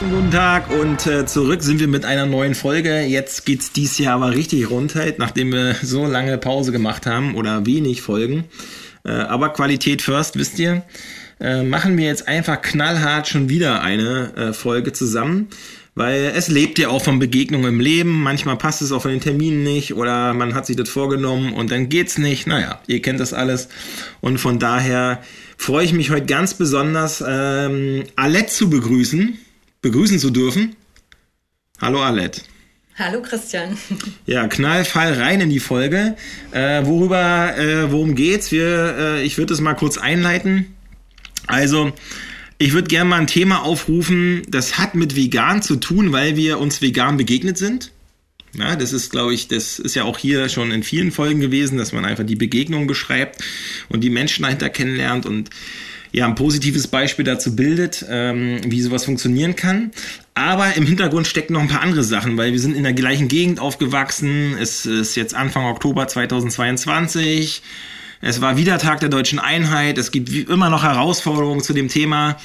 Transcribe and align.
Guten 0.00 0.30
Tag 0.30 0.70
und 0.70 1.06
äh, 1.06 1.26
zurück 1.26 1.62
sind 1.62 1.78
wir 1.78 1.86
mit 1.86 2.06
einer 2.06 2.24
neuen 2.24 2.54
Folge. 2.54 3.02
Jetzt 3.02 3.44
geht's 3.44 3.70
dies 3.70 3.98
Jahr 3.98 4.14
aber 4.14 4.30
richtig 4.30 4.70
rundheit, 4.70 5.18
nachdem 5.18 5.52
wir 5.52 5.76
so 5.82 6.06
lange 6.06 6.38
Pause 6.38 6.72
gemacht 6.72 7.04
haben 7.04 7.34
oder 7.34 7.66
wenig 7.66 8.00
Folgen. 8.00 8.44
Äh, 9.04 9.10
aber 9.10 9.50
Qualität 9.50 10.00
first, 10.00 10.38
wisst 10.38 10.58
ihr. 10.58 10.84
Äh, 11.38 11.64
machen 11.64 11.98
wir 11.98 12.06
jetzt 12.06 12.28
einfach 12.28 12.62
knallhart 12.62 13.28
schon 13.28 13.50
wieder 13.50 13.82
eine 13.82 14.32
äh, 14.36 14.52
Folge 14.54 14.94
zusammen, 14.94 15.48
weil 15.94 16.32
es 16.34 16.48
lebt 16.48 16.78
ja 16.78 16.88
auch 16.88 17.04
von 17.04 17.18
Begegnungen 17.18 17.68
im 17.68 17.80
Leben. 17.80 18.22
Manchmal 18.22 18.56
passt 18.56 18.80
es 18.80 18.92
auch 18.92 19.02
von 19.02 19.10
den 19.10 19.20
Terminen 19.20 19.62
nicht 19.64 19.92
oder 19.92 20.32
man 20.32 20.54
hat 20.54 20.64
sich 20.64 20.76
das 20.76 20.88
vorgenommen 20.88 21.52
und 21.52 21.70
dann 21.70 21.90
geht's 21.90 22.16
nicht. 22.16 22.46
Naja, 22.46 22.80
ihr 22.86 23.02
kennt 23.02 23.20
das 23.20 23.34
alles 23.34 23.68
und 24.22 24.38
von 24.38 24.58
daher 24.58 25.22
freue 25.58 25.84
ich 25.84 25.92
mich 25.92 26.10
heute 26.10 26.24
ganz 26.24 26.54
besonders, 26.54 27.22
ähm, 27.26 28.04
Alette 28.16 28.50
zu 28.50 28.70
begrüßen 28.70 29.36
begrüßen 29.82 30.18
zu 30.18 30.30
dürfen. 30.30 30.76
Hallo 31.80 32.02
Alet. 32.02 32.44
Hallo 32.96 33.22
Christian. 33.22 33.78
Ja, 34.26 34.46
Knallfall 34.46 35.14
rein 35.14 35.40
in 35.40 35.48
die 35.48 35.60
Folge. 35.60 36.16
Äh, 36.52 36.84
worüber, 36.84 37.56
äh, 37.56 37.90
worum 37.90 38.14
geht's? 38.14 38.52
Wir, 38.52 38.96
äh, 38.98 39.22
ich 39.22 39.38
würde 39.38 39.54
es 39.54 39.60
mal 39.60 39.74
kurz 39.74 39.96
einleiten. 39.96 40.74
Also, 41.46 41.92
ich 42.58 42.74
würde 42.74 42.88
gerne 42.88 43.08
mal 43.08 43.20
ein 43.20 43.26
Thema 43.26 43.62
aufrufen, 43.62 44.42
das 44.48 44.76
hat 44.76 44.94
mit 44.94 45.16
vegan 45.16 45.62
zu 45.62 45.76
tun, 45.76 46.12
weil 46.12 46.36
wir 46.36 46.58
uns 46.58 46.82
vegan 46.82 47.16
begegnet 47.16 47.56
sind. 47.56 47.90
Ja, 48.52 48.76
das 48.76 48.92
ist, 48.92 49.10
glaube 49.10 49.32
ich, 49.32 49.48
das 49.48 49.78
ist 49.78 49.94
ja 49.94 50.04
auch 50.04 50.18
hier 50.18 50.48
schon 50.48 50.70
in 50.70 50.82
vielen 50.82 51.12
Folgen 51.12 51.40
gewesen, 51.40 51.78
dass 51.78 51.92
man 51.92 52.04
einfach 52.04 52.24
die 52.24 52.36
Begegnung 52.36 52.86
beschreibt 52.86 53.42
und 53.88 54.02
die 54.02 54.10
Menschen 54.10 54.42
dahinter 54.42 54.68
kennenlernt 54.68 55.24
und 55.24 55.50
ja, 56.12 56.26
ein 56.26 56.34
positives 56.34 56.88
Beispiel 56.88 57.24
dazu 57.24 57.54
bildet, 57.54 58.04
ähm, 58.08 58.60
wie 58.66 58.80
sowas 58.80 59.04
funktionieren 59.04 59.56
kann. 59.56 59.92
Aber 60.34 60.74
im 60.76 60.86
Hintergrund 60.86 61.26
stecken 61.26 61.52
noch 61.52 61.60
ein 61.60 61.68
paar 61.68 61.82
andere 61.82 62.02
Sachen, 62.02 62.36
weil 62.36 62.52
wir 62.52 62.58
sind 62.58 62.76
in 62.76 62.82
der 62.82 62.92
gleichen 62.92 63.28
Gegend 63.28 63.60
aufgewachsen. 63.60 64.56
Es 64.60 64.86
ist 64.86 65.14
jetzt 65.14 65.34
Anfang 65.34 65.66
Oktober 65.66 66.08
2022. 66.08 67.62
Es 68.22 68.40
war 68.40 68.56
wieder 68.56 68.78
Tag 68.78 69.00
der 69.00 69.08
deutschen 69.08 69.38
Einheit. 69.38 69.98
Es 69.98 70.10
gibt 70.10 70.30
immer 70.48 70.68
noch 70.68 70.82
Herausforderungen 70.82 71.62
zu 71.62 71.72
dem 71.72 71.88
Thema. 71.88 72.36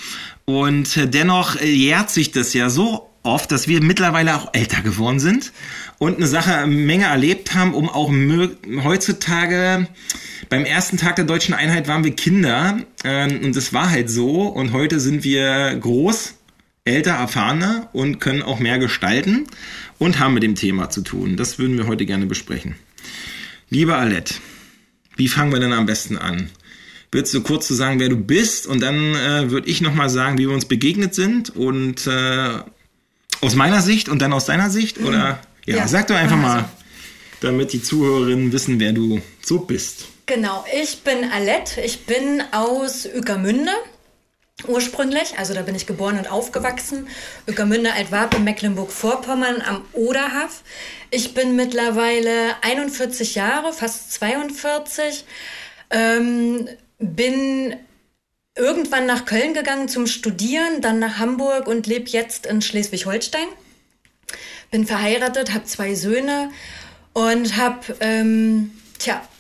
Und 0.46 1.14
dennoch 1.14 1.60
jährt 1.60 2.10
sich 2.12 2.32
das 2.32 2.54
ja 2.54 2.70
so 2.70 3.10
oft, 3.26 3.52
dass 3.52 3.68
wir 3.68 3.82
mittlerweile 3.82 4.36
auch 4.36 4.54
älter 4.54 4.82
geworden 4.82 5.20
sind 5.20 5.52
und 5.98 6.18
eine 6.18 6.28
Sache, 6.28 6.56
eine 6.56 6.74
Menge 6.74 7.06
erlebt 7.06 7.54
haben, 7.54 7.74
um 7.74 7.90
auch 7.90 8.12
heutzutage 8.84 9.88
beim 10.50 10.66
ersten 10.66 10.98
Tag 10.98 11.16
der 11.16 11.26
deutschen 11.26 11.54
Einheit 11.54 11.88
waren 11.88 12.04
wir 12.04 12.16
Kinder 12.16 12.80
äh, 13.04 13.26
und 13.26 13.56
das 13.56 13.74
war 13.74 13.90
halt 13.90 14.10
so 14.10 14.44
und 14.44 14.74
heute 14.74 15.00
sind 15.00 15.24
wir 15.24 15.76
groß, 15.76 16.36
älter, 16.86 17.14
erfahrener 17.14 17.90
und 17.94 18.20
können 18.20 18.44
auch 18.44 18.60
mehr 18.60 18.78
gestalten 18.78 19.48
und 19.98 20.20
haben 20.20 20.36
mit 20.36 20.44
dem 20.44 20.56
Thema 20.56 20.90
zu 20.90 21.02
tun. 21.02 21.36
Das 21.36 21.58
würden 21.58 21.78
wir 21.78 21.88
heute 21.88 22.06
gerne 22.06 22.28
besprechen. 22.28 22.76
Liebe 23.70 23.96
Alette, 23.96 24.36
wie 25.16 25.28
fangen 25.28 25.52
wir 25.52 25.60
denn 25.60 25.74
am 25.74 25.88
besten 25.88 26.18
an? 26.18 26.50
Willst 27.12 27.34
du 27.34 27.42
kurz 27.42 27.66
zu 27.68 27.74
sagen, 27.74 28.00
wer 28.00 28.10
du 28.10 28.18
bist 28.18 28.68
und 28.68 28.82
dann 28.82 29.16
äh, 29.16 29.50
würde 29.50 29.70
ich 29.70 29.82
nochmal 29.82 30.10
sagen, 30.10 30.38
wie 30.38 30.48
wir 30.48 30.54
uns 30.54 30.66
begegnet 30.66 31.16
sind 31.16 31.50
und 31.56 32.06
äh, 32.08 32.60
aus 33.42 33.56
meiner 33.56 33.82
Sicht 33.82 34.10
und 34.10 34.22
dann 34.22 34.34
aus 34.34 34.46
deiner 34.46 34.70
Sicht? 34.70 35.00
Oder 35.00 35.40
ja, 35.66 35.78
ja. 35.78 35.88
sag 35.88 36.08
doch 36.08 36.16
einfach 36.16 36.38
mal, 36.38 36.66
damit 37.42 37.74
die 37.74 37.82
Zuhörerinnen 37.82 38.52
wissen, 38.52 38.80
wer 38.80 38.94
du 38.94 39.22
so 39.42 39.60
bist. 39.60 40.06
Genau, 40.26 40.66
ich 40.74 41.04
bin 41.04 41.30
Alette. 41.32 41.82
Ich 41.82 42.06
bin 42.06 42.44
aus 42.52 43.06
Ueckermünde 43.06 43.72
ursprünglich. 44.68 45.38
Also 45.38 45.54
da 45.54 45.62
bin 45.62 45.76
ich 45.76 45.86
geboren 45.86 46.18
und 46.18 46.32
aufgewachsen. 46.32 47.08
Ueckermünde 47.48 47.94
Altwarp 47.94 48.36
in 48.36 48.44
Mecklenburg-Vorpommern 48.44 49.62
am 49.62 49.86
Oderhaf. 49.94 50.64
Ich 51.12 51.34
bin 51.34 51.56
mittlerweile 51.56 52.56
41 52.62 53.36
Jahre, 53.36 53.74
fast 53.74 54.14
42. 54.14 55.26
Ähm, 55.92 56.68
bin 57.00 57.76
irgendwann 58.56 59.06
nach 59.06 59.26
Köln 59.26 59.54
gegangen 59.54 59.90
zum 59.90 60.08
Studieren, 60.08 60.82
dann 60.82 61.00
nach 61.00 61.20
Hamburg 61.20 61.68
und 61.68 61.88
lebe 61.88 62.10
jetzt 62.10 62.46
in 62.46 62.62
Schleswig-Holstein. 62.62 63.48
Bin 64.72 64.88
verheiratet, 64.88 65.54
habe 65.54 65.66
zwei 65.66 65.94
Söhne 65.94 66.52
und 67.14 67.58
habe 67.58 67.96
ähm, 68.00 68.72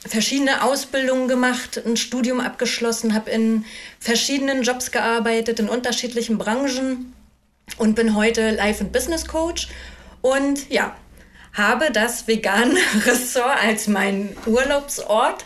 verschiedene 0.07 0.63
Ausbildungen 0.63 1.27
gemacht, 1.27 1.81
ein 1.85 1.97
Studium 1.97 2.39
abgeschlossen, 2.39 3.13
habe 3.13 3.31
in 3.31 3.65
verschiedenen 3.99 4.63
Jobs 4.63 4.91
gearbeitet, 4.91 5.59
in 5.59 5.69
unterschiedlichen 5.69 6.37
Branchen 6.37 7.13
und 7.77 7.95
bin 7.95 8.15
heute 8.15 8.51
Life- 8.51 8.83
und 8.83 8.91
Business 8.91 9.25
Coach 9.25 9.69
und 10.21 10.69
ja, 10.69 10.95
habe 11.53 11.91
das 11.91 12.27
vegane 12.27 12.77
Ressort 13.05 13.63
als 13.63 13.87
meinen 13.87 14.35
Urlaubsort 14.45 15.45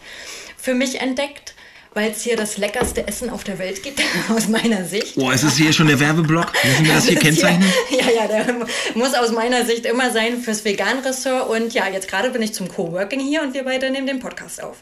für 0.57 0.73
mich 0.73 0.99
entdeckt 0.99 1.53
weil 1.93 2.11
es 2.11 2.21
hier 2.21 2.35
das 2.35 2.57
leckerste 2.57 3.07
Essen 3.07 3.29
auf 3.29 3.43
der 3.43 3.59
Welt 3.59 3.83
gibt, 3.83 4.01
aus 4.29 4.47
meiner 4.47 4.85
Sicht. 4.85 5.17
Oh, 5.17 5.31
ist 5.31 5.43
es 5.43 5.57
hier 5.57 5.73
schon 5.73 5.87
der 5.87 5.99
Werbeblock? 5.99 6.51
Müssen 6.63 6.85
wir 6.85 6.93
das 6.93 7.07
hier 7.07 7.19
kennzeichnen? 7.19 7.71
Hier, 7.89 7.99
ja, 7.99 8.11
ja, 8.21 8.27
der 8.27 8.55
muss 8.95 9.13
aus 9.13 9.31
meiner 9.31 9.65
Sicht 9.65 9.85
immer 9.85 10.11
sein 10.11 10.41
fürs 10.41 10.63
Vegan-Ressort. 10.63 11.49
Und 11.49 11.73
ja, 11.73 11.87
jetzt 11.87 12.07
gerade 12.07 12.29
bin 12.29 12.41
ich 12.41 12.53
zum 12.53 12.67
Coworking 12.67 13.19
hier 13.19 13.41
und 13.41 13.53
wir 13.53 13.63
beide 13.63 13.89
nehmen 13.89 14.07
den 14.07 14.19
Podcast 14.19 14.61
auf. 14.63 14.77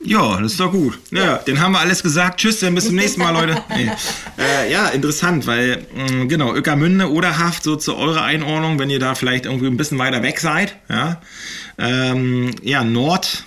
Ja, 0.00 0.40
das 0.40 0.52
ist 0.52 0.60
doch 0.60 0.70
gut. 0.70 0.98
Ja, 1.10 1.24
ja. 1.24 1.40
dann 1.44 1.60
haben 1.60 1.72
wir 1.72 1.80
alles 1.80 2.02
gesagt. 2.02 2.40
Tschüss, 2.40 2.60
dann 2.60 2.74
bis 2.74 2.86
zum 2.86 2.94
nächsten 2.94 3.20
Mal, 3.20 3.32
Leute. 3.32 3.60
Nee. 3.76 3.90
Äh, 4.38 4.72
ja, 4.72 4.88
interessant, 4.88 5.46
weil, 5.46 5.86
mh, 5.94 6.12
mm, 6.12 6.28
genau, 6.28 6.54
Öckermünde 6.54 7.10
oder 7.10 7.38
Haft, 7.38 7.64
so 7.64 7.76
zu 7.76 7.96
eurer 7.96 8.22
Einordnung, 8.22 8.78
wenn 8.78 8.90
ihr 8.90 9.00
da 9.00 9.14
vielleicht 9.14 9.46
irgendwie 9.46 9.66
ein 9.66 9.76
bisschen 9.76 9.98
weiter 9.98 10.22
weg 10.22 10.38
seid. 10.38 10.76
Ja, 10.88 11.20
ähm, 11.78 12.54
ja 12.62 12.84
Nord, 12.84 13.44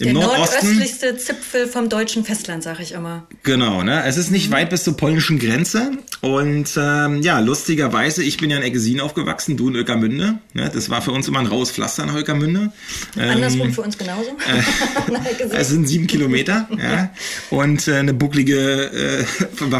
im 0.00 0.14
der 0.14 0.14
Nordosten, 0.14 0.66
nordöstlichste 0.66 1.16
Zipfel 1.16 1.66
vom 1.66 1.88
deutschen 1.88 2.24
Festland, 2.24 2.62
sage 2.62 2.84
ich 2.84 2.92
immer. 2.92 3.26
Genau, 3.42 3.82
ne? 3.82 4.04
Es 4.04 4.16
ist 4.16 4.30
nicht 4.30 4.48
mhm. 4.48 4.54
weit 4.54 4.70
bis 4.70 4.84
zur 4.84 4.96
polnischen 4.96 5.40
Grenze. 5.40 5.90
Und 6.20 6.70
ähm, 6.76 7.22
ja, 7.22 7.40
lustigerweise, 7.40 8.22
ich 8.22 8.36
bin 8.36 8.50
ja 8.50 8.58
in 8.58 8.62
Eggesin 8.62 9.00
aufgewachsen, 9.00 9.56
du 9.56 9.68
in 9.68 9.76
Öckermünde. 9.76 10.38
Ne? 10.52 10.70
Das 10.72 10.88
war 10.88 11.02
für 11.02 11.10
uns 11.10 11.26
immer 11.26 11.40
ein 11.40 11.46
raues 11.46 11.72
Pflaster 11.72 12.06
nach 12.06 12.14
Öckermünde. 12.14 12.72
Ähm, 13.16 13.30
Andersrum 13.30 13.72
für 13.72 13.82
uns 13.82 13.98
genauso. 13.98 14.30
Äh, 14.30 15.44
es 15.56 15.68
sind 15.68 15.88
sieben 15.88 16.06
Kilometer, 16.06 16.68
ja. 16.80 17.10
Und 17.50 17.88
äh, 17.88 17.96
eine 17.96 18.14
bucklige 18.14 18.90
äh, 18.92 19.24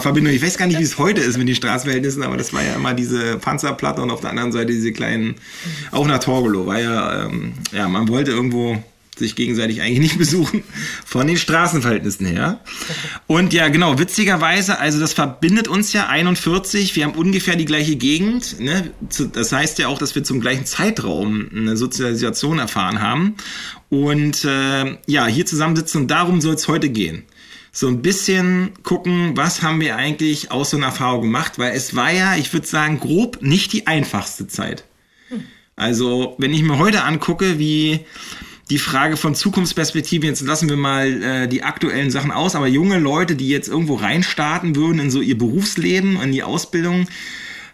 Verbindung. 0.00 0.32
Ich 0.32 0.42
weiß 0.42 0.58
gar 0.58 0.66
nicht, 0.66 0.80
wie 0.80 0.84
es 0.84 0.98
heute 0.98 1.20
ist 1.20 1.38
mit 1.38 1.46
den 1.46 1.54
Straßenverhältnissen, 1.54 2.24
aber 2.24 2.36
das 2.36 2.52
war 2.52 2.64
ja 2.64 2.74
immer 2.74 2.94
diese 2.94 3.36
Panzerplatte 3.38 4.02
und 4.02 4.10
auf 4.10 4.20
der 4.20 4.30
anderen 4.30 4.50
Seite 4.50 4.72
diese 4.72 4.92
kleinen, 4.92 5.36
auch 5.92 6.06
nach 6.06 6.18
Torgelow, 6.18 6.66
war 6.66 6.80
ja, 6.80 7.26
ähm, 7.26 7.52
ja, 7.72 7.88
man 7.88 8.08
wollte 8.08 8.32
irgendwo 8.32 8.82
sich 9.18 9.36
gegenseitig 9.36 9.80
eigentlich 9.80 9.98
nicht 9.98 10.18
besuchen, 10.18 10.62
von 11.04 11.26
den 11.26 11.36
Straßenverhältnissen 11.36 12.26
her. 12.26 12.60
Und 13.26 13.52
ja, 13.52 13.68
genau, 13.68 13.98
witzigerweise, 13.98 14.78
also 14.78 15.00
das 15.00 15.12
verbindet 15.12 15.68
uns 15.68 15.92
ja 15.92 16.08
41, 16.08 16.96
wir 16.96 17.04
haben 17.04 17.14
ungefähr 17.14 17.56
die 17.56 17.64
gleiche 17.64 17.96
Gegend. 17.96 18.60
Ne? 18.60 18.90
Das 19.32 19.52
heißt 19.52 19.78
ja 19.78 19.88
auch, 19.88 19.98
dass 19.98 20.14
wir 20.14 20.24
zum 20.24 20.40
gleichen 20.40 20.66
Zeitraum 20.66 21.48
eine 21.54 21.76
Sozialisation 21.76 22.58
erfahren 22.58 23.00
haben. 23.00 23.36
Und 23.90 24.44
äh, 24.44 24.96
ja, 25.06 25.26
hier 25.26 25.46
zusammensitzen 25.46 26.02
und 26.02 26.10
darum 26.10 26.40
soll 26.40 26.54
es 26.54 26.68
heute 26.68 26.88
gehen. 26.88 27.24
So 27.72 27.86
ein 27.86 28.02
bisschen 28.02 28.72
gucken, 28.82 29.36
was 29.36 29.62
haben 29.62 29.80
wir 29.80 29.96
eigentlich 29.96 30.50
aus 30.50 30.70
so 30.70 30.76
einer 30.76 30.86
Erfahrung 30.86 31.22
gemacht, 31.22 31.58
weil 31.58 31.76
es 31.76 31.94
war 31.94 32.10
ja, 32.10 32.36
ich 32.36 32.52
würde 32.52 32.66
sagen, 32.66 32.98
grob 32.98 33.40
nicht 33.40 33.72
die 33.72 33.86
einfachste 33.86 34.48
Zeit. 34.48 34.84
Hm. 35.28 35.44
Also, 35.76 36.34
wenn 36.38 36.52
ich 36.52 36.62
mir 36.62 36.78
heute 36.78 37.04
angucke, 37.04 37.58
wie 37.58 38.00
die 38.70 38.78
Frage 38.78 39.16
von 39.16 39.34
Zukunftsperspektiven, 39.34 40.28
jetzt 40.28 40.42
lassen 40.42 40.68
wir 40.68 40.76
mal 40.76 41.22
äh, 41.22 41.48
die 41.48 41.62
aktuellen 41.62 42.10
Sachen 42.10 42.30
aus, 42.30 42.54
aber 42.54 42.66
junge 42.66 42.98
Leute, 42.98 43.34
die 43.34 43.48
jetzt 43.48 43.68
irgendwo 43.68 43.94
reinstarten 43.94 44.76
würden 44.76 45.00
in 45.00 45.10
so 45.10 45.20
ihr 45.20 45.38
Berufsleben, 45.38 46.20
in 46.20 46.32
die 46.32 46.42
Ausbildung, 46.42 47.06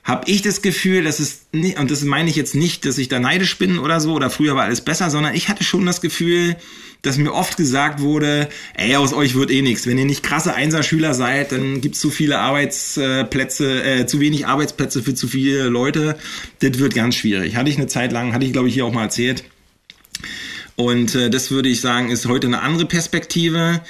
habe 0.04 0.30
ich 0.30 0.42
das 0.42 0.62
Gefühl, 0.62 1.02
dass 1.02 1.18
es 1.18 1.46
nicht, 1.52 1.78
und 1.78 1.90
das 1.90 2.02
meine 2.02 2.28
ich 2.28 2.36
jetzt 2.36 2.54
nicht, 2.54 2.84
dass 2.84 2.98
ich 2.98 3.08
da 3.08 3.18
neidisch 3.18 3.58
bin 3.58 3.78
oder 3.78 4.00
so, 4.00 4.12
oder 4.12 4.30
früher 4.30 4.54
war 4.54 4.64
alles 4.64 4.82
besser, 4.82 5.10
sondern 5.10 5.34
ich 5.34 5.48
hatte 5.48 5.64
schon 5.64 5.86
das 5.86 6.00
Gefühl, 6.00 6.56
dass 7.00 7.16
mir 7.16 7.32
oft 7.32 7.56
gesagt 7.56 8.00
wurde, 8.00 8.48
ey, 8.74 8.96
aus 8.96 9.12
euch 9.12 9.34
wird 9.34 9.50
eh 9.50 9.62
nichts. 9.62 9.86
Wenn 9.86 9.98
ihr 9.98 10.04
nicht 10.04 10.22
krasse 10.22 10.54
Einserschüler 10.54 11.12
seid, 11.12 11.52
dann 11.52 11.80
gibt's 11.80 12.00
zu 12.00 12.10
viele 12.10 12.38
Arbeitsplätze, 12.38 13.82
äh, 13.82 14.06
zu 14.06 14.20
wenig 14.20 14.46
Arbeitsplätze 14.46 15.02
für 15.02 15.14
zu 15.14 15.26
viele 15.26 15.64
Leute. 15.68 16.16
Das 16.60 16.78
wird 16.78 16.94
ganz 16.94 17.16
schwierig. 17.16 17.56
Hatte 17.56 17.68
ich 17.68 17.76
eine 17.76 17.88
Zeit 17.88 18.12
lang, 18.12 18.32
hatte 18.32 18.46
ich 18.46 18.52
glaube 18.52 18.68
ich 18.68 18.74
hier 18.74 18.86
auch 18.86 18.92
mal 18.92 19.04
erzählt 19.04 19.44
und 20.76 21.14
äh, 21.14 21.30
das 21.30 21.50
würde 21.50 21.68
ich 21.68 21.80
sagen, 21.80 22.10
ist 22.10 22.26
heute 22.26 22.46
eine 22.46 22.62
andere 22.62 22.86
Perspektive. 22.86 23.80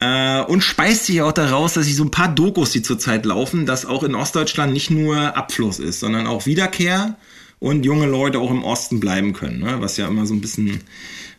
Äh, 0.00 0.42
und 0.42 0.62
speist 0.62 1.06
sich 1.06 1.22
auch 1.22 1.32
daraus, 1.32 1.74
dass 1.74 1.86
sich 1.86 1.94
so 1.94 2.04
ein 2.04 2.10
paar 2.10 2.34
Dokus, 2.34 2.72
die 2.72 2.82
zurzeit 2.82 3.24
laufen, 3.24 3.66
dass 3.66 3.86
auch 3.86 4.02
in 4.02 4.16
Ostdeutschland 4.16 4.72
nicht 4.72 4.90
nur 4.90 5.36
Abfluss 5.36 5.78
ist, 5.78 6.00
sondern 6.00 6.26
auch 6.26 6.46
Wiederkehr 6.46 7.16
und 7.60 7.84
junge 7.84 8.06
Leute 8.06 8.40
auch 8.40 8.50
im 8.50 8.64
Osten 8.64 8.98
bleiben 8.98 9.32
können, 9.32 9.60
ne? 9.60 9.76
was 9.78 9.96
ja 9.96 10.08
immer 10.08 10.26
so 10.26 10.34
ein 10.34 10.40
bisschen 10.40 10.80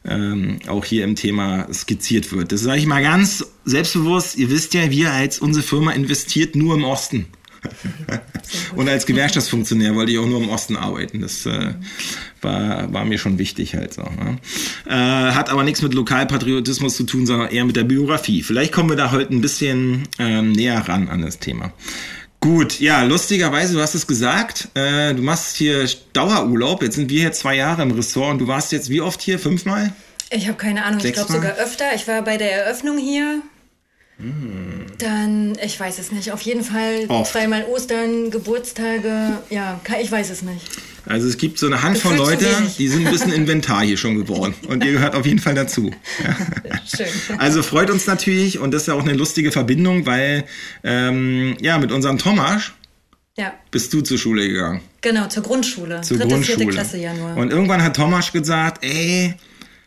ähm, 0.05 0.59
auch 0.67 0.85
hier 0.85 1.03
im 1.03 1.15
Thema 1.15 1.67
skizziert 1.73 2.31
wird. 2.31 2.53
Das 2.53 2.61
sage 2.61 2.79
ich 2.79 2.85
mal 2.85 3.03
ganz 3.03 3.45
selbstbewusst. 3.65 4.37
Ihr 4.37 4.49
wisst 4.49 4.73
ja, 4.73 4.89
wir 4.89 5.11
als 5.11 5.39
unsere 5.39 5.65
Firma 5.65 5.91
investiert 5.91 6.55
nur 6.55 6.75
im 6.75 6.85
Osten. 6.85 7.25
Und 8.75 8.89
als 8.89 9.05
Gewerkschaftsfunktionär 9.05 9.95
wollte 9.95 10.11
ich 10.11 10.19
auch 10.19 10.25
nur 10.25 10.41
im 10.41 10.49
Osten 10.49 10.75
arbeiten. 10.75 11.21
Das 11.21 11.45
äh, 11.45 11.73
war, 12.41 12.91
war 12.93 13.05
mir 13.05 13.17
schon 13.17 13.37
wichtig 13.37 13.75
halt 13.75 13.93
so. 13.93 14.03
Ne? 14.03 14.37
Äh, 14.87 15.33
hat 15.33 15.49
aber 15.49 15.63
nichts 15.63 15.81
mit 15.81 15.93
Lokalpatriotismus 15.93 16.95
zu 16.95 17.03
tun, 17.03 17.25
sondern 17.25 17.49
eher 17.49 17.65
mit 17.65 17.75
der 17.75 17.83
Biografie. 17.83 18.43
Vielleicht 18.43 18.71
kommen 18.71 18.89
wir 18.89 18.97
da 18.97 19.11
heute 19.11 19.33
ein 19.33 19.41
bisschen 19.41 20.03
ähm, 20.19 20.51
näher 20.51 20.87
ran 20.87 21.09
an 21.09 21.21
das 21.21 21.39
Thema. 21.39 21.71
Gut, 22.39 22.81
ja, 22.81 23.03
lustigerweise, 23.03 23.73
du 23.73 23.79
hast 23.79 23.95
es 23.95 24.05
gesagt, 24.05 24.67
äh, 24.73 25.13
du 25.13 25.21
machst 25.21 25.55
hier 25.55 25.87
Dauerurlaub. 26.11 26.83
Jetzt 26.83 26.95
sind 26.95 27.09
wir 27.09 27.21
hier 27.21 27.31
zwei 27.31 27.55
Jahre 27.55 27.83
im 27.83 27.91
Ressort 27.91 28.31
und 28.31 28.39
du 28.39 28.47
warst 28.47 28.73
jetzt 28.73 28.89
wie 28.89 28.99
oft 28.99 29.21
hier? 29.21 29.39
Fünfmal? 29.39 29.93
Ich 30.29 30.47
habe 30.47 30.57
keine 30.57 30.83
Ahnung, 30.83 30.99
ich 31.01 31.13
glaube 31.13 31.31
sogar 31.31 31.53
öfter. 31.53 31.85
Ich 31.95 32.05
war 32.07 32.21
bei 32.21 32.35
der 32.35 32.51
Eröffnung 32.51 32.97
hier. 32.97 33.41
Dann, 34.99 35.57
ich 35.63 35.79
weiß 35.79 35.99
es 35.99 36.11
nicht. 36.11 36.31
Auf 36.31 36.41
jeden 36.41 36.63
Fall 36.63 37.05
Oft. 37.07 37.31
zweimal 37.31 37.65
Ostern, 37.65 38.29
Geburtstage. 38.29 39.39
Ja, 39.49 39.81
ich 40.01 40.11
weiß 40.11 40.29
es 40.29 40.43
nicht. 40.43 40.65
Also 41.05 41.27
es 41.27 41.37
gibt 41.37 41.59
so 41.59 41.65
eine 41.65 41.81
Handvoll 41.81 42.15
Leute, 42.15 42.47
die 42.77 42.87
sind 42.87 43.05
ein 43.05 43.11
bisschen 43.11 43.33
Inventar 43.33 43.83
hier 43.83 43.97
schon 43.97 44.15
geworden. 44.15 44.53
Und 44.67 44.85
ihr 44.85 44.93
gehört 44.93 45.15
auf 45.15 45.25
jeden 45.25 45.39
Fall 45.39 45.55
dazu. 45.55 45.91
Ja. 46.23 46.35
Schön. 46.85 47.39
Also 47.39 47.63
freut 47.63 47.89
uns 47.89 48.07
natürlich 48.07 48.59
und 48.59 48.71
das 48.71 48.83
ist 48.83 48.87
ja 48.87 48.93
auch 48.93 49.01
eine 49.01 49.13
lustige 49.13 49.51
Verbindung, 49.51 50.05
weil 50.05 50.45
ähm, 50.83 51.57
ja 51.59 51.77
mit 51.77 51.91
unserem 51.91 52.17
Thomas 52.17 52.71
ja. 53.37 53.53
bist 53.71 53.93
du 53.93 54.01
zur 54.01 54.17
Schule 54.17 54.47
gegangen. 54.47 54.81
Genau, 55.01 55.27
zur 55.27 55.43
Grundschule. 55.43 56.01
Zur 56.01 56.17
Dritte, 56.17 56.33
Grundschule. 56.33 56.67
Klasse 56.67 56.97
Januar. 56.97 57.35
Und 57.35 57.51
irgendwann 57.51 57.83
hat 57.83 57.95
Thomas 57.95 58.31
gesagt, 58.31 58.85
ey, 58.85 59.33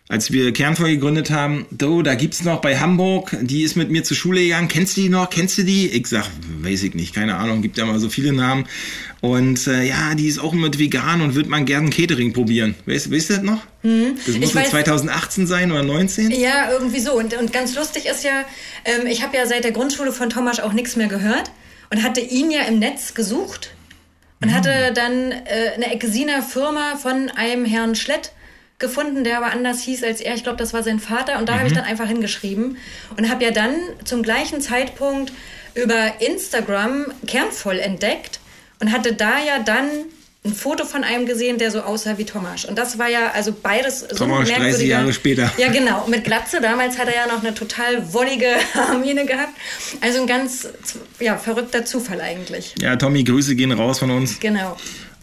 als 0.08 0.30
wir 0.30 0.52
Kernfeuer 0.52 0.90
gegründet 0.90 1.30
haben, 1.30 1.66
do, 1.72 2.00
da 2.02 2.14
gibt's 2.14 2.44
noch 2.44 2.60
bei 2.60 2.78
Hamburg, 2.78 3.36
die 3.40 3.62
ist 3.62 3.74
mit 3.74 3.90
mir 3.90 4.04
zur 4.04 4.16
Schule 4.16 4.40
gegangen, 4.40 4.68
kennst 4.68 4.96
du 4.96 5.00
die 5.00 5.08
noch, 5.08 5.28
kennst 5.30 5.58
du 5.58 5.64
die? 5.64 5.88
Ich 5.88 6.06
sag, 6.06 6.26
weiß 6.60 6.84
ich 6.84 6.94
nicht, 6.94 7.12
keine 7.12 7.36
Ahnung, 7.36 7.60
gibt 7.60 7.76
ja 7.76 7.84
mal 7.86 7.98
so 7.98 8.08
viele 8.08 8.32
Namen. 8.32 8.66
Und 9.20 9.66
äh, 9.66 9.82
ja, 9.82 10.14
die 10.14 10.28
ist 10.28 10.38
auch 10.38 10.52
mit 10.52 10.78
vegan 10.78 11.22
und 11.22 11.34
wird 11.34 11.48
man 11.48 11.64
gerne 11.64 11.90
Catering 11.90 12.32
probieren. 12.32 12.76
Weißt, 12.86 13.10
weißt 13.10 13.30
du 13.30 13.34
das 13.34 13.42
noch? 13.42 13.62
Hm. 13.82 14.16
Das 14.24 14.36
muss 14.38 14.54
weiß, 14.54 14.70
2018 14.70 15.48
sein 15.48 15.72
oder 15.72 15.82
19? 15.82 16.30
Ja, 16.30 16.70
irgendwie 16.70 17.00
so. 17.00 17.14
Und, 17.14 17.36
und 17.36 17.52
ganz 17.52 17.74
lustig 17.74 18.06
ist 18.06 18.22
ja, 18.22 18.44
ähm, 18.84 19.06
ich 19.08 19.24
habe 19.24 19.36
ja 19.36 19.46
seit 19.46 19.64
der 19.64 19.72
Grundschule 19.72 20.12
von 20.12 20.30
Thomas 20.30 20.60
auch 20.60 20.72
nichts 20.72 20.94
mehr 20.94 21.08
gehört 21.08 21.50
und 21.90 22.04
hatte 22.04 22.20
ihn 22.20 22.52
ja 22.52 22.62
im 22.62 22.78
Netz 22.78 23.14
gesucht 23.14 23.74
und 24.40 24.50
hm. 24.50 24.54
hatte 24.54 24.92
dann 24.94 25.32
äh, 25.32 25.72
eine 25.74 25.92
Exiner 25.92 26.42
Firma 26.42 26.94
von 26.94 27.28
einem 27.30 27.64
Herrn 27.64 27.96
Schlett 27.96 28.30
gefunden, 28.78 29.24
der 29.24 29.38
aber 29.38 29.52
anders 29.52 29.82
hieß 29.82 30.04
als 30.04 30.20
er. 30.20 30.34
Ich 30.34 30.42
glaube, 30.42 30.58
das 30.58 30.74
war 30.74 30.82
sein 30.82 31.00
Vater. 31.00 31.38
Und 31.38 31.48
da 31.48 31.54
mhm. 31.54 31.58
habe 31.58 31.68
ich 31.68 31.74
dann 31.74 31.84
einfach 31.84 32.06
hingeschrieben 32.06 32.76
und 33.16 33.30
habe 33.30 33.44
ja 33.44 33.50
dann 33.50 33.74
zum 34.04 34.22
gleichen 34.22 34.60
Zeitpunkt 34.60 35.32
über 35.74 36.20
Instagram 36.20 37.06
Kernvoll 37.26 37.78
entdeckt 37.78 38.40
und 38.80 38.92
hatte 38.92 39.14
da 39.14 39.38
ja 39.38 39.58
dann 39.58 39.88
ein 40.46 40.54
Foto 40.54 40.84
von 40.84 41.04
einem 41.04 41.26
gesehen, 41.26 41.58
der 41.58 41.70
so 41.70 41.80
aussah 41.80 42.18
wie 42.18 42.24
Thomas. 42.24 42.64
Und 42.64 42.78
das 42.78 42.98
war 42.98 43.08
ja 43.08 43.32
also 43.32 43.52
beides 43.52 44.00
so 44.00 44.14
Thomas 44.14 44.48
30 44.48 44.88
Jahre 44.88 45.12
später. 45.12 45.50
Ja, 45.58 45.68
genau. 45.68 46.06
Mit 46.06 46.24
Glatze. 46.24 46.60
Damals 46.60 46.98
hat 46.98 47.08
er 47.08 47.14
ja 47.14 47.26
noch 47.26 47.42
eine 47.42 47.54
total 47.54 48.12
wollige 48.12 48.46
Armine 48.74 49.26
gehabt. 49.26 49.52
Also 50.00 50.20
ein 50.20 50.26
ganz 50.26 50.68
ja, 51.18 51.36
verrückter 51.36 51.84
Zufall 51.84 52.20
eigentlich. 52.20 52.74
Ja, 52.80 52.96
Tommy, 52.96 53.24
Grüße 53.24 53.56
gehen 53.56 53.72
raus 53.72 53.98
von 53.98 54.10
uns. 54.10 54.38
Genau. 54.38 54.76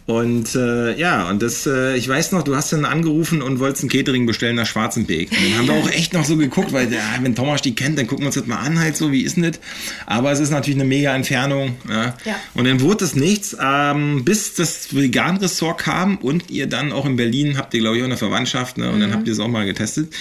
Und 0.05 0.53
äh, 0.55 0.97
ja, 0.97 1.29
und 1.29 1.41
das, 1.41 1.65
äh, 1.65 1.95
ich 1.95 2.09
weiß 2.09 2.33
noch, 2.33 2.43
du 2.43 2.55
hast 2.55 2.73
dann 2.73 2.83
angerufen 2.83 3.41
und 3.41 3.59
wolltest 3.59 3.83
ein 3.83 3.89
Catering 3.89 4.25
bestellen 4.25 4.57
nach 4.57 4.65
Schwarzenbeek. 4.65 5.31
Und 5.31 5.37
dann 5.37 5.57
haben 5.59 5.67
wir 5.67 5.73
auch 5.75 5.89
echt 5.89 6.13
noch 6.13 6.25
so 6.25 6.35
geguckt, 6.35 6.73
weil 6.73 6.91
ja, 6.91 6.99
wenn 7.21 7.35
Thomas 7.35 7.61
die 7.61 7.73
kennt, 7.73 7.97
dann 7.97 8.07
gucken 8.07 8.23
wir 8.23 8.27
uns 8.27 8.35
das 8.35 8.45
mal 8.45 8.57
an, 8.57 8.79
halt 8.79 8.97
so, 8.97 9.13
wie 9.13 9.21
ist 9.21 9.37
denn 9.37 9.43
das? 9.43 9.61
Aber 10.05 10.31
es 10.31 10.41
ist 10.41 10.49
natürlich 10.49 10.79
eine 10.79 10.87
mega 10.87 11.15
Entfernung. 11.15 11.75
Ja. 11.87 12.15
ja. 12.25 12.35
Und 12.53 12.65
dann 12.65 12.81
wurde 12.81 13.05
es 13.05 13.15
nichts, 13.15 13.55
ähm, 13.61 14.25
bis 14.25 14.55
das 14.55 14.93
Vegan-Ressort 14.93 15.79
kam 15.79 16.17
und 16.17 16.49
ihr 16.49 16.67
dann 16.67 16.91
auch 16.91 17.05
in 17.05 17.15
Berlin 17.15 17.57
habt 17.57 17.73
ihr, 17.73 17.79
glaube 17.79 17.95
ich, 17.95 18.03
auch 18.03 18.07
eine 18.07 18.17
Verwandtschaft, 18.17 18.77
ne? 18.77 18.89
Und 18.89 18.97
mhm. 18.97 19.01
dann 19.01 19.13
habt 19.13 19.27
ihr 19.27 19.33
es 19.33 19.39
auch 19.39 19.47
mal 19.47 19.65
getestet. 19.65 20.13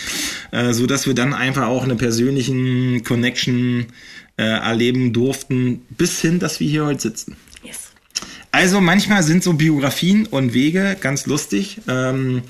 Äh, 0.53 0.73
so 0.75 0.87
dass 0.87 1.07
wir 1.07 1.15
dann 1.15 1.35
einfach 1.35 1.67
auch 1.67 1.83
eine 1.83 1.97
persönlichen 1.97 3.03
Connection 3.03 3.87
äh, 4.37 4.45
erleben 4.45 5.13
durften, 5.13 5.83
bis 5.91 6.21
hin, 6.21 6.39
dass 6.39 6.61
wir 6.61 6.69
hier 6.69 6.87
heute 6.87 7.01
sitzen. 7.01 7.37
Also 8.53 8.83
manchmal 8.83 9.23
sind 9.23 9.43
so 9.43 9.55
Biografien 9.55 10.27
und 10.27 10.53
Wege 10.53 10.97
ganz 11.01 11.27
lustig. 11.27 11.81
Ähm, 11.89 12.43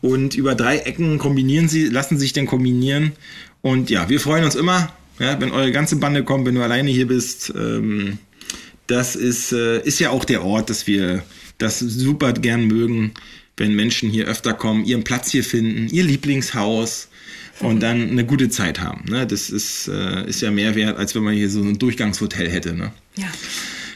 und 0.00 0.34
über 0.34 0.54
drei 0.54 0.78
Ecken 0.78 1.18
kombinieren 1.18 1.68
sie, 1.68 1.84
lassen 1.84 2.18
sich 2.18 2.32
dann 2.32 2.46
kombinieren. 2.46 3.12
Und 3.60 3.90
ja, 3.90 4.08
wir 4.08 4.18
freuen 4.18 4.44
uns 4.44 4.54
immer, 4.54 4.92
ja, 5.18 5.40
wenn 5.40 5.52
eure 5.52 5.70
ganze 5.70 5.96
Bande 5.96 6.24
kommt, 6.24 6.46
wenn 6.46 6.54
du 6.54 6.62
alleine 6.62 6.90
hier 6.90 7.06
bist. 7.06 7.52
Ähm, 7.54 8.18
das 8.86 9.14
ist, 9.14 9.52
äh, 9.52 9.80
ist 9.82 10.00
ja 10.00 10.10
auch 10.10 10.24
der 10.24 10.42
Ort, 10.42 10.70
dass 10.70 10.86
wir 10.86 11.22
das 11.58 11.78
super 11.78 12.32
gern 12.32 12.66
mögen, 12.66 13.12
wenn 13.56 13.74
Menschen 13.74 14.10
hier 14.10 14.26
öfter 14.26 14.54
kommen, 14.54 14.84
ihren 14.84 15.04
Platz 15.04 15.30
hier 15.30 15.44
finden, 15.44 15.88
ihr 15.94 16.02
Lieblingshaus 16.02 17.08
und 17.60 17.80
dann 17.80 18.10
eine 18.10 18.24
gute 18.24 18.48
Zeit 18.48 18.80
haben. 18.80 19.04
Ne? 19.08 19.26
Das 19.26 19.50
ist, 19.50 19.86
äh, 19.86 20.26
ist 20.26 20.40
ja 20.40 20.50
mehr 20.50 20.74
wert, 20.74 20.98
als 20.98 21.14
wenn 21.14 21.22
man 21.22 21.34
hier 21.34 21.50
so 21.50 21.60
ein 21.60 21.78
Durchgangshotel 21.78 22.48
hätte. 22.48 22.74
Ne? 22.74 22.92
Ja. 23.16 23.28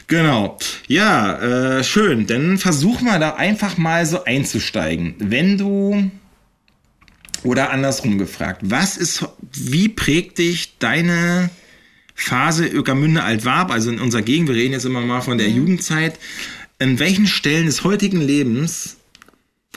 Genau. 0.07 0.57
Ja, 0.87 1.79
äh, 1.79 1.83
schön. 1.83 2.27
Dann 2.27 2.57
versuch 2.57 3.01
mal 3.01 3.19
da 3.19 3.35
einfach 3.35 3.77
mal 3.77 4.05
so 4.05 4.23
einzusteigen. 4.23 5.15
Wenn 5.19 5.57
du 5.57 6.09
oder 7.43 7.69
andersrum 7.69 8.17
gefragt, 8.17 8.61
was 8.63 8.97
ist, 8.97 9.25
wie 9.51 9.89
prägt 9.89 10.37
dich 10.37 10.77
deine 10.79 11.49
Phase 12.15 12.65
Ökermünde 12.65 13.23
Altwarp, 13.23 13.69
also 13.69 13.91
in 13.91 13.99
unserer 13.99 14.23
Gegend, 14.23 14.47
wir 14.49 14.55
reden 14.55 14.73
jetzt 14.73 14.85
immer 14.85 15.01
mal 15.01 15.21
von 15.21 15.37
der 15.37 15.49
mhm. 15.49 15.55
Jugendzeit, 15.55 16.17
in 16.79 16.99
welchen 16.99 17.27
Stellen 17.27 17.67
des 17.67 17.83
heutigen 17.83 18.21
Lebens 18.21 18.97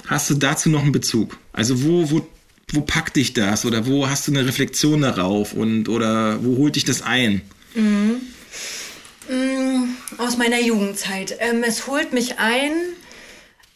hast 0.06 0.30
du 0.30 0.34
dazu 0.34 0.70
noch 0.70 0.82
einen 0.82 0.92
Bezug? 0.92 1.38
Also 1.52 1.82
wo, 1.82 2.10
wo, 2.10 2.26
wo 2.72 2.80
packt 2.80 3.16
dich 3.16 3.34
das 3.34 3.64
oder 3.64 3.86
wo 3.86 4.08
hast 4.08 4.26
du 4.26 4.32
eine 4.32 4.46
Reflexion 4.46 5.02
darauf 5.02 5.52
und 5.52 5.88
oder 5.88 6.42
wo 6.42 6.56
holt 6.56 6.76
dich 6.76 6.84
das 6.84 7.02
ein? 7.02 7.42
Mhm. 7.74 8.20
Mm, 9.28 9.96
aus 10.18 10.36
meiner 10.36 10.60
Jugendzeit. 10.60 11.36
Ähm, 11.40 11.62
es 11.62 11.86
holt 11.86 12.12
mich 12.12 12.38
ein, 12.38 12.72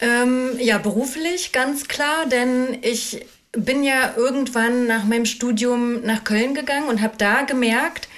ähm, 0.00 0.52
ja, 0.58 0.78
beruflich 0.78 1.52
ganz 1.52 1.86
klar, 1.88 2.26
denn 2.26 2.78
ich 2.82 3.26
bin 3.52 3.84
ja 3.84 4.14
irgendwann 4.16 4.86
nach 4.86 5.04
meinem 5.04 5.26
Studium 5.26 6.02
nach 6.02 6.24
Köln 6.24 6.54
gegangen 6.54 6.88
und 6.88 7.02
habe 7.02 7.14
da 7.18 7.42
gemerkt, 7.42 8.08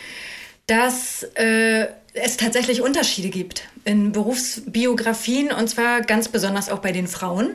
dass 0.66 1.24
äh, 1.34 1.86
es 2.14 2.36
tatsächlich 2.36 2.80
Unterschiede 2.80 3.28
gibt 3.28 3.68
in 3.84 4.12
Berufsbiografien 4.12 5.52
und 5.52 5.68
zwar 5.68 6.00
ganz 6.00 6.28
besonders 6.28 6.70
auch 6.70 6.78
bei 6.78 6.92
den 6.92 7.06
Frauen. 7.06 7.50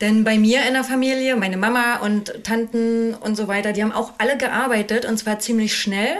Denn 0.00 0.24
bei 0.24 0.36
mir 0.38 0.66
in 0.66 0.74
der 0.74 0.84
Familie, 0.84 1.36
meine 1.36 1.56
Mama 1.56 1.96
und 1.98 2.44
Tanten 2.44 3.14
und 3.14 3.36
so 3.36 3.46
weiter, 3.46 3.72
die 3.72 3.82
haben 3.82 3.92
auch 3.92 4.14
alle 4.18 4.36
gearbeitet 4.36 5.04
und 5.04 5.16
zwar 5.18 5.38
ziemlich 5.38 5.76
schnell 5.76 6.16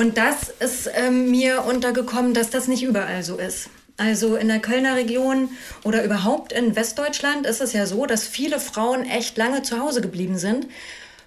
und 0.00 0.16
das 0.16 0.48
ist 0.60 0.88
ähm, 0.94 1.30
mir 1.30 1.66
untergekommen, 1.66 2.32
dass 2.32 2.48
das 2.48 2.68
nicht 2.68 2.82
überall 2.82 3.22
so 3.22 3.36
ist. 3.36 3.68
Also 3.98 4.36
in 4.36 4.48
der 4.48 4.58
Kölner 4.58 4.96
Region 4.96 5.50
oder 5.84 6.02
überhaupt 6.02 6.54
in 6.54 6.74
Westdeutschland 6.74 7.44
ist 7.44 7.60
es 7.60 7.74
ja 7.74 7.84
so, 7.84 8.06
dass 8.06 8.26
viele 8.26 8.60
Frauen 8.60 9.04
echt 9.04 9.36
lange 9.36 9.60
zu 9.60 9.78
Hause 9.78 10.00
geblieben 10.00 10.38
sind. 10.38 10.68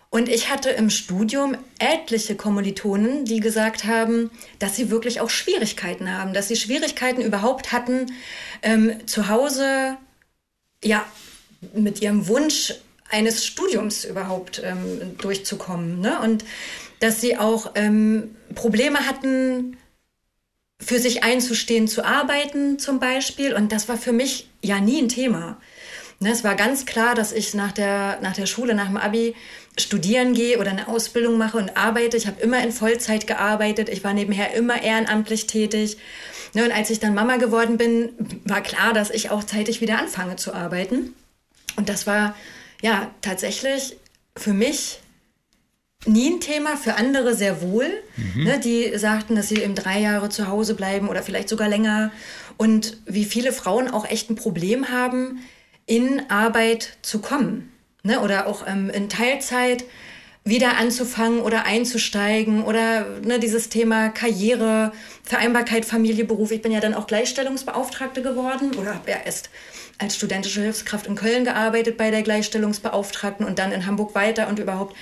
Und 0.09 0.27
ich 0.27 0.49
hatte 0.49 0.71
im 0.71 0.89
Studium 0.89 1.55
etliche 1.77 2.33
Kommilitonen, 2.33 3.25
die 3.25 3.41
gesagt 3.41 3.83
haben, 3.83 4.31
dass 4.57 4.75
sie 4.75 4.89
wirklich 4.89 5.21
auch 5.21 5.29
Schwierigkeiten 5.29 6.11
haben, 6.11 6.33
dass 6.33 6.47
sie 6.47 6.55
Schwierigkeiten 6.55 7.21
überhaupt 7.21 7.73
hatten, 7.73 8.07
ähm, 8.63 9.05
zu 9.05 9.29
Hause 9.29 9.97
ja 10.83 11.05
mit 11.75 12.01
ihrem 12.01 12.27
Wunsch 12.27 12.73
eines 13.11 13.45
Studiums 13.45 14.03
überhaupt 14.03 14.63
ähm, 14.65 15.15
durchzukommen. 15.19 16.01
Ne? 16.01 16.19
Und 16.21 16.43
dass 17.03 17.19
sie 17.19 17.37
auch 17.37 17.71
ähm, 17.75 18.33
Probleme 18.55 19.05
hatten, 19.05 19.75
für 20.79 20.99
sich 20.99 21.23
einzustehen, 21.23 21.87
zu 21.87 22.03
arbeiten 22.03 22.79
zum 22.79 22.99
Beispiel. 22.99 23.53
Und 23.53 23.73
das 23.73 23.89
war 23.89 23.97
für 23.97 24.13
mich 24.13 24.49
ja 24.61 24.79
nie 24.79 25.01
ein 25.01 25.09
Thema. 25.09 25.57
Ne, 26.19 26.31
es 26.31 26.45
war 26.45 26.55
ganz 26.55 26.85
klar, 26.85 27.13
dass 27.13 27.33
ich 27.33 27.53
nach 27.53 27.73
der, 27.73 28.19
nach 28.21 28.33
der 28.33 28.45
Schule, 28.45 28.73
nach 28.73 28.87
dem 28.87 28.95
Abi 28.95 29.35
studieren 29.77 30.33
gehe 30.33 30.59
oder 30.59 30.71
eine 30.71 30.87
Ausbildung 30.87 31.37
mache 31.37 31.57
und 31.57 31.75
arbeite. 31.75 32.15
Ich 32.15 32.25
habe 32.27 32.41
immer 32.41 32.63
in 32.63 32.71
Vollzeit 32.71 33.27
gearbeitet. 33.27 33.89
Ich 33.89 34.03
war 34.05 34.13
nebenher 34.13 34.53
immer 34.53 34.81
ehrenamtlich 34.81 35.45
tätig. 35.47 35.97
Ne, 36.53 36.63
und 36.63 36.71
als 36.71 36.89
ich 36.89 37.01
dann 37.01 37.13
Mama 37.13 37.35
geworden 37.35 37.77
bin, 37.77 38.13
war 38.45 38.61
klar, 38.61 38.93
dass 38.93 39.09
ich 39.09 39.29
auch 39.29 39.43
zeitig 39.43 39.81
wieder 39.81 39.99
anfange 39.99 40.37
zu 40.37 40.53
arbeiten. 40.53 41.13
Und 41.75 41.89
das 41.89 42.07
war 42.07 42.35
ja 42.81 43.11
tatsächlich 43.21 43.97
für 44.37 44.53
mich 44.53 44.99
nie 46.05 46.31
ein 46.31 46.39
Thema, 46.39 46.77
für 46.77 46.95
andere 46.95 47.35
sehr 47.35 47.61
wohl. 47.61 47.87
Mhm. 48.15 48.43
Ne, 48.43 48.59
die 48.59 48.97
sagten, 48.97 49.35
dass 49.35 49.49
sie 49.49 49.57
eben 49.57 49.75
drei 49.75 49.99
Jahre 49.99 50.29
zu 50.29 50.47
Hause 50.47 50.75
bleiben 50.75 51.09
oder 51.09 51.23
vielleicht 51.23 51.49
sogar 51.49 51.69
länger. 51.69 52.11
Und 52.57 52.97
wie 53.05 53.25
viele 53.25 53.51
Frauen 53.51 53.89
auch 53.89 54.09
echt 54.09 54.29
ein 54.29 54.35
Problem 54.35 54.89
haben, 54.89 55.39
in 55.85 56.29
Arbeit 56.29 56.97
zu 57.01 57.19
kommen. 57.19 57.71
Ne, 58.03 58.19
oder 58.19 58.47
auch 58.47 58.67
ähm, 58.67 58.89
in 58.89 59.07
Teilzeit 59.07 59.85
wieder 60.45 60.77
anzufangen 60.77 61.39
oder 61.39 61.65
einzusteigen 61.65 62.63
oder 62.63 63.05
ne, 63.21 63.39
dieses 63.39 63.69
Thema 63.69 64.09
Karriere, 64.09 64.91
Vereinbarkeit, 65.23 65.85
Familie, 65.85 66.25
Beruf. 66.25 66.51
Ich 66.51 66.61
bin 66.61 66.73
ja 66.73 66.81
dann 66.81 66.93
auch 66.93 67.07
Gleichstellungsbeauftragte 67.07 68.21
geworden 68.21 68.75
oder 68.75 68.95
habe 68.95 69.11
ja 69.11 69.17
erst 69.23 69.49
als 69.99 70.17
studentische 70.17 70.61
Hilfskraft 70.61 71.07
in 71.07 71.15
Köln 71.15 71.45
gearbeitet 71.45 71.97
bei 71.97 72.11
der 72.11 72.23
Gleichstellungsbeauftragten 72.23 73.45
und 73.45 73.57
dann 73.57 73.71
in 73.71 73.85
Hamburg 73.85 74.15
weiter 74.15 74.49
und 74.49 74.59
überhaupt. 74.59 74.95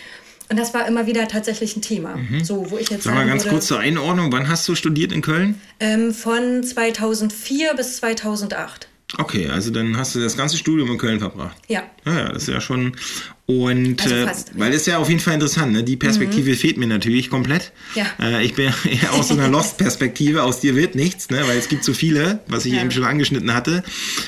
Und 0.52 0.58
das 0.58 0.74
war 0.74 0.86
immer 0.86 1.08
wieder 1.08 1.30
tatsächlich 1.30 1.78
ein 1.78 1.82
Thema. 1.82 2.18
Mhm. 2.18 2.44
So, 2.44 2.70
wo 2.72 2.78
ich 2.78 2.90
jetzt 2.90 3.04
Sag 3.06 3.16
mal 3.16 3.26
ganz 3.26 3.44
würde, 3.44 3.56
kurz 3.56 3.68
zur 3.68 3.80
Einordnung, 3.80 4.34
wann 4.34 4.50
hast 4.50 4.68
du 4.68 4.76
studiert 4.76 5.14
in 5.14 5.22
Köln? 5.22 5.62
Ähm, 5.80 6.14
von 6.14 6.62
2004 6.62 7.74
bis 7.76 7.96
2008. 7.96 8.90
Okay, 9.18 9.48
also 9.48 9.72
dann 9.72 9.96
hast 9.96 10.14
du 10.14 10.20
das 10.20 10.36
ganze 10.36 10.58
Studium 10.58 10.92
in 10.92 10.98
Köln 10.98 11.20
verbracht. 11.20 11.56
Ja. 11.70 11.84
Ja, 12.06 12.18
ja 12.18 12.30
das 12.34 12.44
ist 12.44 12.50
ja 12.50 12.60
schon 12.60 12.98
und 13.52 14.02
also 14.02 14.16
äh, 14.16 14.34
weil 14.56 14.74
es 14.74 14.86
ja 14.86 14.98
auf 14.98 15.10
jeden 15.10 15.20
Fall 15.20 15.34
interessant, 15.34 15.74
ne? 15.74 15.84
die 15.84 15.98
Perspektive 15.98 16.52
mhm. 16.52 16.56
fehlt 16.56 16.78
mir 16.78 16.88
natürlich 16.88 17.30
komplett. 17.30 17.72
Ja. 17.96 18.06
Äh, 18.20 18.46
ich 18.46 18.54
bin 18.56 18.72
eher 18.86 19.14
aus 19.14 19.28
so 19.28 19.34
einer 19.34 19.50
Lost-Perspektive, 19.50 20.44
aus 20.44 20.60
dir 20.60 20.76
wird 20.76 20.96
nichts, 20.96 21.30
ne? 21.30 21.42
weil 21.48 21.58
es 21.58 21.68
gibt 21.68 21.84
so 21.84 21.94
viele, 21.94 22.40
was 22.48 22.66
ich 22.66 22.74
ja. 22.74 22.82
eben 22.82 22.92
schon 22.92 23.04
angeschnitten 23.04 23.54
hatte. 23.54 23.84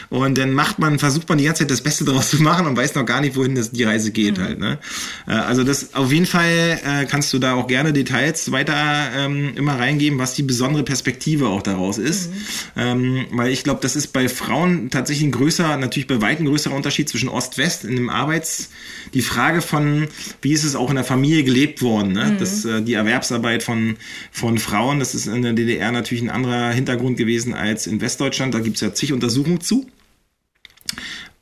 Und 0.09 0.37
dann 0.37 0.53
macht 0.53 0.79
man, 0.79 0.99
versucht 0.99 1.29
man 1.29 1.37
die 1.37 1.45
ganze 1.45 1.59
Zeit 1.59 1.71
das 1.71 1.81
Beste 1.81 2.05
daraus 2.05 2.29
zu 2.29 2.41
machen 2.41 2.67
und 2.67 2.75
weiß 2.75 2.95
noch 2.95 3.05
gar 3.05 3.21
nicht, 3.21 3.35
wohin 3.35 3.55
das, 3.55 3.71
die 3.71 3.83
Reise 3.83 4.11
geht 4.11 4.37
mhm. 4.37 4.41
halt. 4.41 4.59
Ne? 4.59 4.79
Äh, 5.27 5.31
also 5.31 5.63
das 5.63 5.93
auf 5.93 6.11
jeden 6.11 6.25
Fall 6.25 6.79
äh, 6.83 7.05
kannst 7.05 7.31
du 7.33 7.39
da 7.39 7.53
auch 7.53 7.67
gerne 7.67 7.93
Details 7.93 8.51
weiter 8.51 8.75
ähm, 9.15 9.53
immer 9.55 9.79
reingeben, 9.79 10.19
was 10.19 10.33
die 10.33 10.43
besondere 10.43 10.83
Perspektive 10.83 11.47
auch 11.47 11.61
daraus 11.61 11.97
ist. 11.97 12.29
Mhm. 12.29 12.35
Ähm, 12.75 13.25
weil 13.31 13.51
ich 13.51 13.63
glaube, 13.63 13.79
das 13.81 13.95
ist 13.95 14.07
bei 14.07 14.27
Frauen 14.27 14.89
tatsächlich 14.89 15.25
ein 15.25 15.31
größer, 15.31 15.77
natürlich 15.77 16.07
bei 16.07 16.21
weitem 16.21 16.45
größerer 16.45 16.75
Unterschied 16.75 17.09
zwischen 17.09 17.29
Ost-West 17.29 17.85
in 17.85 17.95
dem 17.95 18.09
Arbeits 18.09 18.69
die 19.13 19.21
Frage 19.21 19.61
von, 19.61 20.07
wie 20.41 20.53
ist 20.53 20.63
es 20.63 20.75
auch 20.75 20.89
in 20.89 20.95
der 20.95 21.05
Familie 21.05 21.43
gelebt 21.43 21.81
worden, 21.81 22.13
ne? 22.13 22.31
Mhm. 22.31 22.37
Das, 22.39 22.65
äh, 22.65 22.81
die 22.81 22.93
Erwerbsarbeit 22.93 23.63
von, 23.63 23.97
von 24.31 24.57
Frauen, 24.57 24.99
das 24.99 25.15
ist 25.15 25.27
in 25.27 25.41
der 25.41 25.53
DDR 25.53 25.91
natürlich 25.91 26.23
ein 26.23 26.29
anderer 26.29 26.71
Hintergrund 26.71 27.17
gewesen 27.17 27.53
als 27.53 27.87
in 27.87 28.01
Westdeutschland. 28.01 28.53
Da 28.53 28.59
gibt 28.59 28.75
es 28.75 28.81
ja 28.81 28.93
zig 28.93 29.13
Untersuchungen 29.13 29.61
zu. 29.61 29.87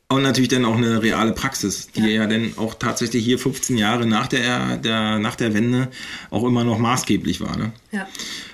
Und 0.09 0.23
natürlich 0.23 0.49
dann 0.49 0.65
auch 0.65 0.75
eine 0.75 1.01
reale 1.01 1.31
Praxis, 1.31 1.87
die 1.95 2.01
ja, 2.01 2.07
ja 2.07 2.27
dann 2.27 2.53
auch 2.57 2.73
tatsächlich 2.75 3.23
hier 3.23 3.39
15 3.39 3.77
Jahre 3.77 4.05
nach 4.05 4.27
der, 4.27 4.75
der, 4.75 5.19
nach 5.19 5.37
der 5.37 5.53
Wende 5.53 5.87
auch 6.31 6.43
immer 6.43 6.65
noch 6.65 6.79
maßgeblich 6.79 7.39
war. 7.39 7.55
Ne? 7.55 7.71
Ja. 7.93 8.05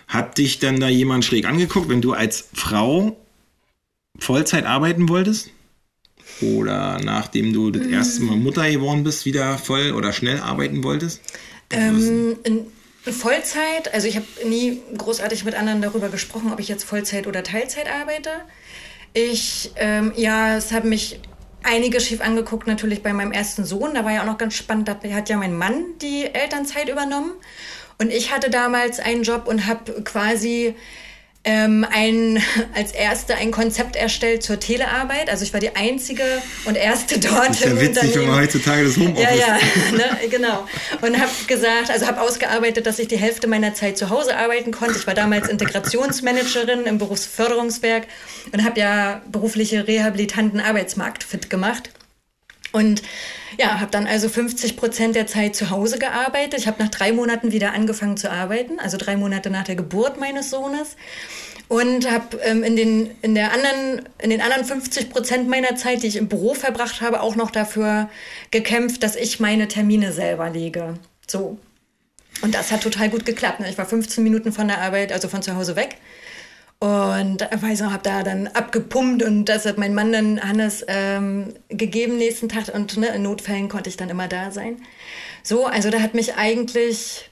Hat 0.08 0.38
dich 0.38 0.60
dann 0.60 0.80
da 0.80 0.88
jemand 0.88 1.26
schräg 1.26 1.48
angeguckt, 1.48 1.90
wenn 1.90 2.02
du 2.02 2.14
als 2.14 2.50
Frau 2.54 3.18
Vollzeit 4.20 4.66
arbeiten 4.66 5.10
wolltest? 5.10 5.50
Oder 6.42 7.00
nachdem 7.04 7.54
du 7.54 7.72
das 7.72 7.88
erste 7.88 8.22
Mal 8.24 8.36
Mutter 8.36 8.70
geworden 8.70 9.04
bist, 9.04 9.26
wieder 9.26 9.58
voll 9.58 9.92
oder 9.92 10.14
schnell 10.14 10.40
arbeiten 10.40 10.84
wolltest? 10.84 11.22
Ähm, 11.70 12.38
in 12.44 12.68
Vollzeit, 13.12 13.94
also 13.94 14.08
ich 14.08 14.16
habe 14.16 14.26
nie 14.46 14.82
großartig 14.98 15.46
mit 15.46 15.56
anderen 15.56 15.82
darüber 15.82 16.10
gesprochen, 16.10 16.52
ob 16.52 16.60
ich 16.60 16.68
jetzt 16.68 16.84
Vollzeit 16.84 17.28
oder 17.28 17.44
Teilzeit 17.44 17.88
arbeite. 17.90 18.30
Ich, 19.14 19.72
ähm, 19.78 20.12
ja, 20.16 20.58
es 20.58 20.72
haben 20.72 20.90
mich 20.90 21.20
einige 21.64 22.00
schief 22.00 22.22
angeguckt, 22.22 22.68
natürlich 22.68 23.04
bei 23.04 23.14
meinem 23.14 23.32
ersten 23.32 23.66
Sohn. 23.66 23.94
Da 23.94 24.06
war 24.06 24.14
ja 24.14 24.22
auch 24.22 24.26
noch 24.26 24.38
ganz 24.38 24.56
spannend, 24.56 24.88
da 24.88 24.98
hat 25.12 25.30
ja 25.30 25.38
mein 25.38 25.58
Mann 25.58 25.84
die 26.02 26.26
Elternzeit 26.26 26.90
übernommen. 26.90 27.32
Und 28.00 28.12
ich 28.12 28.32
hatte 28.32 28.50
damals 28.50 29.00
einen 29.00 29.24
Job 29.24 29.48
und 29.48 29.66
habe 29.66 30.04
quasi 30.04 30.76
ähm, 31.48 31.86
ein, 31.90 32.44
als 32.76 32.92
erste 32.92 33.36
ein 33.36 33.52
Konzept 33.52 33.96
erstellt 33.96 34.44
zur 34.44 34.60
Telearbeit. 34.60 35.30
Also 35.30 35.46
ich 35.46 35.54
war 35.54 35.62
die 35.62 35.74
einzige 35.78 36.24
und 36.66 36.76
erste 36.76 37.18
dort 37.20 37.50
das 37.50 37.60
ist 37.60 37.66
ja 37.66 37.72
im 37.72 37.80
witzig, 37.80 38.16
wenn 38.16 38.28
man 38.28 38.42
heutzutage 38.42 38.84
das 38.84 38.98
Homeoffice. 38.98 39.40
Ja, 39.40 39.56
ja, 39.56 39.58
ne, 39.98 40.28
genau. 40.30 40.68
Und 41.02 41.18
habe 41.18 41.32
gesagt, 41.48 41.90
also 41.90 42.06
habe 42.06 42.20
ausgearbeitet, 42.20 42.86
dass 42.86 43.00
ich 43.00 43.08
die 43.08 43.18
Hälfte 43.18 43.48
meiner 43.48 43.74
Zeit 43.74 43.98
zu 43.98 44.10
Hause 44.10 44.36
arbeiten 44.36 44.72
konnte. 44.72 44.98
Ich 45.00 45.08
war 45.08 45.14
damals 45.14 45.48
Integrationsmanagerin 45.48 46.86
im 46.86 46.98
Berufsförderungswerk 46.98 48.08
und 48.52 48.66
habe 48.66 48.78
ja 48.82 49.22
berufliche 49.32 49.88
Rehabilitanten 49.88 50.60
Arbeitsmarkt 50.60 51.24
fit 51.24 51.50
gemacht. 51.50 51.92
Und 52.78 53.02
ja, 53.58 53.80
habe 53.80 53.90
dann 53.90 54.06
also 54.06 54.30
50 54.30 54.78
Prozent 54.78 55.16
der 55.16 55.26
Zeit 55.26 55.56
zu 55.56 55.72
Hause 55.72 55.98
gearbeitet. 55.98 56.60
Ich 56.60 56.68
habe 56.68 56.82
nach 56.82 56.92
drei 56.92 57.12
Monaten 57.12 57.52
wieder 57.52 57.74
angefangen 57.74 58.18
zu 58.18 58.30
arbeiten, 58.30 58.80
also 58.80 58.98
drei 58.98 59.18
Monate 59.18 59.50
nach 59.50 59.64
der 59.64 59.76
Geburt 59.76 60.20
meines 60.20 60.52
Sohnes. 60.52 60.96
Und 61.70 62.10
habe 62.10 62.38
ähm, 62.44 62.64
in, 62.64 62.76
den, 62.76 63.10
in, 63.24 63.34
der 63.34 63.52
anderen, 63.52 64.08
in 64.20 64.30
den 64.30 64.42
anderen 64.42 64.64
50 64.64 65.10
Prozent 65.10 65.50
meiner 65.50 65.76
Zeit, 65.76 66.04
die 66.04 66.08
ich 66.08 66.18
im 66.18 66.28
Büro 66.28 66.54
verbracht 66.54 67.02
habe, 67.02 67.22
auch 67.22 67.36
noch 67.36 67.50
dafür 67.50 68.10
gekämpft, 68.52 69.02
dass 69.02 69.16
ich 69.16 69.40
meine 69.40 69.68
Termine 69.68 70.14
selber 70.14 70.52
lege. 70.52 70.94
So. 71.26 71.58
Und 72.44 72.54
das 72.54 72.72
hat 72.72 72.84
total 72.84 73.10
gut 73.10 73.26
geklappt. 73.26 73.60
Ne? 73.60 73.70
Ich 73.70 73.78
war 73.80 73.86
15 73.86 74.24
Minuten 74.24 74.52
von 74.54 74.68
der 74.68 74.82
Arbeit, 74.82 75.12
also 75.12 75.28
von 75.28 75.42
zu 75.42 75.56
Hause 75.56 75.76
weg 75.76 75.98
und 76.80 77.42
weiß 77.42 77.82
noch, 77.82 77.92
habe 77.92 78.04
da 78.04 78.22
dann 78.22 78.48
abgepumpt 78.48 79.24
und 79.24 79.46
das 79.46 79.66
hat 79.66 79.80
mein 79.80 79.96
Mann 79.96 80.14
dann 80.14 80.42
Hannes 80.42 80.86
ähm, 80.88 81.54
gegeben 81.70 82.18
nächsten 82.18 82.50
Tag 82.50 82.74
und 82.74 82.98
ne, 82.98 83.08
in 83.08 83.24
Notfällen 83.24 83.68
konnte 83.68 83.90
ich 83.90 83.98
dann 83.98 84.10
immer 84.10 84.28
da 84.28 84.52
sein. 84.52 84.78
So, 85.42 85.66
also 85.66 85.90
da 85.90 86.02
hat 86.02 86.14
mich 86.14 86.36
eigentlich 86.36 87.32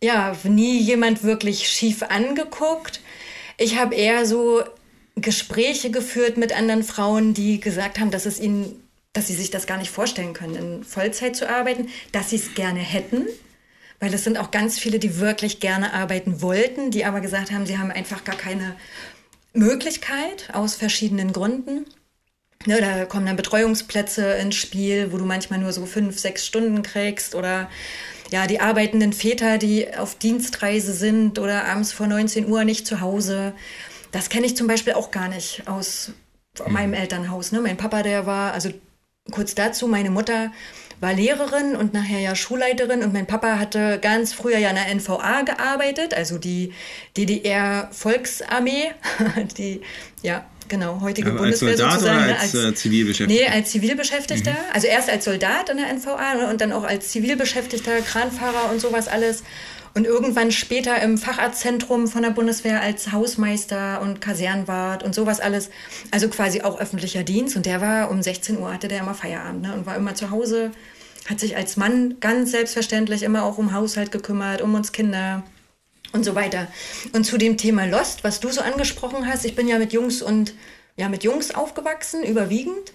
ja 0.00 0.36
nie 0.44 0.78
jemand 0.78 1.24
wirklich 1.24 1.68
schief 1.68 2.04
angeguckt. 2.04 3.00
Ich 3.58 3.78
habe 3.78 3.96
eher 3.96 4.26
so 4.26 4.62
Gespräche 5.16 5.90
geführt 5.90 6.36
mit 6.36 6.56
anderen 6.56 6.84
Frauen, 6.84 7.34
die 7.34 7.58
gesagt 7.58 7.98
haben, 7.98 8.12
dass 8.12 8.26
es 8.26 8.38
ihnen, 8.38 8.80
dass 9.12 9.26
sie 9.26 9.34
sich 9.34 9.50
das 9.50 9.66
gar 9.66 9.78
nicht 9.78 9.90
vorstellen 9.90 10.34
können, 10.34 10.54
in 10.54 10.84
Vollzeit 10.84 11.34
zu 11.34 11.48
arbeiten, 11.48 11.88
dass 12.12 12.30
sie 12.30 12.36
es 12.36 12.54
gerne 12.54 12.80
hätten 12.80 13.26
weil 14.00 14.12
es 14.12 14.24
sind 14.24 14.38
auch 14.38 14.50
ganz 14.50 14.78
viele, 14.78 14.98
die 14.98 15.18
wirklich 15.18 15.60
gerne 15.60 15.92
arbeiten 15.92 16.42
wollten, 16.42 16.90
die 16.90 17.04
aber 17.04 17.20
gesagt 17.20 17.50
haben, 17.50 17.66
sie 17.66 17.78
haben 17.78 17.90
einfach 17.90 18.24
gar 18.24 18.36
keine 18.36 18.76
Möglichkeit 19.52 20.50
aus 20.52 20.74
verschiedenen 20.74 21.32
Gründen. 21.32 21.86
Ne, 22.66 22.80
da 22.80 23.04
kommen 23.04 23.26
dann 23.26 23.36
Betreuungsplätze 23.36 24.34
ins 24.34 24.54
Spiel, 24.54 25.12
wo 25.12 25.18
du 25.18 25.24
manchmal 25.24 25.58
nur 25.58 25.72
so 25.72 25.84
fünf, 25.84 26.18
sechs 26.18 26.46
Stunden 26.46 26.82
kriegst 26.82 27.34
oder 27.34 27.68
ja, 28.30 28.46
die 28.46 28.60
arbeitenden 28.60 29.12
Väter, 29.12 29.58
die 29.58 29.94
auf 29.96 30.14
Dienstreise 30.14 30.94
sind 30.94 31.38
oder 31.38 31.66
abends 31.66 31.92
vor 31.92 32.06
19 32.06 32.48
Uhr 32.48 32.64
nicht 32.64 32.86
zu 32.86 33.00
Hause. 33.00 33.52
Das 34.12 34.30
kenne 34.30 34.46
ich 34.46 34.56
zum 34.56 34.66
Beispiel 34.66 34.94
auch 34.94 35.10
gar 35.10 35.28
nicht 35.28 35.68
aus 35.68 36.12
meinem 36.68 36.90
mhm. 36.90 36.96
Elternhaus. 36.96 37.52
Ne? 37.52 37.60
Mein 37.60 37.76
Papa, 37.76 38.02
der 38.02 38.26
war, 38.26 38.52
also 38.54 38.70
kurz 39.30 39.54
dazu, 39.54 39.86
meine 39.86 40.10
Mutter 40.10 40.52
war 41.00 41.12
Lehrerin 41.12 41.76
und 41.76 41.92
nachher 41.92 42.20
ja 42.20 42.34
Schulleiterin 42.34 43.02
und 43.02 43.12
mein 43.12 43.26
Papa 43.26 43.58
hatte 43.58 43.98
ganz 44.00 44.32
früher 44.32 44.58
ja 44.58 44.70
in 44.70 44.76
der 44.76 44.94
NVA 44.94 45.42
gearbeitet, 45.42 46.14
also 46.14 46.38
die 46.38 46.72
DDR-Volksarmee, 47.16 48.92
die, 49.58 49.80
ja, 50.22 50.46
genau, 50.68 51.00
heutige 51.00 51.30
Aber 51.30 51.40
Bundeswehr 51.40 51.70
als 51.70 51.78
Soldat 51.78 51.92
sozusagen. 51.94 52.24
Oder 52.24 52.40
als, 52.40 52.54
als 52.54 52.64
äh, 52.64 52.74
Zivilbeschäftigter? 52.74 53.44
Nee, 53.44 53.56
als 53.56 53.70
Zivilbeschäftigter. 53.70 54.52
Mhm. 54.52 54.72
Also 54.72 54.86
erst 54.86 55.10
als 55.10 55.24
Soldat 55.24 55.68
in 55.70 55.76
der 55.76 55.92
NVA 55.92 56.50
und 56.50 56.60
dann 56.60 56.72
auch 56.72 56.84
als 56.84 57.08
Zivilbeschäftigter, 57.08 58.00
Kranfahrer 58.00 58.70
und 58.70 58.80
sowas 58.80 59.08
alles. 59.08 59.42
Und 59.94 60.06
irgendwann 60.06 60.50
später 60.50 61.00
im 61.02 61.18
Facharztzentrum 61.18 62.08
von 62.08 62.22
der 62.22 62.30
Bundeswehr 62.30 62.80
als 62.80 63.12
Hausmeister 63.12 64.00
und 64.02 64.20
Kasernwart 64.20 65.04
und 65.04 65.14
sowas 65.14 65.38
alles. 65.38 65.70
Also 66.10 66.28
quasi 66.28 66.62
auch 66.62 66.80
öffentlicher 66.80 67.22
Dienst. 67.22 67.54
Und 67.54 67.64
der 67.64 67.80
war 67.80 68.10
um 68.10 68.20
16 68.20 68.58
Uhr 68.58 68.72
hatte 68.72 68.88
der 68.88 69.00
immer 69.00 69.14
Feierabend 69.14 69.62
ne? 69.62 69.74
und 69.74 69.86
war 69.86 69.94
immer 69.94 70.16
zu 70.16 70.30
Hause. 70.30 70.72
Hat 71.30 71.38
sich 71.38 71.56
als 71.56 71.76
Mann 71.76 72.16
ganz 72.18 72.50
selbstverständlich 72.50 73.22
immer 73.22 73.44
auch 73.44 73.56
um 73.56 73.72
Haushalt 73.72 74.10
gekümmert, 74.10 74.62
um 74.62 74.74
uns 74.74 74.90
Kinder 74.90 75.44
und 76.12 76.24
so 76.24 76.34
weiter. 76.34 76.66
Und 77.12 77.24
zu 77.24 77.38
dem 77.38 77.56
Thema 77.56 77.86
Lost, 77.86 78.24
was 78.24 78.40
du 78.40 78.50
so 78.50 78.62
angesprochen 78.62 79.26
hast, 79.26 79.44
ich 79.44 79.54
bin 79.54 79.68
ja 79.68 79.78
mit 79.78 79.92
Jungs 79.92 80.22
und 80.22 80.54
ja 80.96 81.08
mit 81.08 81.22
Jungs 81.22 81.54
aufgewachsen, 81.54 82.24
überwiegend. 82.24 82.92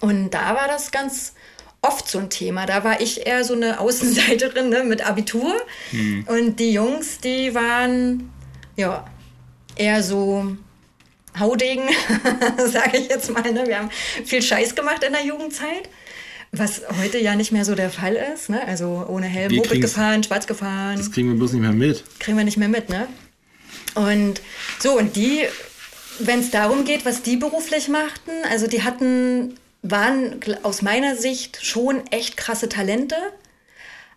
Und 0.00 0.30
da 0.30 0.54
war 0.56 0.66
das 0.66 0.90
ganz 0.90 1.34
oft 1.82 2.08
so 2.08 2.18
ein 2.18 2.30
Thema. 2.30 2.64
Da 2.64 2.84
war 2.84 3.00
ich 3.00 3.26
eher 3.26 3.44
so 3.44 3.54
eine 3.54 3.80
Außenseiterin 3.80 4.70
ne, 4.70 4.84
mit 4.84 5.04
Abitur. 5.06 5.54
Mhm. 5.90 6.24
Und 6.28 6.60
die 6.60 6.72
Jungs, 6.72 7.18
die 7.18 7.54
waren 7.54 8.30
ja 8.76 9.04
eher 9.76 10.02
so 10.02 10.56
Haudegen, 11.38 11.88
sage 12.72 12.98
ich 12.98 13.08
jetzt 13.08 13.30
mal. 13.30 13.50
Ne? 13.52 13.66
Wir 13.66 13.78
haben 13.78 13.90
viel 14.24 14.42
Scheiß 14.42 14.74
gemacht 14.74 15.02
in 15.04 15.12
der 15.12 15.24
Jugendzeit. 15.24 15.88
Was 16.52 16.82
heute 17.00 17.18
ja 17.18 17.34
nicht 17.34 17.50
mehr 17.50 17.64
so 17.64 17.74
der 17.74 17.90
Fall 17.90 18.14
ist. 18.34 18.50
Ne? 18.50 18.66
Also 18.66 19.06
ohne 19.08 19.26
Helm, 19.26 19.54
Moped 19.54 19.80
gefahren, 19.80 20.22
schwarz 20.22 20.46
gefahren. 20.46 20.98
Das 20.98 21.10
kriegen 21.10 21.28
wir 21.28 21.36
bloß 21.36 21.52
nicht 21.52 21.62
mehr 21.62 21.72
mit. 21.72 22.04
Kriegen 22.20 22.36
wir 22.36 22.44
nicht 22.44 22.58
mehr 22.58 22.68
mit, 22.68 22.90
ne? 22.90 23.08
Und 23.94 24.40
so, 24.78 24.98
und 24.98 25.16
die, 25.16 25.44
wenn 26.18 26.40
es 26.40 26.50
darum 26.50 26.84
geht, 26.84 27.04
was 27.04 27.22
die 27.22 27.36
beruflich 27.36 27.88
machten, 27.88 28.30
also 28.50 28.66
die 28.66 28.82
hatten 28.82 29.54
waren 29.82 30.40
aus 30.62 30.82
meiner 30.82 31.16
Sicht 31.16 31.64
schon 31.64 32.06
echt 32.10 32.36
krasse 32.36 32.68
Talente, 32.68 33.16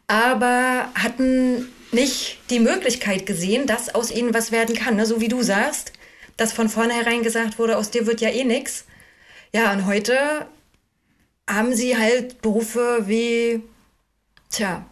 aber 0.07 0.89
hatten 0.95 1.67
nicht 1.91 2.39
die 2.49 2.59
Möglichkeit 2.59 3.25
gesehen, 3.25 3.65
dass 3.65 3.93
aus 3.93 4.11
ihnen 4.11 4.33
was 4.33 4.51
werden 4.51 4.75
kann. 4.75 4.95
Ne? 4.95 5.05
So 5.05 5.21
wie 5.21 5.27
du 5.27 5.41
sagst, 5.41 5.93
dass 6.37 6.53
von 6.53 6.69
vornherein 6.69 7.23
gesagt 7.23 7.57
wurde, 7.57 7.77
aus 7.77 7.89
dir 7.89 8.05
wird 8.05 8.21
ja 8.21 8.29
eh 8.29 8.43
nichts. 8.43 8.85
Ja, 9.53 9.71
und 9.71 9.85
heute 9.85 10.47
haben 11.49 11.73
sie 11.73 11.97
halt 11.97 12.41
Berufe 12.41 13.03
wie, 13.05 13.61
tja, 14.49 14.85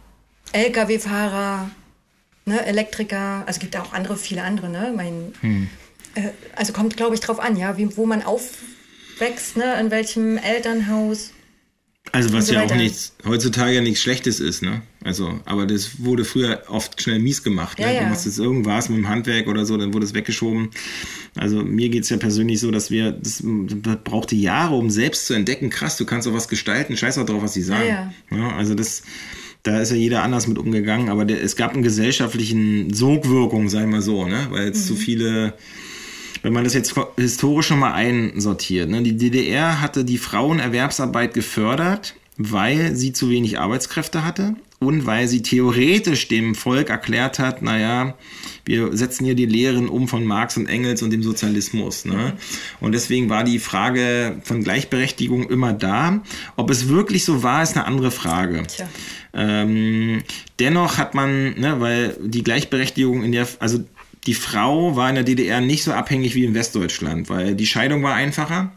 Lkw-Fahrer, 0.52 1.70
ne, 2.46 2.64
Elektriker, 2.64 3.42
also 3.46 3.50
es 3.50 3.58
gibt 3.58 3.76
auch 3.76 3.92
andere, 3.92 4.16
viele 4.16 4.42
andere, 4.42 4.68
ne? 4.68 4.92
Mein, 4.94 5.34
hm. 5.40 5.68
äh, 6.14 6.30
also 6.54 6.72
kommt, 6.72 6.96
glaube 6.96 7.14
ich, 7.14 7.20
drauf 7.20 7.40
an, 7.40 7.56
ja, 7.56 7.76
wie, 7.76 7.96
wo 7.96 8.06
man 8.06 8.22
aufwächst, 9.14 9.56
ne, 9.56 9.78
in 9.80 9.90
welchem 9.90 10.36
Elternhaus. 10.38 11.30
Also 12.12 12.32
was 12.34 12.48
so 12.48 12.54
ja 12.54 12.64
auch 12.64 12.74
nichts, 12.74 13.16
heutzutage 13.24 13.80
nichts 13.80 14.02
Schlechtes 14.02 14.38
ist, 14.38 14.62
ne? 14.62 14.82
Also, 15.02 15.40
aber 15.46 15.66
das 15.66 16.04
wurde 16.04 16.24
früher 16.24 16.62
oft 16.68 17.00
schnell 17.00 17.18
mies 17.18 17.42
gemacht. 17.42 17.78
Ja, 17.78 17.86
ne? 17.86 17.94
ja. 17.94 18.02
Du 18.02 18.08
machst 18.10 18.26
jetzt 18.26 18.38
irgendwas 18.38 18.88
mit 18.90 18.98
dem 18.98 19.08
Handwerk 19.08 19.48
oder 19.48 19.64
so, 19.64 19.76
dann 19.78 19.94
wurde 19.94 20.04
es 20.04 20.12
weggeschoben. 20.12 20.70
Also 21.34 21.62
mir 21.62 21.88
geht 21.88 22.04
es 22.04 22.10
ja 22.10 22.18
persönlich 22.18 22.60
so, 22.60 22.70
dass 22.70 22.90
wir, 22.90 23.12
das, 23.12 23.42
das 23.42 23.96
brauchte 24.04 24.36
Jahre, 24.36 24.76
um 24.76 24.90
selbst 24.90 25.26
zu 25.26 25.34
entdecken, 25.34 25.70
krass, 25.70 25.96
du 25.96 26.04
kannst 26.04 26.28
auch 26.28 26.34
was 26.34 26.48
gestalten, 26.48 26.96
scheiß 26.96 27.16
auch 27.18 27.26
drauf, 27.26 27.42
was 27.42 27.54
sie 27.54 27.62
sagen. 27.62 27.88
Ja, 27.88 28.12
ja. 28.30 28.54
also 28.54 28.74
das, 28.74 29.02
da 29.62 29.80
ist 29.80 29.90
ja 29.90 29.96
jeder 29.96 30.22
anders 30.22 30.46
mit 30.46 30.58
umgegangen, 30.58 31.08
aber 31.08 31.24
der, 31.24 31.42
es 31.42 31.56
gab 31.56 31.72
einen 31.72 31.82
gesellschaftlichen 31.82 32.92
Sogwirkung, 32.92 33.70
sagen 33.70 33.90
wir 33.90 34.02
so, 34.02 34.26
ne? 34.26 34.46
Weil 34.50 34.66
jetzt 34.66 34.84
mhm. 34.84 34.88
zu 34.88 34.96
viele 34.96 35.54
wenn 36.44 36.52
man 36.52 36.62
das 36.62 36.74
jetzt 36.74 36.94
historisch 37.16 37.68
schon 37.68 37.78
mal 37.78 37.94
einsortiert, 37.94 38.90
ne? 38.90 39.02
die 39.02 39.16
DDR 39.16 39.80
hatte 39.80 40.04
die 40.04 40.18
Frauenerwerbsarbeit 40.18 41.32
gefördert, 41.32 42.14
weil 42.36 42.94
sie 42.94 43.14
zu 43.14 43.30
wenig 43.30 43.58
Arbeitskräfte 43.58 44.26
hatte 44.26 44.54
und 44.78 45.06
weil 45.06 45.26
sie 45.26 45.40
theoretisch 45.40 46.28
dem 46.28 46.54
Volk 46.54 46.90
erklärt 46.90 47.38
hat, 47.38 47.62
naja, 47.62 48.14
wir 48.66 48.94
setzen 48.94 49.24
hier 49.24 49.34
die 49.34 49.46
Lehren 49.46 49.88
um 49.88 50.06
von 50.06 50.24
Marx 50.24 50.58
und 50.58 50.66
Engels 50.66 51.02
und 51.02 51.10
dem 51.10 51.22
Sozialismus. 51.22 52.04
Ne? 52.04 52.34
Und 52.80 52.92
deswegen 52.92 53.30
war 53.30 53.44
die 53.44 53.58
Frage 53.58 54.40
von 54.42 54.62
Gleichberechtigung 54.62 55.48
immer 55.48 55.72
da. 55.72 56.22
Ob 56.56 56.70
es 56.70 56.88
wirklich 56.88 57.24
so 57.24 57.42
war, 57.42 57.62
ist 57.62 57.76
eine 57.76 57.86
andere 57.86 58.10
Frage. 58.10 58.64
Ähm, 59.32 60.22
dennoch 60.58 60.98
hat 60.98 61.14
man, 61.14 61.58
ne, 61.58 61.80
weil 61.80 62.16
die 62.22 62.44
Gleichberechtigung 62.44 63.22
in 63.22 63.32
der, 63.32 63.48
also 63.60 63.84
die 64.26 64.34
Frau 64.34 64.96
war 64.96 65.08
in 65.08 65.14
der 65.16 65.24
DDR 65.24 65.60
nicht 65.60 65.84
so 65.84 65.92
abhängig 65.92 66.34
wie 66.34 66.44
in 66.44 66.54
Westdeutschland, 66.54 67.28
weil 67.28 67.54
die 67.54 67.66
Scheidung 67.66 68.02
war 68.02 68.14
einfacher. 68.14 68.72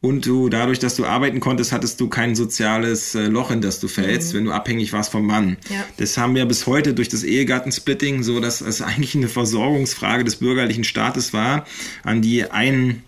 Und 0.00 0.26
du, 0.26 0.48
dadurch, 0.48 0.80
dass 0.80 0.96
du 0.96 1.04
arbeiten 1.06 1.38
konntest, 1.38 1.70
hattest 1.70 2.00
du 2.00 2.08
kein 2.08 2.34
soziales 2.34 3.14
äh, 3.14 3.26
Loch, 3.26 3.52
in 3.52 3.60
das 3.60 3.78
du 3.78 3.86
fällst, 3.86 4.32
mhm. 4.32 4.38
wenn 4.38 4.44
du 4.46 4.50
abhängig 4.50 4.92
warst 4.92 5.12
vom 5.12 5.24
Mann. 5.24 5.56
Ja. 5.70 5.84
Das 5.96 6.18
haben 6.18 6.34
wir 6.34 6.44
bis 6.44 6.66
heute 6.66 6.92
durch 6.92 7.08
das 7.08 7.22
Ehegattensplitting, 7.22 8.24
so 8.24 8.40
dass 8.40 8.60
es 8.60 8.82
eigentlich 8.82 9.14
eine 9.14 9.28
Versorgungsfrage 9.28 10.24
des 10.24 10.36
bürgerlichen 10.36 10.82
Staates 10.82 11.32
war, 11.32 11.66
an 12.02 12.20
die 12.20 12.50
ein 12.50 13.04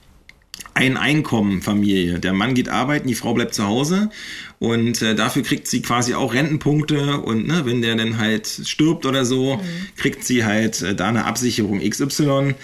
ein 0.74 0.96
Einkommen 0.96 1.62
Familie. 1.62 2.18
Der 2.18 2.32
Mann 2.32 2.54
geht 2.54 2.68
arbeiten, 2.68 3.08
die 3.08 3.14
Frau 3.14 3.32
bleibt 3.32 3.54
zu 3.54 3.66
Hause 3.66 4.10
und 4.58 5.02
äh, 5.02 5.14
dafür 5.14 5.42
kriegt 5.42 5.68
sie 5.68 5.82
quasi 5.82 6.14
auch 6.14 6.34
Rentenpunkte 6.34 7.18
und 7.20 7.46
ne, 7.46 7.62
wenn 7.64 7.80
der 7.80 7.96
dann 7.96 8.18
halt 8.18 8.46
stirbt 8.46 9.06
oder 9.06 9.24
so, 9.24 9.56
mhm. 9.56 9.60
kriegt 9.96 10.24
sie 10.24 10.44
halt 10.44 10.82
äh, 10.82 10.94
da 10.94 11.08
eine 11.08 11.26
Absicherung 11.26 11.80
XY. 11.80 12.54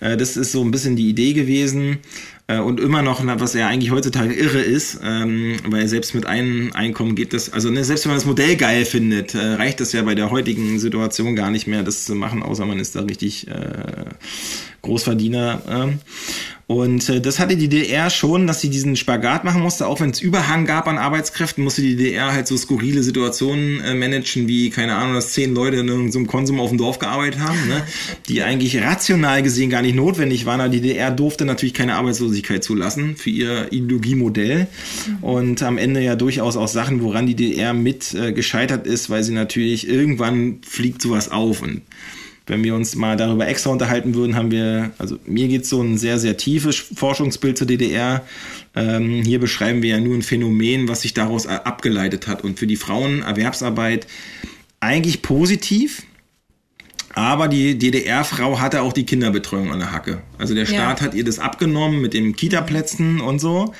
Äh, 0.00 0.16
das 0.16 0.36
ist 0.36 0.52
so 0.52 0.62
ein 0.62 0.70
bisschen 0.70 0.96
die 0.96 1.08
Idee 1.08 1.32
gewesen 1.32 1.98
äh, 2.50 2.58
und 2.58 2.80
immer 2.80 3.02
noch, 3.02 3.24
was 3.24 3.54
ja 3.54 3.68
eigentlich 3.68 3.92
heutzutage 3.92 4.34
irre 4.34 4.60
ist, 4.60 5.00
ähm, 5.04 5.56
weil 5.68 5.86
selbst 5.86 6.14
mit 6.14 6.26
einem 6.26 6.72
Einkommen 6.72 7.14
geht 7.14 7.32
das, 7.32 7.52
also 7.52 7.70
ne, 7.70 7.84
selbst 7.84 8.04
wenn 8.04 8.10
man 8.10 8.18
das 8.18 8.26
Modell 8.26 8.56
geil 8.56 8.84
findet, 8.84 9.34
äh, 9.34 9.38
reicht 9.38 9.80
das 9.80 9.92
ja 9.92 10.02
bei 10.02 10.14
der 10.14 10.30
heutigen 10.30 10.78
Situation 10.78 11.36
gar 11.36 11.50
nicht 11.50 11.66
mehr, 11.66 11.82
das 11.82 12.04
zu 12.04 12.14
machen, 12.14 12.42
außer 12.42 12.66
man 12.66 12.80
ist 12.80 12.96
da 12.96 13.00
richtig 13.02 13.46
äh, 13.48 14.04
Großverdiener. 14.82 15.62
Ähm. 15.68 15.98
Und 16.70 17.08
äh, 17.08 17.20
das 17.20 17.40
hatte 17.40 17.56
die 17.56 17.68
DDR 17.68 18.10
schon, 18.10 18.46
dass 18.46 18.60
sie 18.60 18.70
diesen 18.70 18.94
Spagat 18.94 19.42
machen 19.42 19.60
musste, 19.60 19.88
auch 19.88 19.98
wenn 19.98 20.10
es 20.10 20.20
Überhang 20.20 20.66
gab 20.66 20.86
an 20.86 20.98
Arbeitskräften, 20.98 21.64
musste 21.64 21.82
die 21.82 21.96
DDR 21.96 22.32
halt 22.32 22.46
so 22.46 22.56
skurrile 22.56 23.02
Situationen 23.02 23.80
äh, 23.80 23.92
managen, 23.92 24.46
wie, 24.46 24.70
keine 24.70 24.94
Ahnung, 24.94 25.14
dass 25.14 25.32
zehn 25.32 25.52
Leute 25.52 25.78
in 25.78 26.12
so 26.12 26.20
einem 26.20 26.28
Konsum 26.28 26.60
auf 26.60 26.68
dem 26.68 26.78
Dorf 26.78 27.00
gearbeitet 27.00 27.40
haben, 27.40 27.58
ne? 27.66 27.82
die 28.28 28.44
eigentlich 28.44 28.80
rational 28.80 29.42
gesehen 29.42 29.68
gar 29.68 29.82
nicht 29.82 29.96
notwendig 29.96 30.46
waren, 30.46 30.60
aber 30.60 30.68
die 30.68 30.80
DDR 30.80 31.10
durfte 31.10 31.44
natürlich 31.44 31.74
keine 31.74 31.96
Arbeitslosigkeit 31.96 32.62
zulassen 32.62 33.16
für 33.16 33.30
ihr 33.30 33.72
Ideologiemodell. 33.72 34.68
Und 35.22 35.64
am 35.64 35.76
Ende 35.76 36.00
ja 36.02 36.14
durchaus 36.14 36.56
auch 36.56 36.68
Sachen, 36.68 37.02
woran 37.02 37.26
die 37.26 37.34
DDR 37.34 37.74
mit 37.74 38.14
äh, 38.14 38.32
gescheitert 38.32 38.86
ist, 38.86 39.10
weil 39.10 39.24
sie 39.24 39.32
natürlich 39.32 39.88
irgendwann 39.88 40.60
fliegt 40.62 41.02
sowas 41.02 41.32
auf 41.32 41.62
und 41.62 41.82
wenn 42.50 42.64
wir 42.64 42.74
uns 42.74 42.96
mal 42.96 43.16
darüber 43.16 43.46
extra 43.46 43.70
unterhalten 43.70 44.14
würden, 44.16 44.34
haben 44.34 44.50
wir, 44.50 44.90
also 44.98 45.18
mir 45.24 45.46
geht 45.46 45.66
so 45.66 45.80
ein 45.80 45.96
sehr, 45.98 46.18
sehr 46.18 46.36
tiefes 46.36 46.76
Forschungsbild 46.76 47.56
zur 47.56 47.68
DDR. 47.68 48.24
Ähm, 48.74 49.22
hier 49.22 49.38
beschreiben 49.38 49.82
wir 49.82 49.90
ja 49.90 50.00
nur 50.00 50.16
ein 50.16 50.22
Phänomen, 50.22 50.88
was 50.88 51.02
sich 51.02 51.14
daraus 51.14 51.46
abgeleitet 51.46 52.26
hat. 52.26 52.42
Und 52.42 52.58
für 52.58 52.66
die 52.66 52.74
Frauen 52.74 53.22
Erwerbsarbeit 53.22 54.08
eigentlich 54.80 55.22
positiv, 55.22 56.02
aber 57.12 57.48
die 57.48 57.76
DDR-Frau 57.76 58.60
hatte 58.60 58.82
auch 58.82 58.92
die 58.92 59.04
Kinderbetreuung 59.04 59.72
an 59.72 59.80
der 59.80 59.90
Hacke. 59.90 60.22
Also 60.38 60.54
der 60.54 60.64
Staat 60.64 61.00
ja. 61.00 61.06
hat 61.06 61.14
ihr 61.14 61.24
das 61.24 61.40
abgenommen 61.40 62.00
mit 62.00 62.14
den 62.14 62.36
Kita-Plätzen 62.36 63.20
und 63.20 63.40
so 63.40 63.74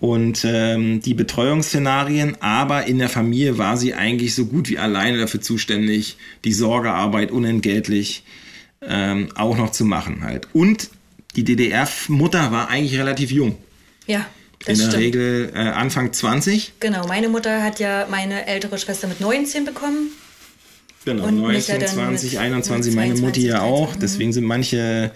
und 0.00 0.44
ähm, 0.44 1.02
die 1.02 1.12
Betreuungsszenarien. 1.12 2.40
Aber 2.40 2.86
in 2.86 2.98
der 2.98 3.10
Familie 3.10 3.58
war 3.58 3.76
sie 3.76 3.92
eigentlich 3.92 4.34
so 4.34 4.46
gut 4.46 4.70
wie 4.70 4.78
alleine 4.78 5.18
dafür 5.18 5.42
zuständig, 5.42 6.16
die 6.44 6.54
Sorgearbeit 6.54 7.30
unentgeltlich 7.30 8.24
ähm, 8.80 9.28
auch 9.34 9.56
noch 9.58 9.70
zu 9.70 9.84
machen 9.84 10.22
halt. 10.22 10.48
Und 10.54 10.88
die 11.36 11.44
DDR-Mutter 11.44 12.52
war 12.52 12.70
eigentlich 12.70 12.98
relativ 12.98 13.30
jung. 13.30 13.56
Ja. 14.06 14.26
Das 14.64 14.78
in 14.78 14.78
der 14.78 14.90
stimmt. 14.92 15.02
Regel 15.02 15.52
äh, 15.54 15.58
Anfang 15.58 16.12
20. 16.12 16.74
Genau, 16.80 17.06
meine 17.06 17.28
Mutter 17.28 17.62
hat 17.62 17.80
ja 17.80 18.06
meine 18.10 18.46
ältere 18.46 18.78
Schwester 18.78 19.08
mit 19.08 19.20
19 19.20 19.64
bekommen 19.66 20.10
Genau, 21.04 21.24
und 21.26 21.36
19, 21.38 21.86
20, 21.86 22.38
21, 22.38 22.94
meine 22.94 23.14
Mutti 23.14 23.46
ja 23.46 23.62
auch. 23.62 23.96
Deswegen 23.96 24.32
sind 24.32 24.44
manche, 24.44 25.12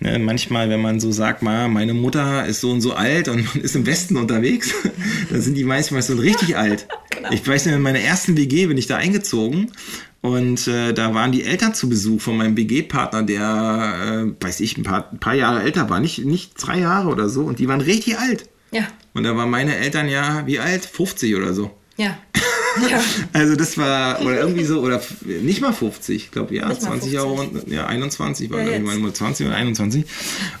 ne, 0.00 0.18
manchmal, 0.18 0.68
wenn 0.68 0.80
man 0.80 1.00
so 1.00 1.10
sagt, 1.10 1.42
mal, 1.42 1.68
meine 1.68 1.94
Mutter 1.94 2.44
ist 2.46 2.60
so 2.60 2.70
und 2.70 2.80
so 2.80 2.92
alt 2.92 3.28
und 3.28 3.54
ist 3.56 3.74
im 3.74 3.86
Westen 3.86 4.16
unterwegs, 4.16 4.74
dann 5.30 5.40
sind 5.40 5.54
die 5.54 5.64
manchmal 5.64 6.02
so 6.02 6.16
richtig 6.16 6.56
alt. 6.58 6.86
genau. 7.10 7.30
Ich 7.30 7.46
weiß 7.46 7.66
nicht, 7.66 7.74
in 7.74 7.82
meiner 7.82 8.00
ersten 8.00 8.36
WG 8.36 8.66
bin 8.66 8.76
ich 8.76 8.86
da 8.86 8.96
eingezogen 8.96 9.72
und 10.22 10.68
äh, 10.68 10.92
da 10.92 11.14
waren 11.14 11.32
die 11.32 11.44
Eltern 11.44 11.74
zu 11.74 11.88
Besuch 11.88 12.20
von 12.20 12.36
meinem 12.36 12.56
WG-Partner, 12.56 13.24
der, 13.24 14.24
äh, 14.28 14.44
weiß 14.44 14.60
ich, 14.60 14.78
ein 14.78 14.84
paar, 14.84 15.10
ein 15.10 15.18
paar 15.18 15.34
Jahre 15.34 15.62
älter 15.62 15.90
war, 15.90 15.98
nicht, 15.98 16.24
nicht 16.24 16.54
drei 16.56 16.78
Jahre 16.78 17.08
oder 17.08 17.28
so. 17.28 17.42
Und 17.42 17.58
die 17.58 17.66
waren 17.66 17.80
richtig 17.80 18.18
alt. 18.18 18.48
Ja. 18.70 18.86
Und 19.14 19.24
da 19.24 19.36
waren 19.36 19.50
meine 19.50 19.76
Eltern 19.76 20.08
ja, 20.08 20.46
wie 20.46 20.60
alt? 20.60 20.84
50 20.84 21.34
oder 21.34 21.52
so. 21.54 21.72
Ja. 21.96 22.18
Ja. 22.90 23.00
Also 23.32 23.56
das 23.56 23.76
war, 23.78 24.20
oder 24.22 24.40
irgendwie 24.40 24.64
so, 24.64 24.80
oder 24.80 25.00
nicht 25.24 25.60
mal 25.60 25.72
50, 25.72 26.16
ich 26.16 26.30
glaube, 26.30 26.54
ja, 26.54 26.72
20 26.72 27.12
Jahre, 27.12 27.48
ja, 27.66 27.86
21 27.86 28.50
war, 28.50 28.60
ja, 28.60 28.72
ich 28.72 28.82
meine, 28.82 29.12
20 29.12 29.46
oder 29.46 29.56
21. 29.56 30.04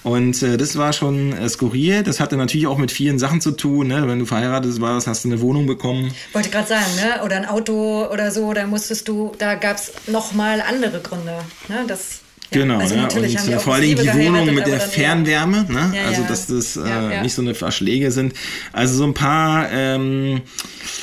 Und 0.02 0.42
äh, 0.42 0.56
das 0.56 0.76
war 0.76 0.92
schon 0.92 1.32
äh, 1.32 1.48
skurril. 1.48 2.02
Das 2.02 2.20
hatte 2.20 2.36
natürlich 2.36 2.66
auch 2.66 2.78
mit 2.78 2.90
vielen 2.90 3.18
Sachen 3.18 3.40
zu 3.40 3.52
tun. 3.52 3.88
Ne? 3.88 4.06
Wenn 4.06 4.18
du 4.18 4.26
verheiratet 4.26 4.80
warst, 4.80 5.06
hast 5.06 5.24
du 5.24 5.28
eine 5.28 5.40
Wohnung 5.40 5.66
bekommen. 5.66 6.12
Wollte 6.32 6.50
gerade 6.50 6.68
sagen, 6.68 6.86
ne? 6.96 7.24
oder 7.24 7.36
ein 7.36 7.46
Auto 7.46 8.08
oder 8.10 8.30
so, 8.30 8.52
da 8.52 8.66
musstest 8.66 9.08
du, 9.08 9.32
da 9.38 9.54
gab 9.54 9.76
es 9.76 9.92
nochmal 10.06 10.60
andere 10.60 11.00
Gründe. 11.00 11.38
Ne? 11.68 11.84
Das 11.86 12.20
Genau, 12.52 12.78
also 12.78 12.94
ja. 12.94 13.08
und 13.08 13.24
äh, 13.24 13.58
vor 13.58 13.74
allen 13.74 13.82
Dingen 13.82 14.02
die 14.02 14.12
Wohnung 14.12 14.54
mit 14.54 14.66
der 14.66 14.80
Fernwärme, 14.80 15.66
ne? 15.68 15.92
Ja, 15.94 16.06
also 16.06 16.22
dass 16.22 16.46
das 16.46 16.76
äh, 16.76 17.22
nicht 17.22 17.34
so 17.34 17.42
eine 17.42 17.54
Verschläge 17.54 18.10
sind. 18.10 18.34
Also 18.72 18.96
so 18.96 19.04
ein 19.04 19.14
paar, 19.14 19.70
ähm, 19.72 20.42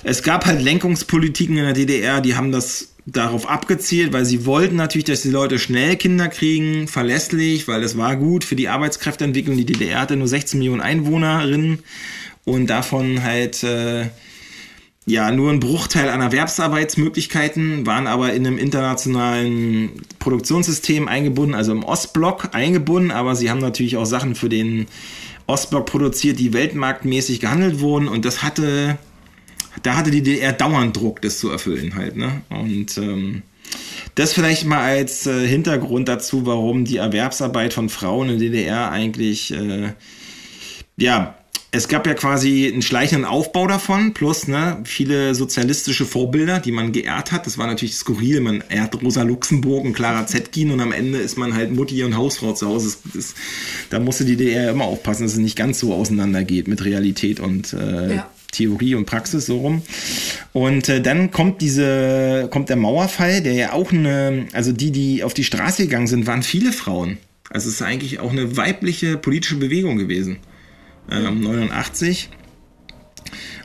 es 0.04 0.24
gab 0.24 0.46
halt 0.46 0.62
Lenkungspolitiken 0.62 1.58
in 1.58 1.64
der 1.64 1.74
DDR, 1.74 2.22
die 2.22 2.36
haben 2.36 2.52
das 2.52 2.90
darauf 3.06 3.50
abgezielt, 3.50 4.14
weil 4.14 4.26
sie 4.26 4.46
wollten 4.46 4.76
natürlich, 4.76 5.06
dass 5.06 5.22
die 5.22 5.30
Leute 5.30 5.60
schnell 5.60 5.96
Kinder 5.96 6.28
kriegen, 6.28 6.88
verlässlich, 6.88 7.68
weil 7.68 7.82
das 7.82 7.98
war 7.98 8.16
gut 8.16 8.44
für 8.44 8.56
die 8.56 8.68
Arbeitskräfteentwicklung. 8.68 9.58
Die 9.58 9.66
DDR 9.66 10.02
hatte 10.02 10.16
nur 10.16 10.28
16 10.28 10.60
Millionen 10.60 10.82
Einwohnerinnen 10.82 11.80
und 12.46 12.68
davon 12.68 13.24
halt 13.24 13.64
äh, 13.64 14.08
ja 15.10 15.32
nur 15.32 15.52
ein 15.52 15.60
Bruchteil 15.60 16.10
an 16.10 16.22
Erwerbsarbeitsmöglichkeiten, 16.22 17.86
waren 17.86 18.06
aber 18.06 18.34
in 18.34 18.46
einem 18.46 18.58
internationalen 18.58 19.92
Produktionssystem 20.20 21.08
eingebunden, 21.08 21.56
also 21.56 21.72
im 21.72 21.84
Ostblock 21.84 22.50
eingebunden, 22.54 23.12
aber 23.12 23.36
sie 23.36 23.50
haben 23.50 23.60
natürlich 23.60 23.98
auch 23.98 24.06
Sachen 24.06 24.36
für 24.36 24.50
den 24.50 24.86
Ostblock 25.48 25.88
produziert, 25.88 26.38
die 26.40 26.54
weltmarktmäßig 26.54 27.40
gehandelt 27.40 27.80
wurden 27.80 28.08
und 28.08 28.24
das 28.24 28.44
hatte, 28.44 29.00
da 29.82 29.96
hatte 29.96 30.12
die 30.12 30.22
DDR 30.22 30.54
dauernd 30.54 30.96
Druck, 30.96 31.22
das 31.24 31.40
zu 31.40 31.50
erfüllen 31.50 31.96
halt, 31.96 32.16
ne? 32.16 32.42
Und 32.50 32.98
ähm, 33.00 33.42
das 34.14 34.34
vielleicht 34.34 34.66
mal 34.66 34.82
als 34.82 35.26
äh, 35.26 35.48
Hintergrund 35.48 36.08
dazu, 36.08 36.46
warum 36.46 36.86
die 36.86 36.98
Erwerbsarbeit 36.98 37.74
von 37.74 37.90
Frauen 37.90 38.30
in 38.30 38.40
der 38.40 38.50
DDR 38.50 38.92
eigentlich 38.92 39.54
äh, 39.54 39.94
ja 40.98 41.39
es 41.72 41.88
gab 41.88 42.08
ja 42.08 42.16
quasi 42.16 42.68
einen 42.68 42.82
schleichenden 42.82 43.26
Aufbau 43.26 43.68
davon, 43.68 44.14
plus 44.14 44.48
ne, 44.48 44.80
viele 44.86 45.36
sozialistische 45.36 46.06
Vorbilder, 46.06 46.60
die 46.60 46.72
man 46.72 46.92
geehrt 46.92 47.32
hat. 47.32 47.46
Das 47.46 47.60
war 47.60 47.68
natürlich 47.68 47.96
skurril. 47.96 48.42
Man 48.42 48.64
ehrt 48.70 49.00
Rosa 49.04 49.22
Luxemburg 49.22 49.86
und 49.86 49.94
Clara 49.94 50.26
Zetkin 50.26 50.72
und 50.72 50.80
am 50.80 50.92
Ende 50.92 51.20
ist 51.20 51.38
man 51.38 51.54
halt 51.54 51.72
Mutti 51.72 52.04
und 52.04 52.18
Hausfrau 52.18 52.54
zu 52.54 52.68
Hause. 52.68 52.98
Das, 53.04 53.14
das, 53.14 53.36
da 53.92 54.00
musste 54.00 54.26
die 54.26 54.36
DDR 54.36 54.72
immer 54.72 54.86
aufpassen, 54.86 55.24
dass 55.24 55.34
es 55.34 55.38
nicht 55.38 55.56
ganz 55.56 55.80
so 55.80 55.94
auseinandergeht 55.94 56.68
mit 56.68 56.84
Realität 56.84 57.40
und 57.40 57.74
äh, 57.74 58.16
ja. 58.16 58.30
Theorie 58.52 58.96
und 58.96 59.06
Praxis 59.06 59.46
so 59.46 59.60
rum. 59.60 59.84
Und 60.54 60.90
äh, 60.90 61.02
dann 61.02 61.30
kommt 61.30 61.62
diese, 61.62 62.48
kommt 62.50 62.70
der 62.70 62.78
Mauerfall, 62.78 63.44
der 63.44 63.54
ja 63.54 63.74
auch 63.74 63.92
eine, 63.92 64.48
also 64.54 64.72
die, 64.72 64.90
die 64.90 65.24
auf 65.24 65.36
die 65.36 65.44
Straße 65.44 65.84
gegangen 65.84 66.08
sind, 66.08 66.26
waren 66.26 66.42
viele 66.42 66.72
Frauen. 66.72 67.18
Also 67.52 67.68
es 67.70 67.76
ist 67.76 67.82
eigentlich 67.84 68.20
auch 68.20 68.32
eine 68.32 68.58
weibliche 68.58 69.18
politische 69.18 69.58
Bewegung 69.58 69.98
gewesen. 69.98 70.38
Ähm, 71.12 71.42
89. 71.42 72.30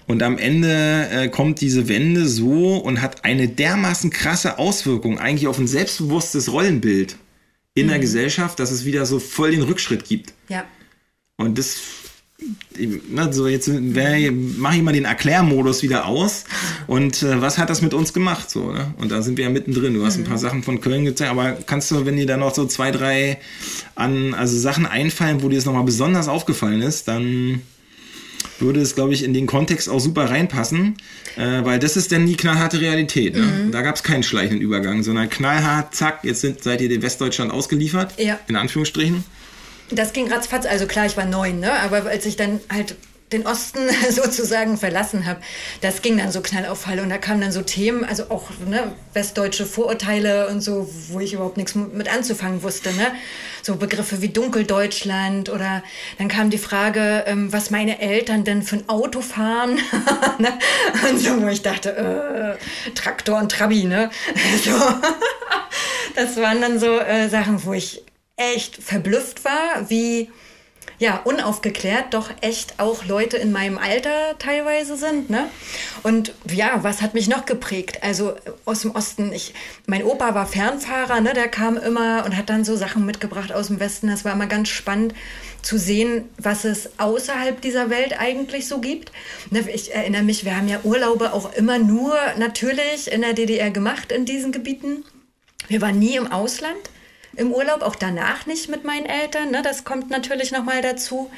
Und 0.07 0.23
am 0.23 0.37
Ende 0.37 1.09
äh, 1.11 1.29
kommt 1.29 1.61
diese 1.61 1.89
Wende 1.89 2.27
so 2.27 2.77
und 2.77 3.01
hat 3.01 3.25
eine 3.25 3.49
dermaßen 3.49 4.11
krasse 4.11 4.59
Auswirkung 4.59 5.19
eigentlich 5.19 5.47
auf 5.47 5.59
ein 5.59 5.67
selbstbewusstes 5.67 6.53
Rollenbild 6.53 7.17
in 7.75 7.87
mhm. 7.87 7.91
der 7.91 7.99
Gesellschaft, 8.01 8.59
dass 8.59 8.71
es 8.71 8.85
wieder 8.85 9.07
so 9.07 9.19
voll 9.19 9.53
den 9.53 9.63
Rückschritt 9.63 10.05
gibt. 10.05 10.35
Ja. 10.49 10.65
Und 11.37 11.59
das 11.59 11.81
so 13.31 13.47
jetzt 13.47 13.69
mache 13.69 14.77
ich 14.77 14.83
mal 14.83 14.93
den 14.93 15.05
Erklärmodus 15.05 15.83
wieder 15.83 16.07
aus. 16.07 16.45
Und 16.87 17.23
äh, 17.23 17.41
was 17.41 17.59
hat 17.59 17.71
das 17.71 17.81
mit 17.81 17.95
uns 17.95 18.13
gemacht? 18.13 18.51
So, 18.51 18.73
ne? 18.73 18.93
Und 18.99 19.13
da 19.13 19.23
sind 19.23 19.39
wir 19.39 19.45
ja 19.45 19.51
mittendrin. 19.51 19.95
Du 19.95 20.05
hast 20.05 20.17
ein 20.17 20.25
paar 20.25 20.37
mhm. 20.37 20.41
Sachen 20.41 20.63
von 20.63 20.81
Köln 20.81 21.05
gezeigt, 21.05 21.31
aber 21.31 21.53
kannst 21.53 21.91
du, 21.91 22.05
wenn 22.07 22.17
dir 22.17 22.27
da 22.27 22.37
noch 22.37 22.55
so 22.55 22.67
zwei, 22.67 22.91
drei 22.91 23.39
an, 23.95 24.35
also 24.35 24.59
Sachen 24.59 24.87
einfallen, 24.87 25.43
wo 25.43 25.49
dir 25.49 25.59
es 25.59 25.65
nochmal 25.65 25.85
besonders 25.85 26.29
aufgefallen 26.29 26.83
ist, 26.83 27.09
dann 27.09 27.63
würde 28.59 28.81
es, 28.81 28.95
glaube 28.95 29.15
ich, 29.15 29.25
in 29.25 29.35
den 29.35 29.47
Kontext 29.47 29.89
auch 29.89 30.01
super 30.01 30.31
reinpassen, 30.31 30.97
äh, 31.37 31.65
weil 31.65 31.79
das 31.79 31.97
ist 31.97 32.13
dann 32.13 32.27
die 32.27 32.37
knallharte 32.37 32.81
Realität. 32.81 33.35
Ne? 33.35 33.43
Mhm. 33.43 33.73
Da 33.73 33.83
gab 33.83 33.97
es 33.97 34.03
keinen 34.03 34.23
schleichenden 34.23 34.61
Übergang, 34.61 35.03
sondern 35.03 35.31
knallhart, 35.31 35.95
zack, 35.95 36.21
jetzt 36.25 36.41
sind, 36.41 36.63
seid 36.63 36.81
ihr 36.81 36.89
dem 36.89 37.03
Westdeutschland 37.03 37.53
ausgeliefert, 37.53 38.15
ja. 38.19 38.39
in 38.49 38.57
Anführungsstrichen. 38.57 39.25
Das 39.91 40.13
ging 40.13 40.33
ratzfatz, 40.33 40.67
also 40.67 40.87
klar, 40.87 41.07
ich 41.07 41.17
war 41.17 41.27
neun, 41.27 41.61
ne? 41.61 41.73
aber 41.73 42.07
als 42.07 42.25
ich 42.27 42.37
dann 42.37 42.61
halt 42.73 42.97
den 43.33 43.47
Osten 43.47 43.81
sozusagen 44.11 44.77
verlassen 44.77 45.27
habe, 45.27 45.41
das 45.81 46.03
ging 46.03 46.17
dann 46.19 46.31
so 46.31 46.41
knall 46.41 46.67
auf 46.67 46.83
Fall 46.83 47.01
und 47.01 47.11
da 47.11 47.19
kamen 47.19 47.41
dann 47.41 47.53
so 47.53 47.63
Themen, 47.63 48.05
also 48.05 48.31
auch 48.31 48.51
ne, 48.67 48.93
westdeutsche 49.13 49.67
Vorurteile 49.67 50.49
und 50.49 50.61
so, 50.61 50.89
wo 51.09 51.21
ich 51.21 51.35
überhaupt 51.35 51.57
nichts 51.57 51.75
mit 51.75 52.13
anzufangen 52.13 52.63
wusste, 52.63 52.93
ne? 52.93 53.09
So 53.63 53.77
Begriffe 53.77 54.21
wie 54.21 54.29
Dunkeldeutschland 54.29 55.49
oder 55.49 55.83
dann 56.19 56.29
kam 56.29 56.51
die 56.51 56.59
Frage, 56.59 57.25
ähm, 57.27 57.53
was 57.53 57.71
meine 57.71 58.01
Eltern 58.01 58.45
denn 58.45 58.63
für 58.63 58.77
ein 58.77 58.89
Auto 58.89 59.21
fahren 59.21 59.79
ne? 60.39 60.53
und 61.11 61.19
so, 61.19 61.43
wo 61.43 61.49
ich 61.49 61.63
dachte, 61.63 62.59
äh, 62.87 62.93
Traktor 62.95 63.39
und 63.39 63.51
Trabi, 63.51 63.85
ne? 63.85 64.11
so. 64.65 64.73
das 66.15 66.37
waren 66.37 66.61
dann 66.61 66.79
so 66.79 66.99
äh, 66.99 67.29
Sachen, 67.29 67.65
wo 67.65 67.73
ich 67.73 68.03
echt 68.37 68.77
verblüfft 68.77 69.45
war, 69.45 69.89
wie 69.89 70.31
ja, 70.99 71.21
unaufgeklärt 71.25 72.15
doch 72.15 72.31
echt 72.41 72.79
auch 72.79 73.05
Leute 73.05 73.37
in 73.37 73.53
meinem 73.53 73.79
Alter 73.79 74.39
teilweise 74.39 74.97
sind. 74.97 75.29
Ne? 75.29 75.49
Und 76.03 76.33
ja, 76.51 76.83
was 76.83 77.03
hat 77.03 77.15
mich 77.15 77.29
noch 77.29 77.47
geprägt? 77.47 78.03
Also 78.03 78.35
aus 78.65 78.83
dem 78.83 78.93
Osten, 78.93 79.33
ich, 79.33 79.55
mein 79.87 80.05
Opa 80.05 80.35
war 80.35 80.47
Fernfahrer, 80.47 81.21
ne? 81.21 81.33
der 81.33 81.49
kam 81.49 81.77
immer 81.77 82.25
und 82.25 82.37
hat 82.37 82.49
dann 82.49 82.65
so 82.65 82.77
Sachen 82.77 83.05
mitgebracht 83.07 83.53
aus 83.53 83.69
dem 83.69 83.81
Westen. 83.81 84.09
Das 84.09 84.25
war 84.25 84.33
immer 84.33 84.47
ganz 84.47 84.69
spannend 84.69 85.15
zu 85.63 85.79
sehen, 85.79 86.29
was 86.39 86.65
es 86.65 86.91
außerhalb 86.99 87.61
dieser 87.61 87.91
Welt 87.91 88.19
eigentlich 88.19 88.69
so 88.69 88.81
gibt. 88.81 89.11
Ne, 89.51 89.65
ich 89.73 89.95
erinnere 89.95 90.23
mich, 90.23 90.45
wir 90.45 90.57
haben 90.57 90.69
ja 90.69 90.81
Urlaube 90.85 91.33
auch 91.33 91.55
immer 91.55 91.79
nur 91.79 92.15
natürlich 92.39 93.11
in 93.11 93.23
der 93.23 93.33
DDR 93.33 93.71
gemacht 93.71 94.13
in 94.13 94.27
diesen 94.27 94.53
Gebieten. 94.53 95.05
Wir 95.69 95.81
waren 95.81 95.99
nie 95.99 96.17
im 96.17 96.31
Ausland 96.31 96.91
im 97.37 97.53
Urlaub, 97.53 97.83
auch 97.83 97.97
danach 97.97 98.47
nicht 98.47 98.69
mit 98.69 98.85
meinen 98.85 99.07
Eltern. 99.07 99.51
Ne? 99.51 99.63
Das 99.63 99.85
kommt 99.85 100.11
natürlich 100.11 100.53
nochmal 100.53 100.83
dazu. 100.83 101.31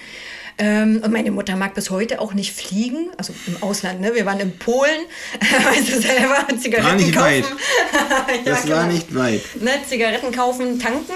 Ähm, 0.59 1.03
und 1.05 1.13
meine 1.13 1.31
Mutter 1.31 1.55
mag 1.55 1.75
bis 1.75 1.91
heute 1.91 2.19
auch 2.19 2.33
nicht 2.33 2.55
fliegen, 2.55 3.11
also 3.19 3.35
im 3.47 3.63
Ausland. 3.63 4.01
Ne? 4.01 4.15
Wir 4.15 4.25
waren 4.25 4.41
in 4.41 4.57
Polen, 4.57 5.03
weißt 5.41 5.89
du 5.89 6.01
selber, 6.01 6.47
Zigaretten 6.59 6.87
war 6.87 6.95
nicht 6.95 7.15
kaufen. 7.15 7.27
Weit. 7.27 7.45
ja, 8.47 8.53
das 8.53 8.69
war 8.69 8.85
genau. 8.85 8.93
nicht 8.93 9.15
weit. 9.15 9.43
Ne? 9.61 9.71
Zigaretten 9.87 10.33
kaufen, 10.33 10.79
tanken. 10.79 11.13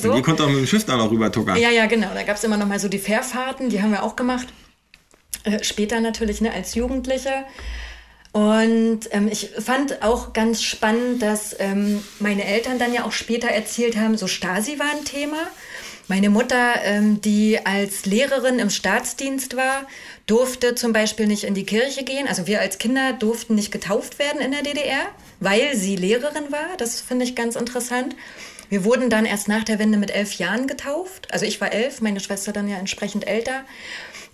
so. 0.00 0.10
Und 0.10 0.16
ihr 0.18 0.22
konntet 0.22 0.46
auch 0.46 0.50
mit 0.50 0.58
dem 0.58 0.66
Schiff 0.68 0.84
da 0.84 0.96
noch 0.96 1.10
rüber 1.10 1.32
tuckern. 1.32 1.56
Ja, 1.56 1.70
ja, 1.70 1.86
genau. 1.86 2.08
Da 2.14 2.22
gab 2.22 2.36
es 2.36 2.44
immer 2.44 2.56
noch 2.56 2.68
mal 2.68 2.78
so 2.78 2.88
die 2.88 2.98
Fährfahrten, 2.98 3.70
die 3.70 3.82
haben 3.82 3.90
wir 3.90 4.04
auch 4.04 4.14
gemacht. 4.14 4.46
Äh, 5.42 5.64
später 5.64 6.00
natürlich 6.00 6.40
ne, 6.40 6.52
als 6.52 6.76
Jugendliche. 6.76 7.44
Und 8.34 8.98
ähm, 9.12 9.28
ich 9.30 9.50
fand 9.60 10.02
auch 10.02 10.32
ganz 10.32 10.60
spannend, 10.60 11.22
dass 11.22 11.54
ähm, 11.60 12.02
meine 12.18 12.44
Eltern 12.44 12.80
dann 12.80 12.92
ja 12.92 13.04
auch 13.04 13.12
später 13.12 13.46
erzählt 13.46 13.96
haben, 13.96 14.16
so 14.16 14.26
Stasi 14.26 14.76
war 14.80 14.90
ein 14.90 15.04
Thema. 15.04 15.36
Meine 16.08 16.30
Mutter, 16.30 16.82
ähm, 16.82 17.20
die 17.20 17.64
als 17.64 18.06
Lehrerin 18.06 18.58
im 18.58 18.70
Staatsdienst 18.70 19.54
war, 19.54 19.86
durfte 20.26 20.74
zum 20.74 20.92
Beispiel 20.92 21.28
nicht 21.28 21.44
in 21.44 21.54
die 21.54 21.64
Kirche 21.64 22.02
gehen. 22.02 22.26
Also 22.26 22.48
wir 22.48 22.60
als 22.60 22.78
Kinder 22.78 23.12
durften 23.12 23.54
nicht 23.54 23.70
getauft 23.70 24.18
werden 24.18 24.40
in 24.40 24.50
der 24.50 24.62
DDR, 24.62 25.06
weil 25.38 25.76
sie 25.76 25.94
Lehrerin 25.94 26.50
war. 26.50 26.76
Das 26.76 27.00
finde 27.00 27.24
ich 27.26 27.36
ganz 27.36 27.54
interessant. 27.54 28.16
Wir 28.68 28.84
wurden 28.84 29.10
dann 29.10 29.26
erst 29.26 29.46
nach 29.46 29.62
der 29.62 29.78
Wende 29.78 29.96
mit 29.96 30.10
elf 30.10 30.32
Jahren 30.34 30.66
getauft. 30.66 31.32
Also 31.32 31.46
ich 31.46 31.60
war 31.60 31.72
elf, 31.72 32.00
meine 32.00 32.18
Schwester 32.18 32.52
dann 32.52 32.66
ja 32.66 32.78
entsprechend 32.78 33.28
älter. 33.28 33.62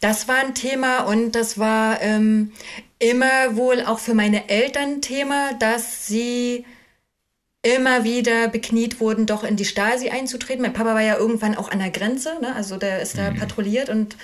Das 0.00 0.28
war 0.28 0.36
ein 0.36 0.54
Thema 0.54 1.00
und 1.00 1.32
das 1.32 1.58
war 1.58 2.00
ähm, 2.00 2.52
immer 2.98 3.56
wohl 3.56 3.82
auch 3.82 3.98
für 3.98 4.14
meine 4.14 4.48
Eltern 4.48 5.02
Thema, 5.02 5.52
dass 5.54 6.06
sie 6.06 6.64
immer 7.62 8.04
wieder 8.04 8.48
bekniet 8.48 9.00
wurden, 9.00 9.26
doch 9.26 9.44
in 9.44 9.56
die 9.56 9.66
Stasi 9.66 10.08
einzutreten. 10.08 10.62
Mein 10.62 10.72
Papa 10.72 10.94
war 10.94 11.02
ja 11.02 11.18
irgendwann 11.18 11.56
auch 11.56 11.70
an 11.70 11.78
der 11.78 11.90
Grenze, 11.90 12.38
ne? 12.40 12.54
also 12.54 12.78
der 12.78 13.02
ist 13.02 13.18
da 13.18 13.30
mhm. 13.30 13.36
patrouilliert 13.36 13.90
und 13.90 14.16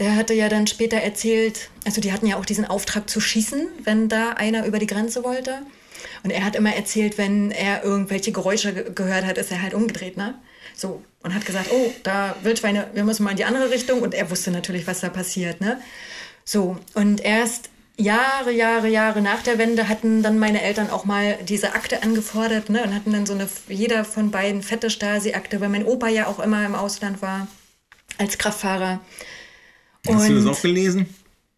der 0.00 0.16
hatte 0.16 0.34
ja 0.34 0.48
dann 0.48 0.66
später 0.66 0.96
erzählt, 0.96 1.70
also 1.84 2.00
die 2.00 2.12
hatten 2.12 2.26
ja 2.26 2.36
auch 2.36 2.44
diesen 2.44 2.64
Auftrag 2.64 3.08
zu 3.08 3.20
schießen, 3.20 3.68
wenn 3.84 4.08
da 4.08 4.30
einer 4.30 4.66
über 4.66 4.80
die 4.80 4.86
Grenze 4.86 5.22
wollte. 5.22 5.62
Und 6.24 6.30
er 6.30 6.44
hat 6.44 6.56
immer 6.56 6.74
erzählt, 6.74 7.18
wenn 7.18 7.52
er 7.52 7.84
irgendwelche 7.84 8.32
Geräusche 8.32 8.72
gehört 8.72 9.24
hat, 9.24 9.38
ist 9.38 9.52
er 9.52 9.62
halt 9.62 9.74
umgedreht, 9.74 10.16
ne? 10.16 10.34
So, 10.74 11.02
und 11.22 11.34
hat 11.34 11.46
gesagt, 11.46 11.68
oh, 11.72 11.92
da 12.02 12.36
Wildschweine, 12.42 12.88
wir 12.94 13.04
müssen 13.04 13.22
mal 13.22 13.30
in 13.30 13.36
die 13.36 13.44
andere 13.44 13.70
Richtung. 13.70 14.02
Und 14.02 14.14
er 14.14 14.30
wusste 14.30 14.50
natürlich, 14.50 14.86
was 14.86 15.00
da 15.00 15.08
passiert, 15.08 15.60
ne? 15.60 15.80
So, 16.44 16.78
und 16.94 17.20
erst 17.20 17.70
Jahre, 17.96 18.52
Jahre, 18.52 18.88
Jahre 18.88 19.20
nach 19.20 19.42
der 19.42 19.58
Wende 19.58 19.88
hatten 19.88 20.22
dann 20.22 20.38
meine 20.38 20.62
Eltern 20.62 20.90
auch 20.90 21.04
mal 21.04 21.38
diese 21.46 21.74
Akte 21.74 22.02
angefordert, 22.02 22.70
ne? 22.70 22.82
Und 22.82 22.94
hatten 22.94 23.12
dann 23.12 23.26
so 23.26 23.34
eine, 23.34 23.48
jeder 23.68 24.04
von 24.04 24.30
beiden 24.30 24.62
fette 24.62 24.90
Stasi-Akte, 24.90 25.60
weil 25.60 25.68
mein 25.68 25.84
Opa 25.84 26.08
ja 26.08 26.26
auch 26.26 26.40
immer 26.40 26.64
im 26.64 26.74
Ausland 26.74 27.22
war, 27.22 27.46
als 28.18 28.38
Kraftfahrer. 28.38 29.00
Hast 30.06 30.22
und 30.22 30.28
du 30.28 30.34
das 30.42 30.46
auch 30.46 30.60
gelesen? 30.60 31.06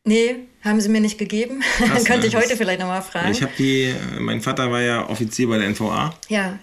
Nee, 0.04 0.36
haben 0.62 0.80
sie 0.80 0.90
mir 0.90 1.00
nicht 1.00 1.16
gegeben. 1.16 1.62
Dann 1.78 2.04
könnte 2.04 2.26
ich 2.26 2.36
heute 2.36 2.56
vielleicht 2.56 2.80
nochmal 2.80 3.00
fragen. 3.00 3.30
Ich 3.30 3.42
habe 3.42 3.52
die, 3.58 3.94
mein 4.18 4.42
Vater 4.42 4.70
war 4.70 4.82
ja 4.82 5.08
Offizier 5.08 5.48
bei 5.48 5.58
der 5.58 5.68
NVA. 5.70 6.14
Ja. 6.28 6.58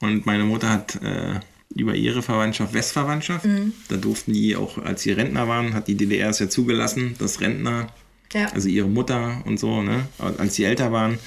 Und 0.00 0.26
meine 0.26 0.44
Mutter 0.44 0.68
hat 0.68 0.96
äh, 0.96 1.40
über 1.74 1.94
ihre 1.94 2.22
Verwandtschaft 2.22 2.74
Westverwandtschaft. 2.74 3.44
Mhm. 3.44 3.72
Da 3.88 3.96
durften 3.96 4.32
die 4.32 4.56
auch, 4.56 4.78
als 4.78 5.02
sie 5.02 5.12
Rentner 5.12 5.48
waren, 5.48 5.74
hat 5.74 5.88
die 5.88 5.96
DDR 5.96 6.30
es 6.30 6.38
ja 6.38 6.48
zugelassen, 6.48 7.14
dass 7.18 7.40
Rentner, 7.40 7.88
ja. 8.32 8.46
also 8.52 8.68
ihre 8.68 8.88
Mutter 8.88 9.42
und 9.44 9.58
so, 9.58 9.82
ne, 9.82 10.06
als 10.18 10.54
sie 10.54 10.64
älter 10.64 10.92
waren, 10.92 11.18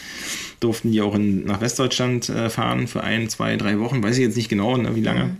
durften 0.59 0.91
die 0.91 1.01
auch 1.01 1.15
in, 1.15 1.45
nach 1.45 1.61
Westdeutschland 1.61 2.29
äh, 2.29 2.49
fahren 2.49 2.87
für 2.87 3.03
ein, 3.03 3.29
zwei, 3.29 3.55
drei 3.57 3.79
Wochen, 3.79 4.01
weiß 4.03 4.17
ich 4.17 4.23
jetzt 4.23 4.37
nicht 4.37 4.49
genau, 4.49 4.75
ne, 4.77 4.95
wie 4.95 5.01
lange. 5.01 5.25
Mhm. 5.25 5.37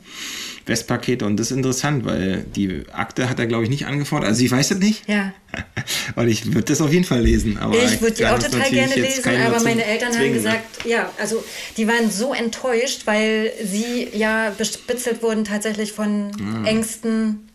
Westpakete 0.70 1.26
und 1.26 1.38
das 1.38 1.52
ist 1.52 1.58
interessant, 1.58 2.06
weil 2.06 2.46
die 2.56 2.84
Akte 2.94 3.30
hat 3.30 3.40
er, 3.40 3.48
glaube 3.48 3.66
ich, 3.66 3.70
nicht 3.70 3.86
angefordert. 3.86 4.30
Also 4.30 4.44
ich 4.44 4.52
weiß 4.52 4.70
das 4.70 4.78
nicht. 4.78 5.10
Ja. 5.10 5.34
weil 6.16 6.30
ich 6.30 6.46
würde 6.46 6.62
das 6.62 6.80
auf 6.80 6.94
jeden 6.94 7.04
Fall 7.04 7.22
lesen. 7.22 7.58
Aber 7.58 7.76
ich 7.76 8.00
würde 8.00 8.16
die 8.16 8.26
auch 8.26 8.40
total 8.40 8.70
gerne 8.70 8.96
lesen, 8.96 9.42
aber 9.42 9.62
meine 9.62 9.84
Eltern 9.84 10.14
zwingen, 10.14 10.28
haben 10.28 10.32
ne? 10.32 10.38
gesagt, 10.38 10.86
ne? 10.86 10.92
ja, 10.92 11.12
also 11.20 11.44
die 11.76 11.88
waren 11.88 12.10
so 12.10 12.34
enttäuscht, 12.34 13.02
weil 13.06 13.52
sie 13.64 14.08
ja 14.14 14.52
bespitzelt 14.58 15.22
wurden 15.22 15.44
tatsächlich 15.44 15.92
von 15.92 16.32
ah. 16.40 16.68
engsten 16.68 17.50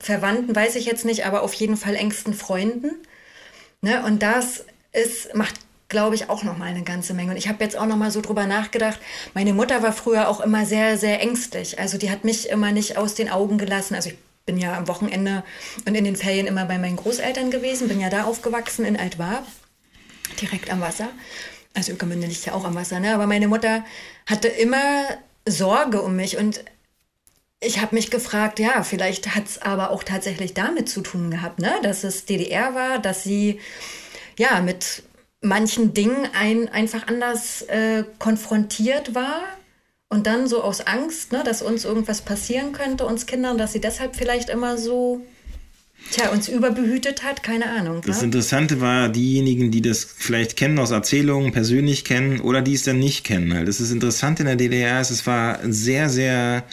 Verwandten, 0.00 0.54
weiß 0.54 0.76
ich 0.76 0.84
jetzt 0.84 1.04
nicht, 1.04 1.24
aber 1.24 1.42
auf 1.42 1.54
jeden 1.54 1.76
Fall 1.76 1.94
engsten 1.94 2.34
Freunden. 2.34 2.90
Ne? 3.80 4.04
Und 4.04 4.22
das 4.22 4.64
ist, 4.92 5.34
macht 5.34 5.54
glaube 5.94 6.16
ich, 6.16 6.28
auch 6.28 6.42
noch 6.42 6.58
mal 6.58 6.64
eine 6.64 6.82
ganze 6.82 7.14
Menge. 7.14 7.30
Und 7.30 7.36
ich 7.36 7.46
habe 7.46 7.62
jetzt 7.62 7.78
auch 7.78 7.86
noch 7.86 7.96
mal 7.96 8.10
so 8.10 8.20
drüber 8.20 8.46
nachgedacht. 8.46 8.98
Meine 9.32 9.52
Mutter 9.52 9.80
war 9.80 9.92
früher 9.92 10.28
auch 10.28 10.40
immer 10.40 10.66
sehr, 10.66 10.98
sehr 10.98 11.20
ängstlich. 11.20 11.78
Also 11.78 11.98
die 11.98 12.10
hat 12.10 12.24
mich 12.24 12.48
immer 12.48 12.72
nicht 12.72 12.96
aus 12.96 13.14
den 13.14 13.30
Augen 13.30 13.58
gelassen. 13.58 13.94
Also 13.94 14.10
ich 14.10 14.16
bin 14.44 14.58
ja 14.58 14.76
am 14.76 14.88
Wochenende 14.88 15.44
und 15.86 15.94
in 15.94 16.02
den 16.02 16.16
Ferien 16.16 16.48
immer 16.48 16.64
bei 16.64 16.78
meinen 16.78 16.96
Großeltern 16.96 17.52
gewesen, 17.52 17.86
bin 17.86 18.00
ja 18.00 18.10
da 18.10 18.24
aufgewachsen 18.24 18.84
in 18.84 18.96
Altwarp, 18.96 19.46
direkt 20.40 20.68
am 20.72 20.80
Wasser. 20.80 21.10
Also 21.74 21.92
Ökermünde 21.92 22.26
liegt 22.26 22.44
ja 22.44 22.54
auch 22.54 22.64
am 22.64 22.74
Wasser, 22.74 22.98
ne? 22.98 23.14
Aber 23.14 23.28
meine 23.28 23.46
Mutter 23.46 23.84
hatte 24.26 24.48
immer 24.48 25.04
Sorge 25.46 26.02
um 26.02 26.16
mich 26.16 26.36
und 26.36 26.64
ich 27.60 27.80
habe 27.80 27.94
mich 27.94 28.10
gefragt, 28.10 28.58
ja, 28.58 28.82
vielleicht 28.82 29.36
hat 29.36 29.46
es 29.46 29.62
aber 29.62 29.90
auch 29.90 30.02
tatsächlich 30.02 30.54
damit 30.54 30.88
zu 30.88 31.02
tun 31.02 31.30
gehabt, 31.30 31.60
ne? 31.60 31.72
dass 31.84 32.02
es 32.02 32.24
DDR 32.24 32.74
war, 32.74 32.98
dass 32.98 33.22
sie 33.22 33.60
ja 34.36 34.60
mit 34.60 35.04
manchen 35.44 35.94
Dingen 35.94 36.28
ein, 36.38 36.68
einfach 36.68 37.06
anders 37.06 37.62
äh, 37.62 38.04
konfrontiert 38.18 39.14
war 39.14 39.42
und 40.08 40.26
dann 40.26 40.48
so 40.48 40.62
aus 40.62 40.86
Angst, 40.86 41.32
ne, 41.32 41.42
dass 41.44 41.62
uns 41.62 41.84
irgendwas 41.84 42.22
passieren 42.22 42.72
könnte, 42.72 43.06
uns 43.06 43.26
Kindern, 43.26 43.58
dass 43.58 43.72
sie 43.72 43.80
deshalb 43.80 44.16
vielleicht 44.16 44.48
immer 44.48 44.78
so 44.78 45.24
Tja, 46.10 46.30
uns 46.30 46.48
überbehütet 46.48 47.24
hat, 47.24 47.42
keine 47.42 47.70
Ahnung. 47.70 48.02
Das 48.04 48.18
ne? 48.18 48.24
Interessante 48.24 48.80
war, 48.80 49.08
diejenigen, 49.08 49.70
die 49.70 49.80
das 49.80 50.04
vielleicht 50.04 50.56
kennen 50.56 50.78
aus 50.78 50.90
Erzählungen, 50.90 51.50
persönlich 51.52 52.04
kennen 52.04 52.40
oder 52.40 52.60
die 52.60 52.74
es 52.74 52.82
dann 52.82 52.98
nicht 52.98 53.24
kennen. 53.24 53.64
Das 53.64 53.80
ist 53.80 53.90
interessant 53.90 54.38
in 54.38 54.46
der 54.46 54.56
DDR, 54.56 55.00
es 55.00 55.26
war 55.26 55.60
sehr, 55.64 56.10
sehr 56.10 56.64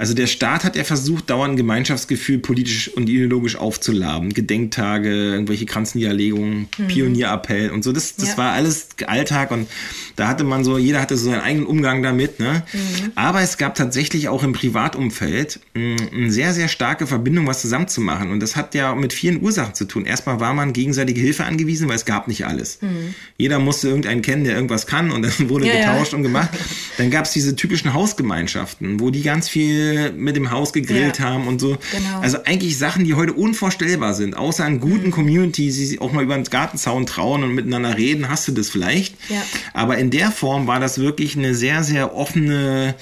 also 0.00 0.14
der 0.14 0.28
Staat 0.28 0.64
hat 0.64 0.76
ja 0.76 0.84
versucht, 0.84 1.28
dauernd 1.28 1.58
Gemeinschaftsgefühl 1.58 2.38
politisch 2.38 2.88
und 2.88 3.06
ideologisch 3.06 3.56
aufzuladen. 3.56 4.32
Gedenktage, 4.32 5.10
irgendwelche 5.10 5.66
Kranzniederlegungen, 5.66 6.68
mhm. 6.78 6.86
Pionierappell 6.88 7.70
und 7.70 7.84
so. 7.84 7.92
Das, 7.92 8.16
das 8.16 8.30
ja. 8.30 8.38
war 8.38 8.52
alles 8.52 8.88
Alltag 9.06 9.50
und 9.50 9.68
da 10.16 10.26
hatte 10.26 10.42
man 10.42 10.64
so, 10.64 10.78
jeder 10.78 11.02
hatte 11.02 11.18
so 11.18 11.30
seinen 11.30 11.42
eigenen 11.42 11.66
Umgang 11.66 12.02
damit. 12.02 12.40
Ne? 12.40 12.62
Mhm. 12.72 13.12
Aber 13.14 13.42
es 13.42 13.58
gab 13.58 13.74
tatsächlich 13.74 14.30
auch 14.30 14.42
im 14.42 14.54
Privatumfeld 14.54 15.60
mm, 15.74 15.96
eine 16.14 16.30
sehr, 16.30 16.54
sehr 16.54 16.68
starke 16.68 17.06
Verbindung, 17.06 17.46
was 17.46 17.60
zusammenzumachen. 17.60 18.30
Und 18.30 18.40
das 18.40 18.56
hat 18.56 18.74
ja 18.74 18.94
mit 18.94 19.12
vielen 19.12 19.42
Ursachen 19.42 19.74
zu 19.74 19.84
tun. 19.84 20.06
Erstmal 20.06 20.40
war 20.40 20.54
man 20.54 20.72
gegenseitige 20.72 21.20
Hilfe 21.20 21.44
angewiesen, 21.44 21.90
weil 21.90 21.96
es 21.96 22.06
gab 22.06 22.26
nicht 22.26 22.46
alles. 22.46 22.80
Mhm. 22.80 23.14
Jeder 23.36 23.58
musste 23.58 23.88
irgendeinen 23.88 24.22
kennen, 24.22 24.44
der 24.44 24.54
irgendwas 24.54 24.86
kann 24.86 25.10
und 25.10 25.20
dann 25.20 25.32
wurde 25.50 25.66
ja, 25.66 25.74
getauscht 25.74 26.12
ja. 26.12 26.16
und 26.16 26.22
gemacht. 26.22 26.48
Dann 27.00 27.10
gab 27.10 27.24
es 27.24 27.30
diese 27.30 27.56
typischen 27.56 27.94
Hausgemeinschaften, 27.94 29.00
wo 29.00 29.08
die 29.08 29.22
ganz 29.22 29.48
viel 29.48 30.12
mit 30.12 30.36
dem 30.36 30.50
Haus 30.50 30.74
gegrillt 30.74 31.18
ja. 31.18 31.24
haben 31.24 31.48
und 31.48 31.58
so. 31.58 31.78
Genau. 31.92 32.20
Also 32.20 32.44
eigentlich 32.44 32.76
Sachen, 32.76 33.06
die 33.06 33.14
heute 33.14 33.32
unvorstellbar 33.32 34.12
sind. 34.12 34.36
Außer 34.36 34.66
an 34.66 34.80
guten 34.80 35.06
mhm. 35.06 35.12
Community, 35.12 35.62
die 35.62 35.70
sich 35.70 36.02
auch 36.02 36.12
mal 36.12 36.22
über 36.22 36.34
den 36.34 36.44
Gartenzaun 36.44 37.06
trauen 37.06 37.42
und 37.42 37.54
miteinander 37.54 37.96
reden, 37.96 38.28
hast 38.28 38.46
du 38.48 38.52
das 38.52 38.68
vielleicht. 38.68 39.14
Ja. 39.30 39.42
Aber 39.72 39.96
in 39.96 40.10
der 40.10 40.30
Form 40.30 40.66
war 40.66 40.78
das 40.78 40.98
wirklich 40.98 41.38
eine 41.38 41.54
sehr, 41.54 41.84
sehr 41.84 42.14
offene, 42.14 42.94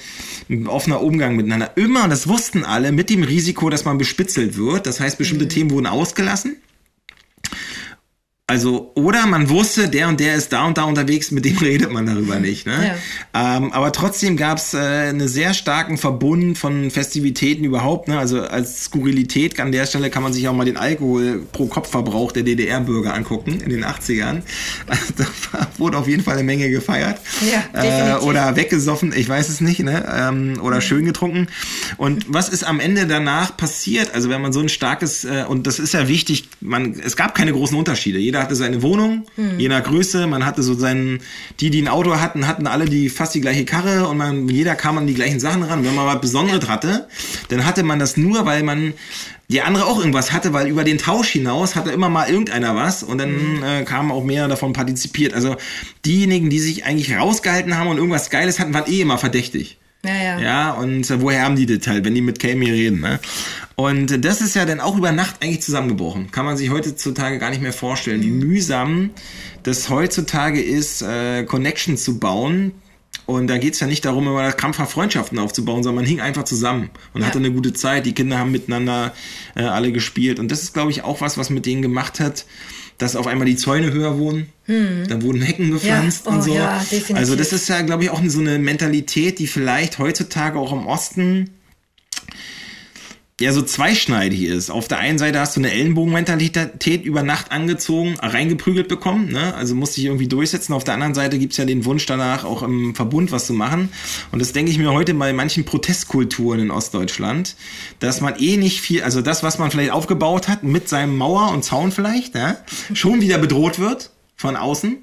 offener 0.67 1.01
Umgang 1.01 1.35
miteinander. 1.35 1.73
Immer, 1.75 2.07
das 2.07 2.29
wussten 2.29 2.63
alle, 2.63 2.93
mit 2.93 3.09
dem 3.09 3.23
Risiko, 3.23 3.69
dass 3.69 3.83
man 3.83 3.97
bespitzelt 3.97 4.55
wird. 4.55 4.87
Das 4.87 5.01
heißt, 5.01 5.17
bestimmte 5.17 5.43
mhm. 5.43 5.49
Themen 5.49 5.71
wurden 5.71 5.87
ausgelassen. 5.87 6.55
Also, 8.49 8.91
oder 8.95 9.27
man 9.27 9.47
wusste, 9.51 9.89
der 9.89 10.07
und 10.07 10.19
der 10.19 10.33
ist 10.33 10.51
da 10.51 10.65
und 10.65 10.75
da 10.75 10.83
unterwegs, 10.85 11.29
mit 11.29 11.45
dem 11.45 11.57
redet 11.61 11.91
man 11.91 12.07
darüber 12.07 12.39
nicht. 12.39 12.65
Ne? 12.65 12.97
Ja. 13.35 13.57
Ähm, 13.57 13.71
aber 13.71 13.91
trotzdem 13.91 14.37
gab 14.37 14.57
es 14.57 14.73
äh, 14.73 14.79
einen 14.79 15.27
sehr 15.27 15.53
starken 15.53 15.99
Verbund 15.99 16.57
von 16.57 16.89
Festivitäten 16.89 17.63
überhaupt. 17.63 18.07
Ne? 18.07 18.17
Also 18.17 18.41
als 18.41 18.85
Skurrilität 18.85 19.59
an 19.59 19.71
der 19.71 19.85
Stelle 19.85 20.09
kann 20.09 20.23
man 20.23 20.33
sich 20.33 20.47
auch 20.47 20.55
mal 20.55 20.65
den 20.65 20.77
Alkohol 20.77 21.45
pro 21.51 21.67
Kopfverbrauch 21.67 22.31
der 22.31 22.41
DDR-Bürger 22.41 23.13
angucken 23.13 23.61
in 23.61 23.69
den 23.69 23.85
80ern. 23.85 24.41
Also, 24.87 25.13
da 25.51 25.67
wurde 25.77 25.99
auf 25.99 26.07
jeden 26.07 26.23
Fall 26.23 26.33
eine 26.33 26.43
Menge 26.43 26.71
gefeiert. 26.71 27.21
Ja, 27.51 28.15
äh, 28.15 28.19
oder 28.21 28.55
weggesoffen, 28.55 29.13
ich 29.15 29.29
weiß 29.29 29.49
es 29.49 29.61
nicht. 29.61 29.81
Ne? 29.81 30.03
Ähm, 30.11 30.59
oder 30.63 30.77
mhm. 30.77 30.81
schön 30.81 31.05
getrunken. 31.05 31.49
Und 31.97 32.25
was 32.27 32.49
ist 32.49 32.63
am 32.63 32.79
Ende 32.79 33.05
danach 33.05 33.55
passiert? 33.55 34.15
Also 34.15 34.31
wenn 34.31 34.41
man 34.41 34.53
so 34.53 34.59
ein 34.59 34.69
starkes, 34.69 35.23
äh, 35.23 35.45
und 35.47 35.67
das 35.67 35.77
ist 35.77 35.93
ja 35.93 36.07
wichtig, 36.07 36.49
man, 36.61 36.99
es 36.99 37.15
gab 37.15 37.35
keine 37.35 37.51
großen 37.51 37.77
Unterschiede. 37.77 38.17
Jeder 38.17 38.38
jeder 38.39 38.43
hatte 38.43 38.55
seine 38.55 38.81
Wohnung, 38.81 39.25
hm. 39.35 39.59
je 39.59 39.67
nach 39.67 39.83
Größe. 39.83 40.25
Man 40.27 40.45
hatte 40.45 40.63
so 40.63 40.73
seinen, 40.73 41.19
die, 41.59 41.69
die 41.69 41.81
ein 41.81 41.87
Auto 41.87 42.15
hatten, 42.15 42.47
hatten 42.47 42.67
alle 42.67 42.85
die 42.85 43.09
fast 43.09 43.35
die 43.35 43.41
gleiche 43.41 43.65
Karre 43.65 44.07
und 44.07 44.17
man, 44.17 44.47
jeder 44.47 44.75
kam 44.75 44.97
an 44.97 45.07
die 45.07 45.13
gleichen 45.13 45.39
Sachen 45.39 45.63
ran. 45.63 45.83
wenn 45.83 45.95
man 45.95 46.05
was 46.05 46.21
Besonderes 46.21 46.69
hatte, 46.69 47.07
dann 47.49 47.65
hatte 47.65 47.83
man 47.83 47.99
das 47.99 48.15
nur, 48.15 48.45
weil 48.45 48.63
man 48.63 48.93
die 49.49 49.61
andere 49.61 49.85
auch 49.85 49.99
irgendwas 49.99 50.31
hatte, 50.31 50.53
weil 50.53 50.67
über 50.67 50.83
den 50.83 50.97
Tausch 50.97 51.29
hinaus 51.29 51.75
hatte 51.75 51.91
immer 51.91 52.07
mal 52.07 52.29
irgendeiner 52.29 52.75
was 52.75 53.03
und 53.03 53.17
dann 53.17 53.57
mhm. 53.57 53.63
äh, 53.63 53.83
kamen 53.83 54.11
auch 54.11 54.23
mehr 54.23 54.47
davon 54.47 54.73
partizipiert. 54.73 55.33
Also 55.33 55.57
diejenigen, 56.05 56.49
die 56.49 56.59
sich 56.59 56.85
eigentlich 56.85 57.17
rausgehalten 57.17 57.77
haben 57.77 57.87
und 57.87 57.97
irgendwas 57.97 58.29
Geiles 58.29 58.59
hatten, 58.59 58.73
waren 58.73 58.89
eh 58.89 59.01
immer 59.01 59.17
verdächtig. 59.17 59.77
Ja, 60.05 60.15
ja. 60.15 60.39
Ja, 60.39 60.71
und 60.71 61.09
äh, 61.09 61.21
woher 61.21 61.43
haben 61.43 61.57
die 61.57 61.65
das 61.65 61.85
halt, 61.87 62.05
wenn 62.05 62.15
die 62.15 62.21
mit 62.21 62.39
Kami 62.39 62.71
reden, 62.71 63.01
ne? 63.01 63.19
Und 63.75 64.23
das 64.23 64.41
ist 64.41 64.55
ja 64.55 64.65
dann 64.65 64.79
auch 64.79 64.97
über 64.97 65.11
Nacht 65.11 65.41
eigentlich 65.41 65.61
zusammengebrochen. 65.61 66.31
Kann 66.31 66.45
man 66.45 66.57
sich 66.57 66.69
heutzutage 66.69 67.37
gar 67.37 67.49
nicht 67.49 67.61
mehr 67.61 67.73
vorstellen, 67.73 68.21
wie 68.21 68.29
mühsam 68.29 69.11
das 69.63 69.89
heutzutage 69.89 70.61
ist, 70.61 71.01
äh, 71.01 71.43
Connections 71.43 72.03
zu 72.03 72.19
bauen. 72.19 72.73
Und 73.25 73.47
da 73.47 73.57
geht's 73.57 73.79
ja 73.79 73.87
nicht 73.87 74.05
darum, 74.05 74.27
immer 74.27 74.51
krampfhaft 74.51 74.91
Freundschaften 74.91 75.37
aufzubauen, 75.37 75.83
sondern 75.83 76.03
man 76.03 76.09
hing 76.09 76.19
einfach 76.19 76.43
zusammen 76.43 76.89
und 77.13 77.21
ja. 77.21 77.27
hatte 77.27 77.37
eine 77.37 77.51
gute 77.51 77.73
Zeit. 77.73 78.05
Die 78.05 78.13
Kinder 78.13 78.39
haben 78.39 78.51
miteinander 78.51 79.13
äh, 79.55 79.63
alle 79.63 79.91
gespielt. 79.91 80.39
Und 80.39 80.49
das 80.51 80.63
ist, 80.63 80.73
glaube 80.73 80.91
ich, 80.91 81.03
auch 81.03 81.21
was, 81.21 81.37
was 81.37 81.49
mit 81.49 81.65
denen 81.65 81.81
gemacht 81.81 82.19
hat, 82.19 82.45
dass 82.99 83.15
auf 83.15 83.25
einmal 83.25 83.47
die 83.47 83.55
Zäune 83.55 83.91
höher 83.91 84.19
wurden. 84.19 84.49
Hm. 84.65 85.07
Dann 85.07 85.23
wurden 85.23 85.41
Hecken 85.41 85.71
gepflanzt 85.71 86.25
ja. 86.25 86.31
oh, 86.31 86.35
und 86.35 86.43
so. 86.43 86.53
Ja, 86.53 86.85
also 87.13 87.35
das 87.35 87.51
ist 87.51 87.67
ja, 87.67 87.81
glaube 87.81 88.03
ich, 88.03 88.09
auch 88.11 88.21
so 88.27 88.39
eine 88.39 88.59
Mentalität, 88.59 89.39
die 89.39 89.47
vielleicht 89.47 89.97
heutzutage 89.97 90.59
auch 90.59 90.71
im 90.71 90.85
Osten 90.85 91.49
ja 93.39 93.53
so 93.53 93.61
zweischneidig 93.61 94.43
ist. 94.43 94.69
Auf 94.69 94.87
der 94.87 94.99
einen 94.99 95.17
Seite 95.17 95.39
hast 95.39 95.55
du 95.55 95.61
eine 95.61 95.71
Ellenbogenmentalität 95.71 97.03
über 97.03 97.23
Nacht 97.23 97.51
angezogen, 97.51 98.15
reingeprügelt 98.19 98.87
bekommen, 98.87 99.31
ne? 99.31 99.53
also 99.55 99.75
musst 99.75 99.97
dich 99.97 100.05
irgendwie 100.05 100.27
durchsetzen. 100.27 100.73
Auf 100.73 100.83
der 100.83 100.93
anderen 100.93 101.13
Seite 101.13 101.39
gibt's 101.39 101.57
ja 101.57 101.65
den 101.65 101.85
Wunsch 101.85 102.05
danach, 102.05 102.43
auch 102.43 102.63
im 102.63 102.95
Verbund 102.95 103.31
was 103.31 103.45
zu 103.45 103.53
machen. 103.53 103.89
Und 104.31 104.39
das 104.39 104.53
denke 104.53 104.71
ich 104.71 104.77
mir 104.77 104.91
heute 104.91 105.13
bei 105.13 105.33
manchen 105.33 105.65
Protestkulturen 105.65 106.59
in 106.59 106.71
Ostdeutschland, 106.71 107.55
dass 107.99 108.21
man 108.21 108.35
eh 108.37 108.57
nicht 108.57 108.81
viel, 108.81 109.03
also 109.03 109.21
das, 109.21 109.43
was 109.43 109.57
man 109.57 109.71
vielleicht 109.71 109.91
aufgebaut 109.91 110.47
hat, 110.47 110.63
mit 110.63 110.89
seinem 110.89 111.17
Mauer 111.17 111.51
und 111.51 111.63
Zaun 111.63 111.91
vielleicht, 111.91 112.35
ja, 112.35 112.57
schon 112.93 113.21
wieder 113.21 113.37
bedroht 113.37 113.79
wird 113.79 114.11
von 114.35 114.55
außen 114.55 114.97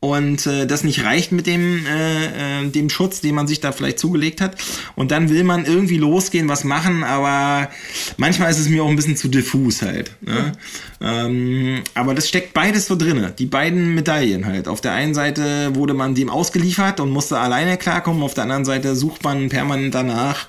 und 0.00 0.46
äh, 0.46 0.66
das 0.66 0.84
nicht 0.84 1.04
reicht 1.04 1.32
mit 1.32 1.46
dem, 1.46 1.86
äh, 1.86 2.64
äh, 2.64 2.68
dem 2.68 2.90
Schutz, 2.90 3.22
den 3.22 3.34
man 3.34 3.46
sich 3.46 3.60
da 3.60 3.72
vielleicht 3.72 3.98
zugelegt 3.98 4.40
hat. 4.40 4.56
Und 4.94 5.10
dann 5.10 5.30
will 5.30 5.42
man 5.42 5.64
irgendwie 5.64 5.96
losgehen, 5.96 6.48
was 6.48 6.64
machen, 6.64 7.02
aber 7.02 7.70
manchmal 8.18 8.50
ist 8.50 8.58
es 8.58 8.68
mir 8.68 8.84
auch 8.84 8.88
ein 8.88 8.96
bisschen 8.96 9.16
zu 9.16 9.28
diffus 9.28 9.80
halt. 9.82 10.12
Ne? 10.20 10.52
Mhm. 11.00 11.06
Ähm, 11.06 11.82
aber 11.94 12.14
das 12.14 12.28
steckt 12.28 12.52
beides 12.52 12.86
so 12.86 12.96
drinne, 12.96 13.32
die 13.38 13.46
beiden 13.46 13.94
Medaillen 13.94 14.44
halt. 14.44 14.68
Auf 14.68 14.82
der 14.82 14.92
einen 14.92 15.14
Seite 15.14 15.74
wurde 15.74 15.94
man 15.94 16.14
dem 16.14 16.28
ausgeliefert 16.28 17.00
und 17.00 17.10
musste 17.10 17.38
alleine 17.38 17.78
klarkommen, 17.78 18.22
auf 18.22 18.34
der 18.34 18.44
anderen 18.44 18.66
Seite 18.66 18.94
sucht 18.96 19.24
man 19.24 19.48
permanent 19.48 19.94
danach, 19.94 20.46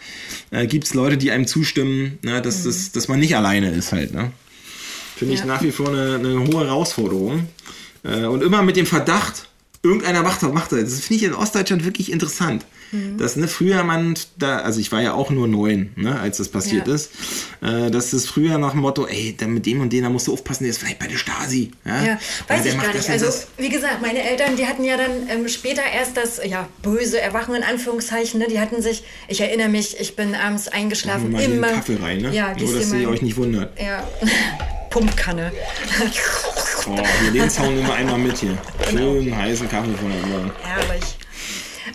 äh, 0.52 0.68
gibt 0.68 0.86
es 0.86 0.94
Leute, 0.94 1.18
die 1.18 1.32
einem 1.32 1.48
zustimmen, 1.48 2.20
ne, 2.22 2.42
dass, 2.42 2.60
mhm. 2.60 2.66
das, 2.66 2.92
dass 2.92 3.08
man 3.08 3.20
nicht 3.20 3.36
alleine 3.38 3.72
ist 3.72 3.94
halt. 3.94 4.14
Ne? 4.14 4.32
Finde 5.16 5.34
ja. 5.34 5.40
ich 5.40 5.46
nach 5.46 5.64
wie 5.64 5.72
vor 5.72 5.88
eine, 5.88 6.16
eine 6.16 6.40
hohe 6.40 6.66
Herausforderung. 6.66 7.48
Äh, 8.08 8.26
und 8.26 8.42
immer 8.42 8.62
mit 8.62 8.76
dem 8.76 8.86
Verdacht, 8.86 9.48
irgendeiner 9.84 10.24
macht 10.24 10.44
das, 10.44 10.52
macht 10.52 10.72
das. 10.72 10.82
Das 10.82 11.00
finde 11.02 11.16
ich 11.16 11.24
in 11.24 11.34
Ostdeutschland 11.34 11.86
wirklich 11.86 12.12
interessant. 12.12 12.66
Mhm. 12.92 13.18
Dass 13.18 13.36
ne, 13.36 13.48
früher 13.50 13.84
man 13.84 14.16
da, 14.38 14.60
also 14.60 14.80
ich 14.80 14.92
war 14.94 15.02
ja 15.02 15.14
auch 15.14 15.30
nur 15.30 15.48
neun, 15.48 15.92
ne, 15.96 16.18
als 16.20 16.38
das 16.38 16.48
passiert 16.48 16.88
ja. 16.88 16.96
ist, 16.96 17.12
äh, 17.62 17.92
dass 17.92 18.12
das 18.12 18.26
früher 18.26 18.58
nach 18.58 18.72
dem 18.72 18.80
Motto, 18.80 19.06
ey, 19.06 19.36
dann 19.38 19.54
mit 19.54 19.66
dem 19.66 19.82
und 19.82 19.92
dem, 19.92 20.04
da 20.04 20.10
musst 20.10 20.28
du 20.28 20.34
aufpassen, 20.34 20.64
der 20.64 20.72
ist 20.72 20.78
vielleicht 20.78 21.00
bei 21.00 21.08
der 21.08 21.18
Stasi. 21.18 21.72
Ja, 21.84 22.06
ja 22.06 22.20
weiß 22.48 22.66
ich 22.66 22.80
gar 22.80 22.94
nicht. 22.94 23.10
Also, 23.10 23.28
wie 23.58 23.70
gesagt, 23.70 24.02
meine 24.02 24.24
Eltern, 24.24 24.56
die 24.56 24.66
hatten 24.66 24.86
ja 24.86 24.96
dann 24.96 25.12
ähm, 25.30 25.50
später 25.50 25.82
erst 25.82 26.16
das, 26.16 26.40
ja, 26.46 26.70
böse 26.82 27.20
Erwachen 27.20 27.56
in 27.56 27.64
Anführungszeichen, 27.64 28.40
ne? 28.40 28.48
die 28.50 28.60
hatten 28.60 28.82
sich, 28.82 29.04
ich 29.28 29.42
erinnere 29.42 29.70
mich, 29.70 30.00
ich 30.00 30.16
bin 30.16 30.34
abends 30.34 30.70
eingeschlafen, 30.70 31.36
immer. 31.38 31.68
Kaffee 31.68 31.98
rein, 32.02 32.22
ne? 32.22 32.34
Ja, 32.34 32.56
Nur, 32.58 32.74
dass 32.74 32.94
ihr 32.94 33.10
euch 33.10 33.22
nicht 33.22 33.36
wundert. 33.36 33.78
Ja. 33.80 34.08
Pumpkanne. 34.98 35.52
Oh, 36.88 36.96
hier 37.22 37.32
den 37.32 37.50
Zaun 37.52 37.86
wir 37.86 37.94
einmal 37.94 38.18
mit 38.18 38.38
hier. 38.40 38.58
Genau. 38.90 39.14
Schön 39.14 39.38
heißen 39.38 39.70
Kaffee 39.70 39.94
von 39.94 40.10
der. 40.10 40.52
Herrlich. 40.64 41.18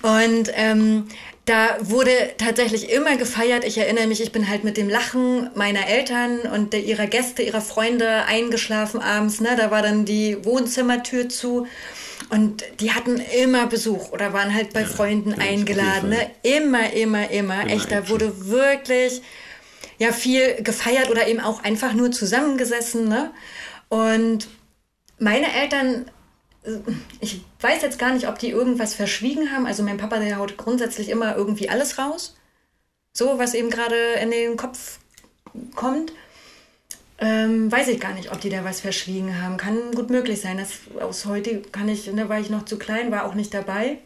Und 0.03 0.53
ähm, 0.55 1.09
da 1.45 1.79
wurde 1.81 2.13
tatsächlich 2.39 2.93
immer 2.93 3.17
gefeiert. 3.17 3.65
Ich 3.65 3.77
erinnere 3.77 4.07
mich, 4.07 4.23
ich 4.23 4.31
bin 4.31 4.49
halt 4.49 4.63
mit 4.63 4.77
dem 4.77 4.89
Lachen 4.89 5.51
meiner 5.57 5.89
Eltern 5.89 6.43
und 6.43 6.73
der, 6.73 6.85
ihrer 6.85 7.09
Gäste, 7.09 7.43
ihrer 7.43 7.61
Freunde 7.61 8.25
eingeschlafen 8.27 9.01
abends. 9.01 9.41
Ne? 9.41 9.57
Da 9.57 9.73
war 9.73 9.83
dann 9.83 10.05
die 10.05 10.45
Wohnzimmertür 10.45 11.29
zu. 11.29 11.67
Und 12.31 12.63
die 12.79 12.93
hatten 12.93 13.21
immer 13.43 13.67
Besuch 13.67 14.13
oder 14.13 14.33
waren 14.33 14.55
halt 14.55 14.73
bei 14.73 14.83
ja, 14.83 14.87
Freunden 14.87 15.35
eingeladen. 15.35 16.11
Ne? 16.11 16.31
Immer, 16.45 16.93
immer, 16.93 17.29
immer. 17.31 17.67
Echt, 17.67 17.91
da 17.91 18.09
wurde 18.09 18.47
wirklich 18.47 19.23
ja 20.03 20.13
viel 20.13 20.63
gefeiert 20.63 21.11
oder 21.11 21.29
eben 21.29 21.41
auch 21.41 21.63
einfach 21.63 21.93
nur 21.93 22.11
zusammengesessen. 22.11 23.09
Ne? 23.09 23.31
Und 23.89 24.49
meine 25.19 25.55
Eltern, 25.55 26.11
äh, 26.65 26.79
ich 27.21 27.43
weiß 27.61 27.83
jetzt 27.83 28.01
gar 28.01 28.13
nicht, 28.13 28.29
ob 28.29 28.39
die 28.39 28.51
irgendwas 28.51 28.95
verschwiegen 28.95 29.53
haben. 29.53 29.65
Also 29.65 29.85
mein 29.85 29.99
Papa, 29.99 30.19
der 30.19 30.39
haut 30.39 30.57
grundsätzlich 30.57 31.09
immer 31.09 31.37
irgendwie 31.37 31.69
alles 31.69 31.99
raus. 31.99 32.37
So, 33.13 33.39
was 33.39 33.55
eben 33.55 33.71
gerade 33.71 33.97
in 34.21 34.33
den 34.33 34.57
Kopf 34.57 34.99
kommt. 35.77 36.13
Ähm, 37.19 37.71
weiß 37.71 37.87
ich 37.87 38.01
gar 38.01 38.15
nicht, 38.15 38.33
ob 38.33 38.41
die 38.41 38.49
da 38.49 38.65
was 38.65 38.81
verschwiegen 38.81 39.41
haben. 39.41 39.57
Kann 39.57 39.93
gut 39.95 40.11
möglich 40.11 40.41
sein. 40.41 40.57
Das 40.57 40.71
aus 41.01 41.27
heute 41.27 41.63
kann 41.63 41.89
ich, 41.89 42.07
da 42.07 42.13
ne, 42.13 42.29
war 42.29 42.41
ich 42.41 42.51
noch 42.51 42.65
zu 42.65 42.77
klein, 42.77 43.13
war 43.13 43.25
auch 43.25 43.35
nicht 43.35 43.55
dabei. 43.55 43.99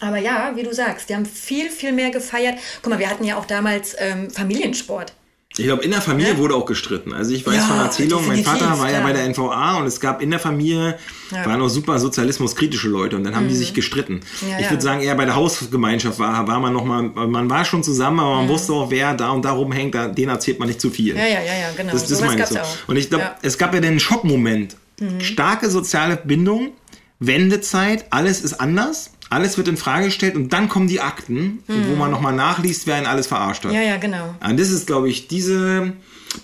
Aber 0.00 0.18
ja, 0.18 0.52
wie 0.56 0.62
du 0.62 0.74
sagst, 0.74 1.08
die 1.08 1.14
haben 1.14 1.26
viel, 1.26 1.70
viel 1.70 1.92
mehr 1.92 2.10
gefeiert. 2.10 2.58
Guck 2.82 2.90
mal, 2.90 2.98
wir 2.98 3.08
hatten 3.08 3.24
ja 3.24 3.36
auch 3.36 3.44
damals 3.44 3.94
ähm, 3.98 4.30
Familiensport. 4.30 5.12
Ich 5.58 5.64
glaube, 5.64 5.84
in 5.84 5.90
der 5.90 6.00
Familie 6.00 6.32
ja? 6.32 6.38
wurde 6.38 6.54
auch 6.54 6.64
gestritten. 6.64 7.12
Also 7.12 7.34
ich 7.34 7.46
weiß 7.46 7.56
ja, 7.56 7.62
von 7.62 7.78
Erzählungen, 7.78 8.26
mein 8.26 8.42
Vater 8.42 8.78
war 8.78 8.90
ja, 8.90 8.98
ja, 8.98 9.02
bei 9.02 9.12
der 9.12 9.28
NVA 9.28 9.76
und 9.76 9.86
es 9.86 10.00
gab 10.00 10.22
in 10.22 10.30
der 10.30 10.40
Familie, 10.40 10.98
waren 11.30 11.60
auch 11.60 11.68
super 11.68 11.98
sozialismuskritische 11.98 12.88
Leute 12.88 13.16
und 13.16 13.24
dann 13.24 13.36
haben 13.36 13.44
mhm. 13.44 13.50
die 13.50 13.56
sich 13.56 13.74
gestritten. 13.74 14.20
ich 14.58 14.70
würde 14.70 14.82
sagen, 14.82 15.02
eher 15.02 15.14
bei 15.14 15.26
der 15.26 15.36
Hausgemeinschaft 15.36 16.18
war, 16.18 16.46
war 16.46 16.58
man 16.58 16.72
noch 16.72 16.86
mal, 16.86 17.02
man 17.02 17.50
war 17.50 17.66
schon 17.66 17.82
zusammen, 17.82 18.20
aber 18.20 18.36
man 18.36 18.48
wusste 18.48 18.72
auch, 18.72 18.90
wer 18.90 19.12
da 19.12 19.30
und 19.30 19.44
da 19.44 19.52
rumhängt, 19.52 19.94
da, 19.94 20.08
den 20.08 20.30
erzählt 20.30 20.58
man 20.58 20.68
nicht 20.68 20.80
zu 20.80 20.88
viel. 20.88 21.16
Ja, 21.16 21.26
ja, 21.26 21.42
ja, 21.42 21.54
ja 21.54 21.70
genau. 21.76 21.92
Das, 21.92 22.06
das 22.06 22.18
so 22.18 22.24
meine 22.24 22.42
ich 22.42 22.48
so. 22.48 22.58
Auch. 22.58 22.88
Und 22.88 22.96
ich 22.96 23.10
glaube, 23.10 23.32
es 23.42 23.58
gab 23.58 23.74
ja 23.74 23.80
den 23.80 24.00
Schockmoment. 24.00 24.76
Mhm. 25.00 25.20
Starke 25.20 25.68
soziale 25.68 26.16
Bindung, 26.16 26.70
Wendezeit, 27.18 28.06
alles 28.08 28.40
ist 28.40 28.54
anders 28.54 29.11
alles 29.32 29.56
wird 29.56 29.68
in 29.68 29.76
Frage 29.76 30.06
gestellt 30.06 30.36
und 30.36 30.52
dann 30.52 30.68
kommen 30.68 30.88
die 30.88 31.00
Akten, 31.00 31.62
mhm. 31.66 31.88
wo 31.88 31.96
man 31.96 32.10
nochmal 32.10 32.34
nachliest, 32.34 32.86
wer 32.86 32.98
ihn 32.98 33.06
alles 33.06 33.26
verarscht 33.26 33.64
hat. 33.64 33.72
Ja, 33.72 33.80
ja, 33.80 33.96
genau. 33.96 34.34
Und 34.46 34.60
das 34.60 34.70
ist, 34.70 34.86
glaube 34.86 35.08
ich, 35.08 35.28
diese 35.28 35.92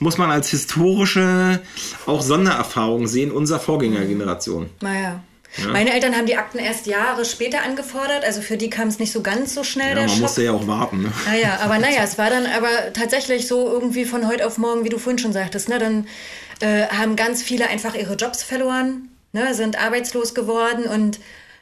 muss 0.00 0.18
man 0.18 0.30
als 0.30 0.50
historische 0.50 1.60
auch 2.06 2.22
Sondererfahrung 2.22 3.06
sehen, 3.06 3.30
unserer 3.30 3.60
Vorgängergeneration. 3.60 4.70
Naja. 4.80 5.20
Ja. 5.56 5.68
Meine 5.68 5.92
Eltern 5.92 6.14
haben 6.14 6.26
die 6.26 6.36
Akten 6.36 6.58
erst 6.58 6.86
Jahre 6.86 7.24
später 7.24 7.62
angefordert, 7.62 8.22
also 8.24 8.42
für 8.42 8.56
die 8.56 8.68
kam 8.68 8.88
es 8.88 8.98
nicht 8.98 9.12
so 9.12 9.22
ganz 9.22 9.54
so 9.54 9.64
schnell. 9.64 9.88
Ja, 9.88 9.94
der 9.94 10.02
man 10.02 10.10
Schock. 10.10 10.20
musste 10.20 10.44
ja 10.44 10.52
auch 10.52 10.66
warten. 10.66 11.02
Ne? 11.02 11.12
Naja, 11.26 11.58
aber 11.62 11.78
naja, 11.78 12.02
es 12.04 12.18
war 12.18 12.30
dann 12.30 12.46
aber 12.56 12.92
tatsächlich 12.92 13.46
so 13.46 13.66
irgendwie 13.66 14.04
von 14.04 14.28
heute 14.28 14.46
auf 14.46 14.58
morgen, 14.58 14.84
wie 14.84 14.90
du 14.90 14.98
vorhin 14.98 15.18
schon 15.18 15.32
sagtest, 15.32 15.68
ne, 15.68 15.78
dann 15.78 16.06
äh, 16.60 16.86
haben 16.88 17.16
ganz 17.16 17.42
viele 17.42 17.68
einfach 17.68 17.94
ihre 17.94 18.14
Jobs 18.14 18.42
verloren, 18.42 19.08
ne, 19.32 19.54
sind 19.54 19.82
arbeitslos 19.82 20.34
geworden 20.34 20.84
und 20.84 21.18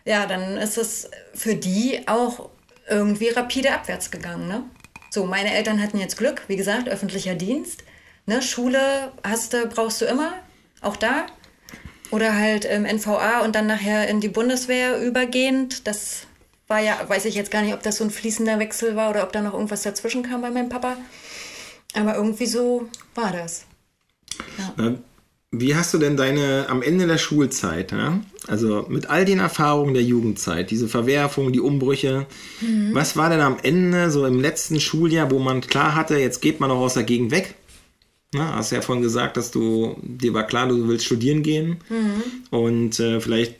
ja, 0.06 0.24
dann 0.26 0.56
ist 0.56 0.78
es 0.78 1.10
für 1.34 1.56
die 1.56 2.06
auch 2.06 2.48
irgendwie 2.88 3.28
rapide 3.28 3.74
abwärts 3.74 4.10
gegangen. 4.10 4.48
Ne? 4.48 4.62
So, 5.10 5.26
meine 5.26 5.52
Eltern 5.52 5.82
hatten 5.82 5.98
jetzt 5.98 6.16
Glück, 6.16 6.44
wie 6.46 6.56
gesagt, 6.56 6.88
öffentlicher 6.88 7.34
Dienst. 7.34 7.82
Ne? 8.24 8.40
Schule 8.40 9.12
hast 9.22 9.52
du, 9.52 9.66
brauchst 9.66 10.00
du 10.00 10.06
immer, 10.06 10.32
auch 10.80 10.96
da. 10.96 11.26
Oder 12.12 12.36
halt 12.36 12.64
im 12.64 12.84
NVA 12.84 13.40
und 13.40 13.56
dann 13.56 13.66
nachher 13.66 14.08
in 14.08 14.20
die 14.20 14.28
Bundeswehr 14.28 15.02
übergehend. 15.02 15.88
Das 15.88 16.28
war 16.68 16.78
ja, 16.78 16.96
weiß 17.08 17.24
ich 17.24 17.34
jetzt 17.34 17.50
gar 17.50 17.62
nicht, 17.62 17.74
ob 17.74 17.82
das 17.82 17.96
so 17.96 18.04
ein 18.04 18.10
fließender 18.10 18.60
Wechsel 18.60 18.94
war 18.94 19.10
oder 19.10 19.24
ob 19.24 19.32
da 19.32 19.42
noch 19.42 19.54
irgendwas 19.54 19.82
dazwischen 19.82 20.22
kam 20.22 20.40
bei 20.40 20.50
meinem 20.50 20.68
Papa. 20.68 20.96
Aber 21.94 22.14
irgendwie 22.14 22.46
so 22.46 22.88
war 23.16 23.32
das. 23.32 23.64
Ja. 24.78 24.94
Wie 25.60 25.74
hast 25.74 25.94
du 25.94 25.98
denn 25.98 26.16
deine 26.16 26.66
am 26.68 26.82
Ende 26.82 27.06
der 27.06 27.18
Schulzeit, 27.18 27.92
ja? 27.92 28.20
also 28.46 28.86
mit 28.88 29.08
all 29.10 29.24
den 29.24 29.38
Erfahrungen 29.38 29.94
der 29.94 30.02
Jugendzeit, 30.02 30.70
diese 30.70 30.88
Verwerfungen, 30.88 31.52
die 31.52 31.60
Umbrüche, 31.60 32.26
mhm. 32.60 32.90
was 32.92 33.16
war 33.16 33.30
denn 33.30 33.40
am 33.40 33.56
Ende 33.62 34.10
so 34.10 34.26
im 34.26 34.40
letzten 34.40 34.80
Schuljahr, 34.80 35.30
wo 35.30 35.38
man 35.38 35.60
klar 35.60 35.94
hatte, 35.94 36.16
jetzt 36.16 36.40
geht 36.42 36.60
man 36.60 36.70
auch 36.70 36.80
aus 36.80 36.94
der 36.94 37.04
Gegend 37.04 37.30
weg? 37.30 37.54
Na, 38.32 38.54
hast 38.54 38.72
ja 38.72 38.82
vorhin 38.82 39.02
gesagt, 39.02 39.36
dass 39.36 39.50
du 39.50 39.96
dir 40.02 40.34
war 40.34 40.46
klar, 40.46 40.68
du 40.68 40.88
willst 40.88 41.06
studieren 41.06 41.42
gehen 41.42 41.78
mhm. 41.88 42.22
und 42.50 43.00
äh, 43.00 43.20
vielleicht 43.20 43.54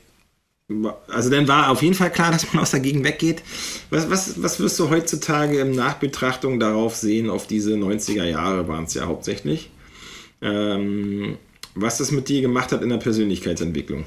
also 1.09 1.31
dann 1.31 1.47
war 1.47 1.71
auf 1.71 1.83
jeden 1.83 1.95
Fall 1.95 2.11
klar, 2.11 2.31
dass 2.33 2.53
man 2.53 2.63
aus 2.63 2.73
der 2.73 2.81
Gegend 2.81 3.05
weggeht. 3.05 3.43
Was, 3.91 4.11
was, 4.11 4.43
was 4.43 4.61
wirst 4.61 4.79
du 4.79 4.91
heutzutage 4.91 5.61
in 5.61 5.73
Nachbetrachtung 5.73 6.59
darauf 6.59 6.97
sehen, 6.97 7.31
auf 7.31 7.47
diese 7.47 7.75
90er 7.75 8.25
Jahre 8.25 8.67
waren 8.69 8.85
es 8.85 8.95
ja 8.95 9.07
hauptsächlich? 9.07 9.71
Ähm, 10.43 11.39
was 11.77 11.99
das 11.99 12.11
mit 12.11 12.29
dir 12.29 12.41
gemacht 12.41 12.73
hat 12.73 12.83
in 12.83 12.89
der 12.89 12.97
Persönlichkeitsentwicklung. 12.97 14.05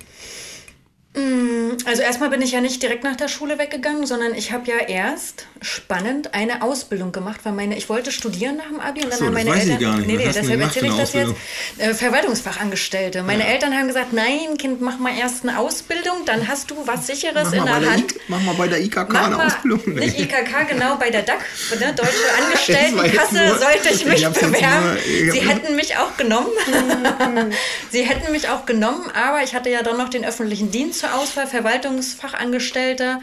Mm, 1.15 1.71
also 1.85 2.03
erstmal 2.03 2.29
bin 2.29 2.39
ich 2.43 2.51
ja 2.51 2.61
nicht 2.61 2.83
direkt 2.83 3.03
nach 3.03 3.15
der 3.15 3.29
Schule 3.29 3.57
weggegangen, 3.57 4.05
sondern 4.05 4.35
ich 4.35 4.51
habe 4.51 4.69
ja 4.69 4.77
erst 4.77 5.47
spannend 5.59 6.35
eine 6.35 6.61
Ausbildung 6.61 7.11
gemacht, 7.11 7.39
weil 7.43 7.53
meine 7.53 7.75
ich 7.75 7.89
wollte 7.89 8.11
studieren 8.11 8.57
nach 8.57 8.67
dem 8.67 8.79
Abi 8.79 9.03
und 9.03 9.09
dann 9.09 9.17
so, 9.19 9.25
haben 9.25 9.33
meine 9.33 9.49
Eltern 9.49 9.71
ich 9.71 9.79
gar 9.79 9.97
nicht. 9.97 10.07
Nee, 10.07 10.17
nee, 10.17 10.31
deshalb 10.31 10.61
erzähle 10.61 10.87
ich 10.87 10.97
das 10.97 11.13
jetzt. 11.13 11.33
Äh, 11.79 11.95
Verwaltungsfachangestellte. 11.95 13.23
Meine 13.23 13.43
ja. 13.43 13.49
Eltern 13.49 13.73
haben 13.73 13.87
gesagt, 13.87 14.13
nein, 14.13 14.55
Kind, 14.59 14.81
mach 14.81 14.99
mal 14.99 15.17
erst 15.17 15.47
eine 15.47 15.57
Ausbildung, 15.57 16.25
dann 16.25 16.47
hast 16.47 16.69
du 16.69 16.75
was 16.85 17.07
sicheres 17.07 17.45
mach 17.45 17.53
in 17.53 17.65
der 17.65 17.91
Hand. 17.91 18.11
Der 18.11 18.21
mach 18.27 18.41
mal 18.41 18.53
bei 18.53 18.67
der 18.67 18.79
IKK 18.79 19.09
mach 19.09 19.25
eine 19.25 19.45
Ausbildung. 19.45 19.81
Nee. 19.87 19.99
Nicht 20.05 20.19
IKK, 20.19 20.67
genau 20.69 20.97
bei 20.97 21.09
der 21.09 21.23
DAC, 21.23 21.39
ne, 21.79 21.91
Deutsche 21.95 22.11
Angestelltenkasse 22.43 23.47
nur, 23.47 23.57
sollte 23.57 23.89
ich 23.91 24.05
mich 24.05 24.21
ich 24.21 24.27
bewerben. 24.29 24.97
Nur, 25.23 25.33
Sie 25.33 25.39
hätten 25.41 25.75
mich 25.75 25.97
auch 25.97 26.15
genommen. 26.17 26.51
Sie 27.89 28.03
hätten 28.03 28.31
mich 28.31 28.47
auch 28.49 28.67
genommen, 28.67 29.09
aber 29.15 29.41
ich 29.43 29.55
hatte 29.55 29.71
ja 29.71 29.81
dann 29.81 29.97
noch 29.97 30.09
den 30.09 30.23
öffentlichen 30.23 30.69
Dienst 30.69 30.98
zur 30.99 31.13
Auswahl, 31.15 31.47
Verwaltungsfachangestellter. 31.47 33.21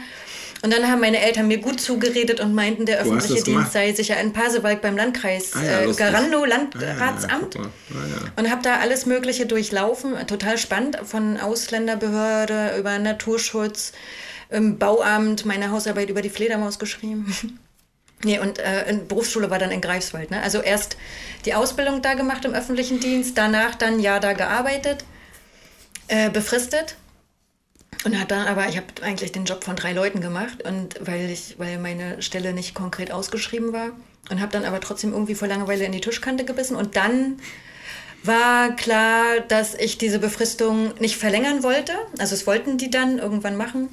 Und 0.63 0.73
dann 0.73 0.89
haben 0.89 1.01
meine 1.01 1.19
Eltern 1.19 1.47
mir 1.47 1.59
gut 1.59 1.79
zugeredet 1.79 2.39
und 2.39 2.53
meinten, 2.53 2.85
der 2.85 2.99
öffentliche 2.99 3.43
Dienst 3.43 3.73
sei 3.73 3.93
sicher 3.93 4.19
in 4.19 4.33
Pasewalk 4.33 4.81
beim 4.81 4.97
Landkreis 4.97 5.53
ah, 5.55 5.63
ja, 5.63 5.81
äh, 5.81 5.93
Garando, 5.93 6.45
Landratsamt. 6.45 7.57
Ah, 7.57 7.61
ja, 7.61 7.99
ah, 8.25 8.39
und 8.39 8.49
habe 8.49 8.63
da 8.63 8.77
alles 8.79 9.05
Mögliche 9.05 9.45
durchlaufen. 9.45 10.15
Total 10.25 10.57
spannend. 10.57 10.97
Von 11.05 11.39
Ausländerbehörde 11.39 12.75
über 12.79 12.97
Naturschutz, 12.97 13.93
im 14.49 14.79
Bauamt, 14.79 15.45
meine 15.45 15.71
Hausarbeit 15.71 16.09
über 16.09 16.21
die 16.21 16.29
Fledermaus 16.29 16.79
geschrieben. 16.79 17.33
Nee, 18.23 18.39
und 18.39 18.57
äh, 18.57 18.97
Berufsschule 19.07 19.51
war 19.51 19.59
dann 19.59 19.69
in 19.69 19.79
Greifswald. 19.79 20.31
Ne? 20.31 20.41
Also 20.41 20.59
erst 20.59 20.97
die 21.45 21.53
Ausbildung 21.53 22.01
da 22.01 22.15
gemacht 22.15 22.45
im 22.45 22.55
öffentlichen 22.55 22.99
Dienst, 22.99 23.37
danach 23.37 23.75
dann 23.75 23.99
ja 23.99 24.19
da 24.19 24.33
gearbeitet, 24.33 25.05
äh, 26.07 26.31
befristet 26.31 26.95
und 28.03 28.19
hat 28.19 28.31
dann 28.31 28.47
aber, 28.47 28.67
ich 28.69 28.77
habe 28.77 28.87
eigentlich 29.01 29.31
den 29.31 29.45
Job 29.45 29.63
von 29.63 29.75
drei 29.75 29.93
Leuten 29.93 30.21
gemacht 30.21 30.63
und 30.63 30.95
weil 31.01 31.29
ich, 31.29 31.55
weil 31.57 31.79
meine 31.79 32.21
Stelle 32.21 32.53
nicht 32.53 32.73
konkret 32.73 33.11
ausgeschrieben 33.11 33.73
war 33.73 33.91
und 34.29 34.41
habe 34.41 34.51
dann 34.51 34.65
aber 34.65 34.79
trotzdem 34.79 35.13
irgendwie 35.13 35.35
vor 35.35 35.47
Langeweile 35.47 35.85
in 35.85 35.91
die 35.91 36.01
Tischkante 36.01 36.45
gebissen 36.45 36.75
und 36.75 36.95
dann 36.95 37.39
war 38.23 38.75
klar, 38.75 39.39
dass 39.47 39.73
ich 39.73 39.97
diese 39.97 40.19
Befristung 40.19 40.93
nicht 40.99 41.17
verlängern 41.17 41.63
wollte. 41.63 41.93
Also 42.19 42.35
es 42.35 42.47
wollten 42.47 42.77
die 42.77 42.89
dann 42.89 43.19
irgendwann 43.19 43.55
machen. 43.55 43.89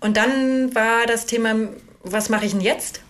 Und 0.00 0.16
dann 0.16 0.74
war 0.74 1.06
das 1.06 1.26
Thema, 1.26 1.54
was 2.02 2.28
mache 2.28 2.46
ich 2.46 2.52
denn 2.52 2.60
jetzt? 2.60 3.02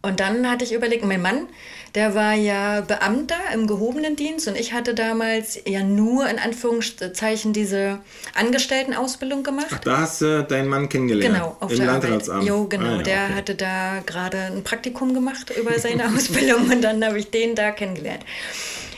Und 0.00 0.18
dann 0.18 0.50
hatte 0.50 0.64
ich 0.64 0.72
überlegt, 0.72 1.04
mein 1.04 1.22
Mann, 1.22 1.46
der 1.94 2.14
war 2.14 2.32
ja 2.32 2.80
Beamter 2.80 3.38
im 3.52 3.66
gehobenen 3.66 4.16
Dienst 4.16 4.48
und 4.48 4.56
ich 4.56 4.72
hatte 4.72 4.94
damals 4.94 5.60
ja 5.66 5.82
nur 5.82 6.28
in 6.28 6.38
Anführungszeichen 6.38 7.52
diese 7.52 7.98
Angestelltenausbildung 8.34 9.42
gemacht. 9.42 9.66
Ach, 9.70 9.78
da 9.80 9.98
hast 9.98 10.22
du 10.22 10.42
deinen 10.42 10.68
Mann 10.68 10.88
kennengelernt. 10.88 11.34
Genau, 11.34 11.56
auf 11.60 11.70
Im 11.70 11.78
der 11.78 11.86
Landratsamt. 11.86 12.44
Jo, 12.44 12.66
genau. 12.66 12.94
Ah, 12.94 12.96
ja, 12.96 13.02
der 13.02 13.24
okay. 13.24 13.34
hatte 13.34 13.54
da 13.54 14.00
gerade 14.06 14.38
ein 14.38 14.64
Praktikum 14.64 15.12
gemacht 15.12 15.52
über 15.58 15.78
seine 15.78 16.06
Ausbildung 16.14 16.70
und 16.70 16.82
dann 16.82 17.04
habe 17.04 17.18
ich 17.18 17.30
den 17.30 17.54
da 17.54 17.72
kennengelernt. 17.72 18.24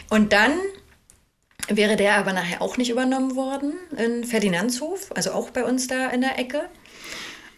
Und 0.09 0.33
dann 0.33 0.52
wäre 1.68 1.96
der 1.96 2.16
aber 2.16 2.33
nachher 2.33 2.62
auch 2.62 2.76
nicht 2.76 2.90
übernommen 2.90 3.35
worden 3.35 3.72
in 3.96 4.22
Ferdinandshof, 4.22 5.11
also 5.16 5.33
auch 5.33 5.50
bei 5.50 5.64
uns 5.64 5.88
da 5.88 6.11
in 6.11 6.20
der 6.20 6.38
Ecke. 6.38 6.62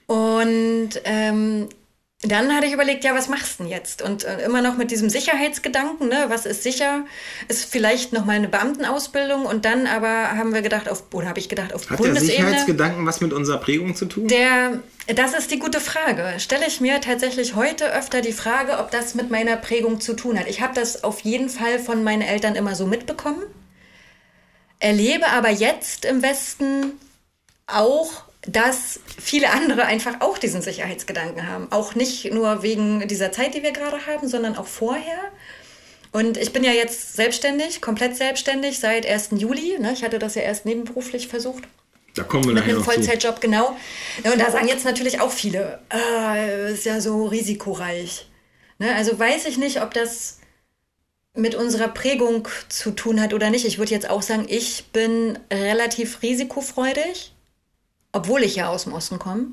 Und 0.07 0.91
ähm, 1.05 1.69
dann 2.29 2.55
hatte 2.55 2.67
ich 2.67 2.73
überlegt, 2.73 3.05
ja, 3.05 3.15
was 3.15 3.29
machst 3.29 3.59
du 3.59 3.65
denn 3.65 3.73
jetzt? 3.73 4.03
Und 4.03 4.25
äh, 4.25 4.45
immer 4.45 4.63
noch 4.63 4.77
mit 4.77 4.91
diesem 4.91 5.11
Sicherheitsgedanken, 5.11 6.09
ne? 6.09 6.27
was 6.29 6.47
ist 6.47 6.63
sicher? 6.63 7.05
Ist 7.49 7.71
vielleicht 7.71 8.13
noch 8.13 8.25
mal 8.25 8.37
eine 8.37 8.49
Beamtenausbildung 8.49 9.45
und 9.45 9.65
dann 9.65 9.87
aber 9.87 10.31
haben 10.37 10.55
wir 10.55 10.63
gedacht, 10.63 10.89
auf, 10.89 11.05
oder 11.13 11.29
habe 11.29 11.39
ich 11.39 11.49
gedacht, 11.49 11.75
auf 11.75 11.91
Hat 11.91 11.99
Bundesebene. 11.99 12.19
Hat 12.19 12.29
der 12.29 12.47
Sicherheitsgedanken 12.47 13.07
was 13.07 13.21
mit 13.21 13.33
unserer 13.33 13.59
Prägung 13.59 13.95
zu 13.95 14.07
tun? 14.07 14.29
Der, 14.29 14.81
das 15.15 15.35
ist 15.35 15.51
die 15.51 15.59
gute 15.59 15.81
Frage. 15.81 16.39
Stelle 16.39 16.67
ich 16.67 16.81
mir 16.81 17.01
tatsächlich 17.01 17.55
heute 17.55 17.93
öfter 17.93 18.21
die 18.21 18.33
Frage, 18.33 18.79
ob 18.79 18.91
das 18.91 19.15
mit 19.15 19.31
meiner 19.31 19.57
Prägung 19.57 20.01
zu 20.01 20.15
tun 20.15 20.39
hat. 20.39 20.49
Ich 20.49 20.61
habe 20.61 20.75
das 20.75 21.05
auf 21.05 21.21
jeden 21.21 21.49
Fall 21.49 21.79
von 21.79 22.03
meinen 22.05 22.23
Eltern 22.23 22.55
immer 22.55 22.75
so 22.75 22.87
mitbekommen, 22.87 23.43
erlebe 24.79 25.27
aber 25.29 25.51
jetzt 25.51 26.05
im 26.05 26.23
Westen 26.23 26.93
auch 27.67 28.26
dass 28.47 29.01
viele 29.19 29.51
andere 29.51 29.85
einfach 29.85 30.21
auch 30.21 30.39
diesen 30.39 30.63
Sicherheitsgedanken 30.63 31.49
haben. 31.49 31.71
Auch 31.73 31.95
nicht 31.95 32.33
nur 32.33 32.63
wegen 32.63 33.07
dieser 33.09 33.33
Zeit, 33.33 33.55
die 33.55 33.63
wir 33.63 33.73
gerade 33.73 34.07
haben, 34.07 34.29
sondern 34.29 34.57
auch 34.57 34.67
vorher. 34.67 35.19
Und 36.13 36.37
ich 36.37 36.53
bin 36.53 36.65
ja 36.65 36.73
jetzt 36.73 37.17
selbstständig, 37.17 37.81
komplett 37.81 38.17
selbstständig 38.17 38.79
seit 38.79 39.07
1. 39.07 39.31
Juli. 39.37 39.79
Ne? 39.79 39.93
Ich 39.93 40.05
hatte 40.05 40.19
das 40.19 40.37
ja 40.37 40.43
erst 40.43 40.65
nebenberuflich 40.65 41.29
versucht. 41.29 41.65
Da 42.15 42.23
kommen 42.23 42.47
wir 42.47 42.55
Mit 42.55 42.65
einem 42.65 42.83
Vollzeitjob, 42.83 43.41
genau. 43.41 43.77
Und 44.25 44.41
da 44.41 44.51
sagen 44.51 44.69
jetzt 44.69 44.87
natürlich 44.87 45.21
auch 45.21 45.31
viele, 45.31 45.81
äh, 45.93 46.73
ist 46.73 46.87
ja 46.87 47.01
so 47.01 47.27
risikoreich. 47.27 48.27
Ne? 48.79 48.95
Also 48.95 49.19
weiß 49.19 49.45
ich 49.47 49.59
nicht, 49.59 49.83
ob 49.83 49.93
das 49.93 50.39
mit 51.35 51.55
unserer 51.55 51.89
Prägung 51.89 52.49
zu 52.71 52.93
tun 52.93 53.21
hat 53.21 53.35
oder 53.35 53.51
nicht. 53.51 53.67
Ich 53.67 53.77
würde 53.77 53.91
jetzt 53.91 54.09
auch 54.09 54.23
sagen, 54.23 54.47
ich 54.49 54.87
bin 54.93 55.39
relativ 55.53 56.23
risikofreudig 56.23 57.33
obwohl 58.17 58.43
ich 58.43 58.57
ja 58.57 58.69
aus 58.69 58.85
dem 58.85 58.95
Osten 58.95 59.19
komme. 59.19 59.49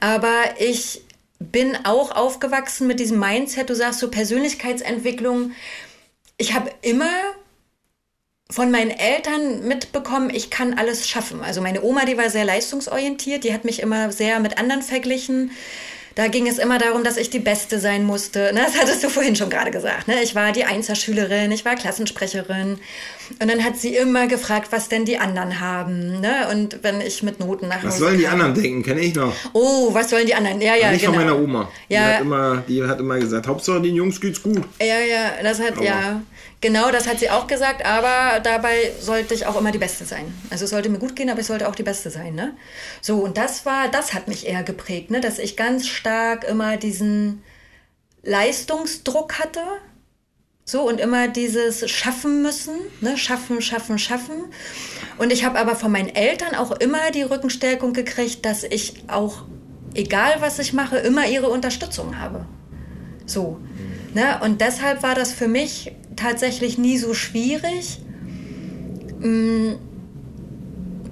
Aber 0.00 0.42
ich 0.58 1.02
bin 1.38 1.76
auch 1.84 2.10
aufgewachsen 2.10 2.88
mit 2.88 2.98
diesem 2.98 3.18
Mindset, 3.18 3.70
du 3.70 3.74
sagst 3.74 4.00
so 4.00 4.10
Persönlichkeitsentwicklung. 4.10 5.52
Ich 6.38 6.54
habe 6.54 6.70
immer 6.82 7.10
von 8.50 8.70
meinen 8.70 8.90
Eltern 8.90 9.66
mitbekommen, 9.66 10.30
ich 10.30 10.50
kann 10.50 10.74
alles 10.74 11.08
schaffen. 11.08 11.42
Also 11.42 11.62
meine 11.62 11.82
Oma, 11.82 12.04
die 12.04 12.18
war 12.18 12.30
sehr 12.30 12.44
leistungsorientiert, 12.44 13.44
die 13.44 13.54
hat 13.54 13.64
mich 13.64 13.80
immer 13.80 14.10
sehr 14.10 14.40
mit 14.40 14.58
anderen 14.58 14.82
verglichen. 14.82 15.52
Da 16.14 16.28
ging 16.28 16.46
es 16.46 16.58
immer 16.58 16.78
darum, 16.78 17.04
dass 17.04 17.16
ich 17.16 17.30
die 17.30 17.38
Beste 17.38 17.78
sein 17.78 18.04
musste. 18.04 18.52
Ne, 18.52 18.62
das 18.64 18.78
hattest 18.80 19.02
du 19.02 19.08
vorhin 19.08 19.36
schon 19.36 19.50
gerade 19.50 19.70
gesagt. 19.70 20.08
Ne? 20.08 20.22
Ich 20.22 20.34
war 20.34 20.52
die 20.52 20.64
Einserschülerin, 20.64 21.50
ich 21.52 21.64
war 21.64 21.74
Klassensprecherin. 21.74 22.78
Und 23.40 23.50
dann 23.50 23.64
hat 23.64 23.78
sie 23.78 23.96
immer 23.96 24.26
gefragt, 24.26 24.68
was 24.70 24.88
denn 24.88 25.04
die 25.04 25.18
anderen 25.18 25.60
haben. 25.60 26.20
Ne? 26.20 26.48
Und 26.50 26.80
wenn 26.82 27.00
ich 27.00 27.22
mit 27.22 27.40
Noten 27.40 27.68
nach 27.68 27.82
Was 27.82 27.98
sollen 27.98 28.18
die 28.18 28.26
anderen 28.26 28.54
denken? 28.54 28.82
Kenne 28.82 29.00
ich 29.00 29.14
noch. 29.14 29.32
Oh, 29.54 29.94
was 29.94 30.10
sollen 30.10 30.26
die 30.26 30.34
anderen? 30.34 30.60
Ja, 30.60 30.74
ja, 30.74 30.90
Nicht 30.90 31.00
genau. 31.00 31.14
von 31.14 31.24
meiner 31.24 31.38
Oma. 31.38 31.70
Ja. 31.88 32.08
Die, 32.08 32.14
hat 32.14 32.20
immer, 32.20 32.62
die 32.68 32.84
hat 32.84 33.00
immer 33.00 33.18
gesagt, 33.18 33.46
Hauptsache 33.46 33.80
den 33.80 33.94
Jungs 33.94 34.20
geht's 34.20 34.42
gut. 34.42 34.62
Ja, 34.80 34.86
ja, 35.00 35.42
das 35.42 35.60
hat, 35.60 35.72
aber. 35.76 35.84
ja. 35.84 36.22
Genau, 36.62 36.92
das 36.92 37.08
hat 37.08 37.18
sie 37.18 37.28
auch 37.28 37.48
gesagt, 37.48 37.84
aber 37.84 38.38
dabei 38.38 38.92
sollte 39.00 39.34
ich 39.34 39.46
auch 39.46 39.58
immer 39.58 39.72
die 39.72 39.78
Beste 39.78 40.04
sein. 40.04 40.32
Also 40.48 40.64
es 40.64 40.70
sollte 40.70 40.88
mir 40.88 41.00
gut 41.00 41.16
gehen, 41.16 41.28
aber 41.28 41.40
ich 41.40 41.46
sollte 41.48 41.68
auch 41.68 41.74
die 41.74 41.82
Beste 41.82 42.08
sein. 42.08 42.36
Ne? 42.36 42.54
So, 43.00 43.18
und 43.18 43.36
das 43.36 43.66
war, 43.66 43.88
das 43.88 44.14
hat 44.14 44.28
mich 44.28 44.46
eher 44.46 44.62
geprägt, 44.62 45.10
ne? 45.10 45.20
dass 45.20 45.40
ich 45.40 45.56
ganz 45.56 45.88
stark 45.88 46.44
immer 46.44 46.76
diesen 46.76 47.42
Leistungsdruck 48.22 49.40
hatte. 49.40 49.60
So, 50.64 50.88
und 50.88 51.00
immer 51.00 51.26
dieses 51.26 51.90
Schaffen 51.90 52.42
müssen, 52.42 52.76
ne? 53.00 53.18
schaffen, 53.18 53.60
schaffen, 53.60 53.98
schaffen. 53.98 54.44
Und 55.18 55.32
ich 55.32 55.44
habe 55.44 55.58
aber 55.58 55.74
von 55.74 55.90
meinen 55.90 56.14
Eltern 56.14 56.54
auch 56.54 56.70
immer 56.70 57.10
die 57.10 57.22
Rückenstärkung 57.22 57.92
gekriegt, 57.92 58.46
dass 58.46 58.62
ich 58.62 59.02
auch, 59.08 59.42
egal 59.94 60.36
was 60.38 60.60
ich 60.60 60.72
mache, 60.72 60.98
immer 60.98 61.26
ihre 61.26 61.48
Unterstützung 61.48 62.20
habe. 62.20 62.46
So. 63.26 63.58
Ne? 64.14 64.40
Und 64.42 64.60
deshalb 64.60 65.02
war 65.02 65.14
das 65.14 65.32
für 65.32 65.48
mich 65.48 65.92
tatsächlich 66.16 66.78
nie 66.78 66.98
so 66.98 67.14
schwierig. 67.14 68.00
Hm, 69.20 69.78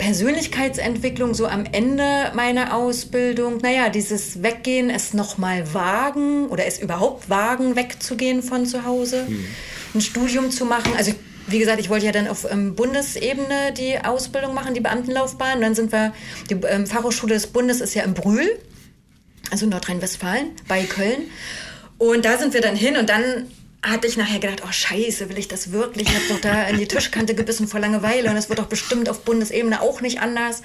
Persönlichkeitsentwicklung 0.01 1.34
so 1.34 1.46
am 1.46 1.66
Ende 1.70 2.32
meiner 2.34 2.74
Ausbildung, 2.74 3.59
naja, 3.59 3.90
dieses 3.90 4.42
Weggehen, 4.42 4.88
es 4.88 5.12
nochmal 5.12 5.74
wagen 5.74 6.48
oder 6.48 6.64
es 6.64 6.78
überhaupt 6.78 7.28
wagen, 7.28 7.76
wegzugehen 7.76 8.42
von 8.42 8.64
zu 8.64 8.86
Hause, 8.86 9.26
mhm. 9.28 9.44
ein 9.94 10.01
Studium 10.01 10.51
zu 10.51 10.64
machen. 10.64 10.94
Also 10.96 11.12
wie 11.48 11.59
gesagt, 11.59 11.80
ich 11.80 11.90
wollte 11.90 12.07
ja 12.07 12.12
dann 12.12 12.28
auf 12.28 12.51
ähm, 12.51 12.74
Bundesebene 12.74 13.72
die 13.76 13.98
Ausbildung 14.03 14.55
machen, 14.55 14.72
die 14.72 14.80
Beamtenlaufbahn. 14.80 15.57
Und 15.57 15.62
dann 15.62 15.74
sind 15.74 15.92
wir, 15.92 16.14
die 16.48 16.55
ähm, 16.55 16.86
Fachhochschule 16.86 17.34
des 17.34 17.48
Bundes 17.48 17.80
ist 17.80 17.94
ja 17.94 18.03
in 18.05 18.14
Brühl, 18.14 18.59
also 19.51 19.66
Nordrhein-Westfalen, 19.66 20.53
bei 20.66 20.84
Köln. 20.84 21.24
Und 22.01 22.24
da 22.24 22.38
sind 22.38 22.55
wir 22.55 22.62
dann 22.62 22.76
hin 22.76 22.96
und 22.96 23.11
dann 23.11 23.46
hatte 23.82 24.07
ich 24.07 24.16
nachher 24.16 24.38
gedacht, 24.38 24.62
oh 24.66 24.72
scheiße, 24.72 25.28
will 25.28 25.36
ich 25.36 25.48
das 25.48 25.70
wirklich? 25.70 26.09
Ich 26.09 26.14
habe 26.14 26.24
doch 26.30 26.40
da 26.40 26.66
in 26.66 26.78
die 26.78 26.88
Tischkante 26.88 27.34
gebissen 27.34 27.68
vor 27.68 27.78
Langeweile 27.78 28.30
und 28.30 28.36
das 28.36 28.48
wird 28.48 28.59
doch 28.59 28.68
bestimmt 28.68 29.11
auf 29.11 29.20
Bundesebene 29.20 29.82
auch 29.82 30.01
nicht 30.01 30.22
anders. 30.22 30.62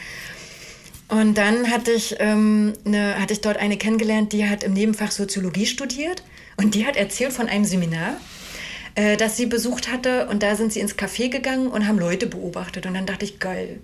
Und 1.09 1.37
dann 1.37 1.69
hatte 1.69 1.91
ich, 1.91 2.15
ähm, 2.19 2.71
ne, 2.85 3.19
hatte 3.19 3.33
ich 3.33 3.41
dort 3.41 3.57
eine 3.57 3.75
kennengelernt, 3.75 4.31
die 4.31 4.47
hat 4.47 4.63
im 4.63 4.71
Nebenfach 4.71 5.11
Soziologie 5.11 5.65
studiert 5.65 6.23
und 6.55 6.73
die 6.73 6.85
hat 6.85 6.95
erzählt 6.95 7.33
von 7.33 7.49
einem 7.49 7.65
Seminar, 7.65 8.15
äh, 8.95 9.17
das 9.17 9.35
sie 9.35 9.45
besucht 9.45 9.91
hatte 9.91 10.29
und 10.29 10.41
da 10.41 10.55
sind 10.55 10.71
sie 10.71 10.79
ins 10.79 10.97
Café 10.97 11.27
gegangen 11.27 11.67
und 11.67 11.85
haben 11.85 11.99
Leute 11.99 12.27
beobachtet 12.27 12.85
und 12.85 12.93
dann 12.93 13.05
dachte 13.05 13.25
ich, 13.25 13.39
geil. 13.39 13.81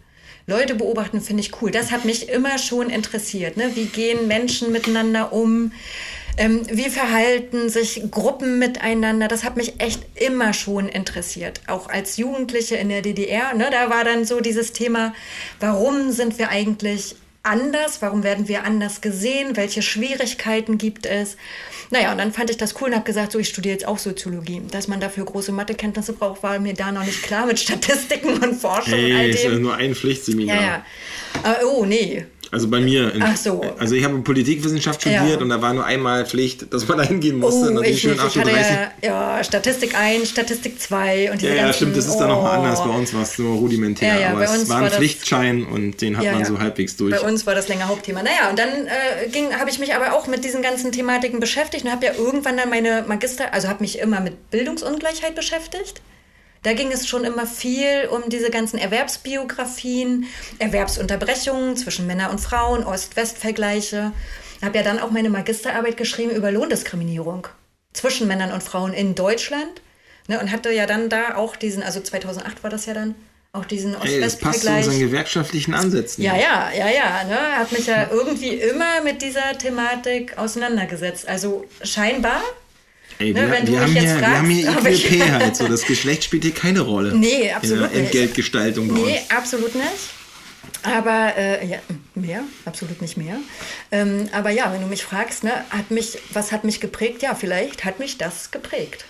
Leute 0.48 0.74
beobachten 0.74 1.20
finde 1.20 1.42
ich 1.42 1.62
cool. 1.62 1.70
Das 1.70 1.92
hat 1.92 2.06
mich 2.06 2.30
immer 2.30 2.58
schon 2.58 2.90
interessiert. 2.90 3.58
Ne? 3.58 3.72
Wie 3.76 3.88
gehen 3.88 4.30
Menschen 4.30 4.72
miteinander 4.72 5.34
um? 5.34 5.74
Ähm, 6.38 6.62
wie 6.72 6.90
verhalten 6.90 7.70
sich 7.70 8.04
Gruppen 8.10 8.60
miteinander? 8.60 9.28
Das 9.28 9.44
hat 9.44 9.58
mich 9.58 9.80
echt 9.80 10.04
immer 10.16 10.54
schon 10.54 10.88
interessiert. 10.88 11.62
Auch 11.68 11.90
als 11.90 12.18
Jugendliche 12.18 12.76
in 12.76 12.90
der 12.90 13.02
DDR, 13.02 13.54
ne, 13.54 13.70
da 13.72 13.90
war 13.90 14.04
dann 14.04 14.26
so 14.26 14.40
dieses 14.40 14.74
Thema, 14.74 15.14
warum 15.60 16.12
sind 16.12 16.40
wir 16.40 16.50
eigentlich 16.50 17.16
anders? 17.44 18.02
Warum 18.02 18.24
werden 18.24 18.48
wir 18.48 18.64
anders 18.64 19.02
gesehen? 19.02 19.58
Welche 19.58 19.82
Schwierigkeiten 19.82 20.78
gibt 20.78 21.06
es? 21.06 21.38
Naja, 21.90 22.12
und 22.12 22.20
dann 22.20 22.32
fand 22.32 22.50
ich 22.50 22.58
das 22.58 22.80
cool 22.80 22.90
und 22.90 22.96
habe 22.96 23.04
gesagt, 23.04 23.34
so, 23.34 23.40
ich 23.40 23.50
studiere 23.50 23.74
jetzt 23.74 23.88
auch 23.88 23.98
Soziologie. 23.98 24.62
Dass 24.72 24.88
man 24.88 25.00
dafür 25.00 25.26
große 25.26 25.52
Mathekenntnisse 25.52 26.14
braucht, 26.14 26.42
war 26.44 26.58
mir 26.60 26.74
da 26.74 26.92
noch 26.92 27.04
nicht 27.04 27.24
klar 27.24 27.46
mit 27.46 27.60
Statistiken 27.60 28.42
und 28.42 28.56
Forschung. 28.56 28.94
Hey, 28.94 29.12
und 29.12 29.18
all 29.18 29.26
dem. 29.26 29.36
ist 29.36 29.44
ja 29.44 29.50
nur 29.52 29.76
ein 29.76 29.96
Pflichtseminar. 29.96 30.56
Ja, 30.56 30.62
ja. 30.62 30.86
Aber, 31.44 31.66
oh, 31.66 31.86
nee. 31.86 32.26
Also 32.52 32.68
bei 32.68 32.82
mir. 32.82 33.14
In, 33.14 33.24
Ach 33.24 33.38
so. 33.38 33.62
Also 33.80 33.96
ich 33.96 34.04
habe 34.04 34.20
Politikwissenschaft 34.20 35.02
studiert 35.02 35.38
ja. 35.38 35.38
und 35.38 35.48
da 35.48 35.62
war 35.62 35.74
nur 35.74 35.86
einmal 35.86 36.26
Pflicht, 36.26 36.74
dass 36.74 36.86
man 36.86 36.98
da 36.98 37.06
hingehen 37.06 37.40
musste. 37.40 37.74
Oh, 37.74 37.82
ich, 37.82 38.02
schön 38.02 38.16
ich 38.16 38.38
hatte 38.38 38.52
ja, 38.52 38.92
ja, 39.38 39.44
Statistik 39.44 39.98
1, 39.98 40.30
Statistik 40.30 40.82
2 40.82 41.32
und 41.32 41.42
diese 41.42 41.56
Ja, 41.56 41.68
ja 41.68 41.74
stimmt, 41.74 41.96
das 41.96 42.08
ist 42.08 42.16
oh. 42.16 42.20
dann 42.20 42.28
nochmal 42.28 42.58
anders. 42.58 42.84
Bei 42.84 42.90
uns 42.90 43.14
war 43.14 43.24
es 43.24 43.38
nur 43.40 43.56
rudimentär. 43.56 44.20
Ja, 44.20 44.32
aber 44.32 44.44
es 44.44 44.68
war 44.68 44.78
ein 44.78 44.84
war 44.84 44.92
Pflichtschein 44.92 45.66
und 45.66 46.02
den 46.02 46.18
hat 46.18 46.26
man 46.26 46.44
so 46.44 46.60
halbwegs 46.60 46.98
durch. 46.98 47.12
Bei 47.12 47.22
uns 47.22 47.46
war 47.48 47.56
das 47.56 47.70
länger 47.70 47.88
Hauptthema. 47.88 48.22
Naja, 48.22 48.50
und 48.50 48.60
dann 48.60 48.70
äh, 48.70 49.54
habe 49.58 49.70
ich 49.70 49.80
mich 49.80 49.96
aber 49.96 50.14
auch 50.14 50.28
mit 50.28 50.44
diesen 50.44 50.62
ganzen 50.62 50.92
Thematiken 50.92 51.40
beschäftigt 51.40 51.86
und 51.86 51.92
habe 51.92 52.06
ja 52.06 52.14
irgendwann 52.16 52.58
dann 52.58 52.70
meine 52.70 53.06
Magister, 53.08 53.54
also 53.54 53.70
habe 53.70 53.82
mich 53.82 54.00
immer 54.00 54.20
mit 54.20 54.52
Bildungsungleichheit 54.52 55.36
beschäftigt. 55.36 56.02
Da 56.64 56.74
ging 56.74 56.92
es 56.92 57.08
schon 57.08 57.24
immer 57.24 57.48
viel 57.48 58.08
um 58.12 58.30
diese 58.30 58.52
ganzen 58.52 58.78
Erwerbsbiografien, 58.78 60.26
Erwerbsunterbrechungen 60.60 61.76
zwischen 61.76 62.06
Männern 62.06 62.30
und 62.30 62.40
Frauen, 62.40 62.84
Ost-West-Vergleiche. 62.84 64.12
Ich 64.58 64.64
habe 64.64 64.78
ja 64.78 64.84
dann 64.84 65.00
auch 65.00 65.10
meine 65.10 65.32
Magisterarbeit 65.32 65.98
geschrieben 65.98 66.32
über 66.32 66.52
Lohndiskriminierung 66.52 67.48
zwischen 67.94 68.28
Männern 68.28 68.52
und 68.52 68.62
Frauen 68.62 68.94
in 68.94 69.16
Deutschland. 69.16 69.82
Ne, 70.28 70.40
und 70.40 70.52
hatte 70.52 70.72
ja 70.72 70.86
dann 70.86 71.10
da 71.10 71.36
auch 71.36 71.56
diesen, 71.56 71.82
also 71.82 72.00
2008 72.00 72.64
war 72.64 72.70
das 72.70 72.86
ja 72.86 72.94
dann, 72.94 73.16
auch 73.54 73.66
diesen 73.66 73.96
Ost-West-Vergleich. 73.96 74.22
Das 74.22 74.40
passt 74.40 74.62
zu 74.62 74.72
unseren 74.72 75.00
gewerkschaftlichen 75.00 75.74
Ansätzen. 75.74 76.24
Ja, 76.24 76.36
ja, 76.38 76.72
ja, 76.78 76.90
ja. 76.90 77.24
Ne? 77.24 77.38
Hat 77.58 77.72
mich 77.72 77.88
ja 77.88 78.08
irgendwie 78.10 78.54
immer 78.54 79.02
mit 79.04 79.22
dieser 79.22 79.58
Thematik 79.58 80.38
auseinandergesetzt. 80.38 81.28
Also 81.28 81.66
scheinbar 81.84 82.42
Ey, 83.20 83.34
ne, 83.34 83.52
wir, 83.52 83.68
wir, 83.68 83.82
haben 83.82 83.92
hier, 83.92 84.02
fragst, 84.18 84.22
wir 84.22 84.38
haben 84.38 84.50
hier 84.50 84.70
IQP 84.70 85.32
halt, 85.32 85.56
so 85.56 85.68
das 85.68 85.86
Geschlecht 85.86 86.24
spielt 86.24 86.44
hier 86.44 86.54
keine 86.54 86.82
Rolle. 86.82 87.16
Nee, 87.16 87.52
absolut 87.52 87.86
in 87.86 87.92
der 87.92 88.04
Entgeltgestaltung 88.04 88.88
bei 88.88 88.94
nee, 88.94 89.20
uns. 89.20 89.32
absolut 89.32 89.76
nicht. 89.76 89.86
Aber 90.84 91.36
äh, 91.38 91.66
ja, 91.66 91.78
mehr, 92.16 92.44
absolut 92.66 93.02
nicht 93.02 93.18
mehr. 93.18 93.38
Ähm, 93.92 94.30
aber 94.32 94.50
ja, 94.50 94.72
wenn 94.74 94.82
du 94.82 94.88
mich 94.88 95.04
fragst, 95.04 95.44
ne, 95.44 95.52
hat 95.70 95.92
mich, 95.92 96.18
was 96.34 96.52
hat 96.52 96.64
mich 96.64 96.80
geprägt? 96.80 97.22
Ja, 97.22 97.36
vielleicht 97.36 97.86
hat 97.86 98.00
mich 98.00 98.18
das 98.18 98.52
geprägt. 98.52 99.06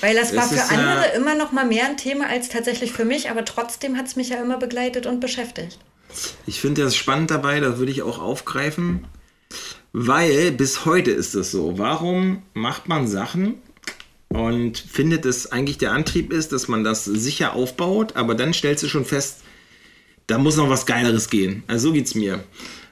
Weil 0.00 0.16
das, 0.16 0.32
das 0.32 0.36
war 0.36 0.48
für 0.48 0.74
andere 0.74 1.06
ja, 1.06 1.12
immer 1.14 1.36
noch 1.36 1.52
mal 1.52 1.64
mehr 1.64 1.86
ein 1.86 1.96
Thema 1.96 2.26
als 2.26 2.48
tatsächlich 2.48 2.92
für 2.92 3.04
mich, 3.04 3.30
aber 3.30 3.44
trotzdem 3.44 3.96
hat 3.96 4.06
es 4.06 4.16
mich 4.16 4.30
ja 4.30 4.42
immer 4.42 4.58
begleitet 4.58 5.06
und 5.06 5.20
beschäftigt. 5.20 5.78
Ich 6.44 6.60
finde 6.60 6.82
das 6.82 6.96
spannend 6.96 7.30
dabei, 7.30 7.60
das 7.60 7.78
würde 7.78 7.92
ich 7.92 8.02
auch 8.02 8.20
aufgreifen. 8.20 9.06
Weil 9.92 10.52
bis 10.52 10.86
heute 10.86 11.10
ist 11.10 11.34
es 11.34 11.50
so. 11.50 11.78
Warum 11.78 12.42
macht 12.54 12.88
man 12.88 13.06
Sachen 13.06 13.54
und 14.28 14.78
findet 14.78 15.26
es 15.26 15.52
eigentlich 15.52 15.78
der 15.78 15.92
Antrieb 15.92 16.32
ist, 16.32 16.52
dass 16.52 16.68
man 16.68 16.84
das 16.84 17.04
sicher 17.04 17.54
aufbaut, 17.54 18.16
aber 18.16 18.34
dann 18.34 18.54
stellst 18.54 18.82
du 18.82 18.88
schon 18.88 19.04
fest, 19.04 19.40
da 20.26 20.38
muss 20.38 20.56
noch 20.56 20.70
was 20.70 20.86
Geileres 20.86 21.28
gehen. 21.28 21.62
Also 21.66 21.88
so 21.88 21.92
geht's 21.92 22.14
mir. 22.14 22.42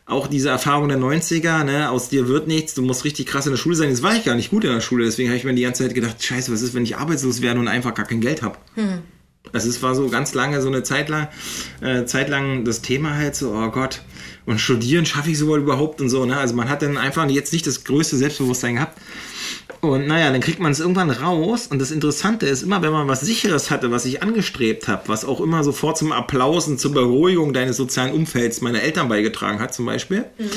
Auch 0.05 0.27
diese 0.27 0.49
Erfahrung 0.49 0.89
der 0.89 0.99
90er, 0.99 1.65
ne, 1.65 1.89
aus 1.91 2.09
dir 2.09 2.29
wird 2.29 2.49
nichts, 2.49 2.75
du 2.75 2.83
musst 2.83 3.05
richtig 3.05 3.27
krass 3.27 3.47
in 3.47 3.53
der 3.53 3.59
Schule 3.59 3.77
sein. 3.77 3.89
Jetzt 3.89 4.03
war 4.03 4.15
ich 4.15 4.25
gar 4.25 4.35
nicht 4.35 4.51
gut 4.51 4.65
in 4.65 4.73
der 4.73 4.81
Schule, 4.81 5.05
deswegen 5.05 5.29
habe 5.29 5.39
ich 5.39 5.45
mir 5.45 5.55
die 5.55 5.63
ganze 5.63 5.85
Zeit 5.85 5.95
gedacht, 5.95 6.23
scheiße, 6.23 6.53
was 6.53 6.63
ist, 6.63 6.75
wenn 6.75 6.83
ich 6.83 6.97
arbeitslos 6.97 7.41
werde 7.41 7.61
und 7.61 7.69
einfach 7.69 7.95
gar 7.95 8.07
kein 8.07 8.21
Geld 8.21 8.43
habe? 8.43 8.59
Hm. 8.75 9.03
Also 9.53 9.69
es 9.69 9.83
war 9.83 9.95
so 9.95 10.09
ganz 10.09 10.35
lange, 10.35 10.61
so 10.61 10.69
eine 10.69 10.83
Zeit 10.83 11.09
lang, 11.09 11.29
äh, 11.81 12.05
Zeit 12.05 12.29
lang 12.29 12.65
das 12.65 12.83
Thema 12.83 13.15
halt 13.17 13.35
so, 13.37 13.53
oh 13.53 13.71
Gott, 13.71 14.03
und 14.47 14.61
studieren 14.61 15.07
schaffe 15.07 15.31
ich 15.31 15.39
sowas 15.39 15.59
überhaupt 15.59 16.01
und 16.01 16.09
so. 16.09 16.25
Ne? 16.25 16.37
Also 16.37 16.55
man 16.55 16.69
hat 16.69 16.83
dann 16.83 16.97
einfach 16.97 17.29
jetzt 17.29 17.53
nicht 17.53 17.67
das 17.67 17.85
größte 17.85 18.17
Selbstbewusstsein 18.17 18.77
gehabt. 18.77 18.99
Und 19.81 20.07
naja, 20.07 20.31
dann 20.31 20.41
kriegt 20.41 20.61
man 20.61 20.73
es 20.73 20.81
irgendwann 20.81 21.11
raus. 21.11 21.67
Und 21.69 21.79
das 21.79 21.91
Interessante 21.91 22.47
ist, 22.47 22.63
immer 22.63 22.83
wenn 22.83 22.93
man 22.93 23.09
was 23.09 23.23
Sicheres 23.23 23.71
hatte, 23.71 23.91
was 23.91 24.05
ich 24.05 24.23
angestrebt 24.23 24.89
habe, 24.89 25.05
was 25.07 25.25
auch 25.25 25.41
immer 25.41 25.65
sofort 25.65 25.97
zum 25.97 26.13
Applaus 26.13 26.69
und 26.69 26.79
zur 26.79 26.93
Beruhigung 26.93 27.55
deines 27.55 27.77
sozialen 27.79 28.13
Umfelds 28.13 28.61
meiner 28.61 28.83
Eltern 28.83 29.09
beigetragen 29.09 29.59
hat, 29.59 29.73
zum 29.73 29.87
Beispiel, 29.87 30.27
mhm. 30.39 30.51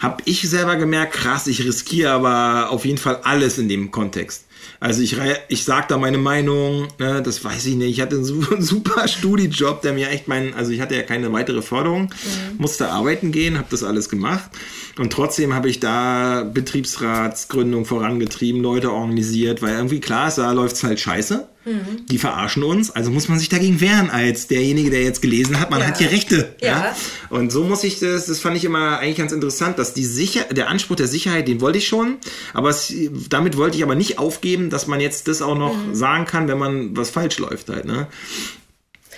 habe 0.00 0.22
ich 0.24 0.48
selber 0.48 0.76
gemerkt, 0.76 1.12
krass, 1.12 1.46
ich 1.46 1.62
riskiere 1.64 2.12
aber 2.12 2.70
auf 2.70 2.86
jeden 2.86 2.98
Fall 2.98 3.20
alles 3.22 3.58
in 3.58 3.68
dem 3.68 3.90
Kontext. 3.90 4.44
Also 4.80 5.02
ich, 5.02 5.16
ich 5.48 5.64
sage 5.64 5.86
da 5.88 5.98
meine 5.98 6.18
Meinung, 6.18 6.88
ne, 6.98 7.22
das 7.22 7.44
weiß 7.44 7.66
ich 7.66 7.74
nicht. 7.74 7.90
Ich 7.90 8.00
hatte 8.00 8.16
einen 8.16 8.24
super 8.62 9.08
Studijob, 9.08 9.82
der 9.82 9.92
mir 9.92 10.08
echt 10.08 10.28
meinen, 10.28 10.54
also 10.54 10.72
ich 10.72 10.80
hatte 10.80 10.94
ja 10.94 11.02
keine 11.02 11.32
weitere 11.32 11.62
Förderung, 11.62 12.04
mhm. 12.04 12.56
musste 12.58 12.88
arbeiten 12.90 13.32
gehen, 13.32 13.58
habe 13.58 13.68
das 13.70 13.82
alles 13.82 14.08
gemacht. 14.08 14.50
Und 14.98 15.12
trotzdem 15.12 15.54
habe 15.54 15.68
ich 15.68 15.80
da 15.80 16.42
Betriebsratsgründung 16.42 17.84
vorangetrieben, 17.84 18.62
Leute 18.62 18.92
organisiert, 18.92 19.62
weil 19.62 19.74
irgendwie 19.74 20.00
klar 20.00 20.28
ist, 20.28 20.38
da 20.38 20.50
läuft 20.52 20.76
es 20.76 20.84
halt 20.84 21.00
scheiße. 21.00 21.46
Mhm. 21.64 22.06
Die 22.06 22.16
verarschen 22.16 22.62
uns, 22.62 22.90
also 22.90 23.10
muss 23.10 23.28
man 23.28 23.38
sich 23.38 23.50
dagegen 23.50 23.80
wehren 23.80 24.08
als 24.08 24.46
derjenige, 24.46 24.90
der 24.90 25.02
jetzt 25.02 25.20
gelesen 25.20 25.60
hat, 25.60 25.70
man 25.70 25.80
ja. 25.80 25.88
hat 25.88 25.98
hier 25.98 26.10
Rechte. 26.10 26.54
Ja. 26.60 26.68
ja. 26.68 26.96
Und 27.28 27.52
so 27.52 27.64
muss 27.64 27.84
ich 27.84 27.98
das, 27.98 28.26
das 28.26 28.40
fand 28.40 28.56
ich 28.56 28.64
immer 28.64 28.98
eigentlich 28.98 29.18
ganz 29.18 29.32
interessant, 29.32 29.78
dass 29.78 29.92
die 29.92 30.04
Sicher 30.04 30.44
der 30.44 30.68
Anspruch 30.68 30.96
der 30.96 31.06
Sicherheit, 31.06 31.48
den 31.48 31.60
wollte 31.60 31.78
ich 31.78 31.86
schon, 31.86 32.16
aber 32.54 32.70
es, 32.70 32.92
damit 33.28 33.58
wollte 33.58 33.76
ich 33.76 33.82
aber 33.82 33.94
nicht 33.94 34.18
aufgeben, 34.18 34.70
dass 34.70 34.86
man 34.86 35.00
jetzt 35.00 35.28
das 35.28 35.42
auch 35.42 35.56
noch 35.56 35.76
mhm. 35.76 35.94
sagen 35.94 36.24
kann, 36.24 36.48
wenn 36.48 36.58
man 36.58 36.96
was 36.96 37.10
falsch 37.10 37.38
läuft 37.38 37.68
halt. 37.68 37.84
Ne? 37.84 38.06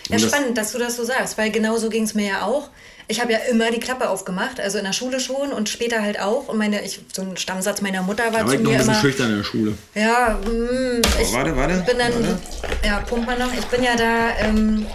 Ja, 0.08 0.18
spannend, 0.18 0.58
dass 0.58 0.72
du 0.72 0.78
das 0.78 0.96
so 0.96 1.04
sagst, 1.04 1.38
weil 1.38 1.50
genau 1.50 1.78
so 1.78 1.88
ging 1.88 2.02
es 2.02 2.14
mir 2.14 2.26
ja 2.26 2.42
auch 2.42 2.70
ich 3.12 3.20
habe 3.20 3.30
ja 3.32 3.38
immer 3.50 3.70
die 3.70 3.78
Klappe 3.78 4.08
aufgemacht, 4.08 4.58
also 4.58 4.78
in 4.78 4.84
der 4.84 4.94
Schule 4.94 5.20
schon 5.20 5.52
und 5.52 5.68
später 5.68 6.02
halt 6.02 6.18
auch. 6.18 6.48
Und 6.48 6.56
meine, 6.56 6.82
ich, 6.82 6.98
so 7.12 7.20
ein 7.22 7.36
Stammsatz 7.36 7.82
meiner 7.82 8.02
Mutter 8.02 8.32
war 8.32 8.40
Aber 8.40 8.48
zu 8.48 8.54
ich 8.56 8.60
noch 8.62 8.70
ein 8.70 8.72
mir 8.72 8.78
bisschen 8.78 8.92
immer. 8.94 9.00
schüchtern 9.02 9.30
in 9.30 9.36
der 9.36 9.44
Schule. 9.44 9.74
Ja, 9.94 10.40
mm, 10.42 11.02
ich 11.20 11.32
warte, 11.32 11.54
warte, 11.56 11.74
bin 11.86 11.98
dann, 11.98 12.12
warte. 12.14 12.38
ja, 12.84 13.00
pump 13.00 13.26
mal 13.26 13.38
noch. 13.38 13.52
Ich 13.52 13.66
bin 13.66 13.82
ja 13.82 13.94
da, 13.96 14.30
ähm, 14.38 14.86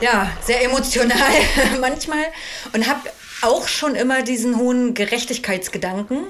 ja, 0.00 0.30
sehr 0.44 0.64
emotional 0.64 1.16
manchmal 1.80 2.24
und 2.72 2.88
habe 2.88 3.00
auch 3.42 3.68
schon 3.68 3.94
immer 3.94 4.22
diesen 4.22 4.58
hohen 4.58 4.94
Gerechtigkeitsgedanken 4.94 6.24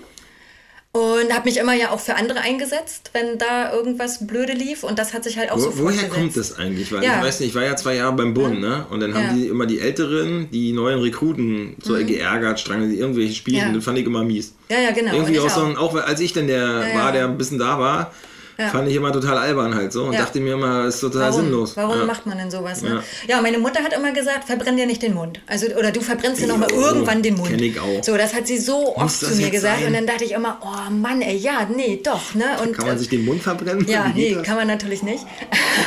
und 0.93 1.33
habe 1.35 1.45
mich 1.45 1.59
immer 1.59 1.75
ja 1.75 1.91
auch 1.91 2.01
für 2.01 2.17
andere 2.17 2.41
eingesetzt, 2.41 3.11
wenn 3.13 3.37
da 3.39 3.73
irgendwas 3.73 4.27
blöde 4.27 4.53
lief 4.55 4.83
und 4.85 4.99
das 4.99 5.13
hat 5.13 5.23
sich 5.23 5.37
halt 5.39 5.53
auch 5.53 5.59
so 5.59 5.67
Wo, 5.67 5.83
woher 5.85 6.01
fortgesetzt. 6.01 6.13
kommt 6.15 6.37
das 6.37 6.59
eigentlich? 6.59 6.91
Weil 6.93 7.05
Ja. 7.05 7.19
ich 7.19 7.25
weiß 7.27 7.41
nicht, 7.41 7.51
ich 7.51 7.55
war 7.55 7.63
ja 7.65 7.77
zwei 7.77 7.97
Jahre 7.97 8.15
beim 8.15 8.33
Bund, 8.35 8.59
ne? 8.61 8.87
Und 8.91 9.01
dann 9.01 9.13
haben 9.15 9.25
Ja. 9.27 9.33
Mhm. 9.33 9.37
die 9.39 9.47
immer 9.49 9.67
die 9.67 9.81
Älteren, 9.81 10.51
die 10.51 10.73
neuen 10.73 10.99
Rekruten 11.01 11.77
so 11.83 11.93
geärgert, 11.95 12.59
strangen 12.59 12.91
die 12.91 12.99
irgendwelche 12.99 13.35
Spiele, 13.35 13.59
Ja. 13.59 13.73
das 13.73 13.85
fand 13.85 13.99
ich 13.99 14.07
immer 14.07 14.25
mies. 14.25 14.55
Ja, 14.71 14.81
ja, 14.81 14.91
genau. 14.93 15.13
Irgendwie 15.13 15.35
ich 15.35 15.41
auch 15.41 15.51
so 15.51 15.63
ein, 15.65 15.77
auch 15.77 15.95
als 15.95 16.21
ich 16.21 16.33
dann 16.33 16.47
der 16.47 16.87
war, 16.95 17.13
der 17.13 17.27
ein 17.27 17.37
bisschen 17.39 17.59
da 17.59 17.79
war, 17.79 18.13
Ja. 18.61 18.71
fand 18.71 18.89
ich 18.89 18.97
immer 18.97 19.13
total 19.13 19.39
albern 19.39 19.75
halt 19.77 19.93
so 19.93 20.05
und 20.07 20.15
Ja. 20.15 20.21
dachte 20.23 20.41
mir 20.41 20.55
immer, 20.55 20.87
ist 20.87 20.99
total 20.99 21.31
Warum? 21.31 21.43
sinnlos. 21.43 21.77
Warum 21.77 21.99
ja. 22.01 22.05
macht 22.07 22.27
man 22.27 22.39
denn 22.39 22.51
sowas? 22.51 22.83
Ne? 22.83 23.05
Ja. 23.29 23.41
Meine 23.41 23.59
Mutter 23.59 23.85
hat 23.85 23.93
immer 23.93 24.11
gesagt, 24.11 24.47
verbrenn 24.47 24.77
dir 24.77 24.87
nicht 24.87 25.01
den 25.01 25.15
Mund. 25.15 25.41
Also, 25.47 25.67
oder 25.77 25.93
du 25.93 26.01
verbrennst 26.01 26.43
dir 26.43 26.49
noch 26.49 26.57
mal 26.57 26.69
Jo, 26.69 26.81
irgendwann 26.81 27.23
den 27.23 27.37
Mund. 27.37 27.49
kenn 27.51 27.63
ich 27.63 27.79
auch. 27.79 28.03
So, 28.03 28.17
das 28.17 28.35
hat 28.35 28.49
sie 28.49 28.59
so 28.59 28.97
oft 28.97 29.17
zu 29.17 29.33
mir 29.37 29.51
gesagt. 29.51 29.79
sein? 29.79 29.87
Und 29.87 29.93
dann 29.95 30.07
dachte 30.09 30.25
ich 30.25 30.33
immer, 30.33 30.59
oh 30.61 30.91
Mann, 30.91 31.23
ey, 31.23 31.37
ja, 31.37 31.69
nee, 31.73 32.01
doch. 32.03 32.35
Ne? 32.35 32.47
Und, 32.61 32.77
Kann 32.77 32.89
man 32.89 32.99
sich 32.99 33.09
den 33.09 33.25
Mund 33.25 33.41
verbrennen? 33.43 33.87
ja, 33.89 34.09
nee, 34.15 34.35
das? 34.35 34.43
kann 34.43 34.57
man 34.57 34.67
natürlich 34.67 35.05
nicht. 35.05 35.25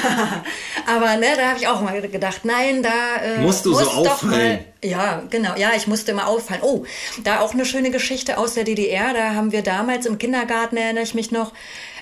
Aber 0.87 1.17
ne, 1.17 1.27
da 1.35 1.49
habe 1.49 1.59
ich 1.59 1.67
auch 1.67 1.81
immer 1.81 1.99
gedacht, 1.99 2.41
nein, 2.43 2.81
da 2.83 2.89
äh, 3.23 3.41
Musst 3.41 3.65
du 3.65 3.73
so 3.73 3.79
muss 3.79 3.89
doch 3.89 3.97
auffallen. 3.97 4.59
Mal, 4.81 4.89
ja, 4.89 5.23
genau. 5.29 5.55
Ja, 5.57 5.71
ich 5.75 5.87
musste 5.87 6.11
immer 6.11 6.27
auffallen. 6.27 6.61
Oh, 6.63 6.85
da 7.23 7.39
auch 7.41 7.53
eine 7.53 7.65
schöne 7.65 7.91
Geschichte 7.91 8.37
aus 8.37 8.53
der 8.53 8.63
DDR. 8.63 9.13
Da 9.13 9.33
haben 9.35 9.51
wir 9.51 9.61
damals 9.61 10.05
im 10.05 10.17
Kindergarten, 10.17 10.77
erinnere 10.77 11.03
ich 11.03 11.13
mich 11.13 11.31
noch, 11.31 11.51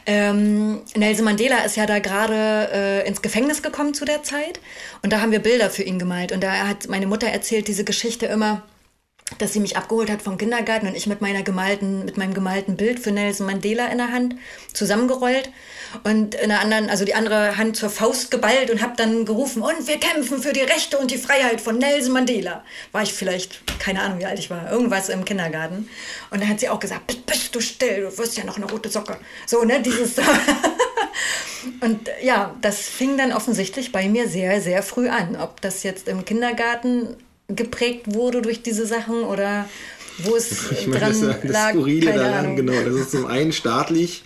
ähm, 0.06 0.82
Nelson 0.96 1.26
Mandela 1.26 1.64
ist 1.66 1.76
ja 1.78 1.86
da 1.86 2.00
gerade 2.00 2.70
äh, 2.74 3.08
ins 3.08 3.22
Gefängnis 3.22 3.62
gekommen 3.62 3.94
zu 3.94 4.06
der 4.06 4.24
Zeit. 4.24 4.60
Und 5.02 5.14
da 5.14 5.22
haben 5.22 5.32
wir 5.32 5.40
Bilder 5.40 5.70
für 5.70 5.84
ihn 5.84 6.00
gemalt. 6.00 6.32
Und 6.32 6.44
da 6.44 6.68
hat 6.68 6.88
meine 6.90 7.08
Mutter 7.08 7.28
erzählt 7.28 7.68
diese 7.68 7.84
Geschichte 7.84 8.26
immer 8.26 8.64
dass 9.42 9.54
sie 9.54 9.60
mich 9.60 9.78
abgeholt 9.78 10.10
hat 10.10 10.22
vom 10.22 10.38
Kindergarten 10.38 10.88
und 10.88 10.96
ich 10.96 11.08
mit 11.08 11.22
meiner 11.22 11.44
gemalten, 11.44 12.06
mit 12.06 12.18
meinem 12.18 12.34
gemalten 12.34 12.78
Bild 12.78 13.00
für 13.00 13.12
Nelson 13.12 13.48
Mandela 13.48 13.88
in 13.88 13.98
der 13.98 14.12
Hand 14.12 14.36
zusammengerollt 14.74 15.50
und 16.04 16.36
in 16.36 16.50
der 16.50 16.60
anderen, 16.60 16.90
also 16.90 17.06
die 17.06 17.16
andere 17.16 17.58
Hand 17.58 17.76
zur 17.76 17.90
Faust 17.90 18.32
geballt 18.32 18.70
und 18.70 18.82
habe 18.82 18.94
dann 18.96 19.26
gerufen, 19.26 19.62
und 19.62 19.88
wir 19.88 19.98
kämpfen 19.98 20.42
für 20.42 20.54
die 20.54 20.62
Rechte 20.62 20.98
und 20.98 21.10
die 21.12 21.18
Freiheit 21.18 21.62
von 21.62 21.78
Nelson 21.78 22.14
Mandela. 22.14 22.64
War 22.92 23.02
ich 23.02 23.14
vielleicht, 23.14 23.62
keine 23.80 24.02
Ahnung, 24.02 24.20
wie 24.20 24.26
alt 24.26 24.40
ich 24.40 24.50
war, 24.50 24.72
irgendwas 24.72 25.10
im 25.10 25.26
Kindergarten. 25.26 25.90
Und 26.30 26.42
dann 26.42 26.50
hat 26.50 26.60
sie 26.60 26.70
auch 26.70 26.80
gesagt, 26.80 27.08
bist, 27.08 27.26
bist 27.26 27.56
du 27.56 27.62
still, 27.62 28.02
du 28.02 28.18
wirst 28.18 28.38
ja 28.38 28.44
noch 28.44 28.58
eine 28.58 28.70
rote 28.70 28.90
Socke. 28.90 29.18
So, 29.46 29.64
ne, 29.64 29.82
dieses... 29.82 30.16
Und 31.82 32.08
äh, 32.08 32.26
ja, 32.26 32.56
das 32.62 32.80
fing 32.88 33.18
dann 33.18 33.34
offensichtlich 33.34 33.92
bei 33.92 34.08
mir 34.08 34.28
sehr, 34.28 34.62
sehr 34.62 34.84
früh 34.84 35.10
an. 35.10 35.36
Ob 35.36 35.62
das 35.62 35.84
jetzt 35.84 36.08
im 36.08 36.26
Kindergarten 36.26 37.18
geprägt 37.50 38.14
wurde 38.14 38.42
durch 38.42 38.62
diese 38.62 38.86
Sachen 38.86 39.24
oder 39.24 39.68
wo 40.20 40.36
es 40.36 40.72
Ich 40.72 40.88
meine, 40.88 41.00
dran 41.00 41.22
das, 41.22 41.42
das 41.42 41.52
lag, 41.52 41.70
Skurrile 41.72 42.12
keine 42.12 42.24
daran, 42.24 42.40
Ahnung. 42.46 42.56
genau. 42.58 42.74
Das 42.86 42.94
ist 42.96 43.12
zum 43.12 43.26
einen 43.26 43.52
staatlich. 43.52 44.24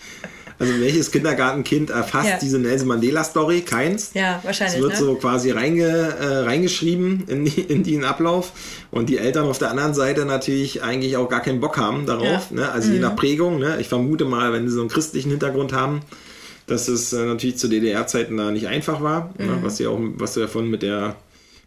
Also 0.56 0.72
welches 0.80 1.10
Kindergartenkind 1.10 1.90
erfasst 1.90 2.28
Ja. 2.28 2.38
diese 2.40 2.60
Nelson 2.60 2.86
Mandela-Story? 2.86 3.62
Keins. 3.62 4.12
Ja, 4.14 4.38
wahrscheinlich, 4.44 4.76
Es 4.76 4.82
wird 4.82 4.92
ne? 4.92 4.98
so 4.98 5.14
quasi 5.16 5.50
reinge, 5.50 5.82
äh, 5.84 6.26
reingeschrieben 6.44 7.24
in, 7.26 7.44
die, 7.44 7.60
in 7.60 7.82
den 7.82 8.04
Ablauf. 8.04 8.52
Und 8.92 9.08
die 9.08 9.18
Eltern 9.18 9.46
auf 9.46 9.58
der 9.58 9.70
anderen 9.72 9.94
Seite 9.94 10.24
natürlich 10.24 10.80
eigentlich 10.82 11.16
auch 11.16 11.28
gar 11.28 11.40
keinen 11.42 11.58
Bock 11.60 11.76
haben 11.76 12.06
darauf. 12.06 12.24
Ja. 12.26 12.42
Mhm. 12.50 12.56
Ne? 12.56 12.70
Also 12.70 12.92
je 12.92 13.00
nach 13.00 13.16
Prägung. 13.16 13.58
Ne? 13.58 13.78
Ich 13.80 13.88
vermute 13.88 14.26
mal, 14.26 14.52
wenn 14.52 14.68
sie 14.68 14.74
so 14.76 14.80
einen 14.80 14.90
christlichen 14.90 15.30
Hintergrund 15.30 15.72
haben, 15.72 16.02
dass 16.68 16.86
es 16.86 17.12
äh, 17.12 17.24
natürlich 17.24 17.56
zu 17.58 17.66
DDR-Zeiten 17.68 18.36
da 18.36 18.52
nicht 18.52 18.68
einfach 18.68 19.02
war. 19.02 19.34
Ne? 19.38 19.46
Mhm. 19.46 19.62
Was, 19.64 19.80
ja 19.80 19.88
auch, 19.88 19.98
was 20.18 20.34
du 20.34 20.40
davon 20.40 20.70
mit 20.70 20.82
der, 20.82 21.16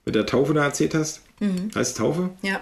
mit 0.06 0.16
der 0.16 0.26
Taufe 0.26 0.54
da 0.54 0.64
erzählt 0.64 0.96
hast. 0.96 1.22
Mhm. 1.40 1.70
Heißt 1.76 1.98
Taufe? 1.98 2.30
Ja, 2.42 2.62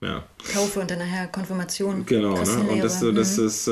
Ja. 0.00 0.24
Taufe 0.52 0.80
und 0.80 0.90
dann 0.90 0.98
nachher 0.98 1.28
Konfirmation. 1.28 2.04
Genau, 2.06 2.34
ne? 2.34 2.66
Und 2.70 2.82
das, 2.82 2.98
so, 2.98 3.12
das 3.12 3.36
Mhm. 3.38 3.46
ist, 3.46 3.68
äh, 3.68 3.70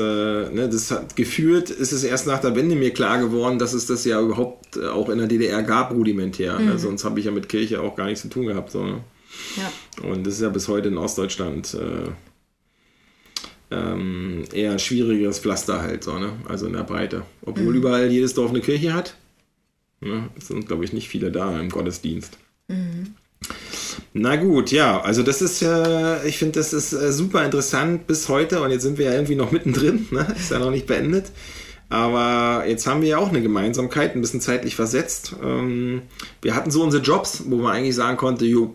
ne, 0.49 0.69
das 0.71 0.89
hat 0.91 1.15
gefühlt, 1.17 1.69
ist 1.69 1.91
es 1.91 2.03
erst 2.05 2.25
nach 2.25 2.39
der 2.39 2.55
Wende 2.55 2.75
mir 2.77 2.91
klar 2.93 3.19
geworden, 3.19 3.59
dass 3.59 3.73
es 3.73 3.85
das 3.85 4.05
ja 4.05 4.21
überhaupt 4.21 4.77
äh, 4.77 4.87
auch 4.87 5.09
in 5.09 5.17
der 5.17 5.27
DDR 5.27 5.61
gab, 5.61 5.91
rudimentär. 5.91 6.57
Mhm. 6.57 6.65
Ne? 6.67 6.79
Sonst 6.79 7.03
habe 7.03 7.19
ich 7.19 7.25
ja 7.25 7.31
mit 7.31 7.49
Kirche 7.49 7.81
auch 7.81 7.95
gar 7.97 8.05
nichts 8.05 8.21
zu 8.21 8.29
tun 8.29 8.45
gehabt. 8.45 8.71
So, 8.71 8.81
ne? 8.85 9.03
ja. 9.57 10.09
Und 10.09 10.25
das 10.25 10.35
ist 10.35 10.41
ja 10.41 10.47
bis 10.49 10.69
heute 10.69 10.87
in 10.87 10.97
Ostdeutschland 10.97 11.73
äh, 11.73 12.11
ähm, 13.73 14.43
eher 14.53 14.71
ein 14.71 14.79
schwierigeres 14.79 15.39
Pflaster 15.39 15.81
halt, 15.81 16.03
so, 16.03 16.17
ne? 16.17 16.33
also 16.47 16.65
in 16.67 16.73
der 16.73 16.83
Breite. 16.83 17.23
Obwohl 17.45 17.75
überall 17.75 18.09
jedes 18.11 18.33
Dorf 18.33 18.51
eine 18.51 18.61
Kirche 18.61 18.93
hat. 18.93 19.15
Ne? 20.01 20.29
Es 20.37 20.47
sind, 20.47 20.65
glaube 20.67 20.83
ich, 20.85 20.93
nicht 20.93 21.07
viele 21.09 21.31
da 21.31 21.59
im 21.59 21.69
Gottesdienst. 21.69 22.37
Na 24.13 24.35
gut, 24.35 24.71
ja, 24.71 25.01
also 25.01 25.23
das 25.23 25.41
ist 25.41 25.61
ja, 25.61 26.23
ich 26.23 26.37
finde, 26.37 26.59
das 26.59 26.73
ist 26.73 26.93
äh, 26.93 27.11
super 27.11 27.45
interessant 27.45 28.07
bis 28.07 28.29
heute 28.29 28.61
und 28.61 28.71
jetzt 28.71 28.83
sind 28.83 28.97
wir 28.97 29.05
ja 29.05 29.13
irgendwie 29.13 29.35
noch 29.35 29.51
mittendrin, 29.51 30.07
ne? 30.11 30.27
ist 30.37 30.51
ja 30.51 30.59
noch 30.59 30.71
nicht 30.71 30.87
beendet. 30.87 31.31
Aber 31.89 32.65
jetzt 32.67 32.87
haben 32.87 33.01
wir 33.01 33.09
ja 33.09 33.17
auch 33.17 33.29
eine 33.29 33.41
Gemeinsamkeit, 33.41 34.15
ein 34.15 34.21
bisschen 34.21 34.39
zeitlich 34.39 34.75
versetzt. 34.75 35.35
Ähm, 35.43 36.03
wir 36.41 36.55
hatten 36.55 36.71
so 36.71 36.83
unsere 36.83 37.03
Jobs, 37.03 37.43
wo 37.47 37.57
man 37.57 37.75
eigentlich 37.75 37.95
sagen 37.95 38.15
konnte, 38.15 38.45
jo, 38.45 38.73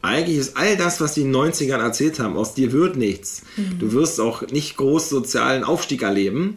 eigentlich 0.00 0.38
ist 0.38 0.56
all 0.56 0.76
das, 0.76 1.00
was 1.00 1.14
die 1.14 1.22
in 1.22 1.32
den 1.32 1.52
90ern 1.52 1.82
erzählt 1.82 2.18
haben, 2.20 2.36
aus 2.36 2.54
dir 2.54 2.72
wird 2.72 2.96
nichts. 2.96 3.42
Du 3.78 3.92
wirst 3.92 4.20
auch 4.20 4.42
nicht 4.48 4.76
groß 4.76 5.08
sozialen 5.08 5.64
Aufstieg 5.64 6.02
erleben. 6.02 6.54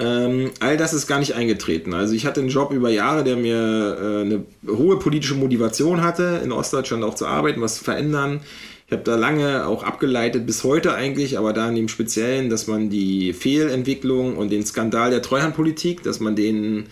Ähm, 0.00 0.50
all 0.60 0.78
das 0.78 0.94
ist 0.94 1.06
gar 1.06 1.18
nicht 1.18 1.34
eingetreten. 1.34 1.92
Also 1.92 2.14
ich 2.14 2.24
hatte 2.24 2.40
einen 2.40 2.48
Job 2.48 2.72
über 2.72 2.88
Jahre, 2.88 3.22
der 3.22 3.36
mir 3.36 3.98
äh, 4.00 4.20
eine 4.22 4.44
hohe 4.66 4.98
politische 4.98 5.34
Motivation 5.34 6.02
hatte, 6.02 6.40
in 6.42 6.52
Ostdeutschland 6.52 7.04
auch 7.04 7.14
zu 7.14 7.26
arbeiten, 7.26 7.60
was 7.60 7.76
zu 7.76 7.84
verändern. 7.84 8.40
Ich 8.86 8.92
habe 8.92 9.04
da 9.04 9.14
lange 9.14 9.66
auch 9.66 9.84
abgeleitet, 9.84 10.46
bis 10.46 10.64
heute 10.64 10.94
eigentlich, 10.94 11.38
aber 11.38 11.52
da 11.52 11.68
in 11.68 11.76
dem 11.76 11.88
Speziellen, 11.88 12.48
dass 12.48 12.66
man 12.66 12.88
die 12.88 13.34
Fehlentwicklung 13.34 14.36
und 14.36 14.50
den 14.50 14.64
Skandal 14.64 15.10
der 15.10 15.22
Treuhandpolitik, 15.22 16.02
dass 16.02 16.18
man 16.18 16.34
den 16.34 16.86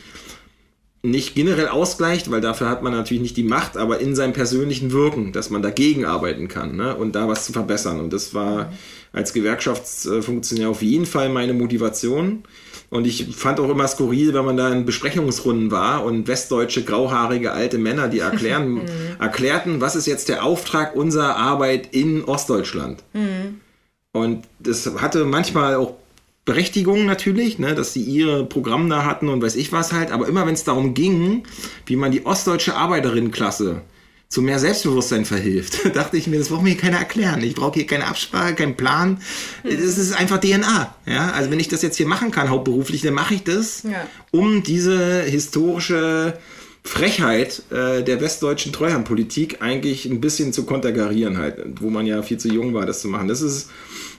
nicht 1.02 1.34
generell 1.34 1.68
ausgleicht, 1.68 2.30
weil 2.30 2.40
dafür 2.40 2.68
hat 2.68 2.82
man 2.82 2.92
natürlich 2.92 3.22
nicht 3.22 3.36
die 3.36 3.42
Macht, 3.42 3.76
aber 3.76 4.00
in 4.00 4.14
seinem 4.14 4.32
persönlichen 4.32 4.92
Wirken, 4.92 5.32
dass 5.32 5.48
man 5.48 5.62
dagegen 5.62 6.04
arbeiten 6.04 6.48
kann 6.48 6.76
ne? 6.76 6.94
und 6.94 7.14
da 7.14 7.26
was 7.26 7.46
zu 7.46 7.52
verbessern. 7.52 8.00
Und 8.00 8.12
das 8.12 8.34
war 8.34 8.72
als 9.12 9.32
Gewerkschaftsfunktionär 9.32 10.68
auf 10.68 10.82
jeden 10.82 11.06
Fall 11.06 11.30
meine 11.30 11.54
Motivation. 11.54 12.44
Und 12.90 13.06
ich 13.06 13.36
fand 13.36 13.60
auch 13.60 13.68
immer 13.68 13.86
skurril, 13.86 14.32
wenn 14.32 14.44
man 14.46 14.56
da 14.56 14.72
in 14.72 14.86
Besprechungsrunden 14.86 15.70
war 15.70 16.04
und 16.04 16.26
westdeutsche, 16.26 16.84
grauhaarige 16.84 17.52
alte 17.52 17.76
Männer, 17.76 18.08
die 18.08 18.20
erklären, 18.20 18.80
erklärten, 19.18 19.80
was 19.80 19.94
ist 19.94 20.06
jetzt 20.06 20.28
der 20.30 20.42
Auftrag 20.42 20.96
unserer 20.96 21.36
Arbeit 21.36 21.94
in 21.94 22.24
Ostdeutschland. 22.24 23.02
Und 24.12 24.44
das 24.58 24.90
hatte 25.00 25.26
manchmal 25.26 25.74
auch 25.74 25.94
Berechtigung 26.46 27.04
natürlich, 27.04 27.58
ne, 27.58 27.74
dass 27.74 27.92
sie 27.92 28.02
ihre 28.02 28.46
Programme 28.46 28.88
da 28.88 29.04
hatten 29.04 29.28
und 29.28 29.42
weiß 29.42 29.54
ich 29.56 29.70
was 29.70 29.92
halt, 29.92 30.10
aber 30.10 30.26
immer 30.26 30.46
wenn 30.46 30.54
es 30.54 30.64
darum 30.64 30.94
ging, 30.94 31.42
wie 31.84 31.96
man 31.96 32.10
die 32.10 32.24
ostdeutsche 32.24 32.74
Arbeiterinnenklasse 32.74 33.82
zu 34.28 34.42
mehr 34.42 34.58
Selbstbewusstsein 34.58 35.24
verhilft, 35.24 35.80
dachte 35.96 36.16
ich 36.18 36.26
mir, 36.26 36.38
das 36.38 36.48
braucht 36.48 36.62
mir 36.62 36.70
hier 36.70 36.78
keiner 36.78 36.98
erklären. 36.98 37.42
Ich 37.42 37.54
brauche 37.54 37.74
hier 37.74 37.86
keine 37.86 38.06
Absprache, 38.06 38.54
keinen 38.54 38.76
Plan. 38.76 39.20
Das 39.64 39.72
ist 39.96 40.12
einfach 40.12 40.38
DNA. 40.38 40.94
Ja? 41.06 41.30
Also 41.32 41.50
wenn 41.50 41.60
ich 41.60 41.68
das 41.68 41.80
jetzt 41.82 41.96
hier 41.96 42.06
machen 42.06 42.30
kann, 42.30 42.50
hauptberuflich, 42.50 43.00
dann 43.02 43.14
mache 43.14 43.34
ich 43.34 43.44
das, 43.44 43.84
Ja. 43.84 44.06
um 44.30 44.62
diese 44.62 45.22
historische 45.22 46.38
Frechheit 46.84 47.62
äh, 47.70 48.02
der 48.02 48.20
westdeutschen 48.20 48.72
Treuhandpolitik 48.72 49.60
eigentlich 49.62 50.04
ein 50.06 50.20
bisschen 50.20 50.52
zu 50.52 50.64
konterkarieren 50.64 51.36
halt, 51.38 51.80
wo 51.80 51.90
man 51.90 52.06
ja 52.06 52.22
viel 52.22 52.38
zu 52.38 52.48
jung 52.48 52.74
war, 52.74 52.86
das 52.86 53.00
zu 53.00 53.08
machen. 53.08 53.28
Das 53.28 53.40
ist 53.40 53.70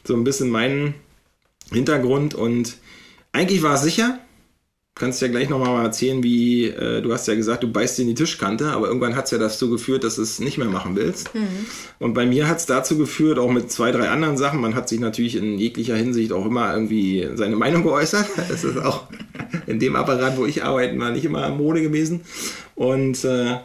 so 0.03 0.15
ein 0.15 0.23
bisschen 0.23 0.49
mein 0.49 0.95
Hintergrund 1.71 2.33
und 2.33 2.77
eigentlich 3.31 3.61
war 3.61 3.75
es 3.75 3.81
sicher. 3.83 4.19
Kannst 4.99 5.21
ja 5.21 5.29
gleich 5.29 5.47
nochmal 5.47 5.85
erzählen, 5.85 6.21
wie 6.23 6.65
äh, 6.65 7.01
du 7.01 7.13
hast 7.13 7.25
ja 7.27 7.33
gesagt, 7.33 7.63
du 7.63 7.71
beißt 7.71 7.99
in 7.99 8.07
die 8.07 8.15
Tischkante, 8.15 8.67
aber 8.71 8.87
irgendwann 8.87 9.15
hat 9.15 9.25
es 9.25 9.31
ja 9.31 9.37
dazu 9.37 9.69
geführt, 9.69 10.03
dass 10.03 10.15
du 10.15 10.21
es 10.21 10.39
nicht 10.39 10.57
mehr 10.57 10.67
machen 10.67 10.97
willst. 10.97 11.31
Und 11.99 12.13
bei 12.13 12.25
mir 12.25 12.49
hat 12.49 12.57
es 12.57 12.65
dazu 12.65 12.97
geführt, 12.97 13.39
auch 13.39 13.49
mit 13.49 13.71
zwei, 13.71 13.91
drei 13.91 14.09
anderen 14.09 14.35
Sachen. 14.35 14.59
Man 14.59 14.75
hat 14.75 14.89
sich 14.89 14.99
natürlich 14.99 15.37
in 15.37 15.57
jeglicher 15.57 15.95
Hinsicht 15.95 16.33
auch 16.33 16.45
immer 16.45 16.73
irgendwie 16.73 17.29
seine 17.35 17.55
Meinung 17.55 17.83
geäußert. 17.83 18.27
Das 18.49 18.63
ist 18.63 18.77
auch 18.77 19.03
in 19.67 19.79
dem 19.79 19.95
Apparat, 19.95 20.37
wo 20.37 20.45
ich 20.45 20.63
arbeite, 20.63 20.99
war 20.99 21.11
nicht 21.11 21.23
immer 21.23 21.47
Mode 21.49 21.81
gewesen. 21.81 22.21
Und 22.75 23.23
äh, 23.23 23.57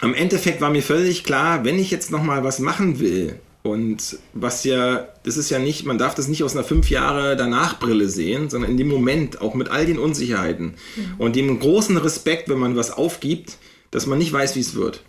am 0.00 0.14
Endeffekt 0.14 0.60
war 0.60 0.70
mir 0.70 0.82
völlig 0.82 1.24
klar, 1.24 1.64
wenn 1.64 1.78
ich 1.78 1.90
jetzt 1.90 2.10
nochmal 2.10 2.44
was 2.44 2.58
machen 2.58 3.00
will, 3.00 3.38
und 3.70 4.18
was 4.32 4.64
ja, 4.64 5.08
das 5.24 5.36
ist 5.36 5.50
ja 5.50 5.58
nicht, 5.58 5.84
man 5.84 5.98
darf 5.98 6.14
das 6.14 6.28
nicht 6.28 6.42
aus 6.42 6.54
einer 6.54 6.64
fünf 6.64 6.90
Jahre 6.90 7.36
danach 7.36 7.78
Brille 7.78 8.08
sehen, 8.08 8.50
sondern 8.50 8.70
in 8.70 8.76
dem 8.76 8.88
Moment, 8.88 9.40
auch 9.40 9.54
mit 9.54 9.70
all 9.70 9.86
den 9.86 9.98
Unsicherheiten 9.98 10.74
und 11.18 11.36
dem 11.36 11.58
großen 11.58 11.96
Respekt, 11.96 12.48
wenn 12.48 12.58
man 12.58 12.76
was 12.76 12.90
aufgibt, 12.90 13.58
dass 13.90 14.06
man 14.06 14.18
nicht 14.18 14.32
weiß, 14.32 14.56
wie 14.56 14.60
es 14.60 14.74
wird. 14.74 15.02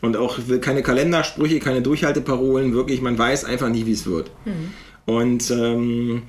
Und 0.00 0.16
auch 0.16 0.38
keine 0.60 0.82
Kalendersprüche, 0.82 1.60
keine 1.60 1.82
Durchhalteparolen, 1.82 2.74
wirklich, 2.74 3.00
man 3.00 3.16
weiß 3.16 3.44
einfach 3.44 3.68
nicht, 3.68 3.86
wie 3.86 3.92
es 3.92 4.06
wird. 4.06 4.30
Mhm. 4.44 4.72
Und 5.06 5.50
ähm, 5.50 6.22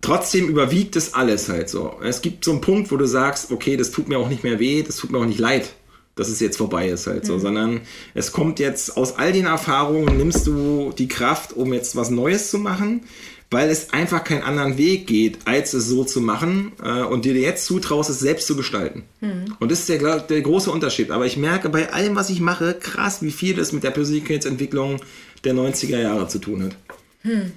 trotzdem 0.00 0.48
überwiegt 0.48 0.96
es 0.96 1.14
alles 1.14 1.48
halt 1.48 1.68
so. 1.68 1.98
Es 2.02 2.22
gibt 2.22 2.44
so 2.44 2.52
einen 2.52 2.60
Punkt, 2.60 2.90
wo 2.90 2.96
du 2.96 3.06
sagst, 3.06 3.50
okay, 3.50 3.76
das 3.76 3.90
tut 3.90 4.08
mir 4.08 4.18
auch 4.18 4.28
nicht 4.28 4.44
mehr 4.44 4.58
weh, 4.58 4.82
das 4.82 4.96
tut 4.96 5.10
mir 5.10 5.18
auch 5.18 5.26
nicht 5.26 5.40
leid, 5.40 5.74
dass 6.18 6.28
es 6.28 6.40
jetzt 6.40 6.56
vorbei 6.56 6.88
ist 6.88 7.06
halt 7.06 7.24
so, 7.24 7.34
mhm. 7.34 7.40
sondern 7.40 7.80
es 8.14 8.32
kommt 8.32 8.58
jetzt 8.58 8.96
aus 8.96 9.16
all 9.16 9.32
den 9.32 9.46
Erfahrungen, 9.46 10.16
nimmst 10.16 10.46
du 10.46 10.92
die 10.96 11.08
Kraft, 11.08 11.52
um 11.52 11.72
jetzt 11.72 11.96
was 11.96 12.10
Neues 12.10 12.50
zu 12.50 12.58
machen, 12.58 13.02
weil 13.50 13.70
es 13.70 13.92
einfach 13.92 14.24
keinen 14.24 14.42
anderen 14.42 14.76
Weg 14.76 15.06
geht, 15.06 15.38
als 15.46 15.72
es 15.72 15.86
so 15.86 16.04
zu 16.04 16.20
machen 16.20 16.72
äh, 16.82 17.02
und 17.02 17.24
dir 17.24 17.34
jetzt 17.34 17.64
zutraust, 17.64 18.10
es 18.10 18.18
selbst 18.18 18.46
zu 18.46 18.56
gestalten. 18.56 19.04
Mhm. 19.20 19.56
Und 19.58 19.70
das 19.70 19.80
ist 19.80 19.88
der, 19.88 20.20
der 20.20 20.40
große 20.42 20.70
Unterschied. 20.70 21.10
Aber 21.10 21.24
ich 21.24 21.36
merke 21.36 21.68
bei 21.70 21.92
allem, 21.92 22.14
was 22.14 22.28
ich 22.30 22.40
mache, 22.40 22.74
krass, 22.74 23.22
wie 23.22 23.30
viel 23.30 23.54
das 23.54 23.72
mit 23.72 23.84
der 23.84 23.90
Persönlichkeitsentwicklung 23.90 25.00
der 25.44 25.54
90er 25.54 25.98
Jahre 25.98 26.28
zu 26.28 26.40
tun 26.40 26.64
hat. 26.64 26.76
Mhm. 27.22 27.52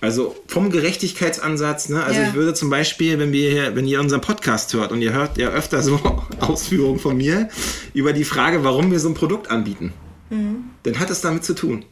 Also 0.00 0.36
vom 0.46 0.70
Gerechtigkeitsansatz, 0.70 1.88
ne? 1.88 2.04
Also 2.04 2.20
ja. 2.20 2.28
ich 2.28 2.34
würde 2.34 2.54
zum 2.54 2.68
Beispiel, 2.68 3.18
wenn 3.18 3.32
wir 3.32 3.50
hier, 3.50 3.76
wenn 3.76 3.86
ihr 3.86 4.00
unseren 4.00 4.20
Podcast 4.20 4.74
hört 4.74 4.92
und 4.92 5.00
ihr 5.00 5.12
hört 5.12 5.38
ja 5.38 5.48
öfter 5.48 5.82
so 5.82 5.98
Ausführungen 6.40 6.98
von 6.98 7.16
mir 7.16 7.48
über 7.94 8.12
die 8.12 8.24
Frage, 8.24 8.62
warum 8.62 8.90
wir 8.90 9.00
so 9.00 9.08
ein 9.08 9.14
Produkt 9.14 9.50
anbieten, 9.50 9.92
mhm. 10.30 10.64
dann 10.82 10.98
hat 10.98 11.10
es 11.10 11.22
damit 11.22 11.44
zu 11.44 11.54
tun. 11.54 11.84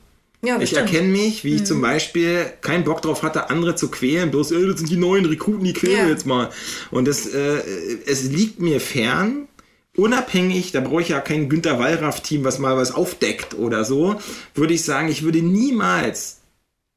Ja, 0.42 0.61
ich 0.61 0.76
erkenne 0.76 1.09
mich, 1.09 1.44
wie 1.44 1.55
ich 1.55 1.62
mhm. 1.62 1.66
zum 1.66 1.80
Beispiel 1.80 2.44
keinen 2.61 2.84
Bock 2.84 3.00
drauf 3.00 3.22
hatte, 3.22 3.48
andere 3.48 3.76
zu 3.76 3.90
quälen, 3.90 4.30
bloß, 4.30 4.52
ey, 4.52 4.66
das 4.66 4.78
sind 4.78 4.90
die 4.90 4.96
neuen 4.96 5.24
Rekruten, 5.24 5.64
die 5.64 5.72
quälen 5.72 6.07
ja. 6.07 6.09
jetzt 6.09 6.26
mal. 6.26 6.50
Und 6.90 7.09
das, 7.09 7.26
äh, 7.26 7.62
es 8.05 8.24
liegt 8.24 8.61
mir 8.61 8.80
fern, 8.80 9.48
unabhängig, 9.96 10.72
da 10.72 10.80
brauche 10.80 11.00
ich 11.00 11.09
ja 11.09 11.20
kein 11.20 11.48
Günter 11.48 11.78
Wallraff-Team, 11.78 12.44
was 12.44 12.59
mal 12.59 12.76
was 12.76 12.92
aufdeckt 12.92 13.55
oder 13.55 13.84
so, 13.84 14.16
würde 14.55 14.74
ich 14.74 14.82
sagen, 14.82 15.09
ich 15.09 15.22
würde 15.22 15.40
niemals 15.40 16.40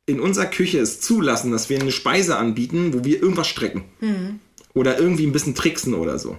in 0.07 0.19
unserer 0.19 0.47
Küche 0.47 0.79
es 0.79 0.99
zulassen, 1.01 1.51
dass 1.51 1.69
wir 1.69 1.79
eine 1.79 1.91
Speise 1.91 2.37
anbieten, 2.37 2.93
wo 2.93 3.03
wir 3.03 3.21
irgendwas 3.21 3.47
strecken. 3.47 3.83
Mhm. 3.99 4.39
Oder 4.73 4.97
irgendwie 4.97 5.27
ein 5.27 5.33
bisschen 5.33 5.53
tricksen 5.53 5.93
oder 5.93 6.17
so. 6.17 6.37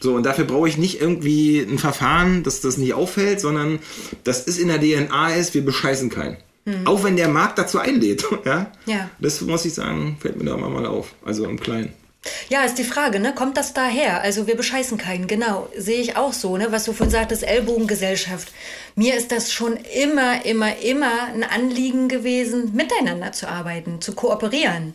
So, 0.00 0.14
und 0.14 0.24
dafür 0.24 0.44
brauche 0.44 0.68
ich 0.68 0.76
nicht 0.76 1.00
irgendwie 1.00 1.60
ein 1.60 1.78
Verfahren, 1.78 2.42
dass 2.42 2.60
das 2.60 2.76
nicht 2.76 2.94
auffällt, 2.94 3.40
sondern 3.40 3.78
das 4.24 4.44
ist 4.44 4.58
in 4.58 4.68
der 4.68 4.80
DNA 4.80 5.34
ist, 5.34 5.54
wir 5.54 5.64
bescheißen 5.64 6.10
keinen. 6.10 6.36
Mhm. 6.64 6.86
Auch 6.86 7.02
wenn 7.02 7.16
der 7.16 7.28
Markt 7.28 7.58
dazu 7.58 7.78
einlädt. 7.78 8.24
ja? 8.44 8.70
ja. 8.86 9.10
Das 9.18 9.40
muss 9.40 9.64
ich 9.64 9.74
sagen, 9.74 10.16
fällt 10.20 10.36
mir 10.36 10.44
da 10.44 10.56
mal 10.56 10.86
auf. 10.86 11.14
Also 11.24 11.44
im 11.44 11.58
Kleinen. 11.58 11.92
Ja, 12.48 12.62
ist 12.62 12.78
die 12.78 12.84
Frage, 12.84 13.18
ne? 13.18 13.34
Kommt 13.34 13.56
das 13.56 13.74
daher? 13.74 14.20
Also 14.20 14.46
wir 14.46 14.56
bescheißen 14.56 14.96
keinen, 14.96 15.26
genau. 15.26 15.68
Sehe 15.76 16.00
ich 16.00 16.16
auch 16.16 16.32
so, 16.32 16.56
ne? 16.56 16.70
Was 16.70 16.84
du 16.84 16.92
vorhin 16.92 17.10
sagtest, 17.10 17.42
Ellbogengesellschaft. 17.42 18.52
Mir 18.94 19.14
ist 19.14 19.32
das 19.32 19.52
schon 19.52 19.76
immer, 19.76 20.44
immer, 20.44 20.78
immer 20.78 21.24
ein 21.34 21.42
Anliegen 21.42 22.08
gewesen, 22.08 22.74
miteinander 22.74 23.32
zu 23.32 23.48
arbeiten, 23.48 24.00
zu 24.00 24.14
kooperieren. 24.14 24.94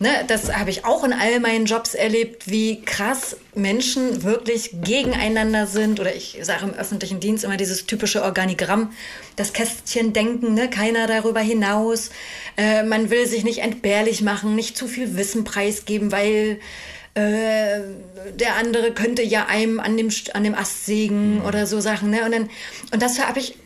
Ne, 0.00 0.10
das 0.28 0.54
habe 0.54 0.70
ich 0.70 0.84
auch 0.84 1.02
in 1.02 1.12
all 1.12 1.40
meinen 1.40 1.66
Jobs 1.66 1.94
erlebt, 1.94 2.48
wie 2.48 2.82
krass 2.82 3.36
Menschen 3.56 4.22
wirklich 4.22 4.70
gegeneinander 4.80 5.66
sind. 5.66 5.98
Oder 5.98 6.14
ich 6.14 6.38
sage 6.42 6.66
im 6.66 6.74
öffentlichen 6.74 7.18
Dienst 7.18 7.42
immer 7.42 7.56
dieses 7.56 7.84
typische 7.84 8.22
Organigramm, 8.22 8.92
das 9.34 9.52
Kästchen 9.52 10.12
denken, 10.12 10.54
ne? 10.54 10.70
keiner 10.70 11.08
darüber 11.08 11.40
hinaus. 11.40 12.10
Äh, 12.56 12.84
man 12.84 13.10
will 13.10 13.26
sich 13.26 13.42
nicht 13.42 13.58
entbehrlich 13.58 14.22
machen, 14.22 14.54
nicht 14.54 14.76
zu 14.76 14.86
viel 14.86 15.16
Wissen 15.16 15.42
preisgeben, 15.42 16.12
weil 16.12 16.60
äh, 17.14 17.80
der 18.38 18.54
andere 18.56 18.92
könnte 18.92 19.22
ja 19.22 19.46
einem 19.46 19.80
an 19.80 19.96
dem, 19.96 20.10
an 20.32 20.44
dem 20.44 20.54
Ast 20.54 20.86
sägen 20.86 21.38
mhm. 21.38 21.44
oder 21.44 21.66
so 21.66 21.80
Sachen. 21.80 22.10
Ne? 22.10 22.24
Und, 22.24 22.30
dann, 22.30 22.50
und 22.92 23.02
das 23.02 23.18
habe 23.18 23.40
ich 23.40 23.56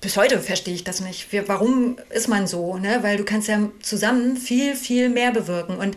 bis 0.00 0.16
heute 0.16 0.38
verstehe 0.40 0.74
ich 0.74 0.84
das 0.84 1.00
nicht. 1.00 1.26
warum 1.46 1.96
ist 2.10 2.28
man 2.28 2.46
so? 2.46 2.76
Ne? 2.76 2.98
Weil 3.00 3.16
du 3.16 3.24
kannst 3.24 3.48
ja 3.48 3.58
zusammen 3.80 4.36
viel, 4.36 4.74
viel 4.74 5.08
mehr 5.08 5.32
bewirken. 5.32 5.76
Und 5.78 5.96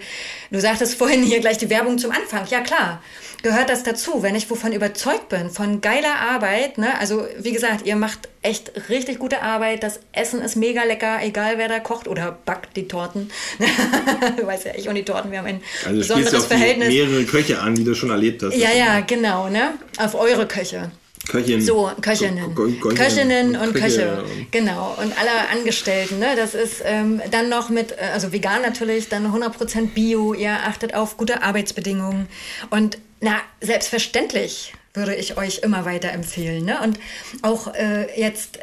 du 0.51 0.59
sagtest 0.59 0.95
vorhin 0.95 1.21
hier 1.21 1.41
gleich 1.41 1.57
die 1.57 1.69
Werbung 1.69 1.97
zum 1.97 2.11
Anfang. 2.11 2.47
Ja 2.49 2.61
klar, 2.61 3.03
gehört 3.43 3.69
das 3.69 3.83
dazu. 3.83 4.23
Wenn 4.23 4.35
ich 4.35 4.49
wovon 4.49 4.71
überzeugt 4.71 5.27
bin, 5.27 5.49
von 5.49 5.81
geiler 5.81 6.15
Arbeit, 6.15 6.77
ne? 6.77 6.97
also 6.97 7.27
wie 7.37 7.51
gesagt, 7.51 7.85
ihr 7.85 7.97
macht 7.97 8.29
echt 8.41 8.89
richtig 8.89 9.19
gute 9.19 9.41
Arbeit. 9.41 9.83
Das 9.83 9.99
Essen 10.13 10.41
ist 10.41 10.55
mega 10.55 10.83
lecker, 10.83 11.19
egal 11.21 11.57
wer 11.57 11.67
da 11.67 11.79
kocht 11.79 12.07
oder 12.07 12.37
backt 12.45 12.77
die 12.77 12.87
Torten. 12.87 13.29
du 14.37 14.47
weißt 14.47 14.65
ja, 14.65 14.71
ich 14.75 14.87
und 14.87 14.95
die 14.95 15.03
Torten, 15.03 15.29
wir 15.31 15.39
haben 15.39 15.47
ein 15.47 15.61
also 15.85 15.97
besonderes 15.99 16.35
auf 16.35 16.47
Verhältnis. 16.47 16.87
mehrere 16.87 17.25
Köche 17.25 17.59
an, 17.59 17.75
die 17.75 17.83
du 17.83 17.93
schon 17.93 18.11
erlebt 18.11 18.43
hast. 18.43 18.55
Ja, 18.55 18.71
ja, 18.71 19.01
genau. 19.01 19.49
Ne? 19.49 19.73
Auf 19.97 20.15
eure 20.15 20.47
Köche. 20.47 20.89
Köchin. 21.27 21.61
So, 21.61 21.91
Köchinnen. 22.01 22.55
So, 22.55 22.89
Köchinnen 22.89 23.55
und 23.55 23.73
Köche. 23.73 24.23
Genau. 24.51 24.95
Und 24.99 25.13
alle 25.19 25.49
Angestellten. 25.51 26.19
Ne? 26.19 26.35
Das 26.35 26.55
ist 26.55 26.81
ähm, 26.83 27.21
dann 27.29 27.49
noch 27.49 27.69
mit, 27.69 27.91
äh, 27.91 28.11
also 28.13 28.31
vegan 28.31 28.61
natürlich, 28.61 29.09
dann 29.09 29.27
100% 29.27 29.93
Bio. 29.93 30.33
Ihr 30.33 30.51
achtet 30.51 30.95
auf 30.95 31.17
gute 31.17 31.43
Arbeitsbedingungen. 31.43 32.27
Und 32.69 32.97
na, 33.21 33.41
selbstverständlich 33.61 34.73
würde 34.93 35.13
ich 35.15 35.37
euch 35.37 35.59
immer 35.59 35.85
weiter 35.85 36.11
empfehlen. 36.11 36.65
Ne? 36.65 36.79
Und 36.81 36.99
auch 37.41 37.73
äh, 37.75 38.07
jetzt 38.19 38.59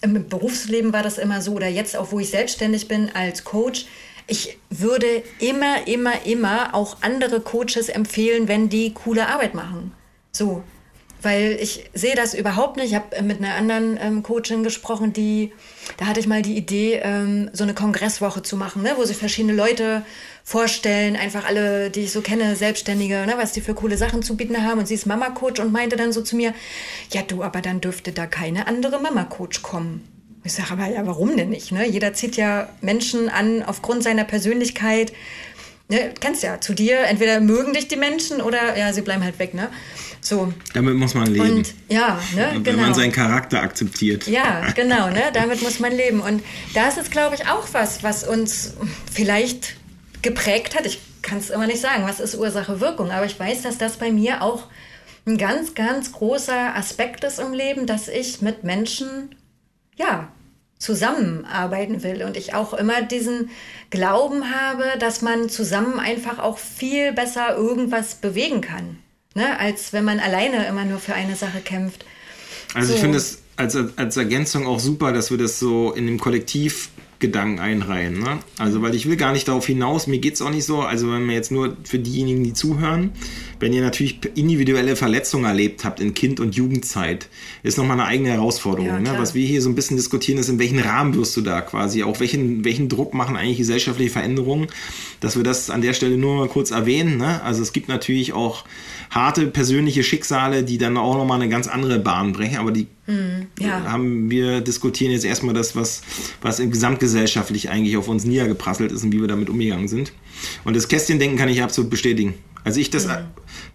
im 0.00 0.28
Berufsleben 0.28 0.92
war 0.92 1.02
das 1.02 1.18
immer 1.18 1.40
so, 1.40 1.52
oder 1.52 1.68
jetzt 1.68 1.96
auch, 1.96 2.12
wo 2.12 2.20
ich 2.20 2.30
selbstständig 2.30 2.86
bin 2.86 3.10
als 3.14 3.44
Coach, 3.44 3.86
ich 4.26 4.58
würde 4.70 5.22
immer, 5.38 5.86
immer, 5.86 6.26
immer 6.26 6.74
auch 6.74 6.98
andere 7.02 7.40
Coaches 7.40 7.88
empfehlen, 7.88 8.48
wenn 8.48 8.68
die 8.68 8.94
coole 8.94 9.28
Arbeit 9.28 9.54
machen. 9.54 9.92
So, 10.32 10.62
weil 11.24 11.58
ich 11.60 11.90
sehe 11.94 12.14
das 12.14 12.34
überhaupt 12.34 12.76
nicht. 12.76 12.86
Ich 12.86 12.94
habe 12.94 13.22
mit 13.22 13.38
einer 13.38 13.54
anderen 13.54 13.98
ähm, 14.00 14.22
Coachin 14.22 14.62
gesprochen, 14.62 15.12
die, 15.12 15.52
da 15.96 16.06
hatte 16.06 16.20
ich 16.20 16.26
mal 16.26 16.42
die 16.42 16.56
Idee, 16.56 17.00
ähm, 17.02 17.50
so 17.52 17.64
eine 17.64 17.74
Kongresswoche 17.74 18.42
zu 18.42 18.56
machen, 18.56 18.82
ne, 18.82 18.92
wo 18.96 19.04
sich 19.04 19.16
verschiedene 19.16 19.54
Leute 19.54 20.02
vorstellen, 20.44 21.16
einfach 21.16 21.46
alle, 21.46 21.90
die 21.90 22.00
ich 22.00 22.12
so 22.12 22.20
kenne, 22.20 22.54
Selbstständige, 22.56 23.26
ne, 23.26 23.34
was 23.36 23.52
die 23.52 23.60
für 23.60 23.74
coole 23.74 23.96
Sachen 23.96 24.22
zu 24.22 24.36
bieten 24.36 24.62
haben. 24.62 24.78
Und 24.78 24.86
sie 24.86 24.94
ist 24.94 25.06
Mama-Coach 25.06 25.60
und 25.60 25.72
meinte 25.72 25.96
dann 25.96 26.12
so 26.12 26.22
zu 26.22 26.36
mir, 26.36 26.52
ja 27.10 27.22
du, 27.22 27.42
aber 27.42 27.62
dann 27.62 27.80
dürfte 27.80 28.12
da 28.12 28.26
keine 28.26 28.66
andere 28.66 29.00
Mama-Coach 29.00 29.62
kommen. 29.62 30.08
Ich 30.44 30.52
sage 30.52 30.72
aber, 30.72 30.86
ja, 30.86 31.06
warum 31.06 31.36
denn 31.36 31.48
nicht? 31.48 31.72
Ne? 31.72 31.88
Jeder 31.88 32.12
zieht 32.12 32.36
ja 32.36 32.68
Menschen 32.82 33.30
an 33.30 33.62
aufgrund 33.62 34.02
seiner 34.02 34.24
Persönlichkeit. 34.24 35.12
Ne, 35.88 36.12
kennst 36.20 36.42
ja, 36.42 36.60
zu 36.60 36.74
dir, 36.74 37.00
entweder 37.00 37.40
mögen 37.40 37.72
dich 37.72 37.88
die 37.88 37.96
Menschen 37.96 38.40
oder 38.40 38.76
ja, 38.76 38.92
sie 38.92 39.02
bleiben 39.02 39.22
halt 39.22 39.38
weg, 39.38 39.52
ne? 39.52 39.68
So. 40.24 40.50
Damit 40.72 40.94
muss 40.94 41.12
man 41.12 41.26
leben. 41.26 41.58
Und 41.58 41.74
ja, 41.90 42.18
ne, 42.34 42.52
Wenn 42.54 42.64
genau. 42.64 42.82
man 42.84 42.94
seinen 42.94 43.12
Charakter 43.12 43.60
akzeptiert. 43.60 44.26
Ja, 44.26 44.70
genau, 44.74 45.10
ne, 45.10 45.24
damit 45.34 45.60
muss 45.62 45.80
man 45.80 45.92
leben. 45.92 46.20
Und 46.20 46.42
das 46.72 46.96
ist, 46.96 47.10
glaube 47.10 47.34
ich, 47.34 47.46
auch 47.46 47.68
was, 47.72 48.02
was 48.02 48.26
uns 48.26 48.72
vielleicht 49.12 49.76
geprägt 50.22 50.76
hat. 50.76 50.86
Ich 50.86 51.00
kann 51.20 51.38
es 51.38 51.50
immer 51.50 51.66
nicht 51.66 51.82
sagen, 51.82 52.04
was 52.04 52.20
ist 52.20 52.36
Ursache 52.36 52.80
Wirkung, 52.80 53.10
aber 53.10 53.26
ich 53.26 53.38
weiß, 53.38 53.62
dass 53.62 53.76
das 53.76 53.98
bei 53.98 54.10
mir 54.10 54.40
auch 54.40 54.64
ein 55.26 55.36
ganz, 55.36 55.74
ganz 55.74 56.12
großer 56.12 56.74
Aspekt 56.74 57.22
ist 57.24 57.38
im 57.38 57.52
Leben, 57.52 57.86
dass 57.86 58.08
ich 58.08 58.40
mit 58.40 58.64
Menschen, 58.64 59.34
ja, 59.94 60.28
zusammenarbeiten 60.78 62.02
will 62.02 62.24
und 62.24 62.36
ich 62.36 62.54
auch 62.54 62.72
immer 62.72 63.02
diesen 63.02 63.50
Glauben 63.90 64.54
habe, 64.54 64.84
dass 64.98 65.20
man 65.20 65.50
zusammen 65.50 66.00
einfach 66.00 66.38
auch 66.38 66.56
viel 66.58 67.12
besser 67.12 67.56
irgendwas 67.56 68.14
bewegen 68.16 68.62
kann 68.62 68.98
ne? 69.34 69.58
als 69.58 69.92
wenn 69.92 70.04
man 70.04 70.20
alleine 70.20 70.66
immer 70.66 70.84
nur 70.84 70.98
für 70.98 71.14
eine 71.14 71.36
Sache 71.36 71.60
kämpft. 71.60 72.04
Also 72.74 72.88
so. 72.88 72.94
ich 72.94 73.00
finde 73.00 73.18
es 73.18 73.42
als, 73.56 73.76
als 73.96 74.16
Ergänzung 74.16 74.66
auch 74.66 74.80
super, 74.80 75.12
dass 75.12 75.30
wir 75.30 75.38
das 75.38 75.58
so 75.58 75.92
in 75.92 76.06
dem 76.06 76.18
Kollektiv 76.18 76.90
Gedanken 77.24 77.58
einreihen. 77.58 78.18
Ne? 78.18 78.40
Also, 78.58 78.82
weil 78.82 78.94
ich 78.94 79.08
will 79.08 79.16
gar 79.16 79.32
nicht 79.32 79.48
darauf 79.48 79.66
hinaus, 79.66 80.06
mir 80.06 80.18
geht 80.18 80.34
es 80.34 80.42
auch 80.42 80.50
nicht 80.50 80.64
so, 80.66 80.80
also 80.80 81.10
wenn 81.10 81.26
wir 81.26 81.34
jetzt 81.34 81.50
nur 81.50 81.74
für 81.84 81.98
diejenigen, 81.98 82.44
die 82.44 82.52
zuhören, 82.52 83.12
wenn 83.60 83.72
ihr 83.72 83.80
natürlich 83.80 84.18
individuelle 84.34 84.94
Verletzungen 84.94 85.46
erlebt 85.46 85.84
habt 85.84 86.00
in 86.00 86.12
Kind- 86.12 86.38
und 86.38 86.54
Jugendzeit, 86.54 87.28
ist 87.62 87.78
nochmal 87.78 87.98
eine 87.98 88.08
eigene 88.08 88.30
Herausforderung. 88.30 88.88
Ja, 88.88 89.12
ne? 89.12 89.14
Was 89.16 89.34
wir 89.34 89.46
hier 89.46 89.62
so 89.62 89.70
ein 89.70 89.74
bisschen 89.74 89.96
diskutieren, 89.96 90.38
ist, 90.38 90.50
in 90.50 90.58
welchen 90.58 90.80
Rahmen 90.80 91.14
wirst 91.14 91.34
du 91.36 91.40
da 91.40 91.62
quasi, 91.62 92.02
auch 92.02 92.20
welchen, 92.20 92.64
welchen 92.64 92.90
Druck 92.90 93.14
machen 93.14 93.36
eigentlich 93.36 93.58
gesellschaftliche 93.58 94.10
Veränderungen, 94.10 94.66
dass 95.20 95.36
wir 95.36 95.44
das 95.44 95.70
an 95.70 95.80
der 95.80 95.94
Stelle 95.94 96.18
nur 96.18 96.36
mal 96.36 96.48
kurz 96.48 96.72
erwähnen. 96.72 97.16
Ne? 97.16 97.42
Also 97.42 97.62
es 97.62 97.72
gibt 97.72 97.88
natürlich 97.88 98.34
auch 98.34 98.64
harte 99.14 99.46
persönliche 99.46 100.02
Schicksale, 100.02 100.64
die 100.64 100.76
dann 100.76 100.96
auch 100.96 101.14
nochmal 101.14 101.40
eine 101.40 101.48
ganz 101.48 101.68
andere 101.68 102.00
Bahn 102.00 102.32
brechen, 102.32 102.56
aber 102.56 102.72
die 102.72 102.88
mm, 103.06 103.46
ja. 103.60 103.84
haben 103.84 104.28
wir 104.28 104.60
diskutieren 104.60 105.12
jetzt 105.12 105.24
erstmal 105.24 105.54
das, 105.54 105.76
was, 105.76 106.02
was 106.42 106.58
gesamtgesellschaftlich 106.58 107.70
eigentlich 107.70 107.96
auf 107.96 108.08
uns 108.08 108.24
niedergeprasselt 108.24 108.90
ist 108.90 109.04
und 109.04 109.12
wie 109.12 109.20
wir 109.20 109.28
damit 109.28 109.48
umgegangen 109.48 109.86
sind. 109.86 110.12
Und 110.64 110.74
das 110.74 110.88
Kästchendenken 110.88 111.38
kann 111.38 111.48
ich 111.48 111.62
absolut 111.62 111.90
bestätigen. 111.90 112.34
Also 112.64 112.80
ich 112.80 112.90
das, 112.90 113.06
mm. 113.06 113.10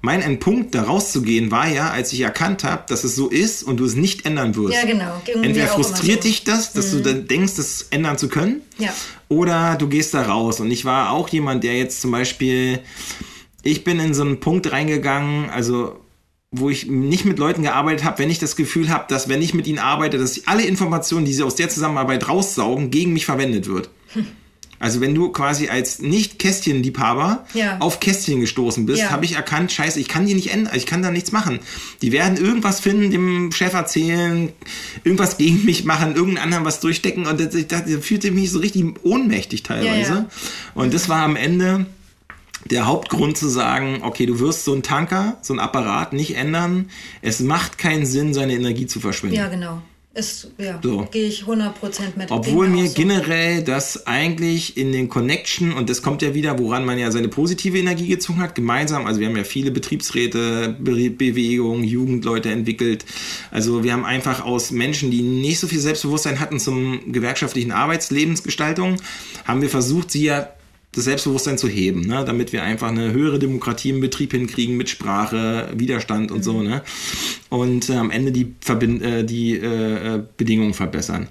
mein 0.02 0.22
Endpunkt, 0.22 0.76
da 0.76 0.84
rauszugehen, 0.84 1.52
war 1.52 1.70
ja, 1.70 1.90
als 1.90 2.12
ich 2.12 2.20
erkannt 2.20 2.66
habe, 2.66 2.84
dass 2.90 3.06
es 3.06 3.16
so 3.16 3.30
ist 3.30 3.64
und 3.64 3.78
du 3.78 3.86
es 3.86 3.96
nicht 3.96 4.26
ändern 4.26 4.56
wirst. 4.58 4.74
Ja, 4.74 4.86
genau. 4.86 5.22
Ging 5.24 5.42
Entweder 5.42 5.68
frustriert 5.68 6.26
dich 6.26 6.44
das, 6.44 6.74
dass 6.74 6.88
mm. 6.88 6.92
du 6.92 6.98
mhm. 6.98 7.04
dann 7.04 7.28
denkst, 7.28 7.54
das 7.56 7.88
ändern 7.92 8.18
zu 8.18 8.28
können. 8.28 8.62
Ja. 8.78 8.94
Oder 9.30 9.76
du 9.78 9.88
gehst 9.88 10.16
da 10.16 10.24
raus. 10.24 10.60
Und 10.60 10.70
ich 10.70 10.84
war 10.84 11.12
auch 11.12 11.30
jemand, 11.30 11.64
der 11.64 11.78
jetzt 11.78 12.02
zum 12.02 12.12
Beispiel 12.12 12.80
ich 13.64 13.84
bin 13.84 13.99
in 13.99 14.14
so 14.14 14.24
einen 14.24 14.39
Punkt 14.39 14.72
reingegangen, 14.72 15.49
also 15.49 15.99
wo 16.51 16.70
ich 16.70 16.88
nicht 16.88 17.26
mit 17.26 17.38
Leuten 17.38 17.62
gearbeitet 17.62 18.03
habe, 18.03 18.20
wenn 18.20 18.30
ich 18.30 18.39
das 18.39 18.55
Gefühl 18.55 18.89
habe, 18.89 19.05
dass 19.07 19.30
wenn 19.30 19.41
ich 19.41 19.53
mit 19.53 19.68
ihnen 19.68 19.78
arbeite, 19.78 20.18
dass 20.18 20.47
alle 20.47 20.64
Informationen, 20.64 21.26
die 21.26 21.34
sie 21.34 21.43
aus 21.43 21.55
der 21.55 21.70
Zusammenarbeit 21.70 22.28
raussaugen, 22.28 22.89
gegen 22.89 23.14
mich 23.14 23.26
verwendet 23.26 23.68
wird. 23.68 23.89
Hm. 24.14 24.26
Also 24.80 25.01
wenn 25.01 25.14
du 25.14 25.30
quasi 25.30 25.68
als 25.68 25.99
nicht 25.99 26.39
Kästchenliebhaber 26.39 27.45
ja. 27.53 27.78
auf 27.80 27.99
Kästchen 27.99 28.39
gestoßen 28.39 28.86
bist, 28.86 29.01
ja. 29.01 29.10
habe 29.10 29.26
ich 29.26 29.34
erkannt, 29.34 29.74
scheiße, 29.74 29.99
ich 29.99 30.07
kann 30.07 30.26
die 30.26 30.34
nicht 30.34 30.53
ändern, 30.53 30.74
ich 30.74 30.86
kann 30.86 31.03
da 31.03 31.12
nichts 31.12 31.34
machen. 31.34 31.60
Die 32.01 32.14
werden 32.14 32.38
irgendwas 32.38 32.80
finden, 32.80 33.12
dem 33.12 33.51
Chef 33.51 33.74
erzählen, 33.74 34.53
irgendwas 35.03 35.38
gegen 35.38 35.66
mich 35.66 35.84
machen, 35.84 36.16
irgendeinen 36.16 36.45
anderen 36.45 36.66
was 36.66 36.80
durchstecken 36.80 37.28
und 37.28 37.41
das, 37.41 37.49
das, 37.68 37.84
das 37.86 38.05
fühlte 38.05 38.32
mich 38.32 38.51
so 38.51 38.60
richtig 38.60 38.86
ohnmächtig 39.03 39.64
teilweise. 39.64 40.14
Ja, 40.14 40.30
und 40.76 40.93
das 40.93 41.10
war 41.10 41.24
am 41.24 41.36
Ende 41.36 41.86
der 42.66 42.88
Hauptgrund 42.88 43.38
zu 43.38 43.47
sagen, 43.47 44.01
okay, 44.03 44.26
du 44.26 44.39
wirst 44.39 44.66
so 44.66 44.74
einen 44.74 44.84
Tanker, 44.84 45.38
so 45.41 45.53
einen 45.53 45.60
Apparat 45.60 46.14
nicht 46.14 46.36
ändern. 46.36 46.89
Es 47.22 47.39
macht 47.39 47.78
keinen 47.78 48.05
Sinn, 48.05 48.34
seine 48.34 48.53
Energie 48.53 48.88
zu 48.88 48.99
verschwenden. 48.99 49.36
Ja, 49.36 49.47
genau. 49.47 49.82
Ist, 50.12 50.49
ja, 50.57 50.80
so. 50.82 51.07
gehe 51.12 51.28
ich 51.28 51.43
100% 51.43 51.72
mit. 52.18 52.32
Obwohl 52.32 52.68
mir 52.68 52.88
so. 52.88 52.93
generell 52.95 53.64
das 53.64 54.07
eigentlich 54.07 54.76
in 54.76 54.91
den 54.91 55.07
Connection, 55.07 55.72
und 55.72 55.88
das 55.88 56.01
kommt 56.01 56.24
ja 56.24 56.34
wieder, 56.34 56.57
woran 56.57 56.84
man 56.84 56.97
ja 56.97 57.12
seine 57.12 57.28
positive 57.28 57.78
Energie 57.78 58.07
gezogen 58.07 58.41
hat, 58.41 58.55
gemeinsam, 58.55 59.05
also 59.05 59.20
wir 59.20 59.28
haben 59.28 59.38
ja 59.38 59.43
viele 59.43 59.70
Betriebsräte, 59.70 60.76
Be 60.80 61.12
Bewegungen, 61.12 61.84
Jugendleute 61.84 62.49
entwickelt. 62.49 63.05
Also 63.51 63.84
wir 63.84 63.93
haben 63.93 64.03
einfach 64.03 64.43
aus 64.43 64.72
Menschen, 64.72 65.12
die 65.12 65.22
nicht 65.22 65.60
so 65.60 65.68
viel 65.68 65.80
Selbstbewusstsein 65.80 66.39
hatten 66.39 66.60
zum 66.60 67.14
gewerkschaftlichen 67.14 67.72
Arbeitslebensgestaltung, 67.72 68.97
haben 69.45 69.62
wir 69.62 69.70
versucht, 69.70 70.10
sie 70.10 70.24
ja 70.24 70.49
das 70.92 71.04
Selbstbewusstsein 71.04 71.58
zu 71.58 71.68
heben, 71.68 72.02
ne? 72.02 72.26
damit 72.26 72.52
wir 72.52 72.64
einfach 72.64 72.90
eine 72.90 73.14
höhere 73.14 73.38
Demokratie 73.38 73.92
im 73.92 74.02
Betrieb 74.02 74.32
hinkriegen 74.32 74.76
mit 74.76 74.90
Sprache, 74.90 75.72
Widerstand 75.76 76.32
und 76.32 76.40
mhm. 76.40 76.44
so, 76.44 76.62
ne? 76.64 76.82
Und 77.50 77.90
äh, 77.90 77.96
am 77.96 78.12
Ende 78.12 78.32
die, 78.32 78.56
Verbind 78.62 79.02
äh, 79.02 79.24
die 79.24 79.58
äh, 79.58 80.16
äh 80.16 80.24
Bedingungen 80.38 80.74
verbessern 80.74 81.28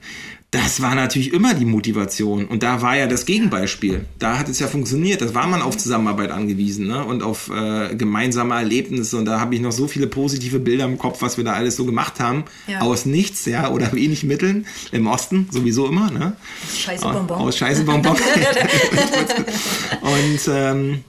das 0.51 0.81
war 0.81 0.95
natürlich 0.95 1.35
immer 1.35 1.53
die 1.53 1.67
Motivation. 1.67 2.47
Und 2.47 2.63
da 2.63 2.81
war 2.81 2.97
ja 2.97 3.07
das 3.07 3.27
Gegenbeispiel. 3.27 4.07
Da 4.19 4.39
hat 4.39 4.49
es 4.49 4.59
ja 4.61 4.67
funktioniert. 4.67 5.21
Da 5.21 5.35
war 5.35 5.47
man 5.47 5.61
auf 5.61 5.77
Zusammenarbeit 5.77 6.31
angewiesen 6.31 6.87
ne? 6.87 7.05
und 7.05 7.23
auf 7.23 7.51
äh, 7.51 7.95
gemeinsame 7.95 8.55
Erlebnisse. 8.55 9.19
Und 9.19 9.27
da 9.27 9.41
habe 9.41 9.55
ich 9.55 9.61
noch 9.61 9.73
so 9.73 9.89
viele 9.89 10.07
positive 10.07 10.59
Bilder 10.59 10.87
im 10.87 10.97
Kopf, 10.97 11.21
was 11.21 11.37
wir 11.37 11.45
da 11.45 11.53
alles 11.53 11.77
so 11.77 11.85
gemacht 11.85 12.19
haben. 12.19 12.45
Ja. 12.67 12.81
Aus 12.81 13.05
nichts, 13.05 13.45
ja, 13.45 13.71
oder 13.71 13.93
wenig 13.93 14.25
Mitteln. 14.25 14.67
Im 14.91 15.07
Osten 15.07 15.49
sowieso 15.51 15.87
immer. 15.87 16.11
Ne? 16.11 16.35
Scheiße 16.75 17.05
Bonbon. 17.05 17.37
Aus 17.37 17.59
Scheiße 17.59 17.85
Bonbon. 17.85 18.17
und 20.01 20.41
ähm, 20.49 21.05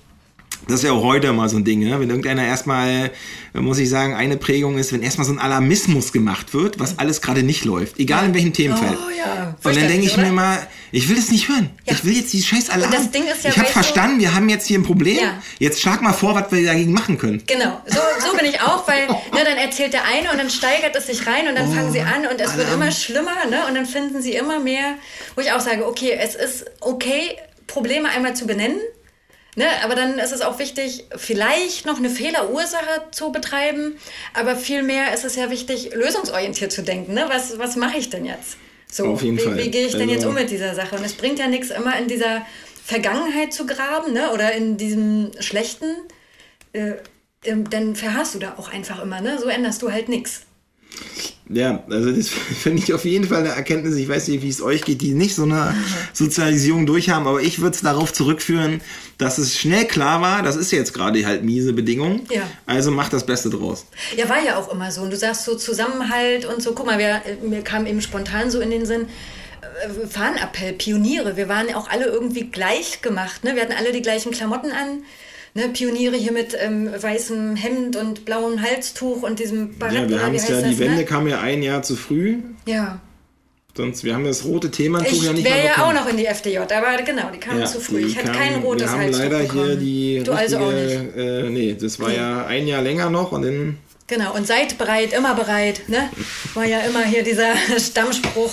das 0.70 0.82
ist 0.82 0.84
ja 0.84 0.92
auch 0.92 1.04
heute 1.04 1.34
mal 1.34 1.50
so 1.50 1.58
ein 1.58 1.64
Ding, 1.64 1.80
ne? 1.80 2.00
wenn 2.00 2.10
irgendeiner 2.10 2.46
erstmal, 2.46 3.12
muss 3.54 3.80
ich 3.80 3.90
sagen, 3.90 4.14
eine 4.14 4.38
Prägung 4.38 4.78
ist, 4.78 4.94
wenn 4.94 5.02
erstmal 5.02 5.26
so 5.26 5.34
ein 5.34 5.40
Alarmismus 5.40 6.14
gemacht 6.14 6.54
wird, 6.54 6.80
was 6.80 7.00
alles 7.00 7.22
gerade 7.22 7.42
nicht 7.42 7.66
läuft, 7.66 8.00
egal 8.00 8.26
in 8.26 8.34
welchem 8.36 8.54
Themenfeld. 8.54 8.96
Oh, 8.96 9.10
ja. 9.18 9.56
Und 9.64 9.76
dann 9.76 9.88
denke 9.88 10.06
ich 10.06 10.14
oder? 10.14 10.28
mir 10.28 10.32
mal, 10.32 10.68
ich 10.92 11.10
will 11.10 11.18
es 11.18 11.32
nicht 11.32 11.50
hören. 11.50 11.72
Ja. 11.86 11.94
Ich 11.94 12.06
will 12.06 12.16
jetzt 12.16 12.32
die 12.34 12.44
scheiß 12.44 12.70
Alarm. 12.70 12.92
Das 12.92 13.10
Ding 13.10 13.24
ist 13.26 13.44
ja, 13.44 13.50
ich 13.50 13.58
habe 13.58 13.68
verstanden, 13.68 14.20
wir 14.20 14.36
haben 14.36 14.48
jetzt 14.48 14.68
hier 14.68 14.78
ein 14.78 14.84
Problem. 14.84 15.18
Ja. 15.18 15.42
Jetzt 15.58 15.82
schlag 15.82 16.02
mal 16.02 16.14
vor, 16.14 16.36
was 16.36 16.52
wir 16.52 16.64
dagegen 16.64 16.94
machen 16.94 17.18
können. 17.18 17.44
Genau, 17.48 17.82
so, 17.88 18.00
so 18.24 18.38
bin 18.38 18.46
ich 18.46 18.62
auch, 18.62 18.88
weil 18.88 19.08
ne, 19.08 19.44
dann 19.44 19.58
erzählt 19.58 19.94
der 19.94 20.06
eine 20.06 20.32
und 20.32 20.38
dann 20.38 20.52
steigert 20.52 20.96
es 20.96 21.08
sich 21.08 21.26
rein 21.26 21.48
und 21.48 21.56
dann 21.56 21.70
oh, 21.70 21.74
fangen 21.74 21.92
sie 21.92 22.02
an 22.02 22.28
und 22.32 22.40
es 22.40 22.52
Alarm. 22.52 22.58
wird 22.58 22.74
immer 22.74 22.92
schlimmer 22.92 23.46
ne? 23.50 23.66
und 23.68 23.76
dann 23.76 23.88
finden 23.88 24.22
sie 24.22 24.34
immer 24.34 24.60
mehr, 24.60 24.96
wo 25.36 25.42
ich 25.42 25.52
auch 25.52 25.62
sage, 25.62 25.88
okay, 25.88 26.18
es 26.20 26.36
ist 26.36 26.66
okay, 26.82 27.38
Probleme 27.66 28.10
einmal 28.10 28.36
zu 28.36 28.46
benennen 28.46 28.80
Ne, 29.60 29.66
aber 29.84 29.94
dann 29.94 30.20
ist 30.20 30.32
es 30.32 30.40
auch 30.40 30.58
wichtig, 30.58 31.04
vielleicht 31.18 31.86
noch 31.86 31.98
eine 31.98 32.10
Fehlerursache 32.10 33.12
zu 33.12 33.34
betreiben, 33.34 33.98
aber 34.34 34.56
vielmehr 34.56 35.14
ist 35.14 35.26
es 35.26 35.36
ja 35.36 35.50
wichtig, 35.50 35.94
lösungsorientiert 35.94 36.72
zu 36.72 36.82
denken. 36.82 37.14
Ne? 37.14 37.26
Was, 37.28 37.60
was 37.60 37.76
mache 37.76 37.98
ich 37.98 38.10
denn 38.10 38.24
jetzt? 38.24 38.56
So, 38.90 39.08
Auf 39.08 39.22
jeden 39.22 39.38
wie, 39.38 39.42
Fall. 39.42 39.58
wie 39.58 39.70
gehe 39.70 39.86
ich 39.86 39.92
denn 39.92 40.04
also, 40.04 40.14
jetzt 40.14 40.26
um 40.26 40.34
mit 40.34 40.50
dieser 40.50 40.76
Sache? 40.76 40.96
Und 40.96 41.04
es 41.04 41.14
bringt 41.14 41.40
ja 41.40 41.48
nichts, 41.48 41.72
immer 41.72 42.00
in 42.00 42.08
dieser 42.08 42.46
Vergangenheit 42.86 43.52
zu 43.52 43.66
graben 43.66 44.14
ne? 44.14 44.32
oder 44.32 44.54
in 44.54 44.78
diesem 44.78 45.32
Schlechten, 45.42 45.94
äh, 46.72 46.94
dann 47.44 47.98
verharrst 47.98 48.36
du 48.36 48.40
da 48.40 48.56
auch 48.56 48.72
einfach 48.72 49.04
immer. 49.04 49.20
Ne? 49.20 49.40
So 49.40 49.50
änderst 49.50 49.82
du 49.82 49.92
halt 49.92 50.08
nichts. 50.08 50.44
Ja, 51.52 51.84
also 51.90 52.12
das 52.12 52.30
finde 52.62 52.84
ich 52.84 52.94
auf 52.94 53.06
jeden 53.06 53.28
Fall 53.28 53.40
eine 53.40 53.50
Erkenntnis. 53.50 53.96
Ich 53.96 54.08
weiß 54.08 54.28
nicht, 54.28 54.44
wie 54.44 54.50
es 54.50 54.62
euch 54.62 54.84
geht, 54.84 55.02
die 55.02 55.14
nicht 55.14 55.36
so 55.36 55.44
eine 55.44 55.74
Sozialisierung 56.14 56.86
durchhaben, 56.86 57.28
aber 57.28 57.42
ich 57.42 57.60
würde 57.60 57.76
es 57.76 57.82
darauf 57.82 58.14
zurückführen, 58.14 58.82
dass 59.18 59.40
es 59.40 59.58
schnell 59.58 59.86
klar 59.86 60.22
war, 60.22 60.44
das 60.44 60.56
ist 60.56 60.72
jetzt 60.72 60.94
gerade 60.94 61.26
halt 61.26 61.44
miese 61.44 61.74
Bedingung. 61.74 62.22
Ja. 62.30 62.44
Also 62.66 62.92
mach 62.92 63.10
das 63.10 63.26
Beste 63.26 63.50
draus. 63.50 63.86
Ja, 64.16 64.30
war 64.30 64.44
ja 64.44 64.58
auch 64.58 64.72
immer 64.72 64.92
so. 64.92 65.02
Und 65.02 65.12
du 65.12 65.18
sagst 65.18 65.46
so 65.46 65.56
Zusammenhalt 65.56 66.46
und 66.46 66.62
so. 66.62 66.74
Guck 66.74 66.86
mal, 66.86 67.00
wir, 67.00 67.22
mir 67.42 67.64
kam 67.64 67.88
eben 67.88 68.02
spontan 68.02 68.52
so 68.52 68.60
in 68.62 68.70
den 68.70 68.86
Sinn, 68.86 69.08
äh, 69.62 70.08
Fahnenappell, 70.08 70.74
Pioniere. 70.74 71.36
Wir 71.36 71.50
waren 71.50 71.74
auch 71.74 71.90
alle 71.90 72.06
irgendwie 72.06 72.46
gleich 72.46 73.02
gemacht. 73.02 73.44
Ne? 73.44 73.56
Wir 73.56 73.64
hatten 73.64 73.74
alle 73.74 73.92
die 73.92 74.04
gleichen 74.04 74.32
Klamotten 74.32 74.72
an 74.72 75.04
ne, 75.54 75.70
Pioniere 75.70 76.16
hier 76.16 76.32
mit 76.32 76.56
ähm, 76.60 76.90
weißem 76.96 77.56
Hemd 77.56 77.96
und 77.96 78.26
blauem 78.26 78.62
Halstuch 78.62 79.24
und 79.24 79.40
diesem 79.40 79.78
Barett. 79.78 79.96
Ja, 79.96 80.10
wir 80.10 80.24
haben 80.24 80.36
es 80.36 80.48
ja, 80.48 80.62
die 80.62 80.72
das, 80.72 80.80
Wende 80.80 80.98
ne? 80.98 81.06
kam 81.06 81.28
ja 81.28 81.42
ein 81.42 81.64
Jahr 81.64 81.82
zu 81.82 81.96
früh. 81.96 82.38
Ja. 82.66 83.02
Sonst, 83.76 84.04
wir 84.04 84.14
haben 84.14 84.26
das 84.26 84.44
rote 84.44 84.72
Thema 84.72 85.00
ich 85.02 85.24
ja 85.24 85.32
nicht 85.32 85.46
Ich 85.46 85.54
wäre 85.54 85.66
ja 85.66 85.86
auch 85.86 85.94
noch 85.94 86.08
in 86.08 86.18
die 86.18 86.26
FDJ, 86.26 86.58
aber 86.58 87.02
genau, 87.06 87.30
die 87.34 87.40
kamen 87.40 87.62
ja, 87.62 87.66
zu 87.66 87.80
früh. 87.80 88.06
Ich 88.06 88.18
hatte 88.18 88.32
kein 88.32 88.56
rotes 88.56 88.92
Wir 88.92 89.00
haben 89.00 89.12
leider 89.12 89.40
bekommen. 89.40 89.68
hier 89.68 89.76
die 89.78 90.22
Du 90.26 90.34
also 90.34 90.58
auch 90.58 90.72
nicht. 90.72 91.16
Äh, 91.16 91.50
nee, 91.50 91.78
das 91.80 92.00
war 92.00 92.10
nee. 92.10 92.18
ja 92.18 92.46
ein 92.46 92.68
Jahr 92.68 92.82
länger 92.82 93.10
noch 93.10 93.32
und 93.32 93.44
dann... 93.44 93.78
Genau, 94.08 94.36
und 94.36 94.48
seid 94.48 94.78
bereit, 94.80 95.14
immer 95.14 95.36
bereit, 95.36 95.88
ne? 95.88 96.10
War 96.56 96.66
ja 96.66 96.80
immer 96.80 97.06
hier 97.06 97.24
dieser 97.24 97.56
Stammspruch, 97.80 98.52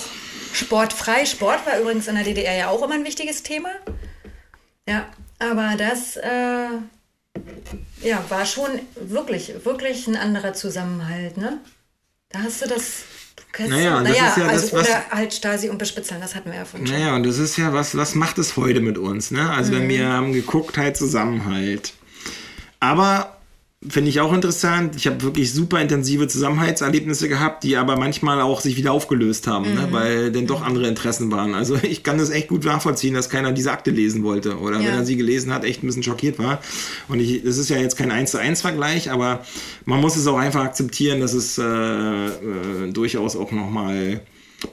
sportfrei. 0.52 1.24
Sport 1.24 1.66
war 1.66 1.80
übrigens 1.80 2.06
in 2.08 2.14
der 2.14 2.24
DDR 2.24 2.54
ja 2.54 2.68
auch 2.68 2.82
immer 2.84 2.94
ein 2.94 3.04
wichtiges 3.04 3.42
Thema. 3.42 3.70
Ja, 4.86 5.06
aber 5.38 5.74
das 5.76 6.16
äh, 6.16 6.68
ja, 8.02 8.24
war 8.28 8.46
schon 8.46 8.70
wirklich, 8.94 9.52
wirklich 9.64 10.06
ein 10.06 10.16
anderer 10.16 10.54
Zusammenhalt, 10.54 11.36
ne? 11.36 11.58
Da 12.30 12.40
hast 12.40 12.62
du 12.62 12.68
das. 12.68 13.04
Du 13.36 13.68
naja, 13.68 14.02
das 14.02 14.10
naja, 14.10 14.28
ist 14.28 14.36
ja 14.36 14.46
also, 14.46 14.62
das, 14.62 14.72
was, 14.72 14.88
oder 14.88 15.10
halt 15.10 15.34
Stasi 15.34 15.68
und 15.68 15.78
Bespitzeln, 15.78 16.20
das 16.20 16.34
hatten 16.34 16.50
wir 16.50 16.58
ja 16.58 16.64
von 16.64 16.86
schon. 16.86 16.96
Naja, 16.96 17.14
und 17.14 17.24
das 17.24 17.38
ist 17.38 17.56
ja 17.56 17.72
was, 17.72 17.96
was 17.96 18.14
macht 18.14 18.38
es 18.38 18.56
heute 18.56 18.80
mit 18.80 18.98
uns, 18.98 19.30
ne? 19.30 19.50
Also, 19.50 19.72
mhm. 19.72 19.76
wenn 19.76 19.88
wir 19.88 20.08
haben 20.08 20.32
geguckt, 20.32 20.76
halt 20.76 20.96
Zusammenhalt. 20.96 21.94
Aber 22.80 23.35
Finde 23.88 24.10
ich 24.10 24.20
auch 24.20 24.32
interessant. 24.32 24.96
Ich 24.96 25.06
habe 25.06 25.22
wirklich 25.22 25.52
super 25.52 25.80
intensive 25.80 26.28
Zusammenhaltserlebnisse 26.28 27.28
gehabt, 27.28 27.62
die 27.62 27.76
aber 27.76 27.96
manchmal 27.96 28.40
auch 28.40 28.60
sich 28.60 28.76
wieder 28.76 28.92
aufgelöst 28.92 29.46
haben, 29.46 29.64
ne? 29.66 29.70
mhm. 29.70 29.76
ne? 29.76 29.88
weil 29.92 30.32
denn 30.32 30.46
doch 30.46 30.62
andere 30.62 30.88
Interessen 30.88 31.30
waren. 31.30 31.54
Also 31.54 31.76
ich 31.82 32.02
kann 32.02 32.18
das 32.18 32.30
echt 32.30 32.48
gut 32.48 32.64
nachvollziehen, 32.64 33.14
dass 33.14 33.28
keiner 33.28 33.52
diese 33.52 33.72
Akte 33.72 33.90
lesen 33.90 34.24
wollte 34.24 34.58
oder 34.58 34.80
ja. 34.80 34.88
wenn 34.88 34.94
er 34.94 35.04
sie 35.04 35.16
gelesen 35.16 35.52
hat, 35.52 35.64
echt 35.64 35.82
ein 35.82 35.86
bisschen 35.86 36.02
schockiert 36.02 36.38
war. 36.38 36.60
Und 37.08 37.20
ich, 37.20 37.42
das 37.44 37.58
ist 37.58 37.68
ja 37.68 37.76
jetzt 37.78 37.96
kein 37.96 38.10
1 38.10 38.30
zu 38.30 38.38
1 38.38 38.60
Vergleich, 38.60 39.10
aber 39.10 39.44
man 39.84 40.00
muss 40.00 40.16
es 40.16 40.26
auch 40.26 40.38
einfach 40.38 40.64
akzeptieren, 40.64 41.20
dass 41.20 41.32
es 41.32 41.58
äh, 41.58 41.62
äh, 41.62 42.92
durchaus 42.92 43.36
auch 43.36 43.52
nochmal 43.52 44.20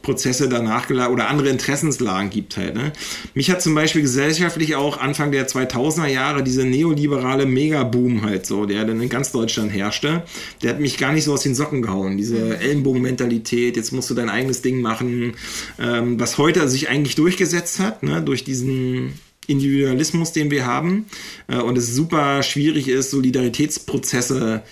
Prozesse 0.02 0.50
danach 0.50 0.90
oder 0.90 1.30
andere 1.30 1.50
Interessenslagen 1.50 2.30
gibt 2.30 2.58
halt. 2.58 2.76
Ne? 2.76 2.92
Mich 3.34 3.50
hat 3.50 3.62
zum 3.62 3.76
Beispiel 3.76 4.02
gesellschaftlich 4.02 4.76
auch 4.76 5.00
Anfang 5.00 5.32
der 5.32 5.48
2000er 5.48 6.08
Jahre 6.08 6.44
diese 6.44 6.66
neoliberale 6.66 7.46
Megaboom 7.46 8.24
halt 8.24 8.46
so, 8.46 8.66
der 8.66 8.86
dann 8.86 9.02
in 9.02 9.10
ganz 9.10 9.32
Deutschland 9.32 9.72
herrschte, 9.74 10.24
der 10.62 10.72
hat 10.72 10.80
mich 10.80 10.98
gar 10.98 11.14
nicht 11.14 11.24
so 11.24 11.34
aus 11.34 11.44
den 11.44 11.56
Socken 11.56 11.82
gehauen. 11.82 12.18
Diese 12.18 12.36
mhm. 12.36 12.52
Ellenbogenmentalität, 12.54 13.76
jetzt 13.78 13.92
musst 13.92 14.10
du 14.10 14.14
dein 14.14 14.30
eigenes 14.30 14.62
Ding 14.62 14.82
machen, 14.82 15.34
ähm, 15.80 16.20
was 16.20 16.38
heute 16.38 16.68
sich 16.68 16.90
eigentlich 16.90 17.16
durchgesetzt 17.16 17.80
hat, 17.80 18.04
ne? 18.04 18.22
durch 18.22 18.44
diesen 18.44 19.14
Individualismus, 19.48 20.32
den 20.32 20.52
wir 20.52 20.66
haben 20.66 21.06
äh, 21.48 21.58
und 21.58 21.78
es 21.78 21.94
super 21.94 22.44
schwierig 22.44 22.88
ist, 22.88 23.12
Solidaritätsprozesse 23.12 24.64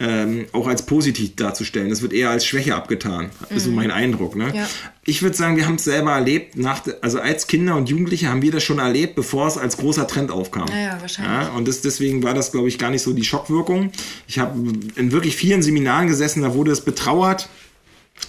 ähm, 0.00 0.46
auch 0.52 0.66
als 0.66 0.86
positiv 0.86 1.36
darzustellen. 1.36 1.90
Das 1.90 2.00
wird 2.00 2.14
eher 2.14 2.30
als 2.30 2.46
Schwäche 2.46 2.74
abgetan, 2.74 3.30
mhm. 3.50 3.56
ist 3.56 3.64
so 3.64 3.70
mhm. 3.70 3.76
mein 3.76 3.90
Eindruck. 3.90 4.34
Ne? 4.34 4.50
Ja. 4.54 4.66
Ich 5.04 5.22
würde 5.22 5.36
sagen, 5.36 5.56
wir 5.56 5.66
haben 5.66 5.74
es 5.74 5.84
selber 5.84 6.12
erlebt, 6.12 6.56
nach, 6.56 6.82
also 7.02 7.20
als 7.20 7.46
Kinder 7.46 7.76
und 7.76 7.88
Jugendliche 7.88 8.28
haben 8.28 8.40
wir 8.40 8.50
das 8.50 8.62
schon 8.62 8.78
erlebt, 8.78 9.14
bevor 9.14 9.46
es 9.46 9.58
als 9.58 9.76
großer 9.76 10.06
Trend 10.06 10.30
aufkam. 10.30 10.68
Ja, 10.68 10.98
wahrscheinlich. 11.00 11.48
Ja, 11.48 11.52
und 11.52 11.68
das, 11.68 11.82
deswegen 11.82 12.22
war 12.22 12.32
das, 12.32 12.50
glaube 12.50 12.68
ich, 12.68 12.78
gar 12.78 12.90
nicht 12.90 13.02
so 13.02 13.12
die 13.12 13.24
Schockwirkung. 13.24 13.92
Ich 14.26 14.38
habe 14.38 14.58
in 14.96 15.12
wirklich 15.12 15.36
vielen 15.36 15.62
Seminaren 15.62 16.08
gesessen, 16.08 16.42
da 16.42 16.54
wurde 16.54 16.70
es 16.70 16.80
betrauert, 16.80 17.50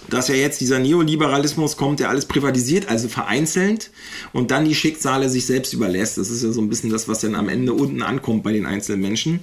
dass 0.08 0.28
ja 0.28 0.34
jetzt 0.34 0.60
dieser 0.60 0.78
Neoliberalismus 0.78 1.76
kommt, 1.76 2.00
der 2.00 2.08
alles 2.08 2.26
privatisiert, 2.26 2.88
also 2.88 3.08
vereinzelt 3.08 3.90
und 4.32 4.50
dann 4.50 4.64
die 4.64 4.74
Schicksale 4.74 5.28
sich 5.28 5.46
selbst 5.46 5.72
überlässt. 5.72 6.18
Das 6.18 6.30
ist 6.30 6.42
ja 6.42 6.52
so 6.52 6.60
ein 6.60 6.68
bisschen 6.68 6.90
das, 6.90 7.08
was 7.08 7.20
dann 7.20 7.34
am 7.34 7.48
Ende 7.48 7.72
unten 7.72 8.02
ankommt 8.02 8.42
bei 8.42 8.52
den 8.52 8.66
einzelnen 8.66 9.00
Menschen. 9.00 9.40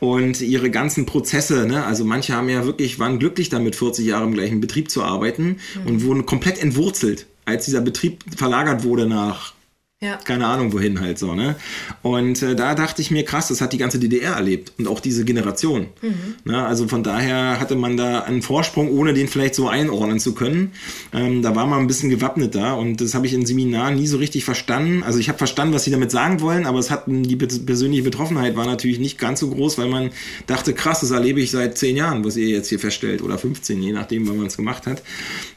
Und 0.00 0.40
ihre 0.40 0.70
ganzen 0.70 1.06
Prozesse, 1.06 1.66
ne? 1.66 1.84
also 1.84 2.04
manche 2.04 2.34
haben 2.34 2.48
ja 2.48 2.66
wirklich, 2.66 2.98
waren 2.98 3.18
glücklich 3.18 3.48
damit, 3.48 3.76
40 3.76 4.06
Jahre 4.06 4.24
im 4.24 4.34
gleichen 4.34 4.60
Betrieb 4.60 4.90
zu 4.90 5.02
arbeiten 5.02 5.58
mhm. 5.74 5.86
und 5.86 6.02
wurden 6.04 6.26
komplett 6.26 6.60
entwurzelt, 6.60 7.26
als 7.44 7.64
dieser 7.64 7.80
Betrieb 7.80 8.24
verlagert 8.36 8.84
wurde 8.84 9.06
nach 9.06 9.54
Ja. 10.02 10.16
Keine 10.16 10.46
Ahnung 10.48 10.72
wohin 10.72 11.00
halt 11.00 11.16
so, 11.16 11.32
ne? 11.32 11.54
Und 12.02 12.42
äh, 12.42 12.56
da 12.56 12.74
dachte 12.74 13.00
ich 13.00 13.12
mir, 13.12 13.24
krass, 13.24 13.46
das 13.46 13.60
hat 13.60 13.72
die 13.72 13.78
ganze 13.78 14.00
DDR 14.00 14.32
erlebt 14.32 14.72
und 14.76 14.88
auch 14.88 14.98
diese 14.98 15.24
Generation. 15.24 15.86
Mhm. 16.02 16.34
Ne? 16.44 16.66
Also 16.66 16.88
von 16.88 17.04
daher 17.04 17.60
hatte 17.60 17.76
man 17.76 17.96
da 17.96 18.22
einen 18.22 18.42
Vorsprung, 18.42 18.90
ohne 18.90 19.14
den 19.14 19.28
vielleicht 19.28 19.54
so 19.54 19.68
einordnen 19.68 20.18
zu 20.18 20.34
können. 20.34 20.72
Ähm, 21.12 21.42
da 21.42 21.54
war 21.54 21.68
man 21.68 21.78
ein 21.78 21.86
bisschen 21.86 22.10
gewappnet 22.10 22.56
da 22.56 22.74
und 22.74 23.00
das 23.00 23.14
habe 23.14 23.28
ich 23.28 23.32
in 23.32 23.46
Seminaren 23.46 23.94
nie 23.94 24.08
so 24.08 24.16
richtig 24.16 24.44
verstanden. 24.44 25.04
Also 25.04 25.20
ich 25.20 25.28
habe 25.28 25.38
verstanden, 25.38 25.72
was 25.72 25.84
sie 25.84 25.92
damit 25.92 26.10
sagen 26.10 26.40
wollen, 26.40 26.66
aber 26.66 26.80
es 26.80 26.90
hat 26.90 27.04
die 27.06 27.36
persönliche 27.36 28.02
Betroffenheit 28.02 28.56
war 28.56 28.66
natürlich 28.66 28.98
nicht 28.98 29.18
ganz 29.18 29.38
so 29.38 29.50
groß, 29.50 29.78
weil 29.78 29.88
man 29.88 30.10
dachte, 30.48 30.74
krass, 30.74 30.98
das 30.98 31.12
erlebe 31.12 31.40
ich 31.40 31.52
seit 31.52 31.78
zehn 31.78 31.96
Jahren, 31.96 32.24
was 32.24 32.36
ihr 32.36 32.48
jetzt 32.48 32.68
hier 32.68 32.80
feststellt, 32.80 33.22
oder 33.22 33.38
15, 33.38 33.80
je 33.80 33.92
nachdem, 33.92 34.26
wann 34.26 34.36
man 34.36 34.46
es 34.46 34.56
gemacht 34.56 34.88
hat. 34.88 35.04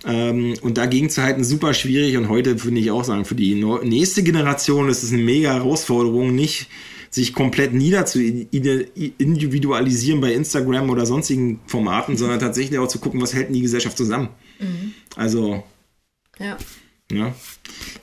Ähm, 0.05 0.53
und 0.61 0.77
dagegen 0.77 1.09
zu 1.09 1.23
halten, 1.23 1.43
super 1.43 1.73
schwierig 1.73 2.15
und 2.15 2.29
heute 2.29 2.59
finde 2.59 2.79
ich 2.79 2.91
auch 2.91 3.03
sagen, 3.03 3.25
für 3.25 3.33
die 3.33 3.55
nächste 3.55 4.21
Generation 4.21 4.34
Generation 4.35 4.89
ist 4.89 5.03
es 5.03 5.11
eine 5.11 5.21
mega 5.21 5.53
Herausforderung, 5.53 6.35
nicht 6.35 6.67
sich 7.09 7.33
komplett 7.33 7.73
nieder 7.73 8.05
zu 8.05 8.21
individualisieren 8.21 10.19
bei 10.19 10.33
Instagram 10.33 10.89
oder 10.89 11.05
sonstigen 11.05 11.61
Formaten, 11.65 12.17
sondern 12.17 12.39
tatsächlich 12.39 12.77
auch 12.77 12.89
zu 12.89 12.99
gucken, 12.99 13.21
was 13.21 13.33
hält 13.33 13.47
denn 13.47 13.53
die 13.53 13.61
Gesellschaft 13.61 13.97
zusammen. 13.97 14.29
Mhm. 14.59 14.93
Also, 15.15 15.63
ja. 16.37 16.57
ja. 17.09 17.33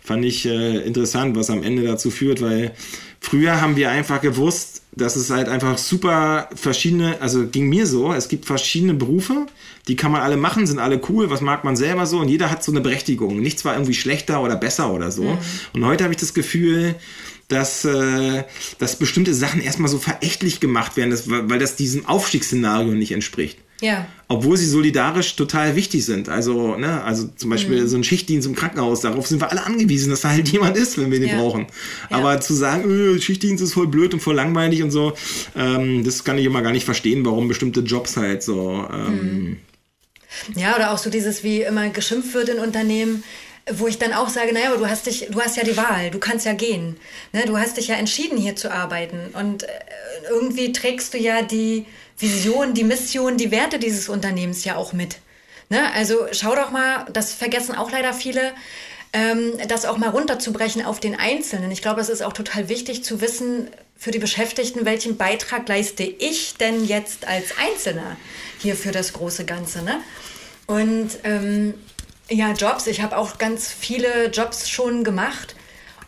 Fand 0.01 0.24
ich 0.24 0.47
äh, 0.47 0.78
interessant, 0.78 1.37
was 1.37 1.51
am 1.51 1.62
Ende 1.62 1.83
dazu 1.83 2.11
führt, 2.11 2.41
weil 2.41 2.72
früher 3.20 3.61
haben 3.61 3.76
wir 3.76 3.91
einfach 3.91 4.22
gewusst, 4.22 4.72
dass 4.95 5.16
es 5.16 5.30
halt 5.30 5.49
einfach 5.49 5.78
super 5.78 6.49
verschiedene, 6.55 7.20
also 7.20 7.47
ging 7.47 7.68
mir 7.68 7.86
so, 7.86 8.12
es 8.12 8.28
gibt 8.28 8.45
verschiedene 8.45 8.95
Berufe, 8.95 9.47
die 9.88 9.97
kann 9.97 10.12
man 10.12 10.20
alle 10.20 10.36
machen, 10.36 10.66
sind 10.66 10.78
alle 10.78 11.01
cool, 11.09 11.30
was 11.30 11.40
mag 11.40 11.64
man 11.64 11.76
selber 11.76 12.07
so 12.07 12.18
und 12.18 12.28
jeder 12.28 12.51
hat 12.51 12.62
so 12.62 12.72
eine 12.72 12.82
Berechtigung. 12.82 13.40
Nichts 13.40 13.64
war 13.64 13.74
irgendwie 13.74 13.95
schlechter 13.95 14.43
oder 14.43 14.57
besser 14.57 14.93
oder 14.93 15.11
so. 15.11 15.24
Mhm. 15.24 15.38
Und 15.72 15.84
heute 15.86 16.05
habe 16.05 16.12
ich 16.12 16.20
das 16.20 16.34
Gefühl, 16.34 16.95
dass, 17.49 17.84
äh, 17.84 18.45
dass 18.78 18.97
bestimmte 18.97 19.34
Sachen 19.34 19.61
erstmal 19.61 19.88
so 19.88 19.99
verächtlich 19.99 20.61
gemacht 20.61 20.97
werden, 20.97 21.11
dass, 21.11 21.28
weil 21.28 21.59
das 21.59 21.76
diesem 21.76 22.07
Aufstiegsszenario 22.07 22.93
nicht 22.93 23.12
entspricht. 23.12 23.59
Ja. 23.83 24.07
Obwohl 24.28 24.57
sie 24.57 24.66
solidarisch 24.66 25.35
total 25.35 25.74
wichtig 25.74 26.07
sind. 26.07 26.28
Also, 26.28 26.76
ne, 26.76 27.03
also 27.03 27.28
zum 27.37 27.51
Beispiel 27.51 27.83
mhm. 27.83 27.89
so 27.89 27.97
ein 27.97 28.05
Schichtdienst 28.05 28.47
im 28.47 28.55
Krankenhaus, 28.55 29.01
darauf 29.01 29.26
sind 29.26 29.41
wir 29.41 29.51
alle 29.51 29.64
angewiesen, 29.64 30.11
dass 30.11 30.20
da 30.20 30.30
halt 30.30 30.49
jemand 30.49 30.76
ist, 30.76 30.97
wenn 30.99 31.11
wir 31.11 31.18
den 31.18 31.30
ja. 31.30 31.37
brauchen. 31.37 31.66
Ja. 32.09 32.18
Aber 32.18 32.41
zu 32.41 32.55
sagen, 32.55 32.85
öh, 32.89 33.20
Schichtdienst 33.20 33.62
ist 33.62 33.74
voll 33.74 33.89
blöd 33.89 34.14
und 34.14 34.20
voll 34.20 34.37
langweilig 34.37 34.85
und 34.85 34.93
so, 34.93 35.14
ähm, 35.57 36.05
das 36.05 36.22
kann 36.22 36.39
ich 36.39 36.47
immer 36.47 36.62
gar 36.62 36.70
nicht 36.70 36.85
verstehen, 36.85 37.26
warum 37.26 37.49
bestimmte 37.49 37.80
Jobs 37.80 38.16
halt 38.16 38.45
so. 38.45 38.87
Ähm, 38.91 39.43
mhm. 39.43 39.57
Ja, 40.57 40.76
oder 40.76 40.93
auch 40.93 40.99
so 40.99 41.11
dieses, 41.11 41.43
wie 41.43 41.62
immer 41.62 41.91
geschimpft 41.91 42.33
wird 42.35 42.49
in 42.49 42.59
Unternehmen 42.59 43.24
wo 43.70 43.87
ich 43.87 43.99
dann 43.99 44.12
auch 44.12 44.28
sage, 44.28 44.53
naja, 44.53 44.70
aber 44.70 44.78
du 44.78 44.89
hast 44.89 45.07
dich, 45.07 45.28
du 45.30 45.41
hast 45.41 45.57
ja 45.57 45.62
die 45.62 45.76
Wahl, 45.76 46.11
du 46.11 46.18
kannst 46.18 46.47
ja 46.47 46.53
gehen. 46.53 46.97
Ne? 47.33 47.45
Du 47.47 47.57
hast 47.57 47.76
dich 47.76 47.89
ja 47.89 47.95
entschieden, 47.95 48.37
hier 48.37 48.57
zu 48.57 48.72
arbeiten. 48.72 49.33
Und 49.35 49.62
äh, 49.62 49.68
irgendwie 50.28 50.72
trägst 50.72 51.14
du 51.14 51.18
ja 51.18 51.43
die 51.43 51.87
Vision, 52.19 52.75
die 52.75 52.85
Mission, 52.85 53.37
die 53.37 53.51
Werte 53.51 53.79
dieses 53.79 54.09
Unternehmens 54.09 54.65
ja 54.65 54.77
auch 54.77 54.93
mit. 54.93 55.19
Ne? 55.69 55.93
Also 55.95 56.27
schau 56.33 56.55
doch 56.55 56.71
mal, 56.71 57.07
das 57.13 57.33
vergessen 57.33 57.75
auch 57.75 57.91
leider 57.91 58.13
viele, 58.13 58.53
ähm, 59.13 59.53
das 59.69 59.85
auch 59.85 59.99
mal 59.99 60.11
runterzubrechen 60.11 60.85
auf 60.85 61.01
den 61.01 61.19
Einzelnen. 61.19 61.71
Ich 61.71 61.83
glaube, 61.83 62.01
es 62.01 62.09
ist 62.09 62.23
auch 62.23 62.33
total 62.33 62.69
wichtig 62.69 63.05
zu 63.05 63.21
wissen 63.21 63.69
für 63.97 64.11
die 64.11 64.19
Beschäftigten, 64.19 64.85
welchen 64.85 65.17
Beitrag 65.17 65.69
leiste 65.69 66.03
ich 66.03 66.57
denn 66.57 66.85
jetzt 66.85 67.27
als 67.27 67.57
Einzelner 67.59 68.17
hier 68.59 68.77
für 68.77 68.93
das 68.93 69.13
große 69.13 69.45
Ganze. 69.45 69.83
Ne? 69.83 70.01
Und 70.67 71.11
ähm, 71.25 71.75
ja, 72.29 72.53
Jobs. 72.53 72.87
Ich 72.87 73.03
habe 73.03 73.17
auch 73.17 73.39
ganz 73.39 73.69
viele 73.69 74.27
Jobs 74.27 74.69
schon 74.69 75.05
gemacht 75.05 75.55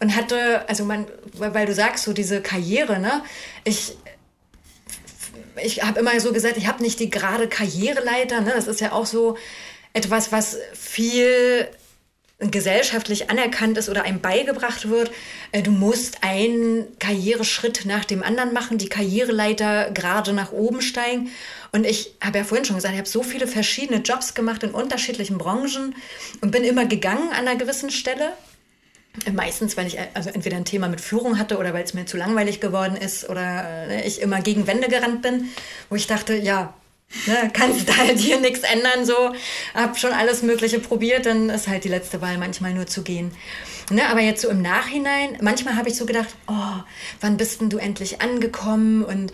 und 0.01 0.17
hatte, 0.17 0.69
also 0.69 0.85
man, 0.85 1.07
weil 1.35 1.67
du 1.67 1.75
sagst, 1.75 2.05
so 2.05 2.13
diese 2.13 2.41
Karriere, 2.41 2.99
ne? 2.99 3.23
Ich, 3.65 3.97
ich 5.63 5.83
habe 5.83 6.01
immer 6.01 6.19
so 6.21 6.33
gesagt, 6.33 6.57
ich 6.57 6.67
habe 6.67 6.83
nicht 6.83 7.01
die 7.01 7.11
gerade 7.11 7.49
Karriereleiter, 7.49 8.41
ne? 8.41 8.53
Das 8.55 8.67
ist 8.67 8.81
ja 8.81 8.93
auch 8.93 9.07
so 9.07 9.37
etwas, 9.93 10.33
was 10.33 10.59
viel 10.73 11.69
gesellschaftlich 12.39 13.31
anerkannt 13.31 13.79
ist 13.79 13.89
oder 13.89 14.03
einem 14.03 14.21
beigebracht 14.21 14.89
wird, 14.89 15.11
äh, 15.53 15.63
du 15.63 15.71
musst 15.71 16.19
einen 16.23 16.87
Karriereschritt 16.99 17.87
nach 17.87 18.05
dem 18.05 18.23
anderen 18.23 18.53
machen, 18.53 18.77
die 18.77 18.89
Karriereleiter 18.89 19.91
gerade 19.93 20.33
nach 20.33 20.53
oben 20.53 20.83
steigen. 20.83 21.31
Und 21.73 21.87
ich 21.87 22.15
habe 22.21 22.39
ja 22.39 22.45
vorhin 22.45 22.65
schon 22.65 22.77
gesagt, 22.77 22.95
ich 22.95 22.99
habe 22.99 23.09
so 23.09 23.23
viele 23.23 23.47
verschiedene 23.47 24.01
Jobs 24.01 24.35
gemacht 24.35 24.63
in 24.63 24.71
unterschiedlichen 24.73 25.39
Branchen 25.39 25.95
und 26.41 26.51
bin 26.51 26.65
immer 26.65 26.87
gegangen 26.87 27.31
an 27.31 27.49
einer 27.49 27.57
gewissen 27.57 27.91
Stelle. 27.91 28.33
Meistens, 29.33 29.77
weil 29.77 29.87
ich 29.87 29.99
also 30.15 30.31
entweder 30.31 30.57
ein 30.57 30.65
Thema 30.65 30.89
mit 30.89 31.01
Führung 31.01 31.39
hatte 31.39 31.59
oder 31.59 31.73
weil 31.73 31.85
es 31.85 31.95
mir 31.95 32.05
zu 32.05 32.17
langweilig 32.17 32.61
geworden 32.61 32.97
ist 32.97 33.29
oder 33.29 33.89
äh, 33.89 34.07
ich 34.07 34.21
immer 34.21 34.41
gegen 34.41 34.67
Wände 34.67 34.89
gerannt 34.89 35.23
bin, 35.23 35.49
wo 35.89 35.97
ich 35.97 36.07
dachte, 36.07 36.35
ja, 36.35 36.75
Ne, 37.27 37.51
kannst 37.53 37.97
halt 37.97 38.19
hier 38.19 38.41
nichts 38.41 38.61
ändern, 38.61 39.07
so. 39.07 39.33
Hab 39.73 39.99
schon 39.99 40.13
alles 40.13 40.43
Mögliche 40.43 40.81
probiert, 40.81 41.27
dann 41.27 41.49
ist 41.49 41.69
halt 41.69 41.85
die 41.85 41.89
letzte 41.89 42.21
Wahl 42.21 42.39
manchmal 42.39 42.75
nur 42.75 42.87
zu 42.87 43.03
gehen. 43.03 43.31
Ne, 43.91 44.09
aber 44.09 44.21
jetzt 44.21 44.43
so 44.43 44.49
im 44.49 44.63
Nachhinein, 44.63 45.39
manchmal 45.41 45.77
habe 45.77 45.89
ich 45.89 45.97
so 45.97 46.07
gedacht, 46.07 46.35
oh, 46.49 46.83
wann 47.21 47.37
bist 47.37 47.61
denn 47.61 47.71
du 47.71 47.77
endlich 47.77 48.21
angekommen 48.21 49.05
und 49.05 49.33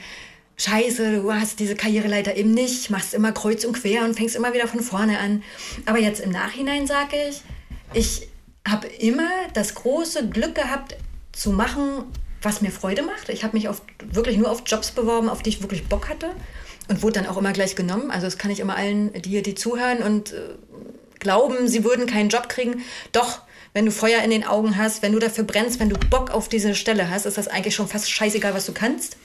Scheiße, 0.57 1.22
du 1.22 1.33
hast 1.33 1.59
diese 1.59 1.74
Karriereleiter 1.74 2.37
eben 2.37 2.53
nicht, 2.53 2.91
machst 2.91 3.14
immer 3.14 3.33
kreuz 3.33 3.64
und 3.64 3.72
quer 3.72 4.05
und 4.05 4.14
fängst 4.14 4.37
immer 4.37 4.53
wieder 4.53 4.68
von 4.68 4.81
vorne 4.81 5.18
an. 5.18 5.43
Aber 5.87 5.99
jetzt 5.99 6.20
im 6.20 6.31
Nachhinein 6.31 6.87
sage 6.87 7.16
ich, 7.31 7.41
ich 7.95 8.28
habe 8.67 8.87
immer 8.87 9.31
das 9.55 9.75
große 9.75 10.29
Glück 10.29 10.55
gehabt, 10.55 10.97
zu 11.33 11.51
machen, 11.51 12.05
was 12.43 12.61
mir 12.61 12.71
Freude 12.71 13.03
macht. 13.03 13.29
Ich 13.29 13.45
habe 13.45 13.57
mich 13.57 13.69
auf, 13.69 13.83
wirklich 14.13 14.37
nur 14.37 14.51
auf 14.51 14.63
Jobs 14.67 14.91
beworben, 14.91 15.29
auf 15.29 15.43
die 15.43 15.51
ich 15.51 15.63
wirklich 15.63 15.89
Bock 15.89 16.09
hatte 16.09 16.31
und 16.89 17.03
wurde 17.03 17.21
dann 17.21 17.27
auch 17.27 17.37
immer 17.37 17.53
gleich 17.53 17.77
genommen. 17.77 18.11
Also 18.11 18.27
das 18.27 18.39
kann 18.39 18.51
ich 18.51 18.61
immer 18.61 18.77
allen, 18.77 19.13
die, 19.13 19.43
die 19.43 19.55
zuhören 19.55 19.99
und 20.03 20.33
äh, 20.33 20.41
glauben, 21.19 21.69
sie 21.69 21.85
würden 21.85 22.07
keinen 22.07 22.29
Job 22.31 22.49
kriegen. 22.49 22.83
Doch, 23.13 23.43
wenn 23.73 23.87
du 23.87 23.93
Feuer 23.93 24.23
in 24.23 24.31
den 24.31 24.45
Augen 24.45 24.77
hast, 24.77 25.03
wenn 25.03 25.13
du 25.13 25.19
dafür 25.19 25.45
brennst, 25.45 25.79
wenn 25.79 25.91
du 25.91 25.99
Bock 25.99 26.31
auf 26.31 26.49
diese 26.49 26.75
Stelle 26.75 27.11
hast, 27.11 27.27
ist 27.27 27.39
das 27.39 27.49
eigentlich 27.49 27.75
schon 27.75 27.89
fast 27.89 28.11
scheißegal, 28.11 28.55
was 28.55 28.67
du 28.67 28.73
kannst. 28.73 29.17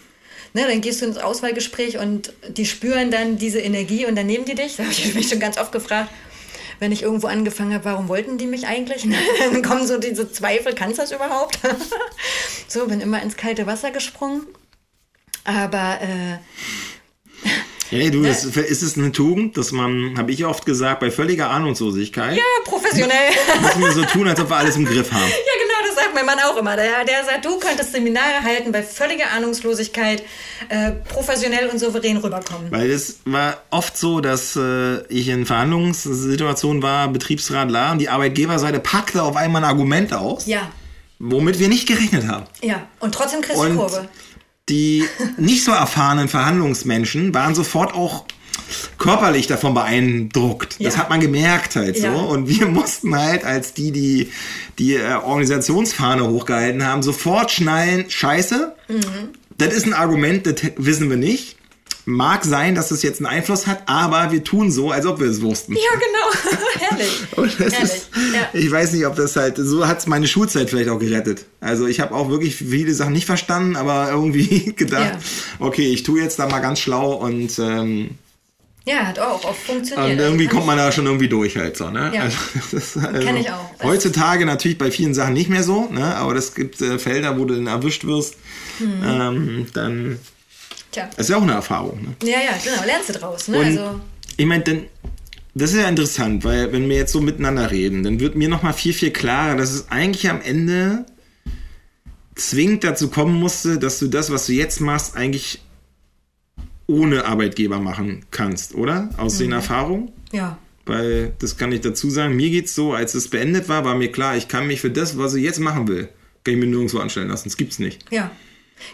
Ne, 0.53 0.65
dann 0.67 0.79
gehst 0.79 1.01
du 1.01 1.05
ins 1.05 1.17
Auswahlgespräch 1.17 1.97
und 1.97 2.31
die 2.47 2.65
spüren 2.65 3.11
dann 3.11 3.37
diese 3.37 3.59
Energie 3.59 4.05
und 4.05 4.15
dann 4.15 4.25
nehmen 4.25 4.45
die 4.45 4.55
dich. 4.55 4.77
Da 4.77 4.83
habe 4.83 4.93
ich 4.93 5.13
mich 5.13 5.27
schon 5.27 5.39
ganz 5.39 5.57
oft 5.57 5.71
gefragt, 5.71 6.09
wenn 6.79 6.91
ich 6.91 7.03
irgendwo 7.03 7.27
angefangen 7.27 7.73
habe, 7.73 7.85
warum 7.85 8.07
wollten 8.07 8.37
die 8.37 8.47
mich 8.47 8.67
eigentlich? 8.67 9.07
dann 9.39 9.61
kommen 9.61 9.87
so 9.87 9.97
diese 9.97 10.31
Zweifel, 10.31 10.73
kannst 10.73 10.97
du 10.97 11.03
das 11.03 11.11
überhaupt? 11.11 11.59
so, 12.67 12.87
bin 12.87 13.01
immer 13.01 13.21
ins 13.21 13.37
kalte 13.37 13.67
Wasser 13.67 13.91
gesprungen. 13.91 14.47
Aber 15.43 15.99
äh, 16.01 16.37
Hey, 17.89 18.09
du, 18.09 18.23
das, 18.23 18.43
ist 18.43 18.81
es 18.81 18.97
eine 18.97 19.11
Tugend, 19.11 19.57
dass 19.57 19.71
man, 19.71 20.17
habe 20.17 20.31
ich 20.31 20.43
oft 20.43 20.65
gesagt, 20.65 21.01
bei 21.01 21.11
völliger 21.11 21.51
Ahnungslosigkeit. 21.51 22.35
Ja, 22.35 22.43
professionell. 22.63 23.31
Müssen 23.61 23.81
wir 23.81 23.91
so 23.91 24.03
tun, 24.05 24.27
als 24.27 24.39
ob 24.39 24.49
wir 24.49 24.55
alles 24.55 24.75
im 24.75 24.85
Griff 24.85 25.11
haben. 25.11 25.21
Ja, 25.21 25.27
genau, 25.29 25.87
das 25.87 25.95
sagt 25.95 26.15
mein 26.15 26.25
Mann 26.25 26.39
auch 26.39 26.57
immer. 26.57 26.75
Der, 26.75 27.05
der 27.05 27.23
sagt, 27.23 27.45
du 27.45 27.59
könntest 27.59 27.91
Seminare 27.91 28.41
halten 28.43 28.71
bei 28.71 28.81
völliger 28.81 29.31
Ahnungslosigkeit, 29.35 30.23
äh, 30.69 30.91
professionell 31.07 31.67
und 31.67 31.77
souverän 31.77 32.17
rüberkommen. 32.17 32.71
Weil 32.71 32.89
es 32.89 33.19
war 33.25 33.61
oft 33.69 33.95
so, 33.95 34.19
dass 34.19 34.55
äh, 34.55 35.05
ich 35.07 35.27
in 35.27 35.45
Verhandlungssituationen 35.45 36.81
war, 36.81 37.07
Betriebsrat 37.09 37.69
la, 37.69 37.91
und 37.91 37.99
die 37.99 38.09
Arbeitgeberseite 38.09 38.79
packte 38.79 39.21
auf 39.21 39.35
einmal 39.35 39.63
ein 39.63 39.69
Argument 39.69 40.11
aus. 40.11 40.47
Ja. 40.47 40.71
Womit 41.19 41.59
wir 41.59 41.69
nicht 41.69 41.87
gerechnet 41.87 42.27
haben. 42.27 42.45
Ja, 42.61 42.87
und 42.99 43.13
trotzdem 43.13 43.41
kriegst 43.41 43.61
du 43.61 43.75
Kurve 43.75 44.09
die 44.69 45.05
nicht 45.37 45.63
so 45.63 45.71
erfahrenen 45.71 46.27
Verhandlungsmenschen 46.27 47.33
waren 47.33 47.53
sofort 47.53 47.93
auch 47.93 48.25
körperlich 48.97 49.47
davon 49.47 49.73
beeindruckt. 49.73 50.79
Ja. 50.79 50.89
Das 50.89 50.97
hat 50.97 51.09
man 51.09 51.19
gemerkt 51.19 51.75
halt 51.75 51.97
so. 51.97 52.07
Ja. 52.07 52.13
Und 52.13 52.47
wir 52.49 52.67
mussten 52.67 53.15
halt 53.15 53.43
als 53.43 53.73
die, 53.73 53.91
die 53.91 54.31
die 54.79 54.95
äh, 54.95 55.13
Organisationsfahne 55.13 56.27
hochgehalten 56.27 56.85
haben, 56.85 57.03
sofort 57.03 57.51
schnallen, 57.51 58.09
scheiße, 58.09 58.75
mhm. 58.87 59.29
das 59.57 59.73
ist 59.73 59.85
ein 59.85 59.93
Argument, 59.93 60.45
das 60.47 60.55
wissen 60.77 61.09
wir 61.09 61.17
nicht. 61.17 61.54
Mag 62.07 62.45
sein, 62.45 62.75
dass 62.75 62.91
es 62.91 63.01
jetzt 63.01 63.19
einen 63.19 63.25
Einfluss 63.25 63.65
hat, 63.65 63.81
aber 63.87 64.31
wir 64.31 64.43
tun 64.43 64.71
so, 64.71 64.91
als 64.91 65.07
ob 65.07 65.19
wir 65.19 65.27
es 65.27 65.41
wussten. 65.41 65.73
Ja, 65.73 65.79
genau. 65.93 66.59
Herrlich. 66.79 67.21
Das 67.57 67.73
Herrlich. 67.73 67.93
Ist, 67.93 68.09
ja. 68.33 68.49
Ich 68.53 68.69
weiß 68.69 68.93
nicht, 68.93 69.07
ob 69.07 69.15
das 69.15 69.35
halt, 69.35 69.57
so 69.57 69.87
hat 69.87 69.99
es 69.99 70.07
meine 70.07 70.27
Schulzeit 70.27 70.69
vielleicht 70.69 70.89
auch 70.89 70.99
gerettet. 70.99 71.45
Also 71.61 71.87
ich 71.87 71.99
habe 71.99 72.13
auch 72.13 72.29
wirklich 72.29 72.55
viele 72.55 72.93
Sachen 72.93 73.13
nicht 73.13 73.25
verstanden, 73.25 73.75
aber 73.75 74.09
irgendwie 74.11 74.73
gedacht, 74.75 75.13
ja. 75.13 75.65
okay, 75.65 75.87
ich 75.87 76.03
tue 76.03 76.21
jetzt 76.21 76.37
da 76.37 76.47
mal 76.47 76.59
ganz 76.59 76.79
schlau 76.79 77.13
und 77.13 77.57
ähm, 77.57 78.11
ja, 78.87 79.07
hat 79.07 79.17
auch 79.17 79.43
oft 79.43 79.61
funktioniert. 79.61 80.11
Und 80.11 80.19
irgendwie 80.19 80.45
kommt 80.45 80.67
man 80.67 80.77
da 80.77 80.91
schon 80.91 81.07
irgendwie 81.07 81.27
durch 81.27 81.57
halt 81.57 81.75
so, 81.75 81.89
ne? 81.89 82.11
Ja. 82.13 82.21
Also, 82.21 82.37
also, 82.99 83.25
Kenn 83.25 83.37
ich 83.37 83.49
auch. 83.49 83.71
Heutzutage 83.81 84.45
natürlich 84.45 84.77
bei 84.77 84.91
vielen 84.91 85.15
Sachen 85.15 85.33
nicht 85.33 85.49
mehr 85.49 85.63
so, 85.63 85.89
ne? 85.89 86.15
Aber 86.15 86.35
es 86.35 86.53
gibt 86.53 86.79
äh, 86.81 86.99
Felder, 86.99 87.39
wo 87.39 87.45
du 87.45 87.55
dann 87.55 87.65
erwischt 87.65 88.05
wirst, 88.05 88.35
mhm. 88.77 89.01
ähm, 89.03 89.67
dann 89.73 90.19
Tja. 90.95 91.09
Das 91.17 91.25
ist 91.25 91.29
ja 91.29 91.37
auch 91.37 91.41
eine 91.41 91.51
Erfahrung. 91.51 92.01
Ne? 92.01 92.15
Ja, 92.23 92.39
ja, 92.39 92.57
genau. 92.63 92.85
Lernst 92.85 93.09
du 93.09 93.13
draus. 93.13 93.49
Ne? 93.49 93.57
also 93.57 93.99
ich 94.37 94.45
meine, 94.45 94.63
denn 94.63 94.85
das 95.53 95.73
ist 95.73 95.79
ja 95.79 95.89
interessant, 95.89 96.45
weil 96.45 96.71
wenn 96.71 96.87
wir 96.87 96.95
jetzt 96.95 97.11
so 97.11 97.19
miteinander 97.19 97.69
reden, 97.69 98.03
dann 98.03 98.21
wird 98.21 98.35
mir 98.35 98.47
nochmal 98.47 98.71
viel, 98.71 98.93
viel 98.93 99.11
klarer, 99.11 99.57
dass 99.57 99.71
es 99.71 99.91
eigentlich 99.91 100.29
am 100.29 100.41
Ende 100.41 101.05
zwingend 102.35 102.85
dazu 102.85 103.09
kommen 103.09 103.35
musste, 103.35 103.77
dass 103.77 103.99
du 103.99 104.07
das, 104.07 104.31
was 104.31 104.45
du 104.45 104.53
jetzt 104.53 104.79
machst, 104.79 105.17
eigentlich 105.17 105.59
ohne 106.87 107.25
Arbeitgeber 107.25 107.79
machen 107.79 108.25
kannst, 108.31 108.73
oder? 108.73 109.09
Aus 109.17 109.35
mhm. 109.35 109.43
den 109.43 109.51
Erfahrungen? 109.51 110.11
Ja. 110.31 110.57
Weil, 110.85 111.33
das 111.39 111.57
kann 111.57 111.73
ich 111.73 111.81
dazu 111.81 112.09
sagen, 112.09 112.37
mir 112.37 112.51
geht 112.51 112.67
es 112.67 112.75
so, 112.75 112.93
als 112.93 113.15
es 113.15 113.29
beendet 113.29 113.67
war, 113.67 113.83
war 113.83 113.95
mir 113.95 114.11
klar, 114.13 114.37
ich 114.37 114.47
kann 114.47 114.67
mich 114.67 114.79
für 114.79 114.91
das, 114.91 115.17
was 115.17 115.33
ich 115.33 115.43
jetzt 115.43 115.59
machen 115.59 115.89
will, 115.89 116.07
kann 116.45 116.53
ich 116.53 116.59
mir 116.59 116.67
nirgendwo 116.67 116.99
anstellen 116.99 117.27
lassen. 117.27 117.49
Das 117.49 117.57
gibt's 117.57 117.79
nicht. 117.79 118.05
Ja. 118.11 118.31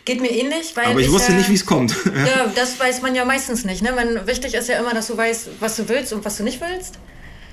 Geht 0.06 0.22
mir 0.22 0.32
ähnlich, 0.32 0.76
weil. 0.76 0.86
Aber 0.86 1.00
ich, 1.00 1.08
ich 1.08 1.12
wusste 1.12 1.32
äh, 1.32 1.36
nicht, 1.36 1.50
wie 1.50 1.56
es 1.56 1.66
kommt. 1.66 1.96
ja, 2.06 2.52
das 2.56 2.80
weiß 2.80 3.02
man 3.02 3.16
ja 3.16 3.26
meistens 3.26 3.66
nicht. 3.66 3.82
Ne? 3.82 3.92
Man, 3.92 4.28
wichtig 4.28 4.54
ist 4.54 4.70
ja 4.70 4.80
immer, 4.80 4.94
dass 4.94 5.08
du 5.08 5.18
weißt, 5.18 5.50
was 5.60 5.76
du 5.76 5.90
willst 5.90 6.14
und 6.14 6.24
was 6.24 6.38
du 6.38 6.44
nicht 6.44 6.62
willst. 6.62 7.00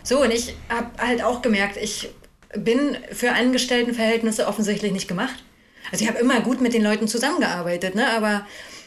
So, 0.03 0.23
und 0.23 0.31
ich 0.31 0.55
habe 0.69 0.91
halt 0.99 1.23
auch 1.23 1.43
gemerkt, 1.43 1.77
ich 1.77 2.11
bin 2.55 2.97
für 3.13 3.33
Angestelltenverhältnisse 3.33 4.47
offensichtlich 4.47 4.93
nicht 4.93 5.09
gemacht. 5.09 5.45
Also 5.91 6.05
ich 6.05 6.11
habe 6.11 6.19
immer 6.19 6.41
gut 6.41 6.61
mit 6.61 6.75
den 6.75 6.83
Leuten 6.83 7.09
zusammengearbeitet, 7.09 7.95
ne? 7.95 8.11
aber 8.11 8.47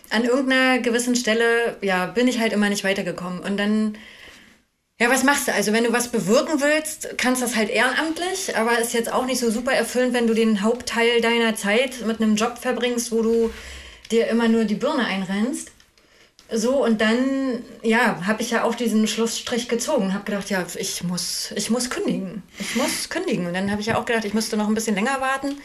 an 0.09 0.23
irgendeiner 0.23 0.79
gewissen 0.79 1.15
Stelle, 1.15 1.77
ja, 1.81 2.05
bin 2.05 2.27
ich 2.27 2.39
halt 2.39 2.53
immer 2.53 2.69
nicht 2.69 2.83
weitergekommen. 2.83 3.39
Und 3.39 3.57
dann, 3.57 3.97
ja, 5.01 5.09
was 5.09 5.23
machst 5.23 5.47
du? 5.47 5.53
Also 5.53 5.73
wenn 5.73 5.83
du 5.83 5.91
was 5.93 6.09
bewirken 6.09 6.61
willst, 6.61 7.17
kannst 7.17 7.41
das 7.41 7.55
halt 7.55 7.71
ehrenamtlich, 7.71 8.55
aber 8.55 8.77
ist 8.77 8.93
jetzt 8.93 9.11
auch 9.11 9.25
nicht 9.25 9.39
so 9.39 9.49
super 9.49 9.71
erfüllend, 9.71 10.13
wenn 10.13 10.27
du 10.27 10.35
den 10.35 10.61
Hauptteil 10.61 11.21
deiner 11.21 11.55
Zeit 11.55 12.05
mit 12.05 12.21
einem 12.21 12.35
Job 12.35 12.59
verbringst, 12.59 13.11
wo 13.11 13.23
du 13.23 13.51
dir 14.11 14.27
immer 14.27 14.47
nur 14.47 14.65
die 14.65 14.75
Birne 14.75 15.03
einrennst. 15.05 15.71
So, 16.53 16.85
und 16.85 17.01
dann, 17.01 17.63
ja, 17.81 18.27
habe 18.27 18.43
ich 18.43 18.51
ja 18.51 18.63
auch 18.63 18.75
diesen 18.75 19.07
Schlussstrich 19.07 19.67
gezogen. 19.67 20.13
Habe 20.13 20.25
gedacht, 20.25 20.51
ja, 20.51 20.63
ich 20.75 21.01
muss, 21.01 21.51
ich 21.55 21.71
muss 21.71 21.89
kündigen. 21.89 22.43
Ich 22.59 22.75
muss 22.75 23.09
kündigen. 23.09 23.47
Und 23.47 23.55
dann 23.55 23.71
habe 23.71 23.81
ich 23.81 23.87
ja 23.87 23.97
auch 23.97 24.05
gedacht, 24.05 24.25
ich 24.25 24.35
müsste 24.35 24.55
noch 24.55 24.67
ein 24.67 24.75
bisschen 24.75 24.93
länger 24.93 25.19
warten. 25.19 25.59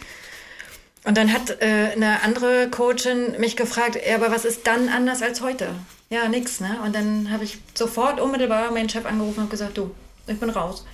Und 1.06 1.16
dann 1.16 1.32
hat 1.32 1.62
äh, 1.62 1.92
eine 1.94 2.22
andere 2.22 2.68
Coachin 2.68 3.38
mich 3.38 3.56
gefragt, 3.56 3.96
ja, 4.06 4.16
aber 4.16 4.32
was 4.32 4.44
ist 4.44 4.66
dann 4.66 4.88
anders 4.88 5.22
als 5.22 5.40
heute? 5.40 5.68
Ja, 6.10 6.28
nix, 6.28 6.58
ne? 6.58 6.78
Und 6.84 6.96
dann 6.96 7.30
habe 7.30 7.44
ich 7.44 7.58
sofort 7.74 8.20
unmittelbar 8.20 8.72
meinen 8.72 8.88
Chef 8.88 9.06
angerufen 9.06 9.42
und 9.42 9.50
gesagt, 9.50 9.78
du, 9.78 9.94
ich 10.26 10.38
bin 10.40 10.50
raus. 10.50 10.84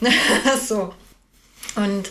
so. 0.66 0.94
Und 1.76 2.10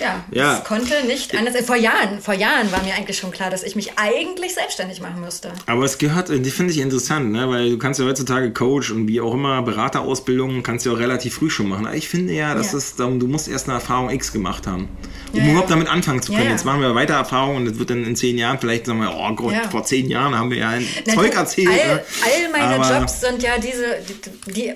ja, 0.00 0.24
ja. 0.30 0.58
es 0.58 0.64
konnte 0.64 1.06
nicht 1.06 1.34
anders. 1.36 1.54
Vor 1.64 1.76
Jahren, 1.76 2.20
vor 2.20 2.34
Jahren 2.34 2.70
war 2.72 2.82
mir 2.82 2.94
eigentlich 2.94 3.18
schon 3.18 3.30
klar, 3.30 3.50
dass 3.50 3.62
ich 3.62 3.76
mich 3.76 3.98
eigentlich 3.98 4.54
selbstständig 4.54 5.00
machen 5.00 5.20
müsste. 5.20 5.52
Aber 5.66 5.84
es 5.84 5.98
gehört, 5.98 6.28
die 6.28 6.50
finde 6.50 6.72
ich 6.72 6.78
interessant, 6.78 7.32
ne? 7.32 7.48
weil 7.48 7.70
du 7.70 7.78
kannst 7.78 8.00
ja 8.00 8.06
heutzutage 8.06 8.52
Coach 8.52 8.90
und 8.90 9.08
wie 9.08 9.20
auch 9.20 9.34
immer 9.34 9.62
Beraterausbildungen 9.62 10.62
kannst 10.62 10.86
du 10.86 10.92
auch 10.92 10.98
relativ 10.98 11.34
früh 11.34 11.50
schon 11.50 11.68
machen. 11.68 11.86
Aber 11.86 11.96
ich 11.96 12.08
finde 12.08 12.32
ja, 12.32 12.54
dass 12.54 12.72
ja. 12.72 12.78
es 12.78 12.96
du 12.96 13.26
musst 13.26 13.48
erst 13.48 13.66
eine 13.66 13.74
Erfahrung 13.74 14.10
X 14.10 14.32
gemacht 14.32 14.66
haben, 14.66 14.88
um 15.32 15.38
ja, 15.38 15.46
überhaupt 15.46 15.70
damit 15.70 15.88
anfangen 15.88 16.22
zu 16.22 16.32
können. 16.32 16.50
Jetzt 16.50 16.64
machen 16.64 16.80
wir 16.80 16.94
weiter 16.94 17.14
Erfahrungen 17.14 17.58
und 17.58 17.64
das 17.66 17.78
wird 17.78 17.90
dann 17.90 18.04
in 18.04 18.16
zehn 18.16 18.38
Jahren 18.38 18.58
vielleicht 18.58 18.86
sagen 18.86 19.00
wir, 19.00 19.14
oh 19.14 19.34
Gott, 19.34 19.54
vor 19.70 19.84
zehn 19.84 20.08
Jahren 20.08 20.36
haben 20.36 20.50
wir 20.50 20.58
ja 20.58 20.70
ein 20.70 20.86
Na, 21.06 21.14
Zeug 21.14 21.34
erzählt. 21.34 21.68
All, 21.68 21.94
ne? 21.96 22.02
all 22.24 22.52
meine 22.52 22.84
Aber 22.84 22.98
Jobs 22.98 23.20
sind 23.20 23.42
ja 23.42 23.58
diese, 23.58 23.98
die, 24.08 24.52
die 24.52 24.72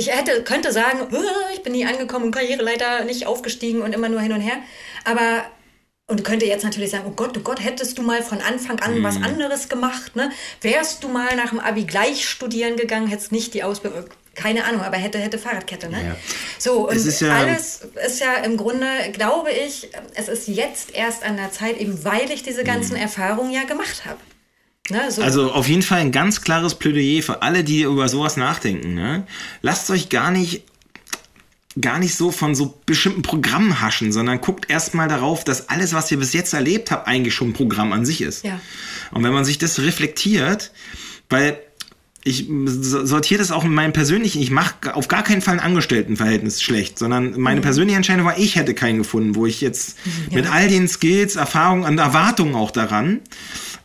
ich 0.00 0.10
hätte, 0.10 0.42
könnte 0.42 0.72
sagen, 0.72 1.06
ich 1.52 1.62
bin 1.62 1.72
nie 1.72 1.84
angekommen, 1.84 2.30
Karriereleiter 2.30 3.04
nicht 3.04 3.26
aufgestiegen 3.26 3.82
und 3.82 3.94
immer 3.94 4.08
nur 4.08 4.20
hin 4.20 4.32
und 4.32 4.40
her. 4.40 4.56
Aber 5.04 5.44
und 6.06 6.24
könnte 6.24 6.44
jetzt 6.44 6.64
natürlich 6.64 6.90
sagen, 6.90 7.04
oh 7.06 7.12
Gott, 7.12 7.36
oh 7.36 7.40
Gott, 7.40 7.62
hättest 7.62 7.96
du 7.96 8.02
mal 8.02 8.20
von 8.22 8.40
Anfang 8.40 8.80
an 8.80 9.00
mm. 9.00 9.04
was 9.04 9.16
anderes 9.16 9.68
gemacht, 9.68 10.16
ne? 10.16 10.32
Wärst 10.60 11.04
du 11.04 11.08
mal 11.08 11.36
nach 11.36 11.50
dem 11.50 11.60
Abi 11.60 11.84
gleich 11.84 12.28
studieren 12.28 12.76
gegangen, 12.76 13.06
hättest 13.06 13.30
nicht 13.30 13.54
die 13.54 13.62
Ausbildung, 13.62 14.06
keine 14.34 14.64
Ahnung, 14.64 14.80
aber 14.80 14.96
hätte, 14.96 15.18
hätte 15.18 15.38
Fahrradkette, 15.38 15.88
ne? 15.88 16.04
Ja. 16.04 16.16
So, 16.58 16.88
und 16.88 16.96
ist 16.96 17.20
ja 17.20 17.32
alles 17.32 17.82
ist 18.04 18.20
ja 18.20 18.34
im 18.42 18.56
Grunde, 18.56 18.86
glaube 19.12 19.52
ich, 19.52 19.90
es 20.14 20.28
ist 20.28 20.48
jetzt 20.48 20.92
erst 20.96 21.22
an 21.22 21.36
der 21.36 21.52
Zeit, 21.52 21.78
eben 21.78 22.04
weil 22.04 22.28
ich 22.32 22.42
diese 22.42 22.64
ganzen 22.64 22.94
mm. 22.94 23.02
Erfahrungen 23.02 23.52
ja 23.52 23.62
gemacht 23.62 24.04
habe. 24.04 24.18
Ne, 24.88 25.10
so. 25.10 25.22
Also 25.22 25.52
auf 25.52 25.68
jeden 25.68 25.82
Fall 25.82 26.00
ein 26.00 26.12
ganz 26.12 26.40
klares 26.40 26.74
Plädoyer 26.74 27.22
für 27.22 27.42
alle, 27.42 27.62
die 27.62 27.82
über 27.82 28.08
sowas 28.08 28.36
nachdenken. 28.36 28.94
Ne? 28.94 29.26
Lasst 29.62 29.90
euch 29.90 30.08
gar 30.08 30.30
nicht 30.30 30.64
gar 31.80 32.00
nicht 32.00 32.16
so 32.16 32.32
von 32.32 32.56
so 32.56 32.80
bestimmten 32.84 33.22
Programmen 33.22 33.80
haschen, 33.80 34.10
sondern 34.10 34.40
guckt 34.40 34.68
erstmal 34.68 35.08
darauf, 35.08 35.44
dass 35.44 35.68
alles, 35.68 35.92
was 35.92 36.10
ihr 36.10 36.18
bis 36.18 36.32
jetzt 36.32 36.52
erlebt 36.52 36.90
habt, 36.90 37.06
eigentlich 37.06 37.32
schon 37.32 37.50
ein 37.50 37.52
Programm 37.52 37.92
an 37.92 38.04
sich 38.04 38.22
ist. 38.22 38.44
Ja. 38.44 38.60
Und 39.12 39.22
wenn 39.22 39.32
man 39.32 39.44
sich 39.44 39.58
das 39.58 39.78
reflektiert, 39.78 40.72
weil 41.28 41.60
ich 42.22 42.48
sortiere 42.66 43.38
das 43.38 43.50
auch 43.50 43.64
in 43.64 43.72
meinem 43.72 43.92
persönlichen, 43.92 44.42
ich 44.42 44.50
mache 44.50 44.94
auf 44.94 45.08
gar 45.08 45.22
keinen 45.22 45.40
Fall 45.40 45.54
ein 45.54 45.60
Angestelltenverhältnis 45.60 46.60
schlecht, 46.60 46.98
sondern 46.98 47.40
meine 47.40 47.60
mhm. 47.60 47.64
persönliche 47.64 47.96
Entscheidung 47.96 48.26
war, 48.26 48.36
ich 48.36 48.56
hätte 48.56 48.74
keinen 48.74 48.98
gefunden, 48.98 49.36
wo 49.36 49.46
ich 49.46 49.60
jetzt 49.60 49.96
ja. 50.28 50.36
mit 50.36 50.50
all 50.50 50.68
den 50.68 50.86
Skills, 50.88 51.36
Erfahrungen 51.36 51.84
und 51.84 51.98
Erwartungen 51.98 52.56
auch 52.56 52.72
daran 52.72 53.20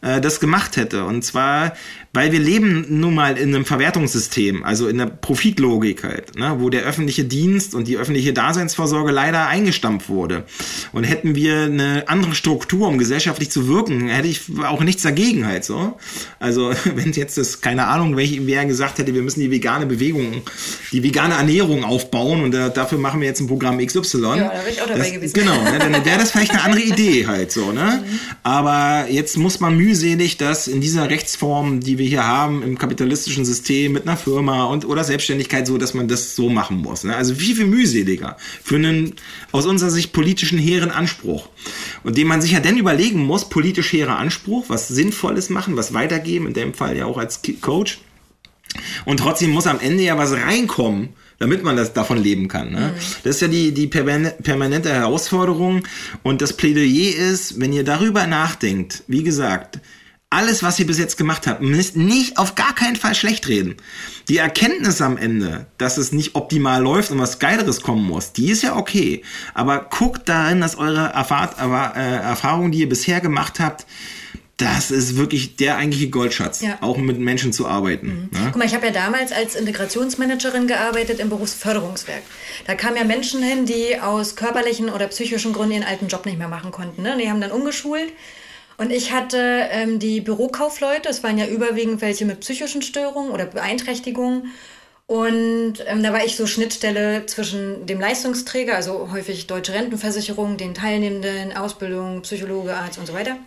äh, 0.05 0.21
das 0.21 0.39
gemacht 0.39 0.77
hätte. 0.77 1.03
Und 1.03 1.23
zwar, 1.23 1.73
weil 2.15 2.31
wir 2.31 2.39
leben 2.39 2.85
nun 2.89 3.13
mal 3.13 3.37
in 3.37 3.53
einem 3.53 3.65
Verwertungssystem, 3.65 4.63
also 4.63 4.87
in 4.87 4.97
der 4.97 5.07
Profitlogik 5.07 6.03
halt, 6.03 6.37
ne, 6.37 6.55
wo 6.59 6.69
der 6.69 6.83
öffentliche 6.83 7.25
Dienst 7.25 7.75
und 7.75 7.87
die 7.87 7.97
öffentliche 7.97 8.31
Daseinsvorsorge 8.31 9.11
leider 9.11 9.47
eingestampft 9.47 10.07
wurde. 10.07 10.45
Und 10.93 11.03
hätten 11.03 11.35
wir 11.35 11.63
eine 11.63 12.05
andere 12.07 12.33
Struktur, 12.33 12.87
um 12.87 12.97
gesellschaftlich 12.97 13.51
zu 13.51 13.67
wirken, 13.67 14.07
hätte 14.07 14.29
ich 14.29 14.43
auch 14.63 14.81
nichts 14.81 15.03
dagegen 15.03 15.45
halt 15.45 15.65
so. 15.65 15.97
Also 16.39 16.73
wenn 16.95 17.11
jetzt 17.11 17.37
das, 17.37 17.59
keine 17.59 17.87
Ahnung, 17.87 18.15
welche, 18.15 18.47
wer 18.47 18.65
gesagt 18.65 18.97
hätte, 18.97 19.13
wir 19.13 19.21
müssen 19.21 19.41
die 19.41 19.51
vegane 19.51 19.85
Bewegung, 19.85 20.41
die 20.93 21.03
vegane 21.03 21.33
Ernährung 21.33 21.83
aufbauen 21.83 22.43
und 22.43 22.55
äh, 22.55 22.71
dafür 22.71 22.97
machen 22.97 23.19
wir 23.19 23.27
jetzt 23.27 23.41
ein 23.41 23.47
Programm 23.47 23.85
XY. 23.85 24.21
Ja, 24.21 24.35
da 24.35 24.51
wäre 24.53 24.69
ich 24.71 24.81
auch 24.81 24.87
dabei 24.87 24.99
das, 24.99 25.11
gewesen. 25.11 25.33
Genau, 25.45 25.61
ne, 25.63 25.79
dann 25.79 26.05
wäre 26.05 26.17
das 26.17 26.31
vielleicht 26.31 26.51
eine 26.51 26.63
andere 26.63 26.81
Idee 26.81 27.27
halt 27.27 27.51
so, 27.51 27.73
ne? 27.73 28.01
Mhm. 28.01 28.19
Aber 28.43 29.07
jetzt 29.09 29.37
muss 29.37 29.59
man 29.59 29.75
mühselig 29.75 30.37
das 30.37 30.67
in 30.67 30.79
dieser 30.79 31.09
Rechtsform, 31.09 31.81
die 31.81 31.97
wir 31.97 32.04
wir 32.05 32.09
hier 32.09 32.27
haben 32.27 32.61
im 32.61 32.77
kapitalistischen 32.77 33.45
System 33.45 33.93
mit 33.93 34.03
einer 34.03 34.15
Firma 34.15 34.65
und 34.65 34.85
oder 34.85 35.03
Selbstständigkeit 35.03 35.65
so, 35.65 35.79
dass 35.79 35.95
man 35.95 36.07
das 36.07 36.35
so 36.35 36.49
machen 36.49 36.77
muss. 36.77 37.03
Ne? 37.03 37.15
Also 37.15 37.39
wie 37.39 37.55
viel 37.55 37.65
mühseliger 37.65 38.37
für 38.63 38.75
einen 38.75 39.15
aus 39.51 39.65
unserer 39.65 39.89
Sicht 39.89 40.13
politischen 40.13 40.59
hehren 40.59 40.91
Anspruch. 40.91 41.49
Und 42.03 42.15
den 42.15 42.27
man 42.27 42.43
sich 42.43 42.51
ja 42.51 42.59
dann 42.59 42.77
überlegen 42.77 43.25
muss, 43.25 43.49
politisch 43.49 43.91
hehrer 43.91 44.19
Anspruch, 44.19 44.65
was 44.67 44.87
Sinnvolles 44.87 45.49
machen, 45.49 45.77
was 45.77 45.95
weitergeben, 45.95 46.45
in 46.45 46.53
dem 46.53 46.73
Fall 46.75 46.95
ja 46.95 47.05
auch 47.05 47.17
als 47.17 47.41
Coach. 47.59 48.01
Und 49.05 49.17
trotzdem 49.17 49.49
muss 49.49 49.65
am 49.65 49.79
Ende 49.79 50.03
ja 50.03 50.15
was 50.15 50.33
reinkommen, 50.33 51.09
damit 51.39 51.63
man 51.63 51.75
das 51.75 51.93
davon 51.93 52.21
leben 52.21 52.47
kann. 52.47 52.71
Ne? 52.71 52.93
Mhm. 52.93 53.01
Das 53.23 53.37
ist 53.37 53.41
ja 53.41 53.47
die, 53.47 53.71
die 53.71 53.87
permanente 53.87 54.93
Herausforderung. 54.93 55.87
Und 56.21 56.43
das 56.43 56.53
Plädoyer 56.53 57.15
ist, 57.15 57.59
wenn 57.59 57.73
ihr 57.73 57.83
darüber 57.83 58.27
nachdenkt, 58.27 59.01
wie 59.07 59.23
gesagt, 59.23 59.79
alles, 60.35 60.63
was 60.63 60.77
ihr 60.79 60.85
bis 60.85 60.99
jetzt 60.99 61.17
gemacht 61.17 61.47
habt, 61.47 61.61
müsst 61.61 61.95
nicht 61.95 62.37
auf 62.37 62.55
gar 62.55 62.75
keinen 62.75 62.97
Fall 62.97 63.15
schlecht 63.15 63.47
reden. 63.47 63.77
Die 64.27 64.37
Erkenntnis 64.37 65.01
am 65.01 65.17
Ende, 65.17 65.65
dass 65.77 65.97
es 65.97 66.11
nicht 66.11 66.35
optimal 66.35 66.81
läuft 66.81 67.11
und 67.11 67.19
was 67.19 67.39
Geileres 67.39 67.81
kommen 67.81 68.05
muss, 68.05 68.33
die 68.33 68.51
ist 68.51 68.61
ja 68.61 68.75
okay. 68.75 69.23
Aber 69.53 69.87
guckt 69.89 70.27
darin, 70.27 70.59
dass 70.59 70.77
eure 70.77 71.13
äh, 71.13 72.15
Erfahrungen, 72.15 72.73
die 72.73 72.79
ihr 72.79 72.89
bisher 72.89 73.21
gemacht 73.21 73.61
habt, 73.61 73.85
das 74.57 74.91
ist 74.91 75.17
wirklich 75.17 75.55
der 75.55 75.77
eigentliche 75.77 76.09
Goldschatz, 76.09 76.61
ja. 76.61 76.77
auch 76.81 76.97
mit 76.97 77.19
Menschen 77.19 77.53
zu 77.53 77.67
arbeiten. 77.67 78.29
Mhm. 78.31 78.39
Ne? 78.39 78.45
Guck 78.47 78.57
mal, 78.57 78.65
ich 78.65 78.75
habe 78.75 78.87
ja 78.87 78.91
damals 78.91 79.31
als 79.31 79.55
Integrationsmanagerin 79.55 80.67
gearbeitet 80.67 81.19
im 81.19 81.29
Berufsförderungswerk. 81.29 82.23
Da 82.67 82.75
kamen 82.75 82.97
ja 82.97 83.03
Menschen 83.05 83.41
hin, 83.41 83.65
die 83.65 83.99
aus 83.99 84.35
körperlichen 84.35 84.89
oder 84.89 85.07
psychischen 85.07 85.53
Gründen 85.53 85.73
ihren 85.73 85.83
alten 85.83 86.07
Job 86.07 86.25
nicht 86.25 86.37
mehr 86.37 86.47
machen 86.47 86.71
konnten. 86.71 87.03
Ne? 87.03 87.17
Die 87.21 87.29
haben 87.29 87.41
dann 87.41 87.51
umgeschult 87.51 88.11
und 88.77 88.91
ich 88.91 89.11
hatte 89.11 89.37
ähm, 89.71 89.99
die 89.99 90.21
Bürokaufleute, 90.21 91.09
es 91.09 91.23
waren 91.23 91.37
ja 91.37 91.47
überwiegend 91.47 92.01
welche 92.01 92.25
mit 92.25 92.41
psychischen 92.41 92.81
Störungen 92.81 93.31
oder 93.31 93.45
Beeinträchtigungen. 93.45 94.53
Und 95.07 95.75
ähm, 95.85 96.01
da 96.01 96.11
war 96.11 96.25
ich 96.25 96.35
so 96.35 96.47
Schnittstelle 96.47 97.25
zwischen 97.27 97.85
dem 97.85 97.99
Leistungsträger, 97.99 98.75
also 98.75 99.11
häufig 99.11 99.45
Deutsche 99.45 99.73
Rentenversicherung, 99.73 100.57
den 100.57 100.73
Teilnehmenden, 100.73 101.55
Ausbildung, 101.55 102.23
Psychologe, 102.23 102.75
Arzt 102.75 102.97
und 102.97 103.05
so 103.05 103.13
weiter. 103.13 103.37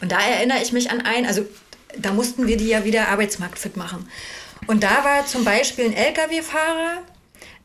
Und 0.00 0.12
da 0.12 0.20
erinnere 0.20 0.62
ich 0.62 0.72
mich 0.72 0.90
an 0.90 1.00
einen, 1.00 1.26
also 1.26 1.44
da 1.98 2.12
mussten 2.12 2.46
wir 2.46 2.56
die 2.56 2.68
ja 2.68 2.84
wieder 2.84 3.08
arbeitsmarktfit 3.08 3.76
machen. 3.76 4.08
Und 4.66 4.82
da 4.82 5.04
war 5.04 5.26
zum 5.26 5.44
Beispiel 5.44 5.86
ein 5.86 5.92
Lkw-Fahrer, 5.92 7.02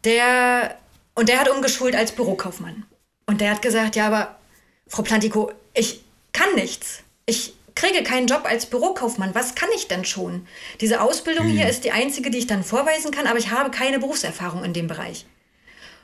der, 0.03 0.78
und 1.16 1.30
der 1.30 1.39
hat 1.39 1.49
umgeschult 1.49 1.95
als 1.95 2.12
Bürokaufmann. 2.12 2.86
Und 3.28 3.41
der 3.41 3.51
hat 3.51 3.62
gesagt, 3.62 3.95
ja, 3.95 4.07
aber 4.07 4.39
Frau 4.88 5.03
Plantiko, 5.03 5.51
ich, 5.74 6.01
kann 6.34 6.53
nichts. 6.55 7.03
Ich 7.25 7.53
kriege 7.75 8.03
keinen 8.03 8.27
Job 8.27 8.43
als 8.45 8.65
Bürokaufmann. 8.65 9.36
Was 9.36 9.55
kann 9.55 9.69
ich 9.75 9.88
denn 9.88 10.05
schon? 10.05 10.47
Diese 10.82 11.01
Ausbildung 11.01 11.47
hm. 11.47 11.55
hier 11.55 11.69
ist 11.69 11.86
die 11.86 11.91
einzige, 11.91 12.30
die 12.30 12.39
ich 12.39 12.47
dann 12.47 12.63
vorweisen 12.63 13.11
kann, 13.11 13.27
aber 13.27 13.39
ich 13.39 13.51
habe 13.51 13.71
keine 13.71 13.99
Berufserfahrung 13.99 14.63
in 14.63 14.73
dem 14.73 14.88
Bereich. 14.88 15.25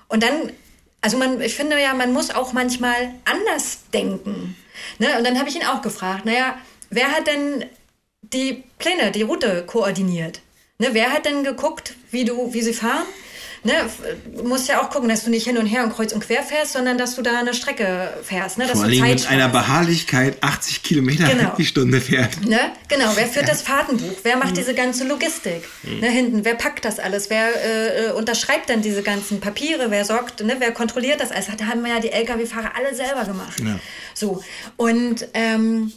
Und 0.07 0.23
dann, 0.23 0.51
also 1.01 1.17
man, 1.17 1.41
ich 1.41 1.55
finde 1.55 1.79
ja, 1.81 1.93
man 1.93 2.13
muss 2.13 2.31
auch 2.31 2.53
manchmal 2.53 3.13
anders 3.25 3.79
denken. 3.93 4.55
Ne? 4.99 5.17
Und 5.17 5.25
dann 5.25 5.37
habe 5.37 5.49
ich 5.49 5.55
ihn 5.55 5.65
auch 5.65 5.81
gefragt, 5.81 6.25
naja, 6.25 6.57
wer 6.89 7.11
hat 7.11 7.27
denn 7.27 7.65
die 8.21 8.63
Pläne, 8.79 9.11
die 9.11 9.23
Route 9.23 9.65
koordiniert? 9.65 10.41
Ne? 10.77 10.89
Wer 10.91 11.11
hat 11.11 11.25
denn 11.25 11.43
geguckt, 11.43 11.95
wie, 12.11 12.25
du, 12.25 12.53
wie 12.53 12.61
sie 12.61 12.73
fahren? 12.73 13.05
Ne, 13.65 13.73
musst 14.43 14.67
ja 14.67 14.81
auch 14.81 14.89
gucken, 14.89 15.09
dass 15.09 15.23
du 15.23 15.29
nicht 15.29 15.45
hin 15.45 15.57
und 15.57 15.65
her 15.65 15.83
und 15.83 15.93
kreuz 15.93 16.13
und 16.13 16.21
quer 16.21 16.43
fährst, 16.43 16.73
sondern 16.73 16.97
dass 16.97 17.15
du 17.15 17.21
da 17.21 17.39
eine 17.39 17.53
Strecke 17.53 18.13
fährst. 18.23 18.57
Ne, 18.57 18.67
Vor 18.67 18.83
allem 18.83 19.01
mit 19.01 19.27
einer 19.27 19.49
Beharrlichkeit 19.49 20.37
80 20.41 20.83
Kilometer 20.83 21.27
genau. 21.27 21.53
die 21.57 21.65
Stunde 21.65 21.99
fährt. 21.99 22.45
Ne? 22.45 22.59
Genau, 22.87 23.11
wer 23.15 23.27
führt 23.27 23.47
ja. 23.47 23.51
das 23.51 23.63
Fahrtenbuch? 23.63 24.17
Wer 24.23 24.37
macht 24.37 24.51
mhm. 24.51 24.55
diese 24.55 24.73
ganze 24.73 25.03
Logistik? 25.05 25.67
Mhm. 25.83 25.99
Ne, 25.99 26.09
hinten, 26.09 26.45
wer 26.45 26.55
packt 26.55 26.85
das 26.85 26.99
alles? 26.99 27.29
Wer 27.29 27.47
äh, 27.47 28.05
äh, 28.07 28.11
unterschreibt 28.11 28.69
dann 28.69 28.81
diese 28.81 29.01
ganzen 29.01 29.39
Papiere? 29.39 29.91
Wer 29.91 30.05
sorgt, 30.05 30.43
ne, 30.43 30.55
wer 30.59 30.71
kontrolliert 30.71 31.19
das 31.19 31.31
alles? 31.31 31.47
Da 31.57 31.65
haben 31.65 31.85
ja 31.85 31.99
die 31.99 32.11
Lkw-Fahrer 32.11 32.71
alle 32.75 32.95
selber 32.95 33.25
gemacht. 33.25 33.59
Ja. 33.59 33.79
So, 34.13 34.43
und, 34.77 35.27
ähm, 35.33 35.91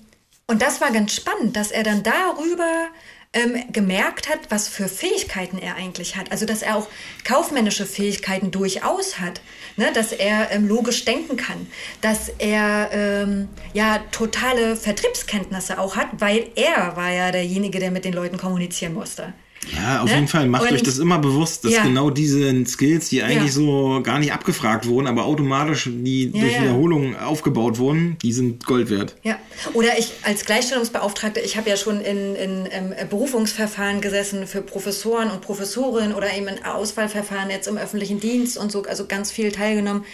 und 0.46 0.62
das 0.62 0.80
war 0.80 0.90
ganz 0.90 1.14
spannend, 1.14 1.56
dass 1.56 1.70
er 1.70 1.82
dann 1.82 2.02
darüber 2.02 2.88
ähm, 3.32 3.62
gemerkt 3.72 4.28
hat, 4.28 4.38
was 4.50 4.68
für 4.68 4.88
Fähigkeiten 4.88 5.58
er 5.58 5.76
eigentlich 5.76 6.16
hat. 6.16 6.32
Also, 6.32 6.46
dass 6.46 6.62
er 6.62 6.76
auch 6.76 6.88
kaufmännische 7.24 7.84
Fähigkeiten 7.84 8.50
durchaus 8.50 9.20
hat. 9.20 9.40
Ne? 9.76 9.92
Dass 9.92 10.12
er 10.12 10.50
ähm, 10.50 10.66
logisch 10.66 11.04
denken 11.04 11.36
kann. 11.36 11.66
Dass 12.00 12.30
er 12.38 12.90
ähm, 12.92 13.48
ja 13.74 13.98
totale 14.12 14.76
Vertriebskenntnisse 14.76 15.78
auch 15.78 15.96
hat, 15.96 16.08
weil 16.18 16.50
er 16.54 16.96
war 16.96 17.10
ja 17.10 17.30
derjenige, 17.30 17.78
der 17.78 17.90
mit 17.90 18.04
den 18.04 18.14
Leuten 18.14 18.38
kommunizieren 18.38 18.94
musste. 18.94 19.34
Ja, 19.76 20.00
auf 20.00 20.08
ne? 20.08 20.14
jeden 20.14 20.28
Fall. 20.28 20.46
Macht 20.46 20.62
und, 20.62 20.72
euch 20.72 20.82
das 20.82 20.98
immer 20.98 21.18
bewusst, 21.18 21.64
dass 21.64 21.72
ja. 21.72 21.82
genau 21.82 22.10
diese 22.10 22.64
Skills, 22.66 23.08
die 23.08 23.22
eigentlich 23.22 23.54
ja. 23.54 23.60
so 23.60 24.00
gar 24.02 24.18
nicht 24.18 24.32
abgefragt 24.32 24.86
wurden, 24.86 25.06
aber 25.06 25.24
automatisch 25.24 25.88
die 25.90 26.26
ja, 26.26 26.40
durch 26.40 26.60
Wiederholung 26.60 27.16
aufgebaut 27.16 27.78
wurden, 27.78 28.16
die 28.22 28.32
sind 28.32 28.64
Gold 28.64 28.90
wert. 28.90 29.16
Ja. 29.22 29.38
Oder 29.74 29.98
ich 29.98 30.12
als 30.22 30.44
Gleichstellungsbeauftragte, 30.44 31.40
ich 31.40 31.56
habe 31.56 31.68
ja 31.68 31.76
schon 31.76 32.00
in, 32.00 32.34
in, 32.36 32.66
in 32.66 32.94
ähm, 32.98 33.08
Berufungsverfahren 33.10 34.00
gesessen 34.00 34.46
für 34.46 34.62
Professoren 34.62 35.30
und 35.30 35.40
Professorinnen 35.40 36.14
oder 36.14 36.32
eben 36.34 36.48
in 36.48 36.64
Auswahlverfahren 36.64 37.50
jetzt 37.50 37.68
im 37.68 37.76
öffentlichen 37.76 38.20
Dienst 38.20 38.56
und 38.56 38.72
so, 38.72 38.84
also 38.84 39.06
ganz 39.06 39.30
viel 39.30 39.52
teilgenommen. 39.52 40.04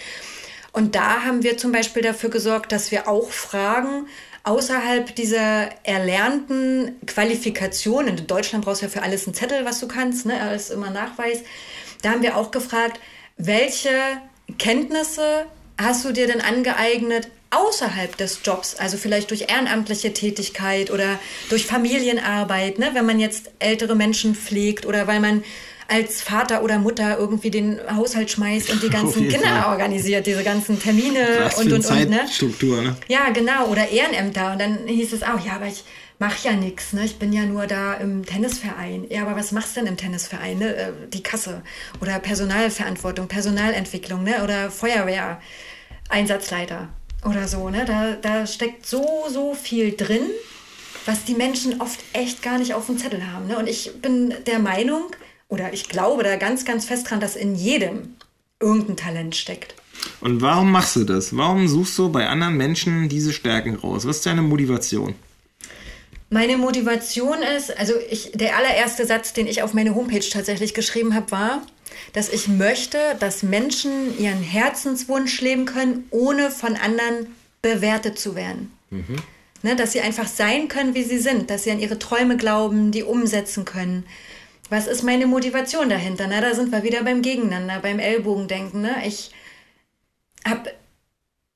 Und 0.72 0.96
da 0.96 1.22
haben 1.22 1.44
wir 1.44 1.56
zum 1.56 1.70
Beispiel 1.70 2.02
dafür 2.02 2.30
gesorgt, 2.30 2.72
dass 2.72 2.90
wir 2.90 3.06
auch 3.06 3.30
fragen, 3.30 4.08
außerhalb 4.44 5.14
dieser 5.16 5.70
erlernten 5.84 7.00
Qualifikationen, 7.06 8.18
in 8.18 8.26
Deutschland 8.26 8.64
brauchst 8.64 8.82
du 8.82 8.86
ja 8.86 8.92
für 8.92 9.02
alles 9.02 9.26
einen 9.26 9.34
Zettel, 9.34 9.64
was 9.64 9.80
du 9.80 9.88
kannst, 9.88 10.26
ne, 10.26 10.40
alles 10.40 10.70
immer 10.70 10.90
Nachweis, 10.90 11.40
da 12.02 12.10
haben 12.10 12.22
wir 12.22 12.36
auch 12.36 12.50
gefragt, 12.50 13.00
welche 13.38 13.90
Kenntnisse 14.58 15.46
hast 15.78 16.04
du 16.04 16.12
dir 16.12 16.26
denn 16.26 16.42
angeeignet 16.42 17.28
außerhalb 17.50 18.16
des 18.16 18.40
Jobs, 18.44 18.74
also 18.76 18.98
vielleicht 18.98 19.30
durch 19.30 19.46
ehrenamtliche 19.48 20.12
Tätigkeit 20.12 20.90
oder 20.90 21.18
durch 21.48 21.66
Familienarbeit, 21.66 22.78
ne, 22.78 22.90
wenn 22.92 23.06
man 23.06 23.18
jetzt 23.18 23.50
ältere 23.58 23.96
Menschen 23.96 24.34
pflegt 24.34 24.84
oder 24.84 25.06
weil 25.06 25.20
man 25.20 25.42
als 25.88 26.22
Vater 26.22 26.62
oder 26.62 26.78
Mutter 26.78 27.18
irgendwie 27.18 27.50
den 27.50 27.78
Haushalt 27.94 28.30
schmeißt 28.30 28.70
und 28.70 28.82
die 28.82 28.88
ganzen 28.90 29.28
Kinder 29.28 29.68
organisiert, 29.68 30.26
diese 30.26 30.42
ganzen 30.42 30.80
Termine 30.80 31.50
und 31.56 31.72
und 31.72 31.86
und. 31.86 32.10
Ne? 32.10 32.20
Struktur, 32.30 32.82
ne? 32.82 32.96
Ja, 33.08 33.30
genau, 33.30 33.66
oder 33.68 33.88
Ehrenämter. 33.88 34.52
Und 34.52 34.60
dann 34.60 34.86
hieß 34.86 35.12
es 35.12 35.22
auch, 35.22 35.44
ja, 35.44 35.52
aber 35.56 35.66
ich 35.66 35.84
mache 36.18 36.48
ja 36.48 36.52
nichts, 36.52 36.92
ne? 36.92 37.04
Ich 37.04 37.16
bin 37.16 37.32
ja 37.32 37.44
nur 37.44 37.66
da 37.66 37.94
im 37.94 38.24
Tennisverein. 38.24 39.06
Ja, 39.10 39.22
aber 39.22 39.36
was 39.36 39.52
machst 39.52 39.76
du 39.76 39.80
denn 39.80 39.88
im 39.88 39.96
Tennisverein? 39.96 40.58
Ne? 40.58 40.74
Äh, 40.74 40.92
die 41.12 41.22
Kasse 41.22 41.62
oder 42.00 42.18
Personalverantwortung, 42.18 43.28
Personalentwicklung, 43.28 44.22
ne? 44.22 44.42
Oder 44.42 44.70
Feuerwehr, 44.70 45.40
Einsatzleiter 46.08 46.88
oder 47.24 47.48
so, 47.48 47.68
ne? 47.68 47.84
Da, 47.84 48.12
da 48.20 48.46
steckt 48.46 48.86
so, 48.86 49.24
so 49.30 49.54
viel 49.54 49.96
drin 49.96 50.22
was 51.06 51.24
die 51.24 51.34
Menschen 51.34 51.80
oft 51.80 52.00
echt 52.12 52.42
gar 52.42 52.58
nicht 52.58 52.74
auf 52.74 52.86
dem 52.86 52.98
Zettel 52.98 53.30
haben. 53.30 53.46
Ne? 53.46 53.58
Und 53.58 53.68
ich 53.68 54.00
bin 54.00 54.34
der 54.46 54.58
Meinung, 54.58 55.10
oder 55.48 55.72
ich 55.72 55.88
glaube 55.88 56.22
da 56.22 56.36
ganz, 56.36 56.64
ganz 56.64 56.84
fest 56.84 57.10
dran, 57.10 57.20
dass 57.20 57.36
in 57.36 57.54
jedem 57.54 58.16
irgendein 58.60 58.96
Talent 58.96 59.36
steckt. 59.36 59.74
Und 60.20 60.40
warum 60.40 60.70
machst 60.70 60.96
du 60.96 61.04
das? 61.04 61.36
Warum 61.36 61.68
suchst 61.68 61.98
du 61.98 62.10
bei 62.10 62.28
anderen 62.28 62.56
Menschen 62.56 63.08
diese 63.08 63.32
Stärken 63.32 63.76
raus? 63.76 64.06
Was 64.06 64.16
ist 64.16 64.26
deine 64.26 64.42
Motivation? 64.42 65.14
Meine 66.30 66.56
Motivation 66.56 67.38
ist, 67.56 67.76
also 67.78 67.94
ich, 68.10 68.32
der 68.34 68.56
allererste 68.56 69.06
Satz, 69.06 69.34
den 69.34 69.46
ich 69.46 69.62
auf 69.62 69.72
meine 69.72 69.94
Homepage 69.94 70.28
tatsächlich 70.28 70.74
geschrieben 70.74 71.14
habe, 71.14 71.30
war, 71.30 71.62
dass 72.12 72.28
ich 72.28 72.48
möchte, 72.48 72.98
dass 73.20 73.42
Menschen 73.42 74.18
ihren 74.18 74.42
Herzenswunsch 74.42 75.40
leben 75.40 75.64
können, 75.64 76.06
ohne 76.10 76.50
von 76.50 76.76
anderen 76.76 77.28
bewertet 77.62 78.18
zu 78.18 78.34
werden. 78.34 78.72
Mhm. 78.90 79.16
Ne, 79.62 79.76
dass 79.76 79.92
sie 79.92 80.00
einfach 80.02 80.26
sein 80.26 80.68
können, 80.68 80.94
wie 80.94 81.04
sie 81.04 81.18
sind, 81.18 81.48
dass 81.48 81.64
sie 81.64 81.70
an 81.70 81.78
ihre 81.78 81.98
Träume 81.98 82.36
glauben, 82.36 82.90
die 82.90 83.02
umsetzen 83.02 83.64
können, 83.64 84.04
was 84.70 84.86
ist 84.86 85.02
meine 85.02 85.26
Motivation 85.26 85.88
dahinter? 85.88 86.26
Na, 86.26 86.40
da 86.40 86.54
sind 86.54 86.72
wir 86.72 86.82
wieder 86.82 87.02
beim 87.02 87.22
Gegeneinander, 87.22 87.80
beim 87.80 87.98
Ellbogendenken. 87.98 88.80
Ne? 88.82 88.96
Ich 89.06 89.30
habe 90.46 90.72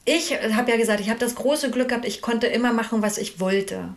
ich 0.04 0.32
hab 0.32 0.68
ja 0.68 0.76
gesagt, 0.76 1.00
ich 1.00 1.10
habe 1.10 1.20
das 1.20 1.34
große 1.34 1.70
Glück 1.70 1.88
gehabt, 1.88 2.06
ich 2.06 2.22
konnte 2.22 2.46
immer 2.46 2.72
machen, 2.72 3.02
was 3.02 3.18
ich 3.18 3.40
wollte. 3.40 3.94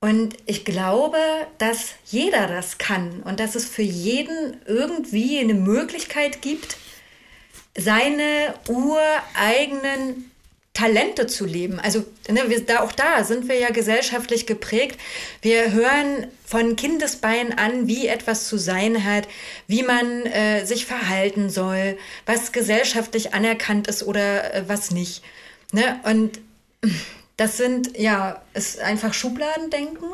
Und 0.00 0.36
ich 0.46 0.64
glaube, 0.64 1.18
dass 1.58 1.94
jeder 2.04 2.46
das 2.46 2.78
kann 2.78 3.22
und 3.22 3.40
dass 3.40 3.54
es 3.54 3.66
für 3.66 3.82
jeden 3.82 4.60
irgendwie 4.66 5.40
eine 5.40 5.54
Möglichkeit 5.54 6.42
gibt, 6.42 6.76
seine 7.76 8.54
ureigenen 8.68 10.30
Talente 10.76 11.26
zu 11.26 11.46
leben. 11.46 11.80
Also 11.80 12.04
ne, 12.28 12.42
wir, 12.48 12.60
da, 12.60 12.80
auch 12.80 12.92
da 12.92 13.24
sind 13.24 13.48
wir 13.48 13.58
ja 13.58 13.70
gesellschaftlich 13.70 14.46
geprägt. 14.46 15.00
Wir 15.40 15.72
hören 15.72 16.26
von 16.44 16.76
Kindesbein 16.76 17.56
an, 17.56 17.86
wie 17.86 18.06
etwas 18.06 18.46
zu 18.46 18.58
sein 18.58 19.02
hat, 19.02 19.26
wie 19.68 19.82
man 19.82 20.26
äh, 20.26 20.66
sich 20.66 20.84
verhalten 20.84 21.48
soll, 21.48 21.96
was 22.26 22.52
gesellschaftlich 22.52 23.32
anerkannt 23.32 23.88
ist 23.88 24.02
oder 24.02 24.52
äh, 24.54 24.68
was 24.68 24.90
nicht. 24.90 25.22
Ne? 25.72 25.98
Und 26.04 26.40
das 27.38 27.56
sind, 27.56 27.96
ja, 27.98 28.42
ist 28.52 28.78
einfach 28.78 29.14
Schubladendenken. 29.14 30.10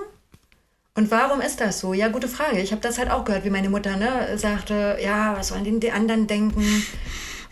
Und 0.94 1.10
warum 1.10 1.40
ist 1.40 1.60
das 1.60 1.80
so? 1.80 1.92
Ja, 1.92 2.06
gute 2.06 2.28
Frage. 2.28 2.60
Ich 2.60 2.70
habe 2.70 2.82
das 2.82 2.98
halt 2.98 3.10
auch 3.10 3.24
gehört, 3.24 3.44
wie 3.44 3.50
meine 3.50 3.68
Mutter 3.68 3.96
ne, 3.96 4.38
sagte, 4.38 4.96
ja, 5.02 5.36
was 5.36 5.48
sollen 5.48 5.80
die 5.80 5.90
anderen 5.90 6.28
denken? 6.28 6.84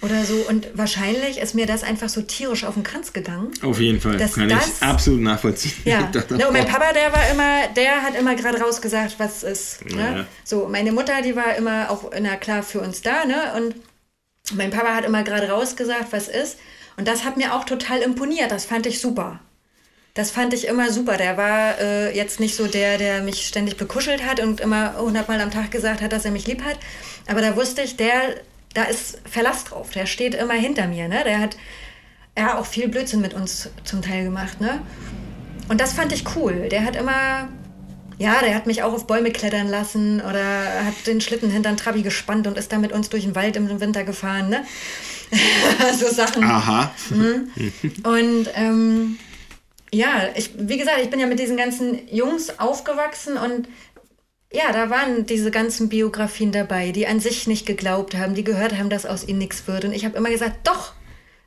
Oder 0.02 0.24
so. 0.24 0.34
Und 0.48 0.68
wahrscheinlich 0.74 1.38
ist 1.38 1.54
mir 1.54 1.66
das 1.66 1.82
einfach 1.82 2.08
so 2.08 2.22
tierisch 2.22 2.64
auf 2.64 2.74
den 2.74 2.82
Kranz 2.82 3.12
gegangen. 3.12 3.52
Auf 3.62 3.80
jeden 3.80 4.00
Fall. 4.00 4.16
Kann 4.16 4.48
das, 4.48 4.68
ich 4.68 4.82
absolut 4.82 5.20
nachvollziehen. 5.20 5.72
Ja. 5.84 6.10
Ne, 6.30 6.46
und 6.46 6.52
mein 6.52 6.66
Papa, 6.66 6.92
der 6.92 7.12
war 7.12 7.28
immer, 7.30 7.68
der 7.74 8.02
hat 8.02 8.14
immer 8.14 8.34
gerade 8.34 8.60
rausgesagt, 8.60 9.16
was 9.18 9.42
ist. 9.42 9.84
Ne? 9.84 10.16
Ja. 10.18 10.26
So, 10.44 10.68
meine 10.68 10.92
Mutter, 10.92 11.22
die 11.22 11.34
war 11.34 11.56
immer 11.56 11.90
auch, 11.90 12.10
na 12.20 12.36
klar, 12.36 12.62
für 12.62 12.80
uns 12.80 13.02
da, 13.02 13.24
ne? 13.24 13.52
Und 13.56 13.74
mein 14.54 14.70
Papa 14.70 14.94
hat 14.94 15.04
immer 15.04 15.22
gerade 15.22 15.48
rausgesagt, 15.48 16.12
was 16.12 16.28
ist. 16.28 16.58
Und 16.96 17.08
das 17.08 17.24
hat 17.24 17.36
mir 17.36 17.54
auch 17.54 17.64
total 17.64 18.00
imponiert. 18.00 18.50
Das 18.50 18.64
fand 18.64 18.86
ich 18.86 19.00
super. 19.00 19.40
Das 20.14 20.30
fand 20.30 20.54
ich 20.54 20.66
immer 20.66 20.90
super. 20.90 21.16
Der 21.16 21.36
war 21.36 21.78
äh, 21.78 22.16
jetzt 22.16 22.40
nicht 22.40 22.56
so 22.56 22.66
der, 22.66 22.98
der 22.98 23.22
mich 23.22 23.46
ständig 23.46 23.76
bekuschelt 23.76 24.24
hat 24.24 24.40
und 24.40 24.60
immer 24.60 24.96
hundertmal 24.98 25.40
am 25.40 25.50
Tag 25.50 25.70
gesagt 25.70 26.02
hat, 26.02 26.12
dass 26.12 26.24
er 26.24 26.30
mich 26.30 26.46
lieb 26.46 26.64
hat. 26.64 26.78
Aber 27.26 27.40
da 27.40 27.56
wusste 27.56 27.82
ich, 27.82 27.96
der 27.96 28.36
da 28.74 28.84
ist 28.84 29.18
Verlass 29.28 29.64
drauf. 29.64 29.90
Der 29.90 30.06
steht 30.06 30.34
immer 30.34 30.54
hinter 30.54 30.86
mir. 30.86 31.08
Ne? 31.08 31.22
Der 31.24 31.40
hat 31.40 31.56
ja 32.38 32.58
auch 32.58 32.66
viel 32.66 32.88
Blödsinn 32.88 33.20
mit 33.20 33.34
uns 33.34 33.70
zum 33.84 34.02
Teil 34.02 34.24
gemacht. 34.24 34.60
Ne? 34.60 34.80
Und 35.68 35.80
das 35.80 35.92
fand 35.92 36.12
ich 36.12 36.24
cool. 36.36 36.68
Der 36.68 36.84
hat 36.84 36.96
immer, 36.96 37.48
ja, 38.18 38.40
der 38.40 38.54
hat 38.54 38.66
mich 38.66 38.82
auch 38.82 38.92
auf 38.92 39.06
Bäume 39.06 39.30
klettern 39.30 39.68
lassen 39.68 40.20
oder 40.20 40.84
hat 40.84 41.06
den 41.06 41.20
Schlitten 41.20 41.50
hinter 41.50 41.70
den 41.70 41.76
Trabi 41.76 42.02
gespannt 42.02 42.46
und 42.46 42.56
ist 42.56 42.72
da 42.72 42.78
mit 42.78 42.92
uns 42.92 43.08
durch 43.08 43.24
den 43.24 43.34
Wald 43.34 43.56
im 43.56 43.80
Winter 43.80 44.04
gefahren. 44.04 44.48
Ne? 44.48 44.64
so 45.98 46.08
Sachen. 46.08 46.44
Aha. 46.44 46.92
Mhm. 47.10 47.50
Und 48.04 48.48
ähm, 48.54 49.18
ja, 49.92 50.28
ich, 50.36 50.50
wie 50.56 50.78
gesagt, 50.78 50.98
ich 51.02 51.10
bin 51.10 51.18
ja 51.18 51.26
mit 51.26 51.40
diesen 51.40 51.56
ganzen 51.56 52.08
Jungs 52.08 52.58
aufgewachsen 52.58 53.36
und 53.36 53.68
ja, 54.52 54.72
da 54.72 54.90
waren 54.90 55.26
diese 55.26 55.50
ganzen 55.50 55.88
Biografien 55.88 56.50
dabei, 56.50 56.90
die 56.90 57.06
an 57.06 57.20
sich 57.20 57.46
nicht 57.46 57.66
geglaubt 57.66 58.16
haben, 58.16 58.34
die 58.34 58.44
gehört 58.44 58.76
haben, 58.76 58.90
dass 58.90 59.06
aus 59.06 59.26
ihnen 59.26 59.38
nichts 59.38 59.66
wird. 59.68 59.84
Und 59.84 59.92
ich 59.92 60.04
habe 60.04 60.16
immer 60.16 60.30
gesagt, 60.30 60.66
doch, 60.66 60.92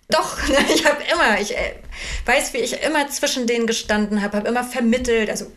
doch, 0.08 0.38
ich 0.74 0.86
habe 0.86 1.04
immer, 1.12 1.40
ich 1.42 1.56
äh, 1.56 1.76
weiß, 2.26 2.54
wie 2.54 2.60
ich 2.60 2.82
immer 2.82 3.10
zwischen 3.10 3.46
denen 3.46 3.68
gestanden 3.68 4.22
habe, 4.22 4.38
habe 4.38 4.48
immer 4.48 4.64
vermittelt, 4.64 5.30
also 5.30 5.52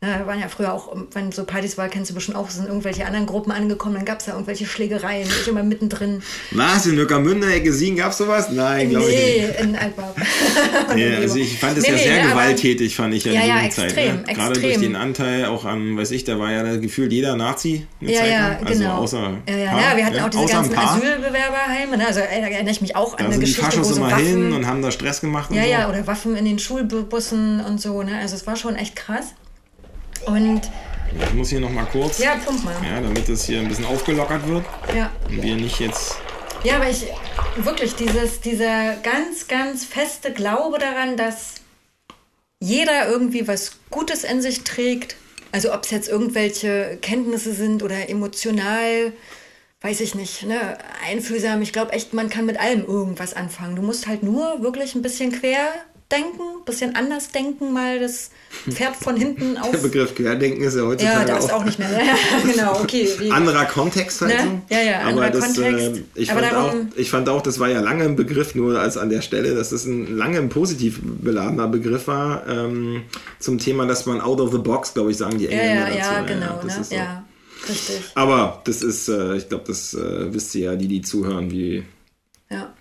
na, 0.00 0.26
waren 0.26 0.40
ja 0.40 0.48
früher 0.48 0.72
auch, 0.72 0.94
wenn 1.12 1.32
so 1.32 1.44
Partys 1.44 1.78
war, 1.78 1.88
kennst 1.88 2.10
du 2.10 2.14
bestimmt 2.14 2.36
auch, 2.36 2.50
sind 2.50 2.66
irgendwelche 2.66 3.06
anderen 3.06 3.26
Gruppen 3.26 3.52
angekommen, 3.52 3.94
dann 3.94 4.04
gab 4.04 4.20
es 4.20 4.26
da 4.26 4.32
irgendwelche 4.32 4.66
Schlägereien, 4.66 5.26
ich 5.26 5.48
immer 5.48 5.62
mittendrin. 5.62 6.22
Was, 6.50 6.86
in 6.86 6.96
Nückermünde, 6.96 7.60
Gesien 7.60 7.96
gab 7.96 8.12
es 8.12 8.18
sowas? 8.18 8.50
Nein, 8.50 8.90
glaube 8.90 9.06
nee, 9.06 9.12
ich 9.12 9.42
nicht. 9.42 9.60
Nee, 9.60 9.64
in 9.64 9.76
Altbau. 9.76 10.14
ja, 10.96 11.18
also 11.18 11.36
ich 11.36 11.58
fand 11.58 11.78
es 11.78 11.84
nee, 11.84 11.92
ja 11.92 11.98
sehr 11.98 12.22
nee, 12.22 12.30
gewalttätig, 12.30 12.96
fand 12.96 13.14
ich 13.14 13.24
ja, 13.24 13.32
ja 13.32 13.40
in 13.40 13.48
ja, 13.48 13.62
extrem, 13.62 13.88
Zeit. 13.88 14.26
Ne? 14.26 14.34
Gerade 14.34 14.60
durch 14.60 14.78
den 14.78 14.96
Anteil 14.96 15.46
auch 15.46 15.64
an, 15.64 15.96
weiß 15.96 16.10
ich, 16.10 16.24
da 16.24 16.38
war 16.38 16.50
ja 16.50 16.76
gefühlt 16.76 17.12
jeder 17.12 17.36
Nazi 17.36 17.86
eine 18.00 18.12
ja, 18.12 18.20
Zeit 18.20 18.30
lang. 18.30 18.40
Ja, 18.40 18.58
also 18.66 18.82
genau. 18.82 18.94
außer 18.96 19.32
ja, 19.48 19.56
ja, 19.56 19.64
ja, 19.64 19.96
wir 19.96 20.06
hatten 20.06 20.20
auch 20.20 20.30
diese 20.30 20.46
ganzen 20.46 20.76
Asylbewerberheime, 20.76 21.96
ne? 21.96 22.06
also 22.06 22.20
da 22.20 22.26
erinnere 22.26 22.70
ich 22.70 22.80
mich 22.80 22.96
auch 22.96 23.16
da 23.16 23.24
an 23.24 23.32
eine 23.32 23.40
Geschichte, 23.40 23.62
die 23.62 23.66
Faschos 23.66 23.90
wo 23.90 23.94
so 23.94 24.00
immer 24.00 24.10
Waffen, 24.10 24.26
hin 24.26 24.52
und 24.52 24.66
haben 24.66 24.82
da 24.82 24.90
Stress 24.90 25.20
gemacht 25.20 25.50
Ja, 25.52 25.64
ja, 25.64 25.88
oder 25.88 26.06
Waffen 26.06 26.36
in 26.36 26.44
den 26.44 26.58
Schulbussen 26.58 27.60
und 27.60 27.80
so, 27.80 28.02
ne? 28.02 28.18
also 28.18 28.34
es 28.34 28.46
war 28.46 28.56
schon 28.56 28.76
echt 28.76 28.96
krass. 28.96 29.34
Und 30.26 30.62
Ich 31.22 31.34
muss 31.34 31.50
hier 31.50 31.60
noch 31.60 31.70
mal 31.70 31.86
kurz. 31.86 32.18
Ja, 32.18 32.36
pump 32.36 32.64
mal. 32.64 32.74
Ja, 32.82 33.00
damit 33.00 33.28
es 33.28 33.44
hier 33.44 33.60
ein 33.60 33.68
bisschen 33.68 33.84
aufgelockert 33.84 34.46
wird. 34.48 34.64
Ja. 34.96 35.10
Und 35.28 35.42
wir 35.42 35.56
nicht 35.56 35.78
jetzt. 35.80 36.16
Ja, 36.64 36.76
aber 36.76 36.88
ich 36.88 37.06
wirklich 37.56 37.94
dieses, 37.94 38.40
dieser 38.40 38.96
ganz, 38.96 39.46
ganz 39.48 39.84
feste 39.84 40.32
Glaube 40.32 40.78
daran, 40.78 41.16
dass 41.16 41.56
jeder 42.58 43.08
irgendwie 43.08 43.46
was 43.46 43.72
Gutes 43.90 44.24
in 44.24 44.40
sich 44.40 44.64
trägt. 44.64 45.16
Also 45.52 45.72
ob 45.72 45.84
es 45.84 45.90
jetzt 45.90 46.08
irgendwelche 46.08 46.98
Kenntnisse 47.00 47.52
sind 47.52 47.82
oder 47.82 48.08
emotional, 48.08 49.12
weiß 49.82 50.00
ich 50.00 50.14
nicht, 50.14 50.44
ne, 50.44 50.78
einfühlsam. 51.06 51.62
Ich 51.62 51.72
glaube 51.72 51.92
echt, 51.92 52.12
man 52.12 52.30
kann 52.30 52.46
mit 52.46 52.58
allem 52.58 52.84
irgendwas 52.84 53.34
anfangen. 53.34 53.76
Du 53.76 53.82
musst 53.82 54.08
halt 54.08 54.22
nur 54.22 54.62
wirklich 54.62 54.94
ein 54.94 55.02
bisschen 55.02 55.30
quer 55.30 55.68
denken, 56.12 56.40
ein 56.60 56.64
bisschen 56.64 56.94
anders 56.94 57.30
denken, 57.30 57.72
mal 57.72 57.98
das 57.98 58.30
Pferd 58.70 58.94
von 58.94 59.16
hinten 59.16 59.56
auf. 59.60 59.70
Der 59.70 59.78
Begriff 59.78 60.14
Querdenken 60.14 60.62
ist 60.62 60.76
ja 60.76 60.82
heutzutage 60.82 61.28
Ja, 61.28 61.34
das 61.34 61.44
ist 61.46 61.52
auch 61.52 61.64
nicht 61.64 61.78
mehr. 61.78 61.90
Ja, 61.90 62.14
genau, 62.52 62.80
okay. 62.80 63.08
Wie, 63.18 63.30
Anderer 63.30 63.64
Kontext 63.64 64.20
halt 64.20 64.36
Ne? 64.36 64.62
so. 64.68 64.74
Ja, 64.74 64.82
ja, 64.82 65.00
anderer 65.00 65.26
Aber 65.26 65.30
das, 65.40 65.54
Kontext. 65.54 65.86
Äh, 65.98 66.02
ich, 66.14 66.30
Aber 66.30 66.40
fand 66.42 66.52
auch, 66.54 66.66
darum- 66.72 66.88
ich 66.96 67.10
fand 67.10 67.28
auch, 67.28 67.42
das 67.42 67.58
war 67.58 67.68
ja 67.68 67.80
lange 67.80 68.04
ein 68.04 68.16
Begriff, 68.16 68.54
nur 68.54 68.78
als 68.78 68.96
an 68.96 69.08
der 69.10 69.22
Stelle, 69.22 69.54
dass 69.54 69.70
das 69.70 69.86
ein 69.86 70.16
lange 70.16 70.38
ein 70.38 70.48
positiv 70.50 71.00
beladener 71.02 71.68
Begriff 71.68 72.06
war 72.06 72.46
ähm, 72.48 73.02
zum 73.40 73.58
Thema, 73.58 73.86
dass 73.86 74.06
man 74.06 74.20
out 74.20 74.40
of 74.40 74.52
the 74.52 74.58
box, 74.58 74.94
glaube 74.94 75.10
ich, 75.10 75.16
sagen 75.16 75.38
die 75.38 75.44
ja, 75.44 75.50
Engländer 75.50 75.88
ja, 75.90 75.96
ja, 75.96 76.20
dazu. 76.22 76.32
genau, 76.34 76.60
das 76.62 76.74
ne? 76.76 76.80
ist 76.82 76.88
so. 76.90 76.94
Ja, 76.96 77.24
richtig. 77.68 78.00
Aber 78.14 78.60
das 78.64 78.82
ist, 78.82 79.08
äh, 79.08 79.36
ich 79.36 79.48
glaube, 79.48 79.64
das 79.66 79.94
äh, 79.94 80.32
wisst 80.32 80.54
ihr 80.54 80.64
ja, 80.72 80.76
die, 80.76 80.86
die 80.88 81.02
zuhören, 81.02 81.50
wie, 81.50 81.84
Ja. 82.50 82.72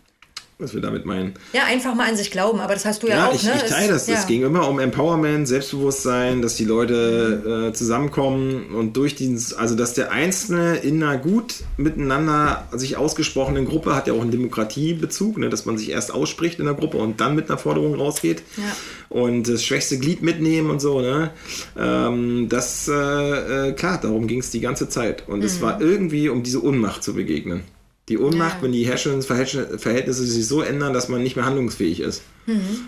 Was 0.64 0.74
wir 0.74 0.82
damit 0.82 1.06
meinen. 1.06 1.34
ja, 1.54 1.66
einfach 1.66 1.94
mal 1.94 2.08
an 2.10 2.16
sich 2.16 2.32
glauben, 2.32 2.60
aber 2.60 2.74
das 2.74 2.86
hast 2.86 3.04
du 3.04 3.08
ja, 3.08 3.16
Ja, 3.18 3.28
auch, 3.28 3.36
ich, 3.36 3.44
ne? 3.44 3.52
ich 3.56 3.70
teile 3.70 3.90
das. 3.94 4.08
ja. 4.08 4.16
Es 4.16 4.26
ging 4.28 4.44
immer 4.44 4.68
um 4.70 4.80
Empowerment, 4.80 5.48
Selbstbewusstsein, 5.48 6.42
dass 6.42 6.56
die 6.56 6.66
Leute 6.66 7.70
äh, 7.70 7.74
zusammenkommen 7.74 8.68
und 8.74 8.96
durch 8.98 9.16
dieses, 9.16 9.54
also 9.54 9.76
dass 9.76 9.94
der 9.94 10.12
Einzelne 10.12 10.78
in 10.78 11.04
einer 11.04 11.18
gut 11.18 11.56
miteinander 11.78 12.68
sich 12.72 12.98
ausgesprochenen 12.98 13.66
Gruppe 13.66 13.96
hat 13.96 14.08
ja 14.08 14.14
auch 14.14 14.22
einen 14.22 14.32
Demokratiebezug, 14.32 15.38
ne, 15.38 15.50
dass 15.50 15.66
man 15.66 15.78
sich 15.78 15.90
erst 15.90 16.14
ausspricht 16.14 16.60
in 16.60 16.66
der 16.66 16.74
Gruppe 16.76 16.98
und 16.98 17.20
dann 17.22 17.36
mit 17.36 17.50
einer 17.50 17.58
Forderung 17.60 17.96
rausgeht 17.96 18.42
Ja. 18.58 18.64
und 19.10 19.48
das 19.50 19.64
schwächste 19.64 20.00
Glied 20.00 20.22
mitnehmen 20.22 20.70
und 20.70 20.80
so, 20.82 21.02
ne? 21.02 21.32
Ähm, 21.78 22.48
das, 22.50 22.88
äh, 22.88 23.70
äh, 23.70 23.72
klar, 23.74 24.00
darum 24.02 24.28
ging 24.28 24.40
es 24.40 24.50
die 24.52 24.62
ganze 24.62 24.88
Zeit. 24.90 25.24
Und 25.28 25.44
es 25.44 25.62
war 25.62 25.82
irgendwie, 25.82 26.30
um 26.30 26.44
diese 26.44 26.60
Unmacht 26.60 27.04
zu 27.04 27.14
begegnen. 27.14 27.64
Die 28.10 28.18
Unmacht, 28.18 28.58
Ja. 28.58 28.64
wenn 28.64 28.72
die 28.74 28.84
Herstellungsverhältnisse 28.86 29.80
Verhältnisse 29.80 30.26
sich 30.26 30.46
so 30.48 30.62
ändern, 30.62 30.94
dass 30.94 31.08
man 31.08 31.24
nicht 31.24 31.36
mehr 31.38 31.46
handlungsfähig 31.46 32.02
ist. 32.02 32.22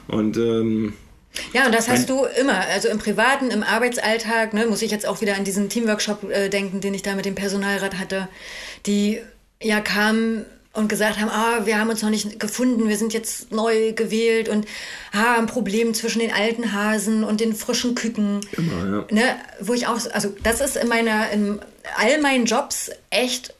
Und 0.07 0.35
ähm, 0.37 0.93
Ja, 1.53 1.65
und 1.65 1.73
das 1.73 1.87
hast 1.87 2.09
du 2.09 2.25
immer, 2.39 2.59
also 2.67 2.89
im 2.89 2.97
Privaten, 2.97 3.49
im 3.49 3.63
Arbeitsalltag, 3.63 4.53
ne, 4.53 4.65
muss 4.65 4.81
ich 4.81 4.91
jetzt 4.91 5.05
auch 5.07 5.21
wieder 5.21 5.35
an 5.35 5.45
diesen 5.45 5.69
Teamworkshop 5.69 6.29
äh, 6.29 6.49
denken, 6.49 6.81
den 6.81 6.93
ich 6.93 7.01
da 7.01 7.15
mit 7.15 7.25
dem 7.25 7.35
Personalrat 7.35 7.97
hatte, 7.97 8.27
die 8.85 9.19
ja 9.63 9.79
kamen 9.79 10.45
und 10.73 10.89
gesagt 10.89 11.21
haben, 11.21 11.29
ah, 11.29 11.65
wir 11.65 11.79
haben 11.79 11.89
uns 11.89 12.01
noch 12.01 12.09
nicht 12.09 12.37
gefunden, 12.37 12.89
wir 12.89 12.97
sind 12.97 13.13
jetzt 13.13 13.53
neu 13.53 13.93
gewählt 13.93 14.49
und 14.49 14.65
ah, 15.13 15.37
ein 15.37 15.45
Problem 15.47 15.93
zwischen 15.93 16.19
den 16.19 16.33
alten 16.33 16.73
Hasen 16.73 17.23
und 17.23 17.39
den 17.39 17.55
frischen 17.55 17.95
Küken. 17.95 18.41
Immer, 18.57 19.05
ja. 19.09 19.15
Ne, 19.15 19.35
wo 19.61 19.73
ich 19.73 19.87
auch, 19.87 19.97
also 20.11 20.35
das 20.43 20.59
ist 20.59 20.75
in 20.75 20.89
meiner, 20.89 21.31
in 21.31 21.59
all 21.97 22.19
meinen 22.19 22.43
Jobs 22.45 22.91
echt 23.09 23.53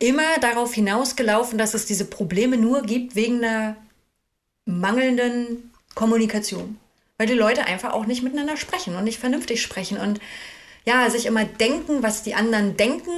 immer 0.00 0.38
darauf 0.40 0.74
hinausgelaufen, 0.74 1.58
dass 1.58 1.74
es 1.74 1.86
diese 1.86 2.06
Probleme 2.06 2.56
nur 2.56 2.82
gibt 2.82 3.14
wegen 3.14 3.44
einer 3.44 3.76
mangelnden 4.64 5.72
Kommunikation. 5.94 6.78
Weil 7.18 7.26
die 7.26 7.34
Leute 7.34 7.66
einfach 7.66 7.92
auch 7.92 8.06
nicht 8.06 8.22
miteinander 8.22 8.56
sprechen 8.56 8.96
und 8.96 9.04
nicht 9.04 9.20
vernünftig 9.20 9.62
sprechen 9.62 9.98
und 9.98 10.20
ja, 10.86 11.08
sich 11.10 11.26
immer 11.26 11.44
denken, 11.44 12.02
was 12.02 12.22
die 12.22 12.34
anderen 12.34 12.76
denken, 12.78 13.12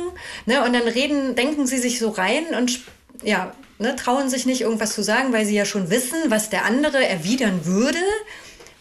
ne, 0.47 0.65
und 0.65 0.73
dann 0.73 0.83
reden, 0.83 1.37
denken 1.37 1.69
sie 1.69 1.79
sich 1.79 2.01
so 2.01 2.11
rein 2.11 2.47
und 2.57 2.81
ja, 3.23 3.55
ne, 3.79 3.95
trauen 3.95 4.29
sich 4.29 4.45
nicht 4.45 4.63
irgendwas 4.63 4.93
zu 4.95 5.03
sagen, 5.05 5.33
weil 5.33 5.47
sie 5.47 5.55
ja 5.55 5.65
schon 5.65 5.89
wissen, 5.89 6.19
was 6.27 6.51
der 6.51 6.65
andere 6.65 7.07
erwidern 7.07 7.65
würde, 7.65 8.03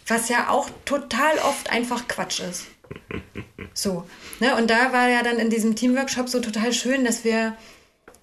was 0.07 0.29
ja 0.29 0.49
auch 0.49 0.67
total 0.85 1.37
oft 1.47 1.69
einfach 1.69 2.07
Quatsch 2.07 2.39
ist. 2.39 2.65
So, 3.73 4.05
ne, 4.41 4.57
und 4.57 4.69
da 4.69 4.91
war 4.91 5.07
ja 5.07 5.23
dann 5.23 5.37
in 5.37 5.49
diesem 5.49 5.77
Teamworkshop 5.77 6.27
so 6.27 6.41
total 6.41 6.73
schön, 6.73 7.05
dass 7.05 7.23
wir 7.23 7.55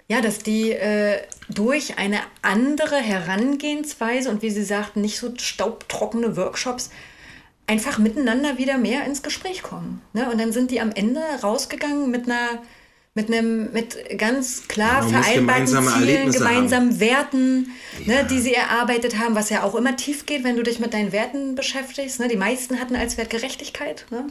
ja, 0.09 0.21
dass 0.21 0.39
die 0.39 0.71
äh, 0.71 1.21
durch 1.49 1.97
eine 1.97 2.19
andere 2.41 2.97
Herangehensweise 2.97 4.29
und 4.29 4.41
wie 4.41 4.49
Sie 4.49 4.63
sagten, 4.63 5.01
nicht 5.01 5.19
so 5.19 5.31
staubtrockene 5.37 6.35
Workshops 6.35 6.89
einfach 7.67 7.99
miteinander 7.99 8.57
wieder 8.57 8.79
mehr 8.79 9.05
ins 9.05 9.21
Gespräch 9.21 9.61
kommen. 9.61 10.01
Ne? 10.13 10.29
Und 10.29 10.41
dann 10.41 10.51
sind 10.51 10.71
die 10.71 10.81
am 10.81 10.91
Ende 10.91 11.21
rausgegangen 11.41 12.09
mit 12.09 12.25
einer 12.25 12.61
mit 13.15 13.27
einem 13.27 13.71
mit 13.73 14.17
ganz 14.17 14.67
klar 14.67 15.03
Man 15.03 15.23
vereinbarten 15.23 15.67
Zielen, 15.67 15.87
Erlebnisse 15.87 16.37
gemeinsamen 16.39 16.99
Werten, 16.99 17.71
ne, 18.05 18.25
die 18.29 18.39
sie 18.39 18.53
erarbeitet 18.53 19.17
haben, 19.17 19.35
was 19.35 19.49
ja 19.49 19.63
auch 19.63 19.75
immer 19.75 19.95
tief 19.95 20.25
geht, 20.25 20.43
wenn 20.43 20.55
du 20.55 20.63
dich 20.63 20.79
mit 20.79 20.93
deinen 20.93 21.11
Werten 21.11 21.55
beschäftigst. 21.55 22.19
Ne? 22.19 22.27
Die 22.27 22.37
meisten 22.37 22.79
hatten 22.79 22.95
als 22.95 23.17
Wert 23.17 23.31
Gerechtigkeit. 23.31 24.05
Ne? 24.11 24.27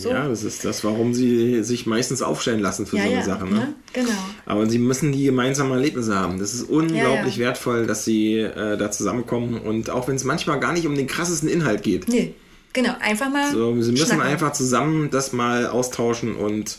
So. 0.00 0.10
ja, 0.10 0.28
das 0.28 0.44
ist 0.44 0.64
das, 0.64 0.84
warum 0.84 1.14
sie 1.14 1.62
sich 1.62 1.86
meistens 1.86 2.22
aufstellen 2.22 2.60
lassen 2.60 2.86
für 2.86 2.96
Ja, 2.96 3.02
so 3.02 3.08
eine 3.08 3.18
ja, 3.18 3.24
Sache. 3.24 3.44
Ne? 3.44 3.50
ne? 3.54 3.74
Genau. 3.92 4.10
Aber 4.46 4.68
sie 4.68 4.78
müssen 4.78 5.12
die 5.12 5.24
gemeinsamen 5.24 5.72
Erlebnisse 5.72 6.14
haben. 6.14 6.38
Das 6.38 6.54
ist 6.54 6.62
unglaublich 6.62 7.36
Ja, 7.36 7.46
wertvoll, 7.46 7.86
dass 7.86 8.04
sie 8.04 8.34
äh, 8.38 8.76
da 8.76 8.90
zusammenkommen. 8.90 9.58
Und 9.60 9.90
auch 9.90 10.08
wenn 10.08 10.16
es 10.16 10.24
manchmal 10.24 10.60
gar 10.60 10.72
nicht 10.72 10.86
um 10.86 10.94
den 10.94 11.06
krassesten 11.06 11.48
Inhalt 11.48 11.82
geht. 11.82 12.08
Nee, 12.08 12.34
genau. 12.72 12.94
Einfach 13.00 13.30
mal. 13.30 13.52
So, 13.52 13.80
sie 13.80 13.92
müssen 13.92 14.06
schnacken. 14.06 14.22
einfach 14.22 14.52
zusammen 14.52 15.10
das 15.10 15.32
mal 15.32 15.66
austauschen 15.66 16.36
und 16.36 16.78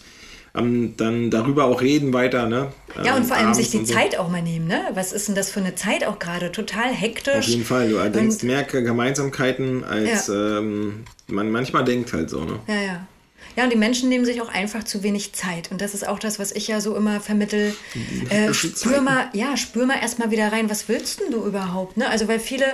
ähm, 0.56 0.96
dann 0.98 1.30
darüber 1.30 1.66
auch 1.66 1.82
reden 1.82 2.14
weiter. 2.14 2.48
Ne? 2.48 2.72
Ja, 3.04 3.16
und 3.16 3.22
Ähm, 3.22 3.28
vor 3.28 3.38
allem 3.38 3.54
sich 3.54 3.72
die 3.72 3.86
so. 3.86 3.94
Zeit 3.94 4.18
auch 4.18 4.30
mal 4.30 4.42
nehmen, 4.42 4.68
ne? 4.68 4.82
Was 4.94 5.14
ist 5.14 5.28
denn 5.28 5.36
das 5.36 5.52
für 5.52 5.60
eine 5.60 5.76
Zeit 5.76 6.06
auch 6.06 6.20
gerade? 6.20 6.52
Total 6.52 6.92
hektisch. 6.92 7.38
Auf 7.38 7.48
jeden 7.48 7.66
Fall. 7.66 7.90
Du 7.90 8.10
denkst 8.10 8.44
mehr 8.44 8.64
Gemeinsamkeiten, 8.64 9.84
als 9.84 10.30
ähm, 10.30 11.04
man 11.28 11.52
manchmal 11.52 11.84
denkt 11.84 12.14
halt 12.14 12.30
so. 12.30 12.44
Ne? 12.44 12.60
Ja, 12.68 12.76
ja. 12.76 13.08
Ja, 13.56 13.64
und 13.64 13.74
die 13.74 13.78
Menschen 13.78 14.10
nehmen 14.10 14.26
sich 14.26 14.42
auch 14.42 14.50
einfach 14.50 14.84
zu 14.84 15.04
wenig 15.04 15.34
Zeit. 15.34 15.72
Und 15.72 15.82
das 15.82 15.94
ist 15.94 16.08
auch 16.08 16.20
das, 16.20 16.40
was 16.40 16.52
ich 16.52 16.68
ja 16.68 16.80
so 16.82 16.96
immer 16.96 17.20
vermittel. 17.20 17.74
Äh, 18.30 18.54
spür 18.54 19.02
mal, 19.02 19.28
ja, 19.34 19.58
spür 19.58 19.86
mal 19.88 19.98
erstmal 20.00 20.30
wieder 20.30 20.52
rein, 20.52 20.70
was 20.70 20.88
willst 20.88 21.20
denn 21.20 21.32
du 21.32 21.44
überhaupt? 21.46 21.98
Ne? 21.98 22.08
Also, 22.08 22.28
weil 22.28 22.40
viele 22.40 22.66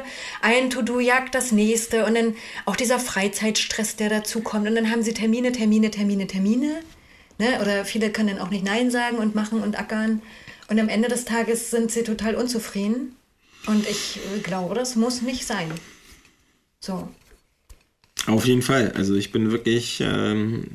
ein 0.41 0.69
To-Do 0.69 0.99
jagt 0.99 1.33
das 1.33 1.51
nächste 1.53 2.05
und 2.05 2.15
dann 2.15 2.35
auch 2.65 2.75
dieser 2.75 2.99
Freizeitstress, 2.99 3.95
der 3.95 4.09
dazu 4.09 4.41
kommt. 4.41 4.67
Und 4.67 4.75
dann 4.75 4.91
haben 4.91 5.01
sie 5.01 5.13
Termine, 5.13 5.53
Termine, 5.53 5.91
Termine, 5.91 6.27
Termine. 6.27 6.81
Ne? 7.37 7.59
Oder 7.61 7.85
viele 7.85 8.11
können 8.11 8.39
auch 8.39 8.49
nicht 8.49 8.63
Nein 8.63 8.91
sagen 8.91 9.17
und 9.17 9.35
machen 9.35 9.61
und 9.61 9.77
ackern. 9.77 10.21
Und 10.67 10.79
am 10.79 10.89
Ende 10.89 11.09
des 11.09 11.25
Tages 11.25 11.69
sind 11.69 11.91
sie 11.91 12.03
total 12.03 12.35
unzufrieden. 12.35 13.15
Und 13.67 13.87
ich 13.87 14.19
äh, 14.35 14.39
glaube, 14.39 14.75
das 14.75 14.95
muss 14.95 15.21
nicht 15.21 15.45
sein. 15.45 15.71
So. 16.79 17.09
Auf 18.27 18.45
jeden 18.45 18.61
Fall. 18.61 18.91
Also 18.95 19.15
ich 19.15 19.31
bin 19.31 19.51
wirklich 19.51 20.01
ähm, 20.01 20.65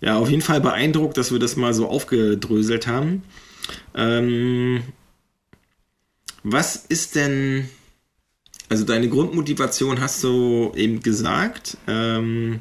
ja 0.00 0.16
auf 0.16 0.30
jeden 0.30 0.42
Fall 0.42 0.60
beeindruckt, 0.60 1.16
dass 1.16 1.32
wir 1.32 1.38
das 1.38 1.56
mal 1.56 1.74
so 1.74 1.88
aufgedröselt 1.88 2.86
haben. 2.86 3.22
Ähm, 3.94 4.82
was 6.42 6.76
ist 6.76 7.16
denn, 7.16 7.68
also 8.68 8.84
deine 8.84 9.08
Grundmotivation 9.08 10.00
hast 10.00 10.22
du 10.22 10.72
eben 10.76 11.02
gesagt. 11.02 11.76
Ähm, 11.86 12.60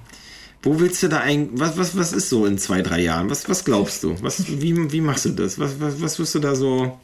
wo 0.64 0.80
willst 0.80 1.03
du 1.03 1.10
da 1.10 1.19
eigentlich, 1.19 1.60
was, 1.60 1.77
was, 1.77 1.98
was 1.98 2.14
ist 2.14 2.30
so 2.30 2.45
in 2.45 2.57
zwei, 2.57 2.81
drei 2.81 3.02
Jahren? 3.02 3.30
Was, 3.30 3.48
was 3.49 3.65
glaubst 3.65 4.03
du? 4.03 4.15
Was, 4.22 4.48
wie, 4.48 4.91
wie 4.91 5.02
machst 5.02 5.26
du 5.26 5.30
das? 5.30 5.60
Was, 5.60 5.80
was, 5.80 6.02
was 6.02 6.18
wirst 6.18 6.35
du 6.35 6.40
da 6.40 6.56
so... 6.56 6.98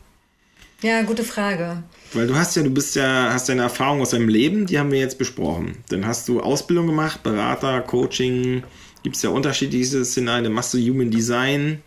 Ja, 0.81 1.01
gute 1.01 1.25
Frage. 1.25 1.83
Weil 2.13 2.27
du 2.27 2.35
hast 2.35 2.55
ja, 2.55 2.63
du 2.63 2.69
bist 2.69 2.95
ja, 2.95 3.33
hast 3.33 3.49
deine 3.49 3.63
Erfahrung 3.63 4.01
aus 4.01 4.11
deinem 4.11 4.29
Leben, 4.29 4.65
die 4.65 4.79
haben 4.79 4.91
wir 4.91 4.99
jetzt 4.99 5.17
besprochen. 5.17 5.75
Dann 5.89 6.07
hast 6.07 6.29
du 6.29 6.39
Ausbildung 6.39 6.87
gemacht, 6.87 7.21
Berater, 7.21 7.81
Coaching, 7.81 8.63
gibt 9.03 9.17
es 9.17 9.21
ja 9.21 9.29
unterschiedliche 9.29 10.05
Szenarien, 10.05 10.45
dann 10.45 10.53
machst 10.53 10.73
du 10.73 10.77
Human 10.77 11.11
Design. 11.11 11.81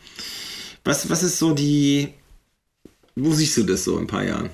Was, 0.85 1.09
was 1.09 1.23
ist 1.23 1.39
so 1.39 1.55
die, 1.55 2.13
wo 3.15 3.31
siehst 3.33 3.57
du 3.59 3.63
das 3.65 3.85
so 3.85 3.97
in 3.99 4.05
ein 4.05 4.07
paar 4.07 4.25
Jahren? 4.25 4.51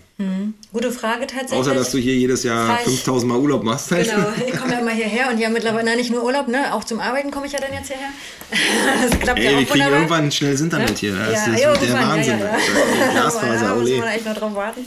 Gute 0.73 0.91
Frage 0.91 1.29
tatsächlich. 1.29 1.61
Außer, 1.61 1.75
dass 1.75 1.93
du 1.93 1.99
hier 1.99 2.17
jedes 2.17 2.43
Jahr 2.43 2.67
Fahr 2.67 2.81
ich- 2.81 2.87
5000 2.87 3.33
Mal 3.33 3.39
Urlaub 3.39 3.63
machst. 3.63 3.91
Halt. 3.93 4.11
Genau, 4.11 4.27
ich 4.49 4.57
komme 4.59 4.73
ja 4.73 4.81
immer 4.81 4.91
hierher 4.91 5.31
und 5.31 5.39
ja 5.39 5.49
mittlerweile, 5.49 5.85
na 5.91 5.95
nicht 5.97 6.11
nur 6.11 6.25
Urlaub, 6.25 6.49
ne, 6.49 6.75
auch 6.75 6.83
zum 6.83 6.99
Arbeiten 6.99 7.31
komme 7.31 7.47
ich 7.47 7.53
ja 7.53 7.61
dann 7.61 7.73
jetzt 7.73 7.87
hierher. 7.87 8.09
Das 9.11 9.21
klappt 9.21 9.39
Ey, 9.39 9.45
ja 9.45 9.51
auch 9.53 9.59
wir 9.59 9.67
kriegen 9.67 9.75
wunderbar. 9.75 9.99
irgendwann 9.99 10.33
schnelles 10.33 10.61
Internet 10.61 10.99
hier. 10.99 11.15
Das 11.15 11.47
ja, 11.47 11.55
ist 11.55 11.61
ja, 11.63 11.73
der 11.77 11.93
Wahnsinn. 11.95 12.39
Ja, 12.41 12.47
ja, 12.47 12.53
ja. 12.53 13.11
Glasfaser, 13.13 13.69
da 13.69 13.75
muss 13.77 13.91
man 13.91 14.09
echt 14.09 14.27
noch 14.27 14.37
drauf 14.37 14.55
warten. 14.55 14.81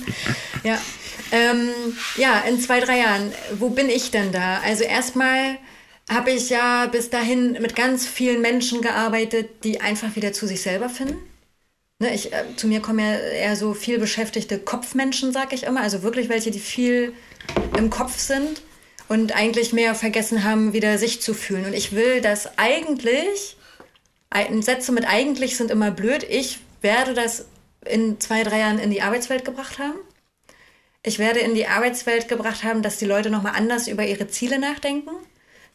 Ja. 0.64 0.78
Ähm, 1.32 1.70
ja, 2.18 2.42
in 2.42 2.60
zwei, 2.60 2.82
drei 2.82 3.00
Jahren, 3.00 3.32
wo 3.58 3.70
bin 3.70 3.88
ich 3.90 4.12
denn 4.12 4.34
da? 4.34 4.60
Also 4.66 4.84
erstmal 4.84 5.58
habe 6.10 6.32
ich 6.32 6.50
ja 6.50 6.88
bis 6.88 7.10
dahin 7.10 7.54
mit 7.54 7.76
ganz 7.78 8.06
vielen 8.06 8.42
Menschen 8.42 8.82
gearbeitet, 8.82 9.64
die 9.64 9.80
einfach 9.80 10.16
wieder 10.18 10.34
zu 10.34 10.46
sich 10.46 10.62
selber 10.62 10.90
finden. 10.90 11.16
Ne, 12.02 12.16
ich, 12.16 12.34
äh, 12.34 12.56
zu 12.56 12.66
mir 12.66 12.82
kommen 12.82 12.98
ja 12.98 13.14
eher 13.14 13.56
so 13.56 13.76
viel 13.76 14.00
beschäftigte 14.00 14.58
Kopfmenschen, 14.58 15.32
sag 15.32 15.54
ich 15.54 15.66
immer. 15.66 15.82
Also 15.82 16.02
wirklich 16.02 16.30
welche, 16.30 16.50
die 16.50 16.60
viel 16.60 17.14
im 17.78 17.92
Kopf 17.92 18.18
sind 18.18 18.64
und 19.08 19.36
eigentlich 19.36 19.72
mehr 19.72 19.94
vergessen 19.94 20.44
haben, 20.44 20.74
wieder 20.74 20.98
sich 20.98 21.22
zu 21.22 21.36
fühlen. 21.36 21.66
Und 21.66 21.74
ich 21.74 21.92
will 21.92 22.20
das 22.20 22.58
eigentlich, 22.58 23.56
Sätze 24.62 24.92
mit 24.92 25.08
eigentlich 25.08 25.58
sind 25.58 25.70
immer 25.70 25.92
blöd, 25.92 26.26
ich 26.28 26.58
werde 26.82 27.14
das 27.14 27.46
in 27.86 28.20
zwei, 28.20 28.42
drei 28.42 28.62
Jahren 28.62 28.80
in 28.80 28.90
die 28.90 29.04
Arbeitswelt 29.04 29.46
gebracht 29.46 29.78
haben. 29.78 30.00
Ich 31.04 31.20
werde 31.20 31.42
in 31.42 31.54
die 31.54 31.68
Arbeitswelt 31.68 32.28
gebracht 32.28 32.64
haben, 32.64 32.82
dass 32.82 32.98
die 32.98 33.06
Leute 33.06 33.30
nochmal 33.30 33.54
anders 33.56 33.88
über 33.88 34.08
ihre 34.08 34.28
Ziele 34.28 34.58
nachdenken, 34.58 35.12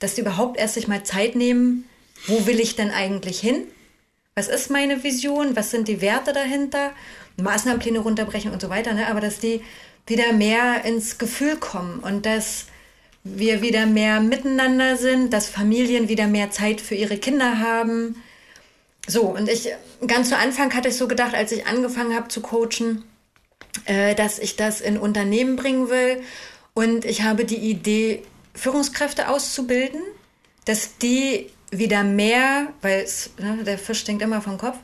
dass 0.00 0.16
die 0.16 0.22
überhaupt 0.22 0.58
erst 0.58 0.74
sich 0.74 0.88
mal 0.88 1.04
Zeit 1.04 1.36
nehmen, 1.36 1.88
wo 2.26 2.46
will 2.46 2.58
ich 2.58 2.74
denn 2.74 2.90
eigentlich 2.90 3.38
hin? 3.38 3.62
Was 4.38 4.48
ist 4.48 4.70
meine 4.70 5.02
Vision? 5.02 5.56
Was 5.56 5.70
sind 5.70 5.88
die 5.88 6.02
Werte 6.02 6.34
dahinter? 6.34 6.92
Maßnahmenpläne 7.38 8.00
runterbrechen 8.00 8.52
und 8.52 8.60
so 8.60 8.68
weiter. 8.68 8.92
Ne? 8.92 9.08
Aber 9.08 9.22
dass 9.22 9.40
die 9.40 9.62
wieder 10.06 10.34
mehr 10.34 10.84
ins 10.84 11.16
Gefühl 11.16 11.56
kommen 11.56 12.00
und 12.00 12.26
dass 12.26 12.66
wir 13.24 13.62
wieder 13.62 13.86
mehr 13.86 14.20
miteinander 14.20 14.98
sind, 14.98 15.32
dass 15.32 15.48
Familien 15.48 16.10
wieder 16.10 16.26
mehr 16.26 16.50
Zeit 16.50 16.82
für 16.82 16.94
ihre 16.94 17.16
Kinder 17.16 17.60
haben. 17.60 18.22
So, 19.06 19.22
und 19.22 19.48
ich, 19.48 19.70
ganz 20.06 20.28
zu 20.28 20.36
Anfang 20.36 20.74
hatte 20.74 20.88
ich 20.88 20.96
so 20.98 21.08
gedacht, 21.08 21.34
als 21.34 21.50
ich 21.50 21.66
angefangen 21.66 22.14
habe 22.14 22.28
zu 22.28 22.42
coachen, 22.42 23.04
äh, 23.86 24.14
dass 24.14 24.38
ich 24.38 24.56
das 24.56 24.82
in 24.82 24.98
Unternehmen 24.98 25.56
bringen 25.56 25.88
will. 25.88 26.22
Und 26.74 27.06
ich 27.06 27.22
habe 27.22 27.46
die 27.46 27.56
Idee, 27.56 28.22
Führungskräfte 28.52 29.30
auszubilden, 29.30 30.02
dass 30.66 30.98
die 30.98 31.50
wieder 31.78 32.04
mehr, 32.04 32.68
weil 32.82 33.02
es, 33.02 33.30
ne, 33.38 33.64
der 33.64 33.78
Fisch 33.78 34.00
stinkt 34.00 34.22
immer 34.22 34.40
vom 34.40 34.58
Kopf, 34.58 34.76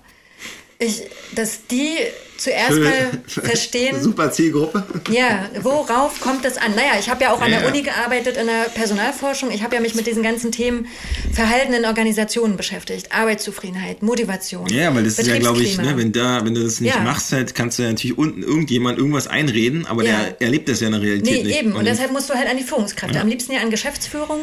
ich, 0.82 1.02
dass 1.34 1.66
die 1.68 1.96
zuerst 2.36 2.72
mal 2.72 3.10
verstehen. 3.26 4.02
Super 4.02 4.32
Zielgruppe. 4.32 4.82
Ja, 5.10 5.48
worauf 5.60 6.20
kommt 6.20 6.44
es 6.44 6.56
an? 6.56 6.74
Naja, 6.74 6.98
ich 6.98 7.08
habe 7.08 7.22
ja 7.22 7.32
auch 7.32 7.40
an 7.40 7.52
ja, 7.52 7.60
der 7.60 7.68
Uni 7.68 7.82
gearbeitet 7.82 8.36
in 8.36 8.46
der 8.46 8.64
Personalforschung. 8.74 9.52
Ich 9.52 9.62
habe 9.62 9.76
ja 9.76 9.80
mich 9.80 9.94
mit 9.94 10.08
diesen 10.08 10.24
ganzen 10.24 10.50
Themen 10.50 10.88
Verhalten 11.32 11.72
in 11.72 11.84
Organisationen 11.84 12.56
beschäftigt. 12.56 13.12
Arbeitszufriedenheit, 13.12 14.02
Motivation. 14.02 14.66
Ja, 14.70 14.92
weil 14.92 15.04
das 15.04 15.20
ist 15.20 15.28
ja, 15.28 15.38
glaube 15.38 15.62
ich, 15.62 15.78
ne, 15.78 15.96
wenn, 15.96 16.10
da, 16.10 16.44
wenn 16.44 16.54
du 16.54 16.64
das 16.64 16.80
nicht 16.80 16.96
ja. 16.96 17.00
machst, 17.00 17.30
halt, 17.32 17.54
kannst 17.54 17.78
du 17.78 17.84
ja 17.84 17.90
natürlich 17.90 18.18
unten 18.18 18.42
irgendjemand 18.42 18.98
irgendwas 18.98 19.28
einreden, 19.28 19.86
aber 19.86 20.02
ja. 20.04 20.18
der 20.18 20.42
erlebt 20.42 20.68
das 20.68 20.80
ja 20.80 20.88
in 20.88 20.94
der 20.94 21.02
Realität 21.02 21.32
nee, 21.32 21.42
nicht. 21.44 21.60
eben. 21.60 21.72
Und, 21.72 21.78
und 21.78 21.84
deshalb 21.84 22.10
musst 22.10 22.28
du 22.28 22.34
halt 22.34 22.48
an 22.48 22.56
die 22.56 22.64
Führungskräfte. 22.64 23.20
Am 23.20 23.28
liebsten 23.28 23.52
ja 23.52 23.60
an 23.60 23.70
Geschäftsführung. 23.70 24.40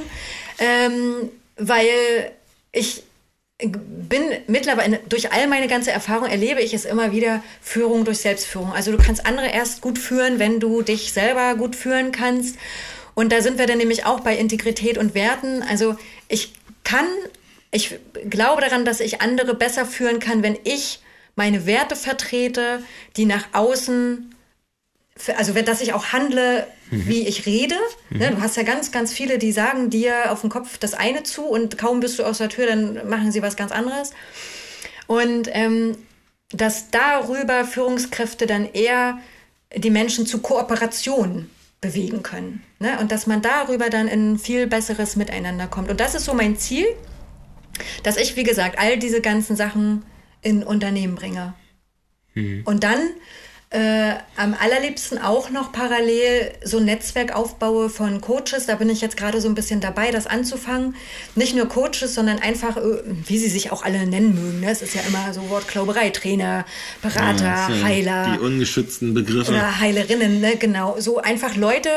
Ähm, 0.58 1.30
weil 1.58 2.32
ich 2.72 3.04
bin 3.60 4.24
mittlerweile, 4.48 5.00
durch 5.10 5.34
all 5.34 5.48
meine 5.48 5.68
ganze 5.68 5.92
Erfahrung 5.92 6.30
erlebe 6.30 6.62
ich 6.62 6.74
es 6.74 6.86
immer 6.86 7.12
wieder, 7.12 7.44
Führung 7.62 8.06
durch 8.06 8.20
Selbstführung. 8.20 8.72
Also 8.72 8.92
du 8.92 8.98
kannst 8.98 9.26
andere 9.26 9.48
erst 9.48 9.82
gut 9.82 10.00
führen, 10.00 10.40
wenn 10.40 10.60
du 10.60 10.82
dich 10.82 11.12
selber 11.12 11.56
gut 11.56 11.76
führen 11.76 12.12
kannst. 12.12 12.58
Und 13.16 13.34
da 13.34 13.42
sind 13.42 13.58
wir 13.58 13.68
dann 13.68 13.80
nämlich 13.80 14.06
auch 14.06 14.22
bei 14.22 14.38
Integrität 14.38 14.98
und 14.98 15.14
Werten. 15.14 15.62
Also 15.62 15.98
ich 16.30 16.54
kann, 16.86 17.06
ich 17.72 18.00
glaube 18.30 18.62
daran, 18.62 18.86
dass 18.86 19.02
ich 19.02 19.22
andere 19.22 19.56
besser 19.56 19.86
führen 19.86 20.20
kann, 20.20 20.42
wenn 20.42 20.58
ich 20.64 21.02
meine 21.36 21.66
Werte 21.66 21.98
vertrete, 21.98 22.82
die 23.18 23.26
nach 23.26 23.48
außen 23.52 24.34
also 25.38 25.54
dass 25.54 25.82
ich 25.82 25.94
auch 25.94 26.08
handle, 26.08 26.68
mhm. 26.92 27.08
wie 27.08 27.28
ich 27.28 27.46
rede. 27.46 27.76
Mhm. 28.10 28.18
Ne, 28.18 28.32
du 28.32 28.42
hast 28.42 28.58
ja 28.58 28.64
ganz, 28.64 28.92
ganz 28.92 29.14
viele, 29.14 29.38
die 29.38 29.52
sagen 29.52 29.90
dir 29.90 30.32
auf 30.32 30.42
den 30.42 30.50
Kopf 30.50 30.78
das 30.78 30.94
eine 30.94 31.24
zu 31.24 31.44
und 31.44 31.78
kaum 31.78 32.00
bist 32.00 32.20
du 32.20 32.24
aus 32.24 32.38
der 32.38 32.50
Tür, 32.50 32.68
dann 32.68 33.08
machen 33.10 33.32
sie 33.32 33.42
was 33.42 33.56
ganz 33.56 33.72
anderes. 33.72 34.12
Und 35.08 35.50
ähm, 35.52 35.98
dass 36.52 36.90
darüber 36.90 37.66
Führungskräfte 37.66 38.48
dann 38.48 38.72
eher 38.72 39.20
die 39.76 39.92
Menschen 39.92 40.26
zu 40.26 40.40
Kooperation 40.40 41.50
bewegen 41.82 42.24
können. 42.24 42.64
Ne? 42.80 42.98
Und 43.00 43.12
dass 43.12 43.28
man 43.28 43.42
darüber 43.42 43.90
dann 43.90 44.08
in 44.08 44.38
viel 44.38 44.68
besseres 44.68 45.16
Miteinander 45.16 45.68
kommt. 45.68 45.90
Und 45.90 46.00
das 46.00 46.16
ist 46.16 46.26
so 46.26 46.34
mein 46.34 46.58
Ziel, 46.58 46.86
dass 48.04 48.18
ich, 48.18 48.36
wie 48.36 48.44
gesagt, 48.44 48.78
all 48.78 48.98
diese 48.98 49.22
ganzen 49.22 49.56
Sachen 49.56 50.04
in 50.42 50.64
Unternehmen 50.64 51.16
bringe. 51.16 51.54
Mhm. 52.34 52.64
Und 52.66 52.84
dann 52.84 53.00
äh, 53.72 54.14
am 54.36 54.56
allerliebsten 54.60 55.20
auch 55.20 55.52
noch 55.52 55.72
parallel 55.72 56.54
so 56.64 56.80
ein 56.80 56.86
Netzwerk 56.86 57.36
aufbaue 57.36 57.90
von 57.90 58.20
Coaches. 58.20 58.66
Da 58.66 58.76
bin 58.76 58.90
ich 58.90 59.00
jetzt 59.00 59.16
gerade 59.16 59.40
so 59.42 59.48
ein 59.48 59.54
bisschen 59.54 59.80
dabei, 59.80 60.10
das 60.10 60.26
anzufangen. 60.26 60.96
Nicht 61.36 61.56
nur 61.56 61.68
Coaches, 61.68 62.16
sondern 62.16 62.40
einfach, 62.40 62.78
äh, 62.78 63.02
wie 63.06 63.38
sie 63.38 63.50
sich 63.50 63.72
auch 63.72 63.84
alle 63.84 64.08
nennen 64.08 64.34
mögen. 64.34 64.62
Ne? 64.62 64.72
Es 64.72 64.82
ist 64.82 64.96
ja 64.96 65.02
immer 65.08 65.34
so 65.34 65.48
Wortklauberei, 65.50 66.10
Trainer, 66.10 66.66
Berater, 67.04 67.46
ja, 67.46 67.70
ja 67.70 67.84
Heiler. 67.84 68.38
Die 68.38 68.44
ungeschützten 68.44 69.14
Begriffe. 69.14 69.52
Oder 69.52 69.80
Heilerinnen, 69.80 70.42
ne? 70.42 70.56
genau. 70.58 71.00
So 71.00 71.20
einfach 71.20 71.56
Leute, 71.56 71.90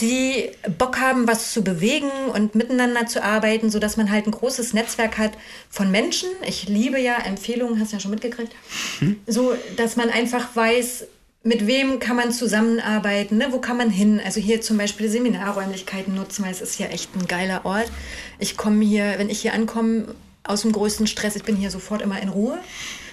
die 0.00 0.50
Bock 0.78 0.98
haben, 0.98 1.28
was 1.28 1.52
zu 1.52 1.62
bewegen 1.62 2.10
und 2.32 2.54
miteinander 2.54 3.06
zu 3.06 3.22
arbeiten, 3.22 3.70
sodass 3.70 3.96
man 3.96 4.10
halt 4.10 4.26
ein 4.26 4.32
großes 4.32 4.72
Netzwerk 4.72 5.18
hat 5.18 5.32
von 5.68 5.90
Menschen. 5.90 6.28
Ich 6.46 6.68
liebe 6.68 6.98
ja 6.98 7.18
Empfehlungen, 7.18 7.78
hast 7.80 7.92
du 7.92 7.96
ja 7.96 8.00
schon 8.00 8.10
mitgekriegt. 8.10 8.52
Hm? 9.00 9.20
So, 9.26 9.54
dass 9.76 9.96
man 9.96 10.10
einfach 10.10 10.54
weiß, 10.54 11.06
mit 11.42 11.66
wem 11.66 12.00
kann 12.00 12.16
man 12.16 12.32
zusammenarbeiten, 12.32 13.38
ne? 13.38 13.48
wo 13.50 13.58
kann 13.58 13.76
man 13.76 13.90
hin? 13.90 14.20
Also 14.22 14.40
hier 14.40 14.60
zum 14.60 14.76
Beispiel 14.76 15.08
Seminarräumlichkeiten 15.08 16.14
nutzen, 16.14 16.44
weil 16.44 16.52
es 16.52 16.60
ist 16.60 16.78
ja 16.78 16.86
echt 16.88 17.14
ein 17.16 17.26
geiler 17.26 17.64
Ort. 17.64 17.90
Ich 18.38 18.56
komme 18.56 18.84
hier, 18.84 19.14
wenn 19.16 19.30
ich 19.30 19.40
hier 19.40 19.54
ankomme, 19.54 20.14
aus 20.42 20.62
dem 20.62 20.72
größten 20.72 21.06
Stress, 21.06 21.36
ich 21.36 21.44
bin 21.44 21.56
hier 21.56 21.70
sofort 21.70 22.02
immer 22.02 22.20
in 22.20 22.28
Ruhe. 22.28 22.58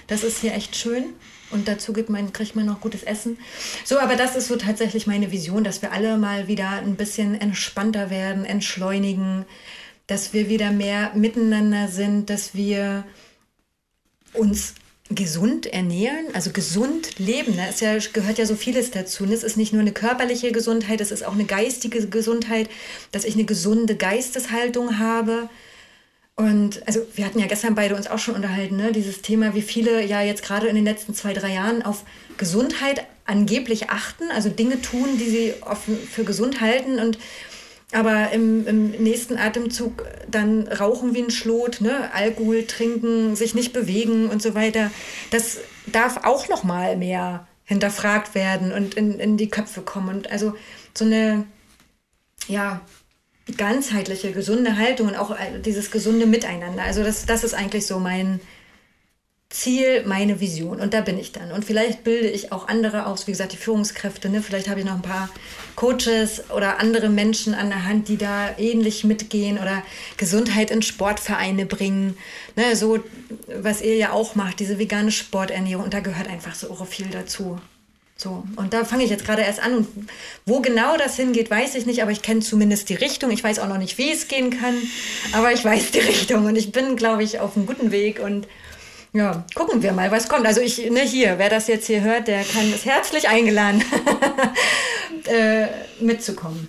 Das 0.06 0.24
ist 0.24 0.40
hier 0.40 0.54
echt 0.54 0.76
schön. 0.76 1.04
Und 1.50 1.68
dazu 1.68 1.92
gibt 1.92 2.10
man, 2.10 2.32
kriegt 2.32 2.56
man 2.56 2.66
noch 2.66 2.80
gutes 2.80 3.02
Essen. 3.02 3.38
So, 3.84 3.98
aber 3.98 4.16
das 4.16 4.36
ist 4.36 4.48
so 4.48 4.56
tatsächlich 4.56 5.06
meine 5.06 5.32
Vision, 5.32 5.64
dass 5.64 5.82
wir 5.82 5.92
alle 5.92 6.18
mal 6.18 6.46
wieder 6.48 6.70
ein 6.70 6.96
bisschen 6.96 7.40
entspannter 7.40 8.10
werden, 8.10 8.44
entschleunigen, 8.44 9.44
dass 10.06 10.32
wir 10.32 10.48
wieder 10.48 10.70
mehr 10.70 11.12
miteinander 11.14 11.88
sind, 11.88 12.30
dass 12.30 12.54
wir 12.54 13.04
uns 14.32 14.74
gesund 15.10 15.66
ernähren, 15.66 16.26
also 16.34 16.50
gesund 16.50 17.18
leben. 17.18 17.56
Da 17.56 17.66
ist 17.66 17.80
ja, 17.80 17.96
gehört 18.12 18.38
ja 18.38 18.44
so 18.44 18.56
vieles 18.56 18.90
dazu. 18.90 19.24
Es 19.24 19.42
ist 19.42 19.56
nicht 19.56 19.72
nur 19.72 19.80
eine 19.80 19.92
körperliche 19.92 20.52
Gesundheit, 20.52 21.00
es 21.00 21.10
ist 21.10 21.24
auch 21.24 21.32
eine 21.32 21.46
geistige 21.46 22.06
Gesundheit, 22.08 22.68
dass 23.10 23.24
ich 23.24 23.34
eine 23.34 23.44
gesunde 23.44 23.96
Geisteshaltung 23.96 24.98
habe 24.98 25.48
und 26.38 26.86
also 26.86 27.04
wir 27.16 27.24
hatten 27.24 27.40
ja 27.40 27.48
gestern 27.48 27.74
beide 27.74 27.96
uns 27.96 28.06
auch 28.06 28.20
schon 28.20 28.36
unterhalten, 28.36 28.76
ne? 28.76 28.92
dieses 28.92 29.22
Thema, 29.22 29.54
wie 29.54 29.62
viele 29.62 30.06
ja 30.06 30.22
jetzt 30.22 30.44
gerade 30.44 30.68
in 30.68 30.76
den 30.76 30.84
letzten 30.84 31.12
zwei, 31.12 31.32
drei 31.32 31.52
Jahren 31.52 31.82
auf 31.82 32.04
Gesundheit 32.36 33.04
angeblich 33.24 33.90
achten, 33.90 34.30
also 34.32 34.48
Dinge 34.48 34.80
tun, 34.80 35.18
die 35.18 35.28
sie 35.28 35.54
offen 35.62 35.98
für 35.98 36.22
gesund 36.22 36.60
halten 36.60 37.00
und 37.00 37.18
aber 37.90 38.30
im, 38.30 38.68
im 38.68 38.90
nächsten 38.90 39.36
Atemzug 39.36 40.04
dann 40.30 40.68
rauchen 40.68 41.12
wie 41.12 41.22
ein 41.22 41.32
Schlot, 41.32 41.80
ne? 41.80 42.12
Alkohol 42.12 42.66
trinken, 42.66 43.34
sich 43.34 43.56
nicht 43.56 43.72
bewegen 43.72 44.28
und 44.28 44.40
so 44.40 44.54
weiter. 44.54 44.92
Das 45.32 45.58
darf 45.86 46.24
auch 46.24 46.48
noch 46.48 46.62
mal 46.62 46.96
mehr 46.96 47.48
hinterfragt 47.64 48.36
werden 48.36 48.72
und 48.72 48.94
in, 48.94 49.18
in 49.18 49.38
die 49.38 49.48
Köpfe 49.48 49.80
kommen. 49.80 50.18
Und 50.18 50.30
also 50.30 50.54
so 50.94 51.04
eine, 51.04 51.46
ja, 52.46 52.82
ganzheitliche, 53.56 54.32
gesunde 54.32 54.76
Haltung 54.76 55.08
und 55.08 55.16
auch 55.16 55.30
äh, 55.30 55.60
dieses 55.64 55.90
gesunde 55.90 56.26
Miteinander. 56.26 56.82
Also 56.82 57.02
das, 57.02 57.26
das 57.26 57.44
ist 57.44 57.54
eigentlich 57.54 57.86
so 57.86 57.98
mein 57.98 58.40
Ziel, 59.50 60.04
meine 60.04 60.40
Vision. 60.40 60.78
Und 60.78 60.92
da 60.92 61.00
bin 61.00 61.18
ich 61.18 61.32
dann. 61.32 61.52
Und 61.52 61.64
vielleicht 61.64 62.04
bilde 62.04 62.28
ich 62.28 62.52
auch 62.52 62.68
andere 62.68 63.06
aus, 63.06 63.26
wie 63.26 63.30
gesagt, 63.30 63.52
die 63.52 63.56
Führungskräfte. 63.56 64.28
Ne? 64.28 64.42
Vielleicht 64.42 64.68
habe 64.68 64.80
ich 64.80 64.86
noch 64.86 64.94
ein 64.94 65.02
paar 65.02 65.30
Coaches 65.74 66.50
oder 66.50 66.80
andere 66.80 67.08
Menschen 67.08 67.54
an 67.54 67.70
der 67.70 67.86
Hand, 67.86 68.08
die 68.08 68.18
da 68.18 68.50
ähnlich 68.58 69.04
mitgehen 69.04 69.58
oder 69.58 69.82
Gesundheit 70.18 70.70
in 70.70 70.82
Sportvereine 70.82 71.64
bringen. 71.64 72.18
Ne? 72.56 72.76
So, 72.76 72.98
was 73.46 73.80
ihr 73.80 73.96
ja 73.96 74.12
auch 74.12 74.34
macht, 74.34 74.60
diese 74.60 74.78
vegane 74.78 75.10
Sporternährung. 75.10 75.84
Und 75.84 75.94
da 75.94 76.00
gehört 76.00 76.28
einfach 76.28 76.54
so 76.54 76.74
viel 76.84 77.06
dazu. 77.06 77.58
So, 78.20 78.42
und 78.56 78.74
da 78.74 78.84
fange 78.84 79.04
ich 79.04 79.10
jetzt 79.10 79.24
gerade 79.24 79.42
erst 79.42 79.62
an. 79.62 79.76
Und 79.76 79.86
wo 80.44 80.60
genau 80.60 80.96
das 80.96 81.14
hingeht, 81.14 81.50
weiß 81.52 81.76
ich 81.76 81.86
nicht, 81.86 82.02
aber 82.02 82.10
ich 82.10 82.20
kenne 82.20 82.40
zumindest 82.40 82.88
die 82.88 82.96
Richtung. 82.96 83.30
Ich 83.30 83.44
weiß 83.44 83.60
auch 83.60 83.68
noch 83.68 83.78
nicht, 83.78 83.96
wie 83.96 84.10
es 84.10 84.26
gehen 84.26 84.50
kann, 84.50 84.74
aber 85.32 85.52
ich 85.52 85.64
weiß 85.64 85.92
die 85.92 85.98
Richtung 86.00 86.46
und 86.46 86.56
ich 86.56 86.72
bin, 86.72 86.96
glaube 86.96 87.22
ich, 87.22 87.38
auf 87.38 87.56
einem 87.56 87.66
guten 87.66 87.92
Weg 87.92 88.18
und 88.18 88.48
ja, 89.12 89.44
gucken 89.54 89.82
wir 89.82 89.92
mal, 89.92 90.10
was 90.10 90.28
kommt. 90.28 90.46
Also 90.46 90.60
ich, 90.60 90.90
ne, 90.90 91.00
hier, 91.00 91.38
wer 91.38 91.48
das 91.48 91.68
jetzt 91.68 91.86
hier 91.86 92.02
hört, 92.02 92.26
der 92.26 92.42
kann 92.42 92.72
ist 92.72 92.84
herzlich 92.84 93.28
eingeladen, 93.28 93.84
äh, 95.26 95.68
mitzukommen. 96.00 96.68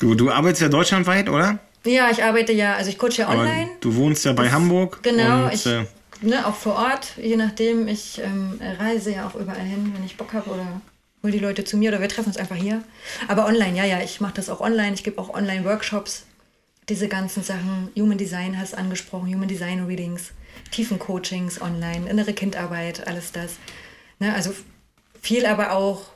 Du, 0.00 0.14
du 0.14 0.30
arbeitest 0.30 0.62
ja 0.62 0.68
deutschlandweit, 0.68 1.28
oder? 1.28 1.58
Ja, 1.84 2.10
ich 2.10 2.24
arbeite 2.24 2.52
ja, 2.54 2.74
also 2.74 2.88
ich 2.88 2.98
coache 2.98 3.18
ja 3.18 3.28
online. 3.28 3.64
Aber 3.64 3.80
du 3.80 3.94
wohnst 3.96 4.24
ja 4.24 4.32
bei 4.32 4.44
das, 4.44 4.52
Hamburg. 4.52 5.00
Genau, 5.02 5.44
und, 5.44 5.54
ich, 5.54 5.66
äh, 5.66 5.84
ne, 6.20 6.46
auch 6.46 6.54
vor 6.54 6.74
Ort, 6.74 7.16
je 7.16 7.36
nachdem. 7.36 7.88
Ich 7.88 8.20
ähm, 8.20 8.60
reise 8.78 9.12
ja 9.12 9.26
auch 9.26 9.34
überall 9.34 9.64
hin, 9.64 9.92
wenn 9.94 10.04
ich 10.04 10.16
Bock 10.16 10.32
habe 10.32 10.50
oder 10.50 10.80
hol 11.22 11.30
die 11.30 11.38
Leute 11.38 11.64
zu 11.64 11.76
mir 11.76 11.90
oder 11.90 12.00
wir 12.00 12.08
treffen 12.08 12.28
uns 12.28 12.36
einfach 12.36 12.56
hier. 12.56 12.82
Aber 13.28 13.46
online, 13.46 13.76
ja, 13.76 13.84
ja, 13.84 14.00
ich 14.00 14.20
mache 14.20 14.34
das 14.34 14.50
auch 14.50 14.60
online. 14.60 14.94
Ich 14.94 15.04
gebe 15.04 15.20
auch 15.20 15.32
Online-Workshops. 15.32 16.26
Diese 16.88 17.08
ganzen 17.08 17.42
Sachen, 17.42 17.90
Human 17.96 18.18
Design 18.18 18.58
hast 18.58 18.76
angesprochen, 18.76 19.32
Human 19.32 19.48
Design 19.48 19.86
Readings, 19.86 20.32
Tiefencoachings 20.70 21.62
online, 21.62 22.10
innere 22.10 22.34
Kindarbeit, 22.34 23.06
alles 23.06 23.32
das. 23.32 23.54
Ne, 24.18 24.34
also 24.34 24.54
viel 25.22 25.46
aber 25.46 25.72
auch 25.72 26.13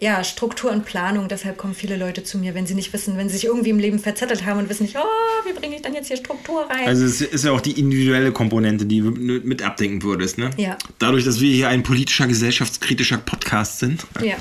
ja, 0.00 0.22
Struktur 0.22 0.70
und 0.70 0.84
Planung. 0.84 1.26
Deshalb 1.26 1.58
kommen 1.58 1.74
viele 1.74 1.96
Leute 1.96 2.22
zu 2.22 2.38
mir, 2.38 2.54
wenn 2.54 2.66
sie 2.66 2.74
nicht 2.74 2.92
wissen, 2.92 3.16
wenn 3.16 3.28
sie 3.28 3.34
sich 3.34 3.46
irgendwie 3.46 3.70
im 3.70 3.80
Leben 3.80 3.98
verzettelt 3.98 4.46
haben 4.46 4.60
und 4.60 4.68
wissen 4.68 4.84
nicht, 4.84 4.96
oh, 4.96 5.48
wie 5.48 5.52
bringe 5.52 5.74
ich 5.74 5.82
dann 5.82 5.92
jetzt 5.92 6.06
hier 6.06 6.16
Struktur 6.16 6.68
rein? 6.70 6.86
Also 6.86 7.04
es 7.04 7.20
ist 7.20 7.44
ja 7.44 7.50
auch 7.50 7.60
die 7.60 7.80
individuelle 7.80 8.30
Komponente, 8.30 8.86
die 8.86 9.00
du 9.00 9.10
mit 9.10 9.60
abdenken 9.60 10.04
würdest, 10.04 10.38
ne? 10.38 10.50
Ja. 10.56 10.78
Dadurch, 11.00 11.24
dass 11.24 11.40
wir 11.40 11.52
hier 11.52 11.68
ein 11.68 11.82
politischer, 11.82 12.28
gesellschaftskritischer 12.28 13.18
Podcast 13.18 13.80
sind, 13.80 14.06
ja. 14.22 14.36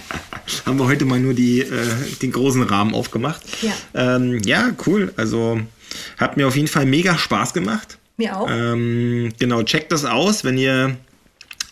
haben 0.67 0.77
wir 0.77 0.85
heute 0.85 1.05
mal 1.05 1.19
nur 1.19 1.33
die, 1.33 1.61
äh, 1.61 1.65
den 2.21 2.31
großen 2.31 2.61
Rahmen 2.61 2.93
aufgemacht. 2.93 3.41
Ja. 3.63 4.15
Ähm, 4.15 4.39
ja, 4.45 4.75
cool. 4.85 5.11
Also 5.17 5.59
hat 6.19 6.37
mir 6.37 6.47
auf 6.47 6.55
jeden 6.55 6.67
Fall 6.67 6.85
mega 6.85 7.17
Spaß 7.17 7.53
gemacht. 7.53 7.97
Mir 8.17 8.37
auch. 8.37 8.47
Ähm, 8.47 9.33
genau, 9.39 9.63
checkt 9.63 9.91
das 9.91 10.05
aus. 10.05 10.43
Wenn 10.43 10.59
ihr 10.59 10.97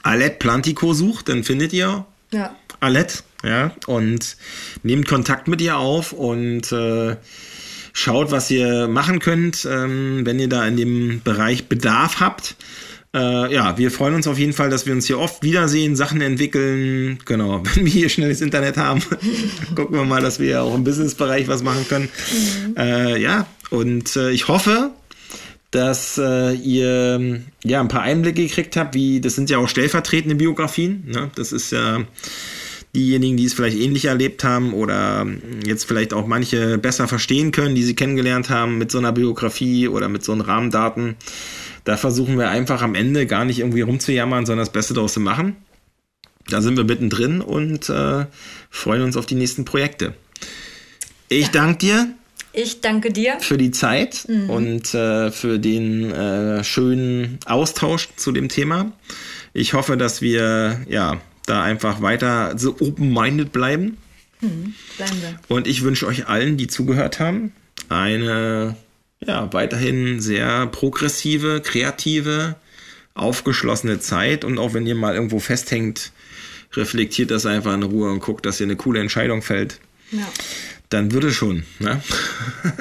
Alette 0.01 0.37
Plantico 0.37 0.93
sucht, 0.93 1.29
dann 1.29 1.43
findet 1.43 1.71
ihr 1.71 2.05
ja. 2.31 2.55
Alette 2.79 3.19
ja, 3.45 3.71
und 3.87 4.37
nehmt 4.83 5.07
Kontakt 5.07 5.47
mit 5.47 5.61
ihr 5.61 5.77
auf 5.77 6.11
und 6.13 6.71
äh, 6.71 7.15
schaut, 7.93 8.31
was 8.31 8.49
ihr 8.51 8.87
machen 8.87 9.19
könnt, 9.19 9.67
ähm, 9.69 10.25
wenn 10.25 10.39
ihr 10.39 10.49
da 10.49 10.65
in 10.67 10.77
dem 10.77 11.21
Bereich 11.23 11.67
Bedarf 11.67 12.19
habt. 12.19 12.55
Äh, 13.13 13.53
ja, 13.53 13.77
wir 13.77 13.91
freuen 13.91 14.15
uns 14.15 14.27
auf 14.27 14.37
jeden 14.37 14.51
Fall, 14.51 14.69
dass 14.69 14.85
wir 14.85 14.93
uns 14.93 15.07
hier 15.07 15.19
oft 15.19 15.41
wiedersehen, 15.41 15.95
Sachen 15.95 16.19
entwickeln. 16.19 17.19
Genau, 17.25 17.63
wenn 17.75 17.85
wir 17.85 17.91
hier 17.91 18.09
schnelles 18.09 18.41
Internet 18.41 18.77
haben, 18.77 19.01
gucken 19.75 19.95
wir 19.95 20.03
mal, 20.03 20.21
dass 20.21 20.39
wir 20.39 20.63
auch 20.63 20.75
im 20.75 20.83
Businessbereich 20.83 21.47
was 21.47 21.63
machen 21.63 21.87
können. 21.87 22.09
Mhm. 22.67 22.77
Äh, 22.77 23.21
ja, 23.21 23.47
und 23.69 24.15
äh, 24.17 24.31
ich 24.31 24.49
hoffe, 24.49 24.91
dass 25.71 26.17
äh, 26.17 26.53
ihr 26.53 27.41
ja 27.63 27.79
ein 27.79 27.87
paar 27.87 28.01
Einblicke 28.01 28.43
gekriegt 28.43 28.75
habt, 28.75 28.95
wie 28.95 29.21
das 29.21 29.35
sind 29.35 29.49
ja 29.49 29.57
auch 29.57 29.69
stellvertretende 29.69 30.35
Biografien. 30.35 31.03
Ne? 31.07 31.31
Das 31.35 31.51
ist 31.51 31.71
ja 31.71 32.03
diejenigen, 32.95 33.37
die 33.37 33.45
es 33.45 33.53
vielleicht 33.53 33.77
ähnlich 33.77 34.05
erlebt 34.05 34.43
haben 34.43 34.73
oder 34.73 35.27
jetzt 35.65 35.85
vielleicht 35.85 36.13
auch 36.13 36.25
manche 36.25 36.77
besser 36.77 37.07
verstehen 37.07 37.51
können, 37.51 37.75
die 37.75 37.83
sie 37.83 37.95
kennengelernt 37.95 38.49
haben 38.49 38.77
mit 38.77 38.91
so 38.91 38.97
einer 38.97 39.11
Biografie 39.11 39.87
oder 39.87 40.09
mit 40.09 40.23
so 40.23 40.31
einem 40.31 40.41
Rahmendaten. 40.41 41.15
Da 41.83 41.97
versuchen 41.97 42.37
wir 42.37 42.49
einfach 42.49 42.81
am 42.81 42.95
Ende 42.95 43.27
gar 43.27 43.45
nicht 43.45 43.59
irgendwie 43.59 43.81
rumzujammern, 43.81 44.45
sondern 44.45 44.65
das 44.65 44.73
Beste 44.73 44.93
daraus 44.95 45.13
zu 45.13 45.19
machen. 45.19 45.57
Da 46.49 46.61
sind 46.61 46.77
wir 46.77 46.83
mittendrin 46.83 47.41
und 47.41 47.89
äh, 47.89 48.25
freuen 48.69 49.01
uns 49.03 49.17
auf 49.17 49.25
die 49.25 49.35
nächsten 49.35 49.65
Projekte. 49.65 50.13
Ich 51.27 51.47
ja. 51.47 51.51
danke 51.51 51.77
dir. 51.77 52.07
Ich 52.53 52.81
danke 52.81 53.11
dir. 53.11 53.37
Für 53.41 53.57
die 53.57 53.71
Zeit 53.71 54.25
mhm. 54.29 54.49
und 54.49 54.93
äh, 54.93 55.31
für 55.31 55.59
den 55.59 56.11
äh, 56.11 56.63
schönen 56.63 57.39
Austausch 57.45 58.09
zu 58.15 58.31
dem 58.31 58.47
Thema. 58.47 58.93
Ich 59.53 59.73
hoffe, 59.73 59.97
dass 59.97 60.21
wir 60.21 60.79
ja 60.87 61.19
da 61.45 61.63
einfach 61.63 62.01
weiter 62.01 62.57
so 62.57 62.75
open-minded 62.79 63.51
bleiben. 63.51 63.97
Hm, 64.39 64.73
bleiben 64.97 65.21
wir. 65.21 65.39
Und 65.47 65.67
ich 65.67 65.83
wünsche 65.83 66.07
euch 66.07 66.27
allen, 66.27 66.57
die 66.57 66.67
zugehört 66.67 67.19
haben, 67.19 67.51
eine 67.89 68.75
ja, 69.25 69.51
weiterhin 69.53 70.19
sehr 70.19 70.67
progressive, 70.67 71.61
kreative, 71.61 72.55
aufgeschlossene 73.13 73.99
Zeit. 73.99 74.43
Und 74.43 74.57
auch 74.57 74.73
wenn 74.73 74.85
ihr 74.85 74.95
mal 74.95 75.15
irgendwo 75.15 75.39
festhängt, 75.39 76.11
reflektiert 76.73 77.31
das 77.31 77.45
einfach 77.45 77.73
in 77.73 77.83
Ruhe 77.83 78.11
und 78.11 78.19
guckt, 78.19 78.45
dass 78.45 78.59
ihr 78.59 78.65
eine 78.65 78.75
coole 78.75 78.99
Entscheidung 78.99 79.41
fällt. 79.41 79.79
Ja. 80.11 80.27
Dann 80.89 81.11
würde 81.11 81.27
es 81.27 81.35
schon. 81.35 81.63
Ne? 81.79 82.01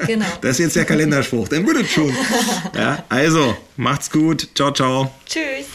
Genau. 0.05 0.25
Das 0.41 0.51
ist 0.51 0.59
jetzt 0.59 0.75
der 0.75 0.85
Kalenderspruch. 0.85 1.47
Dann 1.47 1.65
würde 1.65 1.81
es 1.81 1.91
schon. 1.91 2.13
Ja, 2.75 3.03
also, 3.09 3.57
macht's 3.77 4.11
gut. 4.11 4.49
Ciao, 4.53 4.71
ciao. 4.71 5.13
Tschüss. 5.25 5.67